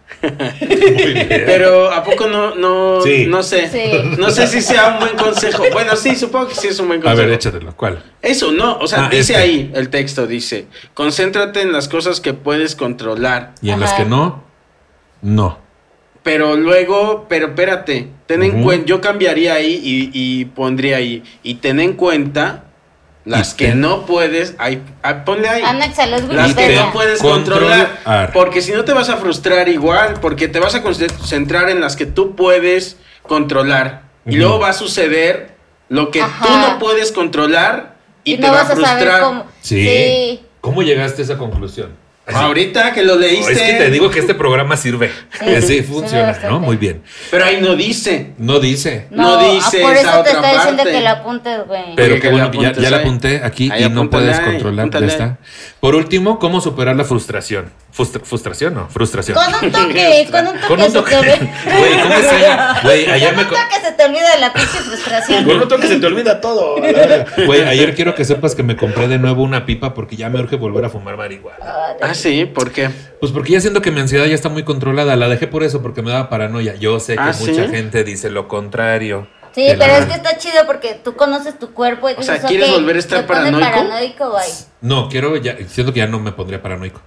Pero 1.46 1.92
¿a 1.92 2.02
poco 2.04 2.26
no, 2.26 2.54
no, 2.54 3.00
Sí. 3.02 3.26
no 3.26 3.42
sé? 3.42 3.68
Sí. 3.68 4.16
No 4.18 4.30
sé 4.30 4.46
si 4.46 4.60
sea 4.60 4.94
un 4.94 5.00
buen 5.00 5.16
consejo. 5.16 5.64
Bueno, 5.72 5.96
sí, 5.96 6.16
supongo 6.16 6.48
que 6.48 6.54
sí 6.54 6.68
es 6.68 6.78
un 6.78 6.88
buen 6.88 7.00
A 7.00 7.02
consejo. 7.04 7.26
ver, 7.26 7.34
échatelo. 7.34 7.76
¿Cuál? 7.76 8.02
Eso, 8.22 8.52
no, 8.52 8.78
o 8.78 8.86
sea, 8.86 9.06
Ah, 9.06 9.08
dice 9.10 9.32
este. 9.32 9.36
ahí 9.36 9.70
el 9.74 9.88
texto, 9.90 10.26
dice, 10.26 10.66
concéntrate 10.94 11.62
en 11.62 11.72
las 11.72 11.88
cosas 11.88 12.20
que 12.20 12.34
puedes 12.34 12.74
controlar, 12.74 13.54
Y 13.62 13.70
en 13.70 13.80
las 13.80 13.92
que 13.94 14.04
no, 14.04 14.44
no. 15.22 15.58
pero 16.22 16.56
luego, 16.56 17.26
pero 17.28 17.48
espérate, 17.48 18.08
ten 18.26 18.42
en 18.42 18.62
cuenta, 18.62 18.86
yo 18.86 19.00
cambiaría 19.00 19.54
ahí 19.54 19.80
y, 19.82 20.10
y 20.12 20.44
pondría 20.46 20.96
ahí, 20.96 21.22
y 21.42 21.56
ten 21.56 21.80
en 21.80 21.92
cuenta 21.94 22.64
las 23.24 23.54
que 23.54 23.74
no 23.74 24.04
puedes, 24.06 24.54
ahí, 24.58 24.82
ah, 25.02 25.24
ponle 25.24 25.48
ahí. 25.48 25.62
Anexa 25.62 26.06
los 26.06 26.24
Las 26.24 26.54
que 26.54 26.76
no 26.76 26.92
puedes 26.92 27.20
controlar. 27.20 27.88
controlar. 27.96 28.32
Porque 28.32 28.60
si 28.60 28.72
no 28.72 28.84
te 28.84 28.92
vas 28.92 29.08
a 29.08 29.16
frustrar 29.16 29.68
igual, 29.68 30.14
porque 30.20 30.46
te 30.48 30.58
vas 30.60 30.74
a 30.74 30.82
concentrar 30.82 31.70
en 31.70 31.80
las 31.80 31.96
que 31.96 32.04
tú 32.06 32.36
puedes 32.36 32.98
controlar. 33.22 34.02
Y 34.26 34.36
luego 34.36 34.58
va 34.58 34.70
a 34.70 34.72
suceder 34.74 35.54
lo 35.88 36.10
que 36.10 36.20
Ajá. 36.22 36.44
tú 36.46 36.52
no 36.52 36.78
puedes 36.78 37.12
controlar 37.12 37.96
y, 38.24 38.34
Y, 38.34 38.36
te 38.36 38.42
no 38.46 38.52
va 38.52 38.60
a 38.60 38.62
vas 38.64 38.70
a 38.72 38.74
saber 38.76 38.88
frustrar. 39.08 39.20
cómo. 39.22 39.46
Sí. 39.60 39.84
Sí. 39.86 40.42
¿Cómo 40.60 40.82
llegaste 40.82 41.22
a 41.22 41.24
esa 41.26 41.38
conclusión? 41.38 41.90
Así. 42.26 42.36
Ahorita 42.38 42.92
que 42.94 43.02
lo 43.02 43.16
leíste. 43.16 43.52
Es 43.52 43.60
que 43.60 43.72
te 43.74 43.90
digo 43.90 44.10
que 44.10 44.18
este 44.20 44.34
programa 44.34 44.76
sirve. 44.78 45.10
Sí, 45.60 45.82
funciona. 45.82 46.38
¿no? 46.48 46.58
Muy 46.58 46.76
bien. 46.76 47.02
Pero 47.30 47.44
ahí 47.44 47.60
no 47.60 47.76
dice. 47.76 48.32
No 48.38 48.60
dice. 48.60 49.08
No 49.10 49.36
dice 49.52 49.80
ah, 49.82 49.86
por 49.86 49.92
esa 49.96 50.00
eso 50.00 50.10
te 50.22 50.30
otra 50.30 50.32
está 50.32 50.52
diciendo 50.54 50.84
que 50.84 51.00
la 51.02 51.10
apuntes, 51.10 51.66
güey. 51.66 51.94
Pero 51.96 52.20
qué 52.20 52.30
bueno 52.30 52.50
que 52.50 52.58
ya, 52.80 52.90
la 52.90 52.98
apunté 52.98 53.42
aquí 53.44 53.70
Ahí 53.70 53.84
y 53.84 53.88
no 53.90 54.08
puedes 54.08 54.38
ahí, 54.38 54.44
controlar. 54.44 54.88
Ya 54.90 55.06
está. 55.06 55.38
Por 55.80 55.94
último, 55.94 56.38
¿cómo 56.38 56.62
superar 56.62 56.96
la 56.96 57.04
frustración? 57.04 57.70
Frustra- 57.92 58.22
¿Frustración? 58.24 58.74
No, 58.74 58.88
frustración. 58.88 59.36
Con 59.44 59.64
un 59.66 59.70
toque, 59.70 60.28
con 60.30 60.46
un 60.48 60.54
toque, 60.54 60.66
Con 60.66 60.80
un 60.80 60.92
toque. 60.92 61.14
Güey, 61.14 62.00
¿cómo 62.02 62.14
se 62.16 62.40
llama? 62.40 62.80
Güey, 62.82 63.06
ayer 63.10 63.28
Con 63.28 63.36
me. 63.36 63.42
un 63.44 63.48
co- 63.50 63.54
toque 63.54 63.86
se 63.86 63.92
te 63.92 64.04
olvida 64.04 64.36
la 64.40 64.52
pinche 64.52 64.78
frustración. 64.78 65.44
Con 65.44 65.60
un 65.62 65.68
toque 65.68 65.86
se 65.86 66.00
te 66.00 66.06
olvida 66.06 66.40
todo. 66.40 66.76
Güey, 67.46 67.62
ayer 67.62 67.94
quiero 67.94 68.14
que 68.14 68.24
sepas 68.24 68.54
que 68.54 68.62
me 68.64 68.76
compré 68.76 69.06
de 69.08 69.18
nuevo 69.18 69.42
una 69.42 69.64
pipa 69.66 69.94
porque 69.94 70.16
ya 70.16 70.28
me 70.30 70.40
urge 70.40 70.56
volver 70.56 70.86
a 70.86 70.88
fumar 70.90 71.16
marihuana. 71.16 71.58
Ah, 71.62 72.13
sí, 72.14 72.44
¿por 72.46 72.70
qué? 72.72 72.90
Pues 73.20 73.32
porque 73.32 73.52
ya 73.52 73.60
siento 73.60 73.80
que 73.82 73.90
mi 73.90 74.00
ansiedad 74.00 74.26
ya 74.26 74.34
está 74.34 74.48
muy 74.48 74.62
controlada. 74.64 75.16
La 75.16 75.28
dejé 75.28 75.46
por 75.46 75.62
eso, 75.62 75.82
porque 75.82 76.02
me 76.02 76.10
daba 76.10 76.28
paranoia. 76.28 76.74
Yo 76.76 77.00
sé 77.00 77.14
que 77.14 77.20
Ah, 77.20 77.32
mucha 77.38 77.64
¿sí? 77.64 77.68
gente 77.68 78.04
dice 78.04 78.30
lo 78.30 78.48
contrario. 78.48 79.26
Sí, 79.54 79.66
pero 79.78 79.92
la- 79.92 79.98
es 79.98 80.06
que 80.06 80.14
está 80.14 80.36
chido 80.36 80.66
porque 80.66 81.00
tú 81.02 81.14
conoces 81.14 81.58
tu 81.58 81.72
cuerpo 81.72 82.10
y 82.10 82.14
O 82.14 82.22
sea, 82.22 82.34
dices, 82.34 82.48
¿quieres 82.50 82.70
volver 82.70 82.96
a 82.96 82.98
estar 82.98 83.26
paranoico? 83.26 83.60
paranoico. 83.70 84.36
No, 84.80 85.08
quiero 85.08 85.36
ya. 85.36 85.56
Siento 85.68 85.92
que 85.92 86.00
ya 86.00 86.06
no 86.08 86.18
me 86.18 86.32
pondría 86.32 86.60
paranoico. 86.60 87.00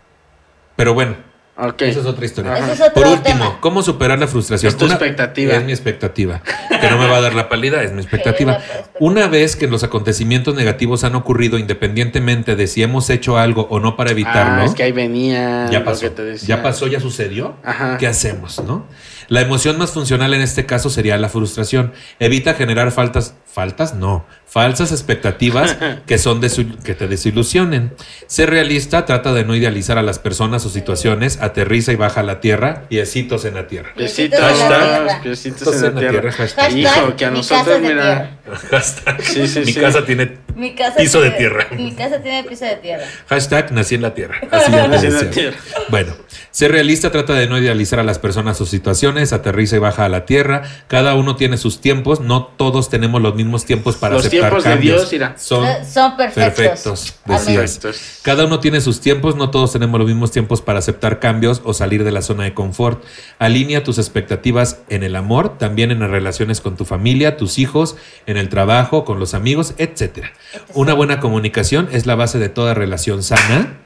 Pero 0.75 0.93
bueno, 0.93 1.17
Ok. 1.59 1.81
esa 1.81 2.01
es 2.01 2.05
otra 2.05 2.23
historia. 2.25 2.55
Es 2.71 2.79
Por 2.91 3.07
último, 3.07 3.23
tema. 3.23 3.57
¿cómo 3.61 3.81
superar 3.81 4.19
la 4.19 4.27
frustración? 4.27 4.69
Es 4.71 4.77
tu 4.77 4.85
expectativa. 4.85 5.53
Es 5.55 5.63
mi 5.63 5.71
expectativa. 5.71 6.41
Que 6.79 6.89
no 6.89 6.97
me 6.99 7.07
va 7.07 7.17
a 7.17 7.21
dar 7.21 7.33
la 7.33 7.49
pálida, 7.49 7.81
es 7.83 7.91
mi 7.93 8.01
expectativa. 8.01 8.59
Una 8.99 9.27
vez 9.27 9.55
que 9.55 9.67
los 9.67 9.83
acontecimientos 9.83 10.53
negativos 10.55 11.03
han 11.03 11.15
ocurrido 11.15 11.57
independientemente 11.57 12.55
de 12.55 12.67
si 12.67 12.83
hemos 12.83 13.09
hecho 13.09 13.37
algo 13.39 13.67
o 13.71 13.79
no 13.79 13.95
para 13.95 14.11
evitarlo, 14.11 14.61
Ah, 14.61 14.65
es 14.65 14.75
que 14.75 14.83
ahí 14.83 14.91
venía. 14.91 15.67
ya 15.71 15.79
lo 15.79 15.85
pasó. 15.85 16.01
que 16.01 16.09
te 16.11 16.23
decía. 16.23 16.57
Ya 16.57 16.61
pasó, 16.63 16.85
ya 16.87 16.99
sucedió. 16.99 17.55
Ajá. 17.63 17.97
¿Qué 17.97 18.05
hacemos, 18.07 18.61
no? 18.63 18.85
La 19.29 19.41
emoción 19.41 19.77
más 19.77 19.91
funcional 19.91 20.33
en 20.33 20.41
este 20.41 20.65
caso 20.65 20.89
sería 20.89 21.17
la 21.17 21.29
frustración. 21.29 21.93
Evita 22.19 22.53
generar 22.53 22.91
faltas, 22.91 23.33
faltas, 23.51 23.93
no, 23.95 24.25
falsas 24.47 24.91
expectativas 24.91 25.77
que 26.07 26.17
son 26.17 26.41
desil- 26.41 26.77
que 26.83 26.93
te 26.93 27.07
desilusionen. 27.07 27.93
Ser 28.27 28.49
realista, 28.49 29.05
trata 29.05 29.33
de 29.33 29.43
no 29.43 29.55
idealizar 29.55 29.97
a 29.97 30.01
las 30.03 30.19
personas 30.19 30.65
o 30.65 30.69
situaciones, 30.69 31.39
aterriza 31.41 31.91
y 31.91 31.95
baja 31.95 32.21
a 32.21 32.23
la 32.23 32.39
tierra, 32.39 32.83
piecitos 32.87 33.43
en 33.45 33.55
la 33.55 33.67
tierra. 33.67 33.89
Piecitos, 33.95 34.39
Piecitos 34.39 34.61
en 34.63 34.69
la 34.69 34.77
tierra. 34.77 35.21
piecitos 35.23 35.75
en 35.83 35.95
la 35.95 35.99
tierra. 35.99 36.31
hashtag. 36.31 36.63
Hashtag, 36.71 36.77
Hijo, 37.03 37.15
que 37.17 37.25
a 37.25 37.31
mi 37.31 37.37
nosotros, 37.37 37.81
mira. 37.81 38.37
Hashtag. 38.71 39.21
Sí, 39.21 39.47
sí, 39.47 39.59
Mi 39.59 39.65
sí. 39.73 39.79
casa 39.79 40.05
tiene 40.05 40.37
Mi 40.55 40.73
casa 40.73 40.95
Piso 40.97 41.19
de 41.21 41.31
tierra. 41.31 41.67
Mi 41.71 41.91
casa 41.93 42.21
tiene 42.21 42.43
piso 42.45 42.63
de 42.65 42.75
tierra. 42.77 43.03
Hashtag 43.27 43.71
nací 43.73 43.95
en 43.95 44.01
la 44.01 44.13
tierra. 44.13 44.35
Así 44.51 44.71
ya 44.71 44.87
Nací 44.87 45.07
en 45.07 45.13
la 45.15 45.29
tierra. 45.29 45.57
Bueno, 45.89 46.13
ser 46.51 46.71
realista 46.71 47.11
trata 47.11 47.33
de 47.33 47.47
no 47.47 47.57
idealizar 47.57 47.99
a 47.99 48.03
las 48.03 48.19
personas 48.19 48.59
o 48.61 48.65
situaciones, 48.65 49.16
aterriza 49.33 49.75
y 49.75 49.79
baja 49.79 50.05
a 50.05 50.09
la 50.09 50.25
tierra. 50.25 50.63
Cada 50.87 51.15
uno 51.15 51.35
tiene 51.35 51.57
sus 51.57 51.81
tiempos, 51.81 52.19
no 52.19 52.45
todos 52.45 52.89
tenemos 52.89 53.21
los 53.21 53.35
mismos 53.35 53.65
tiempos 53.65 53.95
para 53.95 54.15
Los 54.15 54.25
aceptar 54.25 54.49
tiempos 54.49 54.63
de 54.63 54.69
cambios. 54.69 54.97
Dios, 55.01 55.11
mira. 55.11 55.35
Son, 55.37 55.65
Eh, 55.65 55.85
Son 55.85 56.15
perfectos. 56.17 57.15
Perfectos. 57.25 58.19
Cada 58.21 58.45
uno 58.45 58.59
tiene 58.59 58.81
sus 58.81 59.01
tiempos, 59.01 59.35
no 59.35 59.49
todos 59.49 59.73
tenemos 59.73 59.99
los 59.99 60.07
mismos 60.07 60.31
tiempos 60.31 60.61
para 60.61 60.79
aceptar 60.79 61.19
cambios 61.19 61.61
o 61.63 61.73
salir 61.73 62.03
de 62.03 62.11
la 62.11 62.21
zona 62.21 62.43
de 62.43 62.53
confort. 62.53 63.03
Alinea 63.39 63.83
tus 63.83 63.97
expectativas 63.97 64.79
en 64.89 65.03
el 65.03 65.15
amor, 65.15 65.57
también 65.57 65.91
en 65.91 65.99
las 65.99 66.09
relaciones 66.09 66.61
con 66.61 66.75
tu 66.77 66.85
familia, 66.85 67.37
tus 67.37 67.59
hijos, 67.59 67.95
en 68.25 68.37
el 68.37 68.49
trabajo, 68.49 69.05
con 69.05 69.19
los 69.19 69.33
amigos, 69.33 69.73
etcétera. 69.77 70.31
Una 70.73 70.93
buena 70.93 71.19
comunicación 71.19 71.89
es 71.91 72.05
la 72.05 72.15
base 72.15 72.39
de 72.39 72.49
toda 72.49 72.73
relación 72.73 73.23
sana. 73.23 73.77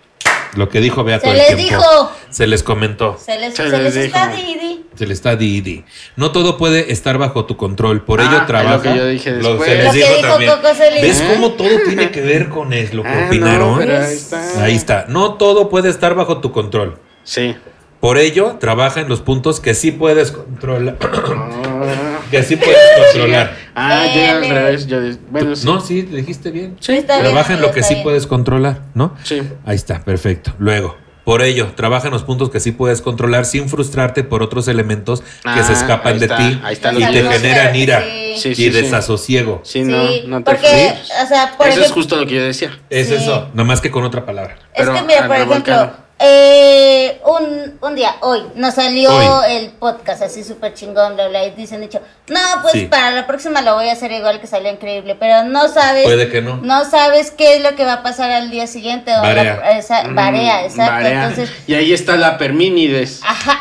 Lo 0.56 0.68
que 0.69 0.82
dijo 0.82 1.03
Beato 1.03 1.26
Se 1.26 1.32
el 1.32 1.38
les 1.38 1.56
tiempo. 1.56 1.78
dijo. 1.78 2.11
Se 2.30 2.48
les 2.48 2.64
comentó. 2.64 3.18
Se 3.18 3.40
les, 3.40 3.53
Se 3.56 3.64
se 3.64 3.69
les 3.78 3.95
les 3.95 4.06
está 4.06 4.28
dijo. 4.28 4.41
Didi. 4.48 4.86
Se 4.95 5.06
le 5.07 5.14
está 5.14 5.36
di, 5.38 5.61
di. 5.61 5.86
No 6.18 6.32
todo 6.32 6.57
puede 6.57 6.91
estar 6.91 7.18
bajo 7.18 7.45
tu 7.45 7.56
control, 7.56 8.03
por 8.03 8.19
Ah, 8.19 8.26
ello 8.26 8.38
es 8.41 8.48
trabaja. 8.48 8.76
lo 8.76 8.82
que 8.84 8.95
yo 8.98 9.07
dije 9.07 9.32
Lo- 9.32 9.49
después. 9.57 9.69
se 9.69 9.76
les 9.78 9.86
Lo 9.86 9.91
que 9.94 9.98
dijo 9.98 10.15
dijo 10.18 10.28
también. 10.28 10.52
Coco 10.52 10.73
Celis. 10.76 11.02
¿Ves 11.02 11.22
¿Eh? 11.22 11.32
cómo 11.34 11.52
todo 11.53 11.69
tiene 11.86 12.11
que 12.11 12.22
ver 12.22 12.49
con 12.49 12.73
es 12.73 12.94
lo 12.94 13.03
que 13.03 13.10
Ah, 13.10 13.26
opinaron? 13.28 13.72
no, 13.72 13.78
pero 13.78 13.98
ahí 14.06 14.14
está. 14.14 14.64
Ahí 14.64 14.76
está. 14.76 15.06
No 15.07 15.36
todo 15.36 15.69
puede 15.69 15.90
estar 15.90 16.14
bajo 16.15 16.40
tu 16.41 16.52
control. 16.52 16.99
Sí. 17.23 17.56
Por 18.02 18.18
ello, 18.18 18.57
trabaja 18.60 18.99
en 18.99 19.07
los 19.10 19.22
puntos 19.22 19.60
que 19.60 19.73
sí 19.76 19.91
puedes 19.91 20.32
controlar. 20.32 20.98
Ah, 21.02 22.19
que 22.32 22.41
sí 22.44 22.56
puedes 22.56 22.78
controlar. 23.11 23.56
Ah, 23.76 24.07
llega 24.14 24.38
al 24.38 24.49
revés. 24.49 24.88
Yo, 24.88 24.98
bueno, 25.30 25.56
sí. 25.56 25.65
No, 25.65 25.80
sí, 25.82 26.02
dijiste 26.02 26.49
bien. 26.52 26.76
Sí, 26.80 26.94
está 26.94 27.14
bien, 27.19 27.26
Trabaja 27.28 27.53
en 27.53 27.61
lo 27.61 27.72
que 27.72 27.84
sí 27.84 27.94
bien. 27.94 28.03
puedes 28.03 28.26
controlar, 28.28 28.82
¿no? 28.95 29.15
Sí. 29.23 29.41
Ahí 29.65 29.76
está, 29.76 29.99
perfecto. 30.03 30.52
Luego, 30.57 30.98
por 31.26 31.44
ello, 31.44 31.73
trabaja 31.76 32.07
en 32.07 32.14
los 32.14 32.23
puntos 32.23 32.49
que 32.49 32.60
sí 32.60 32.72
puedes 32.72 33.03
controlar 33.03 33.45
sin 33.45 33.69
frustrarte 33.69 34.23
por 34.23 34.41
otros 34.41 34.68
elementos 34.68 35.22
que 35.22 35.28
Ah, 35.45 35.64
se 35.64 35.73
escapan 35.73 36.14
ahí 36.14 36.19
de 36.19 36.26
está, 36.26 36.38
ti 36.38 36.60
ahí 36.64 36.73
está 36.73 36.91
y 36.94 36.99
lo 36.99 36.99
te 37.11 37.23
generan 37.38 37.76
ira 37.76 38.02
Sí. 38.02 38.34
Sí, 38.38 38.49
y 38.49 38.56
sí, 38.56 38.64
sí. 38.64 38.69
desasosiego. 38.72 39.61
Sí, 39.64 39.84
no, 39.84 40.07
Sí, 40.07 40.23
no 40.26 40.38
te 40.38 40.44
porque, 40.52 40.94
o 41.23 41.28
sea, 41.28 41.53
por 41.56 41.68
Eso 41.68 41.82
es 41.82 41.91
justo 41.91 42.15
lo 42.15 42.26
que 42.26 42.36
yo 42.36 42.41
decía. 42.44 42.72
Es 42.90 43.10
Sí. 43.10 43.14
eso, 43.15 43.49
nomás 43.53 43.80
que 43.82 43.91
con 43.91 44.03
otra 44.06 44.26
palabra. 44.26 44.56
Es 44.73 44.86
Pero 44.88 44.94
que 44.95 45.02
mira, 45.03 45.28
por 45.28 45.36
ejemplo. 45.36 45.91
Eh, 46.22 47.19
un, 47.26 47.77
un 47.81 47.95
día, 47.95 48.15
hoy, 48.22 48.43
nos 48.56 48.76
salió 48.76 49.11
Hoy. 49.14 49.26
el 49.56 49.69
podcast 49.72 50.22
así 50.22 50.43
súper 50.43 50.73
chingón, 50.73 51.15
bla, 51.15 51.27
bla, 51.27 51.45
y 51.45 51.52
dicen, 51.52 51.81
dicho, 51.81 51.99
no, 52.27 52.39
pues 52.61 52.73
Sí. 52.73 52.85
para 52.85 53.11
la 53.11 53.26
próxima 53.27 53.61
lo 53.61 53.73
voy 53.76 53.89
a 53.89 53.93
hacer 53.93 54.11
igual 54.11 54.39
que 54.39 54.48
salió 54.48 54.72
increíble, 54.72 55.15
pero 55.19 55.43
no 55.43 55.68
sabes, 55.68 56.03
Puede 56.06 56.30
que 56.30 56.41
no. 56.41 56.57
no 56.57 56.85
sabes 56.85 57.31
qué 57.31 57.56
es 57.57 57.64
lo 57.64 57.76
que 57.76 57.85
va 57.85 57.93
a 57.93 58.03
pasar 58.03 58.30
al 58.31 58.52
día 58.52 58.68
siguiente. 58.68 59.11
O 59.18 59.22
Barea. 59.22 59.57
La, 59.57 59.77
esa, 59.77 60.03
barea, 60.10 60.61
Mm, 60.61 60.65
exacto. 60.65 60.91
barea. 60.91 61.23
Entonces, 61.27 61.49
Y 61.68 61.73
ahí 61.73 61.91
está 61.93 62.15
la 62.18 62.38
Permínides. 62.38 63.22
ajá, 63.23 63.60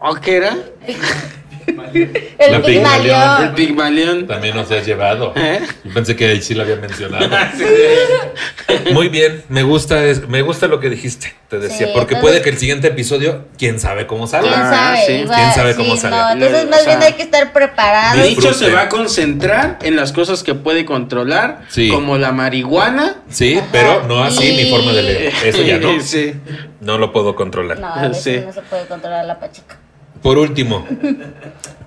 ¿O 0.00 0.14
qué 0.16 0.36
era? 0.36 0.56
el 2.38 2.50
La 2.52 2.56
El 2.58 2.62
Pigmalión. 2.62 3.54
Pigmalión. 3.54 4.26
También 4.26 4.54
nos 4.56 4.70
has 4.70 4.86
llevado. 4.86 5.32
¿Eh? 5.36 5.60
Yo 5.84 5.92
pensé 5.94 6.14
que 6.16 6.26
ahí 6.26 6.42
sí 6.42 6.54
lo 6.54 6.62
había 6.62 6.76
mencionado. 6.76 7.28
Muy 8.92 9.08
bien, 9.08 9.42
me 9.48 9.62
gusta, 9.62 10.04
es- 10.04 10.28
me 10.28 10.42
gusta 10.42 10.66
lo 10.66 10.80
que 10.80 10.88
dijiste, 10.90 11.34
te 11.48 11.58
decía, 11.58 11.86
Sí, 11.86 11.92
porque 11.94 12.14
entonces- 12.14 12.20
puede 12.20 12.42
que 12.42 12.50
el 12.50 12.58
siguiente 12.58 12.88
episodio, 12.88 13.46
quién 13.58 13.78
sabe 13.80 14.06
cómo 14.06 14.28
¿Quién 14.28 14.42
salga. 14.42 14.70
Ah, 14.70 14.94
sabe? 14.96 15.06
sí. 15.06 15.12
Igual, 15.22 15.38
¿Quién 15.40 15.54
sabe 15.54 15.74
cómo 15.76 15.94
sí, 15.94 16.00
sale? 16.02 16.16
no, 16.16 16.30
entonces 16.32 16.68
más 16.70 16.80
o 16.80 16.84
sea, 16.84 16.96
bien 16.98 17.06
hay 17.08 17.16
que 17.16 17.22
estar 17.22 17.52
preparado. 17.52 18.22
Disfrute. 18.22 18.48
Dicho 18.48 18.54
se 18.54 18.70
va 18.72 18.82
a 18.82 18.88
concentrar 18.88 19.78
en 19.82 19.96
las 19.96 20.12
cosas 20.12 20.42
que 20.42 20.54
puede 20.54 20.84
controlar, 20.84 21.62
Sí. 21.68 21.88
como 21.88 22.18
la 22.18 22.32
marihuana. 22.32 23.16
Sí, 23.30 23.60
pero 23.72 24.04
no 24.06 24.22
así 24.22 24.48
Y- 24.48 24.64
mi 24.64 24.70
forma 24.70 24.92
de 24.92 25.02
leer. 25.02 25.32
Eso 25.44 25.62
ya 25.62 25.78
no. 25.80 26.00
Sí. 26.00 26.34
No 26.80 26.98
lo 26.98 27.12
puedo 27.12 27.34
controlar. 27.34 27.78
No, 27.80 27.92
a 27.92 28.08
veces 28.08 28.22
Sí. 28.22 28.40
no 28.46 28.52
se 28.52 28.62
puede 28.62 28.86
controlar 28.86 29.24
la 29.24 29.38
pacheca. 29.40 29.78
Por 30.22 30.38
último, 30.38 30.86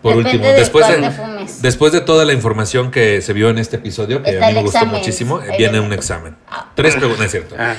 por 0.01 0.15
Depende 0.15 0.30
último, 0.38 0.45
de 0.45 0.53
después 0.53 0.88
de, 0.88 1.11
después 1.61 1.91
de 1.93 2.01
toda 2.01 2.26
la 2.26 2.34
información 2.34 2.91
que 2.91 3.22
se 3.22 3.34
vio 3.34 3.49
en 3.49 3.57
este 3.57 3.77
episodio, 3.77 4.23
que 4.23 4.31
Está 4.31 4.45
a 4.45 4.49
mí 4.49 4.56
me 4.56 4.61
gustó 4.61 4.77
examen. 4.80 4.95
muchísimo, 4.99 5.39
Ahí 5.39 5.57
viene 5.57 5.80
un 5.80 5.91
examen. 5.93 6.35
Tres 6.76 6.95
preguntas, 6.95 7.26
¿es 7.26 7.31
cierto? 7.31 7.56
Ah, 7.60 7.76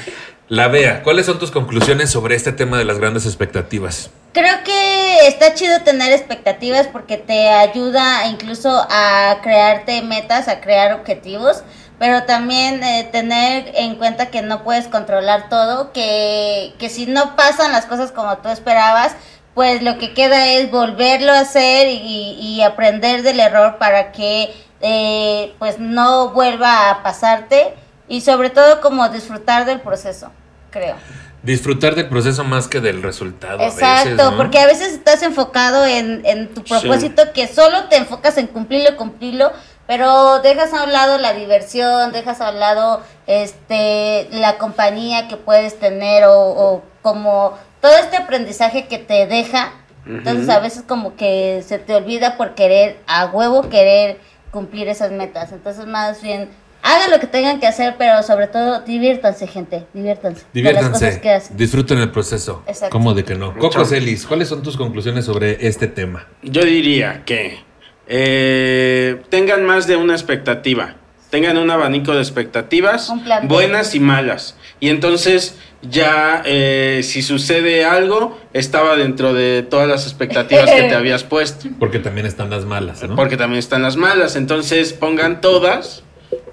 La 0.48 0.68
Bea, 0.68 1.02
¿cuáles 1.02 1.26
son 1.26 1.38
tus 1.38 1.50
conclusiones 1.50 2.10
sobre 2.10 2.34
este 2.34 2.52
tema 2.52 2.76
de 2.78 2.84
las 2.84 2.98
grandes 2.98 3.24
expectativas? 3.24 4.10
Creo 4.32 4.62
que 4.64 5.26
está 5.28 5.54
chido 5.54 5.80
tener 5.82 6.12
expectativas 6.12 6.86
porque 6.88 7.16
te 7.16 7.48
ayuda 7.48 8.26
incluso 8.28 8.86
a 8.90 9.38
crearte 9.42 10.02
metas, 10.02 10.48
a 10.48 10.60
crear 10.60 10.92
objetivos, 10.92 11.62
pero 11.98 12.24
también 12.24 12.82
eh, 12.82 13.08
tener 13.12 13.72
en 13.74 13.96
cuenta 13.96 14.26
que 14.26 14.42
no 14.42 14.62
puedes 14.64 14.88
controlar 14.88 15.48
todo, 15.48 15.92
que, 15.92 16.74
que 16.78 16.88
si 16.88 17.06
no 17.06 17.36
pasan 17.36 17.72
las 17.72 17.86
cosas 17.86 18.10
como 18.12 18.38
tú 18.38 18.48
esperabas, 18.48 19.14
pues 19.54 19.82
lo 19.82 19.98
que 19.98 20.14
queda 20.14 20.48
es 20.48 20.70
volverlo 20.70 21.32
a 21.32 21.40
hacer 21.40 21.88
y, 21.88 22.36
y 22.40 22.62
aprender 22.62 23.22
del 23.22 23.40
error 23.40 23.78
para 23.78 24.12
que 24.12 24.54
eh, 24.80 25.54
pues 25.58 25.78
no 25.78 26.30
vuelva 26.30 26.90
a 26.90 27.02
pasarte 27.02 27.74
y 28.08 28.22
sobre 28.22 28.50
todo 28.50 28.80
como 28.80 29.08
disfrutar 29.08 29.66
del 29.66 29.80
proceso, 29.80 30.30
creo. 30.70 30.96
Disfrutar 31.42 31.94
del 31.94 32.08
proceso 32.08 32.44
más 32.44 32.68
que 32.68 32.80
del 32.80 33.02
resultado. 33.02 33.60
a 33.60 33.66
Exacto, 33.66 34.10
veces, 34.10 34.30
¿no? 34.30 34.36
porque 34.36 34.58
a 34.58 34.66
veces 34.66 34.92
estás 34.92 35.22
enfocado 35.22 35.86
en, 35.86 36.22
en 36.24 36.52
tu 36.54 36.62
propósito 36.64 37.32
que 37.32 37.46
solo 37.46 37.84
te 37.88 37.96
enfocas 37.96 38.36
en 38.38 38.46
cumplirlo, 38.46 38.96
cumplirlo, 38.96 39.52
pero 39.86 40.40
dejas 40.40 40.72
a 40.74 40.84
un 40.84 40.92
lado 40.92 41.18
la 41.18 41.32
diversión, 41.32 42.12
dejas 42.12 42.40
a 42.40 42.50
un 42.50 42.60
lado 42.60 43.02
este 43.26 44.28
la 44.32 44.58
compañía 44.58 45.28
que 45.28 45.36
puedes 45.36 45.78
tener 45.78 46.24
o, 46.24 46.34
o 46.34 46.82
como 47.02 47.58
todo 47.80 47.92
este 47.96 48.16
aprendizaje 48.16 48.86
que 48.86 48.98
te 48.98 49.26
deja. 49.26 49.72
Entonces 50.06 50.48
a 50.48 50.58
veces 50.60 50.82
como 50.86 51.14
que 51.14 51.62
se 51.66 51.78
te 51.78 51.94
olvida 51.94 52.36
por 52.36 52.54
querer 52.54 52.98
a 53.06 53.26
huevo 53.26 53.68
querer 53.68 54.18
cumplir 54.50 54.88
esas 54.88 55.12
metas. 55.12 55.52
Entonces 55.52 55.86
más 55.86 56.22
bien 56.22 56.48
hagan 56.82 57.10
lo 57.10 57.20
que 57.20 57.26
tengan 57.26 57.60
que 57.60 57.66
hacer, 57.66 57.96
pero 57.98 58.22
sobre 58.22 58.46
todo 58.48 58.80
diviértanse, 58.80 59.46
gente, 59.46 59.86
diviértanse. 59.92 60.44
de 60.54 60.62
las 60.62 60.74
cosas 60.88 61.00
Diviértanse, 61.00 61.20
que 61.20 61.30
hacen. 61.30 61.56
disfruten 61.56 61.98
el 61.98 62.10
proceso. 62.10 62.62
Exacto. 62.66 62.92
¿Cómo 62.92 63.12
de 63.14 63.24
que 63.24 63.34
no? 63.34 63.52
Mucho. 63.52 63.60
Coco 63.68 63.84
Celis, 63.84 64.26
¿cuáles 64.26 64.48
son 64.48 64.62
tus 64.62 64.76
conclusiones 64.76 65.26
sobre 65.26 65.66
este 65.66 65.86
tema? 65.86 66.26
Yo 66.42 66.64
diría 66.64 67.22
que 67.26 67.60
eh, 68.08 69.22
tengan 69.28 69.64
más 69.64 69.86
de 69.86 69.96
una 69.96 70.14
expectativa. 70.14 70.94
Tengan 71.30 71.58
un 71.58 71.70
abanico 71.70 72.12
de 72.12 72.18
expectativas 72.20 73.12
buenas 73.44 73.94
y 73.94 74.00
malas. 74.00 74.56
Y 74.80 74.88
entonces 74.88 75.56
ya 75.82 76.42
eh, 76.44 77.00
si 77.04 77.22
sucede 77.22 77.84
algo, 77.84 78.38
estaba 78.52 78.96
dentro 78.96 79.32
de 79.34 79.62
todas 79.62 79.88
las 79.88 80.04
expectativas 80.04 80.70
que 80.70 80.82
te 80.82 80.94
habías 80.96 81.22
puesto. 81.22 81.68
Porque 81.78 81.98
también 81.98 82.26
están 82.26 82.50
las 82.50 82.64
malas, 82.64 83.02
¿no? 83.02 83.14
Porque 83.16 83.36
también 83.36 83.58
están 83.58 83.82
las 83.82 83.96
malas. 83.96 84.36
Entonces 84.36 84.92
pongan 84.92 85.40
todas 85.40 86.02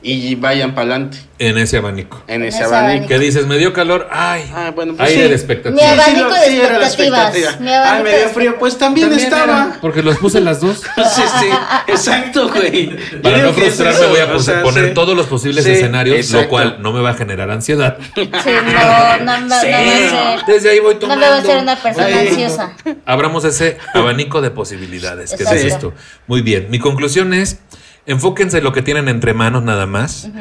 y 0.02 0.36
vayan 0.36 0.74
para 0.76 0.82
adelante 0.92 1.18
En 1.40 1.58
ese 1.58 1.78
abanico. 1.78 2.24
en 2.28 2.44
ese 2.44 2.58
ese 2.58 2.64
abanico. 2.66 2.86
abanico. 2.88 3.08
¿Qué 3.08 3.20
dices? 3.20 3.46
¿Me 3.48 3.58
dio 3.58 3.74
calor? 3.74 4.08
Ay, 4.12 4.50
Ah, 4.56 4.72
bueno, 4.76 4.94
pues 4.96 5.10
aire 5.10 5.16
sí. 5.16 5.24
de 5.24 5.28
Mi 5.30 5.36
expectativa. 5.36 5.92
abanico 5.92 6.24
lo- 6.30 6.34
de 6.34 6.58
era 6.58 6.80
la 6.80 6.86
expectativas. 6.88 7.36
expectativa. 7.36 7.60
Mi 7.66 7.74
abanico 7.74 7.96
Ay, 7.98 8.04
me 8.14 8.18
dio 8.20 8.30
frío. 8.30 8.60
Pues 8.60 8.78
también, 8.78 9.10
También 9.10 9.26
estaba. 9.28 9.44
era, 9.68 9.78
porque 9.82 10.02
los 10.04 10.18
puse 10.18 10.40
las 10.42 10.62
dos. 10.62 10.82
Sí, 11.16 11.22
sí, 11.40 11.48
exacto, 11.88 12.50
güey. 12.50 12.96
Para 13.22 13.38
no 13.40 13.54
que 13.56 13.68
es 13.68 13.76
frustrarme 13.76 14.00
eso, 14.00 14.10
voy 14.10 14.20
a 14.20 14.26
o 14.26 14.34
pos- 14.34 14.46
sea, 14.46 14.64
poner 14.64 14.88
sí. 14.90 14.94
todos 14.94 15.16
los 15.16 15.26
posibles 15.28 15.64
Sí, 15.66 15.72
escenarios, 15.72 16.30
lo 16.32 16.48
cual 16.48 16.78
no 16.82 16.92
me 16.94 17.02
va 17.02 17.12
a 17.12 17.14
generar 17.14 17.50
ansiedad. 17.52 17.98
Sí, 18.16 18.30
no, 18.32 19.18
no, 19.26 19.40
me- 19.40 19.42
no 19.42 19.50
va 19.50 19.58
a 19.58 19.62
ser. 19.62 20.46
Desde 20.48 20.70
ahí 20.72 20.80
voy 20.80 20.94
No 20.96 21.00
tomando. 21.02 21.26
me 21.26 21.32
va 21.32 21.38
a 21.38 21.42
ser 21.44 21.58
una 21.58 21.76
persona 21.76 22.08
Sí. 22.08 22.14
ansiosa. 22.30 22.74
Abramos 23.06 23.44
ese 23.46 23.78
abanico 23.94 24.42
de 24.42 24.52
posibilidades. 24.52 25.32
¿Qué 25.32 25.44
Exacto. 25.44 25.64
dices 25.64 25.80
tú? 25.80 25.94
Muy 26.28 26.42
bien. 26.42 26.68
Mi 26.70 26.80
conclusión 26.80 27.34
es, 27.34 27.60
enfóquense 28.08 28.58
en 28.58 28.64
lo 28.64 28.74
que 28.74 28.82
tienen 28.82 29.08
entre 29.08 29.36
manos 29.36 29.64
nada 29.64 29.86
más. 29.86 30.32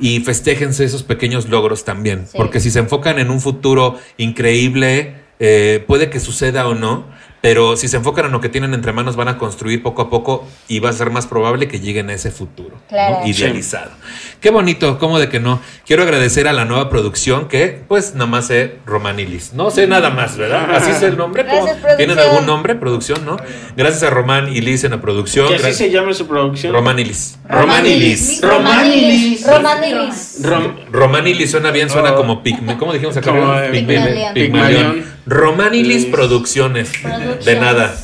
Y 0.00 0.20
festéjense 0.20 0.84
esos 0.84 1.04
pequeños 1.04 1.48
logros 1.48 1.84
también. 1.84 2.26
Sí. 2.26 2.36
Porque 2.36 2.58
si 2.58 2.72
se 2.72 2.80
enfocan 2.80 3.20
en 3.20 3.30
un 3.30 3.40
futuro 3.40 3.98
increíble, 4.16 5.14
eh, 5.38 5.84
puede 5.86 6.10
que 6.10 6.18
suceda 6.18 6.66
o 6.66 6.74
no. 6.74 7.06
Pero 7.42 7.76
si 7.76 7.88
se 7.88 7.96
enfocan 7.96 8.26
en 8.26 8.32
lo 8.32 8.40
que 8.40 8.48
tienen 8.48 8.72
entre 8.72 8.92
manos, 8.92 9.16
van 9.16 9.26
a 9.28 9.36
construir 9.36 9.82
poco 9.82 10.02
a 10.02 10.08
poco 10.10 10.46
y 10.68 10.78
va 10.78 10.90
a 10.90 10.92
ser 10.92 11.10
más 11.10 11.26
probable 11.26 11.66
que 11.66 11.80
lleguen 11.80 12.08
a 12.08 12.14
ese 12.14 12.30
futuro 12.30 12.76
Claro. 12.88 13.18
¿no? 13.20 13.26
idealizado. 13.26 13.90
Qué 14.40 14.50
bonito, 14.50 14.98
¿cómo 14.98 15.18
de 15.18 15.28
que 15.28 15.40
no? 15.40 15.60
Quiero 15.84 16.04
agradecer 16.04 16.46
a 16.46 16.52
la 16.52 16.64
nueva 16.64 16.88
producción 16.88 17.48
que, 17.48 17.82
pues, 17.88 18.14
nada 18.14 18.26
más 18.26 18.46
sé 18.46 18.76
Romanilis. 18.86 19.52
No 19.54 19.70
sé 19.72 19.86
nada 19.88 20.10
más, 20.10 20.36
¿verdad? 20.36 20.72
Así 20.74 20.92
es 20.92 21.02
el 21.02 21.16
nombre. 21.16 21.42
Gracias. 21.42 21.78
¿Tienen 21.96 22.18
algún 22.18 22.46
nombre? 22.46 22.76
Producción, 22.76 23.24
¿no? 23.24 23.36
Gracias 23.76 24.04
a 24.04 24.10
Román 24.10 24.48
y 24.54 24.60
Liz 24.60 24.84
en 24.84 24.92
la 24.92 25.00
producción. 25.00 25.48
Que 25.48 25.56
así 25.56 25.72
se 25.74 25.90
llama 25.90 26.14
su 26.14 26.26
producción. 26.28 26.72
Romanilis. 26.72 27.38
Romanilis. 27.48 28.40
Romanilis. 28.42 29.46
Romanilis. 29.46 30.38
Rom- 30.42 30.74
Romanilis 30.90 31.50
suena 31.50 31.70
bien, 31.72 31.90
suena 31.90 32.12
Oh. 32.12 32.16
como 32.16 32.42
pigme. 32.42 32.76
¿Cómo 32.78 32.92
dijimos 32.92 33.16
acá? 33.16 33.32
Eh. 33.66 34.32
Pigmalión. 34.34 35.04
Romanilis 35.26 36.04
Liz. 36.04 36.12
Producciones. 36.12 36.92
De 37.44 37.60
nada. 37.60 37.96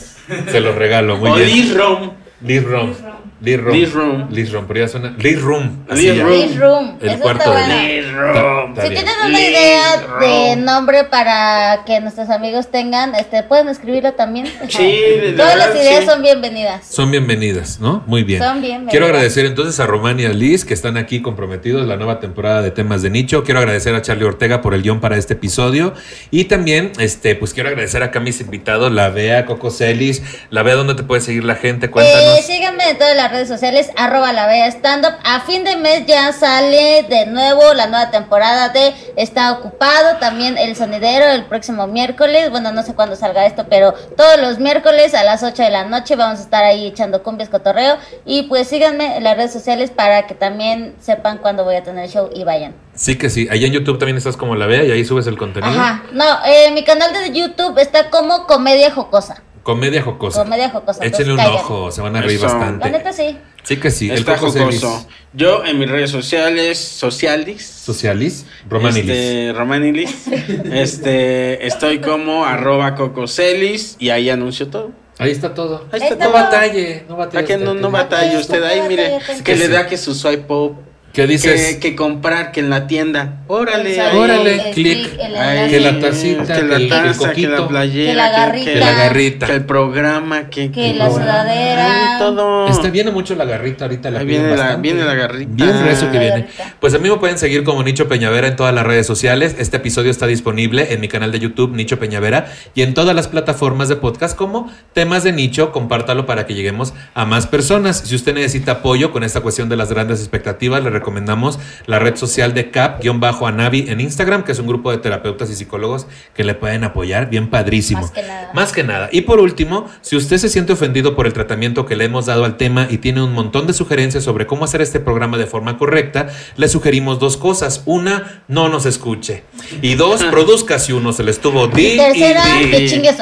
Se 0.51 0.61
los 0.61 0.74
regalo. 0.74 1.16
Muy 1.16 1.31
o 1.31 1.35
bien. 1.35 1.49
Liz 1.49 1.74
Rom. 1.74 2.12
Liz 2.45 2.65
Rom. 2.65 2.89
Liz 2.89 3.01
Rom. 3.01 3.18
Liz 3.40 3.60
Rom. 3.60 4.28
Liz 4.31 4.52
Rom. 4.52 4.65
Pero 4.66 4.81
ya 4.81 4.89
suena. 4.89 5.15
Liz 5.19 5.40
Room. 5.40 5.85
Así 5.89 6.02
Liz 6.09 6.16
ya. 6.16 6.24
Room. 6.24 6.32
Liz 6.40 6.59
Room. 6.59 6.98
El 7.01 7.09
Eso 7.10 7.19
cuarto 7.20 7.51
de 7.55 8.02
Rom. 8.12 8.70
está 8.70 8.82
Si 8.82 8.89
bien. 8.89 9.05
tienen 9.05 9.15
una 9.27 9.39
Liz 9.39 9.48
idea 9.51 9.97
de 10.20 10.55
Room. 10.55 10.65
nombre 10.65 11.05
para 11.05 11.85
que 11.86 12.01
nuestros 12.01 12.31
amigos 12.31 12.69
tengan, 12.70 13.15
este, 13.15 13.43
pueden 13.44 13.69
escribirlo 13.69 14.12
también. 14.15 14.47
Sí, 14.69 14.94
la 15.35 15.36
Todas 15.36 15.56
las 15.56 15.74
ideas 15.77 16.01
sí. 16.05 16.06
son 16.10 16.23
bienvenidas. 16.23 16.85
Son 16.86 17.10
bienvenidas, 17.10 17.78
¿no? 17.81 18.02
Muy 18.06 18.24
bien. 18.24 18.43
Son 18.43 18.60
bienvenidas. 18.60 18.90
Quiero 18.90 19.06
agradecer 19.06 19.47
entonces 19.47 19.78
a 19.81 19.86
Román 19.86 20.19
y 20.19 20.24
a 20.24 20.31
Liz 20.31 20.65
que 20.65 20.74
están 20.74 20.97
aquí 20.97 21.23
comprometidos 21.23 21.82
en 21.82 21.89
la 21.89 21.97
nueva 21.97 22.19
temporada 22.20 22.60
de 22.62 22.70
temas 22.73 23.02
de 23.02 23.10
nicho. 23.10 23.44
Quiero 23.44 23.60
agradecer 23.60 23.94
a 23.94 24.02
Charlie 24.02 24.24
Ortega 24.24 24.60
por 24.62 24.74
el 24.74 24.82
guion 24.82 25.01
para 25.01 25.16
este 25.16 25.35
episodio. 25.35 25.94
Y 26.32 26.44
también, 26.44 26.93
este, 26.98 27.35
pues 27.36 27.55
quiero 27.55 27.69
agradecer 27.69 28.02
acá 28.02 28.19
a 28.19 28.23
mis 28.23 28.40
invitados, 28.40 28.90
la 28.93 29.10
Bea, 29.10 29.47
Coco 29.47 29.70
Celis, 29.70 30.23
la 30.51 30.62
Bea, 30.65 30.74
¿dónde 30.74 30.94
te 30.94 31.05
puede 31.05 31.20
seguir 31.20 31.44
la 31.44 31.55
gente? 31.55 31.89
Cuéntanos. 31.90 32.39
Eh, 32.39 32.43
síganme 32.43 32.90
en 32.90 32.98
todas 32.98 33.15
las 33.29 33.33
redes 33.33 33.49
sociales, 33.49 33.91
arroba 33.97 34.33
la 34.33 34.47
vea 34.47 34.67
stand 34.69 35.05
up. 35.05 35.13
A 35.23 35.41
fin 35.41 35.63
de 35.63 35.77
mes 35.77 36.07
ya 36.07 36.33
sale 36.33 37.05
de 37.11 37.27
nuevo 37.27 37.75
la 37.75 37.87
nueva 37.87 38.11
temporada 38.11 38.71
de 38.71 38.95
Está 39.17 39.53
Ocupado, 39.53 40.17
también 40.19 40.57
el 40.57 40.75
sonidero 40.77 41.27
el 41.27 41.45
próximo 41.45 41.87
miércoles. 41.87 42.51
Bueno, 42.51 42.73
no 42.73 42.83
sé 42.83 42.95
cuándo 42.95 43.17
salga 43.17 43.45
esto, 43.45 43.67
pero 43.69 43.93
todos 44.17 44.41
los 44.41 44.59
miércoles 44.59 45.13
a 45.15 45.25
las 45.25 45.43
8 45.43 45.63
de 45.63 45.69
la 45.69 45.85
noche 45.85 46.17
vamos 46.17 46.39
a 46.41 46.43
estar 46.43 46.65
ahí 46.65 46.87
echando 46.87 47.23
cumbias 47.23 47.51
cotorreo. 47.51 47.99
Y 48.25 48.45
pues 48.45 48.69
síganme 48.69 49.19
en 49.19 49.25
las 49.25 49.37
redes 49.37 49.53
sociales 49.53 49.91
para 49.91 50.27
que 50.27 50.35
también 50.35 50.95
sepan 50.99 51.37
cuándo 51.37 51.65
voy 51.65 51.75
a 51.75 51.83
tener 51.83 52.05
el 52.05 52.11
show 52.11 52.31
y 52.35 52.45
vayan. 52.45 52.75
Sí 52.95 53.19
que 53.19 53.29
sí. 53.29 53.47
Allá 53.51 53.67
en 53.67 53.75
YouTube 53.75 53.99
también 53.99 54.17
estás 54.17 54.39
como 54.39 54.57
la 54.57 54.65
Bea 54.65 54.85
y 54.85 54.91
ahí 54.91 55.05
subes 55.05 55.27
el 55.27 55.37
contenido. 55.37 55.79
Ajá, 55.79 56.05
no, 56.13 56.25
eh, 56.47 56.71
mi 56.73 56.83
canal 56.83 57.13
de 57.13 57.31
YouTube 57.31 57.79
está 57.79 58.09
como 58.09 58.47
Comedia 58.47 58.91
Jocosa. 58.91 59.43
Comedia 59.69 60.01
jocosa. 60.01 60.45
Comedia 60.45 60.70
jocosa, 60.70 61.05
Échenle 61.05 61.35
un 61.35 61.40
ojo, 61.40 61.93
se 61.93 62.01
van 62.01 62.16
a 62.16 62.23
reír 62.23 62.39
Eso. 62.39 62.47
bastante. 62.47 62.86
La 62.86 62.97
neta 62.97 63.12
sí. 63.12 63.36
Sí 63.65 63.77
que 63.77 63.90
sí. 63.90 64.11
Está 64.11 64.32
el 64.32 64.40
Coco 64.40 64.51
Celis. 64.51 64.81
jocoso. 64.81 65.07
Yo 65.35 65.62
en 65.62 65.78
mis 65.78 65.90
redes 65.90 66.11
sociales, 66.11 66.78
socialis. 66.78 67.66
Socialis, 67.66 68.47
Romanilis. 68.66 69.11
Este, 69.11 69.53
Romanilis. 69.53 70.27
este, 70.73 71.66
estoy 71.66 71.99
como 72.01 72.47
arroba 72.47 72.95
cococelis 72.95 73.97
y 73.99 74.09
ahí 74.09 74.31
anuncio 74.31 74.69
todo. 74.69 74.93
Ahí 75.19 75.32
está 75.32 75.53
todo. 75.53 75.86
Ahí 75.93 76.01
está 76.01 76.15
no 76.15 76.31
todo. 76.31 76.32
batalle, 76.32 77.05
no 77.07 77.16
batalle. 77.19 77.35
¿Para 77.35 77.47
que 77.47 77.62
no, 77.62 77.74
no 77.74 77.90
batalle 77.90 78.39
usted 78.39 78.62
ahí? 78.62 78.89
Mire, 78.89 79.19
que 79.45 79.55
le 79.55 79.69
da 79.69 79.86
que 79.86 79.99
su 79.99 80.15
swipe 80.15 80.51
up. 80.51 80.88
¿Qué 81.23 81.27
dices? 81.27 81.74
Que, 81.74 81.81
que 81.81 81.97
comprar, 81.97 82.53
que 82.53 82.61
en 82.61 82.70
la 82.70 82.86
tienda. 82.86 83.39
Órale. 83.49 83.95
El 83.97 84.16
Órale, 84.16 84.69
el 84.69 84.74
clic. 84.74 85.11
el. 85.20 85.70
Que 85.70 85.81
la 85.81 85.99
tacita, 86.01 86.45
que 86.55 86.62
la 86.62 86.77
el- 86.77 86.77
que 86.77 86.85
el 86.85 86.89
taza, 86.89 87.12
que 87.12 87.27
coquito. 87.27 87.51
la 87.51 87.69
playera, 87.69 88.11
Que 88.11 88.16
la 88.16 88.31
garrita. 88.31 88.65
Que 88.73 88.77
la 88.78 88.93
garrita. 88.93 89.47
que 89.47 89.53
el 89.55 89.65
programa, 89.65 90.49
que, 90.49 90.70
Que 90.70 90.95
la 90.95 91.11
sudadera. 91.11 92.12
Ay, 92.15 92.19
todo. 92.20 92.69
Este 92.69 92.90
viene 92.90 93.11
mucho 93.11 93.35
la 93.35 93.45
garrita 93.45 93.86
ahorita. 93.86 94.11
La 94.11 94.23
viene 94.23 94.45
la- 94.51 94.57
bastante. 94.57 94.81
viene 94.82 95.05
la 95.05 95.15
garrita. 95.15 95.51
Bien 95.65 95.85
recio 95.85 96.11
que 96.12 96.19
viene. 96.19 96.47
Pues 96.81 96.95
a 96.95 96.99
mí 96.99 97.09
me 97.11 97.16
pueden 97.16 97.36
seguir 97.39 97.65
como 97.65 97.82
Nicho 97.82 98.07
Peñavera 98.09 98.47
en 98.47 98.55
todas 98.57 98.74
las 98.74 98.86
redes 98.86 99.07
sociales. 99.07 99.57
Este 99.59 99.78
episodio 99.78 100.11
está 100.11 100.27
disponible 100.28 100.93
en 100.93 101.01
mi 101.01 101.09
canal 101.09 101.32
de 101.32 101.40
YouTube, 101.40 101.74
Nicho 101.74 101.99
Peñavera, 101.99 102.47
y 102.74 102.82
en 102.82 102.95
todas 102.95 103.16
las 103.16 103.27
plataformas 103.28 103.89
de 103.89 103.97
podcast 103.97 104.36
como 104.36 104.70
Temas 104.93 105.24
de 105.24 105.32
Nicho. 105.32 105.73
Compártalo 105.73 106.27
para 106.27 106.47
que 106.47 106.55
lleguemos 106.55 106.95
a 107.15 107.24
más 107.24 107.47
personas. 107.49 108.03
Si 108.07 108.15
usted 108.15 108.35
necesita 108.35 108.73
apoyo 108.73 109.11
con 109.11 109.24
esta 109.24 109.40
cuestión 109.40 109.69
de 109.69 109.77
las 109.77 109.90
grandes 109.93 110.20
expectativas, 110.20 110.85
le 110.85 110.90
recomendamos 111.09 111.59
la 111.87 111.99
red 111.99 112.17
social 112.17 112.53
de 112.53 112.71
Cap-Anavi 112.71 113.87
en 113.89 114.03
Instagram, 114.03 114.45
que 114.45 114.53
es 114.53 114.59
un 114.59 114.67
grupo 114.67 114.91
de 114.91 114.99
terapeutas 114.99 115.49
y 115.51 115.55
psicólogos 115.55 116.07
que 116.35 116.45
le 116.45 116.55
pueden 116.55 116.85
apoyar. 116.85 117.31
Bien 117.31 117.49
padrísimo. 117.49 118.03
Más 118.03 118.11
que 118.11 118.23
nada. 118.23 118.51
Más 118.53 118.73
que 118.73 118.85
nada. 118.85 119.09
Y 119.11 119.23
por 119.23 119.41
último, 119.41 119.87
si 120.03 120.17
usted 120.17 120.37
se 120.37 120.51
siente 120.51 120.75
ofendido 120.75 121.17
por 121.17 121.27
el 121.27 121.33
tratamiento 121.33 121.87
que 121.87 121.97
le 121.97 122.05
hemos 122.05 122.27
dado 122.27 122.45
al 122.45 122.59
tema 122.59 122.89
y 122.91 122.99
tiene 122.99 123.23
un 123.23 123.33
montón 123.33 123.67
de 123.67 123.73
sugerencias 123.73 124.23
sobre 124.23 124.47
cómo 124.47 124.67
hacer 124.67 124.83
este 124.83 125.01
programa 125.01 125.39
de 125.39 125.47
forma 125.47 125.79
correcta, 125.79 126.29
le 126.57 126.69
sugerimos 126.69 127.19
dos 127.19 127.39
cosas. 127.39 127.83
Una, 127.87 128.43
no 128.49 128.69
nos 128.69 128.85
escuche. 128.85 129.45
Y 129.81 129.95
dos, 129.95 130.23
produzca 130.31 130.79
si 130.79 130.93
uno 130.93 131.15
se 131.15 131.23
le 131.23 131.31
estuvo 131.31 131.69
di 131.69 131.93
Y 131.93 131.97
tercera, 131.97 132.43
y 132.61 132.65
di. 132.65 132.71
que 132.71 132.87
chingue. 132.87 133.15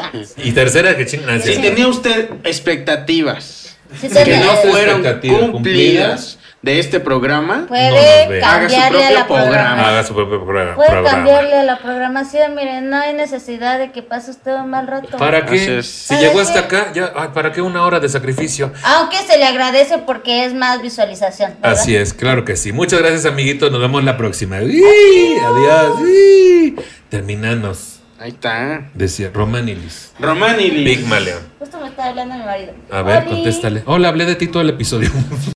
Y 0.43 0.51
tercera, 0.51 0.97
que 0.97 1.07
chingue. 1.07 1.41
Si 1.41 1.61
tenía 1.61 1.87
usted 1.87 2.31
expectativas 2.43 3.77
Si 4.01 4.09
que 4.09 4.39
no 4.39 4.57
fueron 4.57 5.07
expectativas 5.07 5.51
cumplidas 5.51 6.36
de 6.63 6.81
este 6.81 6.99
programa, 6.99 7.59
No 7.59 7.67
Puede 7.69 8.29
ve. 8.29 8.43
Haga 8.43 8.69
su 8.69 8.75
cambiarle 8.75 8.99
a 9.05 9.09
propio 9.09 9.19
la 9.19 9.27
programa. 9.27 9.51
programación. 9.53 9.89
Haga 9.89 10.05
su 10.05 10.15
propio 10.15 10.45
programa. 10.45 10.75
Puede 10.75 10.89
programa. 10.91 11.11
cambiarle 11.17 11.55
a 11.55 11.63
la 11.63 11.79
programación. 11.79 12.55
Miren, 12.57 12.91
no 12.91 12.97
hay 12.97 13.15
necesidad 13.15 13.79
de 13.79 13.93
que 13.93 14.03
pase 14.03 14.33
usted 14.33 14.55
un 14.57 14.71
mal 14.71 14.87
rato. 14.89 15.17
¿Para 15.17 15.47
qué? 15.47 15.83
Si 15.85 16.09
¿Para 16.09 16.21
llegó 16.21 16.35
qué? 16.35 16.41
hasta 16.41 16.59
acá, 16.61 16.93
ya, 16.93 17.13
ay, 17.15 17.29
¿para 17.33 17.53
qué 17.53 17.63
una 17.63 17.85
hora 17.85 18.01
de 18.01 18.09
sacrificio? 18.09 18.73
Aunque 18.83 19.19
se 19.19 19.39
le 19.39 19.45
agradece 19.45 19.99
porque 19.99 20.45
es 20.45 20.55
más 20.55 20.83
visualización. 20.83 21.53
¿verdad? 21.63 21.79
Así 21.79 21.95
es, 21.95 22.13
claro 22.13 22.45
que 22.45 22.57
sí. 22.57 22.73
Muchas 22.73 22.99
gracias, 23.01 23.27
amiguitos. 23.27 23.71
Nos 23.71 23.81
vemos 23.81 24.03
la 24.03 24.17
próxima. 24.17 24.57
Adiós. 24.57 26.01
¡Uy! 26.01 26.75
Terminanos. 27.11 28.01
ahí 28.19 28.31
está. 28.31 28.91
Decía 28.95 29.31
Romanilis. 29.33 30.13
Romanilis. 30.19 30.85
Big 30.85 31.07
Maleón. 31.07 31.43
Justo 31.61 31.79
me 31.81 31.89
está 31.89 32.07
hablando 32.07 32.35
mi 32.35 32.43
marido. 32.45 32.73
A 32.91 33.03
ver, 33.03 33.19
Oli. 33.23 33.31
contéstale. 33.37 33.83
Hola, 33.87 34.09
hablé 34.09 34.25
de 34.27 34.35
ti 34.35 34.49
todo 34.49 34.63
el 34.63 34.71
episodio. 34.71 35.11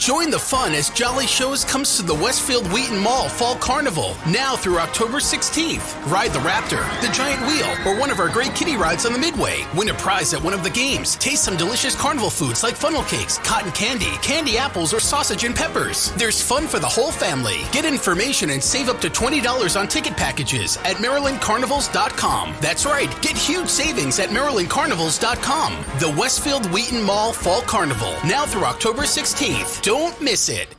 Join 0.00 0.28
the 0.30 0.38
fun 0.38 0.74
as 0.74 0.90
Jolly 0.90 1.26
Shows 1.26 1.64
comes 1.64 1.96
to 1.96 2.02
the 2.02 2.14
Westfield 2.14 2.70
Wheaton 2.72 2.98
Mall 2.98 3.28
Fall 3.28 3.54
Carnival 3.54 4.14
now 4.28 4.54
through 4.54 4.78
October 4.78 5.18
16th. 5.18 6.10
Ride 6.10 6.32
the 6.32 6.40
Raptor, 6.40 6.84
the 7.00 7.10
Giant 7.12 7.40
Wheel, 7.46 7.70
or 7.86 7.98
one 7.98 8.10
of 8.10 8.18
our 8.18 8.28
great 8.28 8.54
kiddie 8.54 8.76
rides 8.76 9.06
on 9.06 9.14
the 9.14 9.18
Midway. 9.18 9.64
Win 9.74 9.88
a 9.88 9.94
prize 9.94 10.34
at 10.34 10.42
one 10.42 10.52
of 10.52 10.62
the 10.62 10.68
games. 10.68 11.16
Taste 11.16 11.44
some 11.44 11.56
delicious 11.56 11.94
carnival 11.94 12.28
foods 12.28 12.62
like 12.62 12.74
funnel 12.74 13.04
cakes, 13.04 13.38
cotton 13.38 13.70
candy, 13.72 14.10
candy 14.20 14.58
apples, 14.58 14.92
or 14.92 15.00
sausage 15.00 15.44
and 15.44 15.54
peppers. 15.54 16.12
There's 16.16 16.42
fun 16.42 16.66
for 16.66 16.80
the 16.80 16.86
whole 16.86 17.12
family. 17.12 17.62
Get 17.72 17.86
information 17.86 18.50
and 18.50 18.62
save 18.62 18.90
up 18.90 19.00
to 19.00 19.08
$20 19.08 19.80
on 19.80 19.88
ticket 19.88 20.16
packages 20.18 20.76
at 20.78 20.96
MarylandCarnivals.com. 20.96 22.54
That's 22.60 22.84
right, 22.84 23.22
get 23.22 23.38
huge 23.38 23.68
savings 23.68 24.18
at 24.18 24.30
MarylandCarnivals.com. 24.30 25.72
The 25.98 26.14
Westfield 26.18 26.66
Wheaton 26.72 27.02
Mall 27.02 27.32
Fall 27.32 27.62
Carnival 27.62 28.12
now 28.26 28.44
through 28.44 28.64
October 28.64 29.02
16th. 29.02 29.83
Don't 29.84 30.18
miss 30.22 30.48
it. 30.48 30.74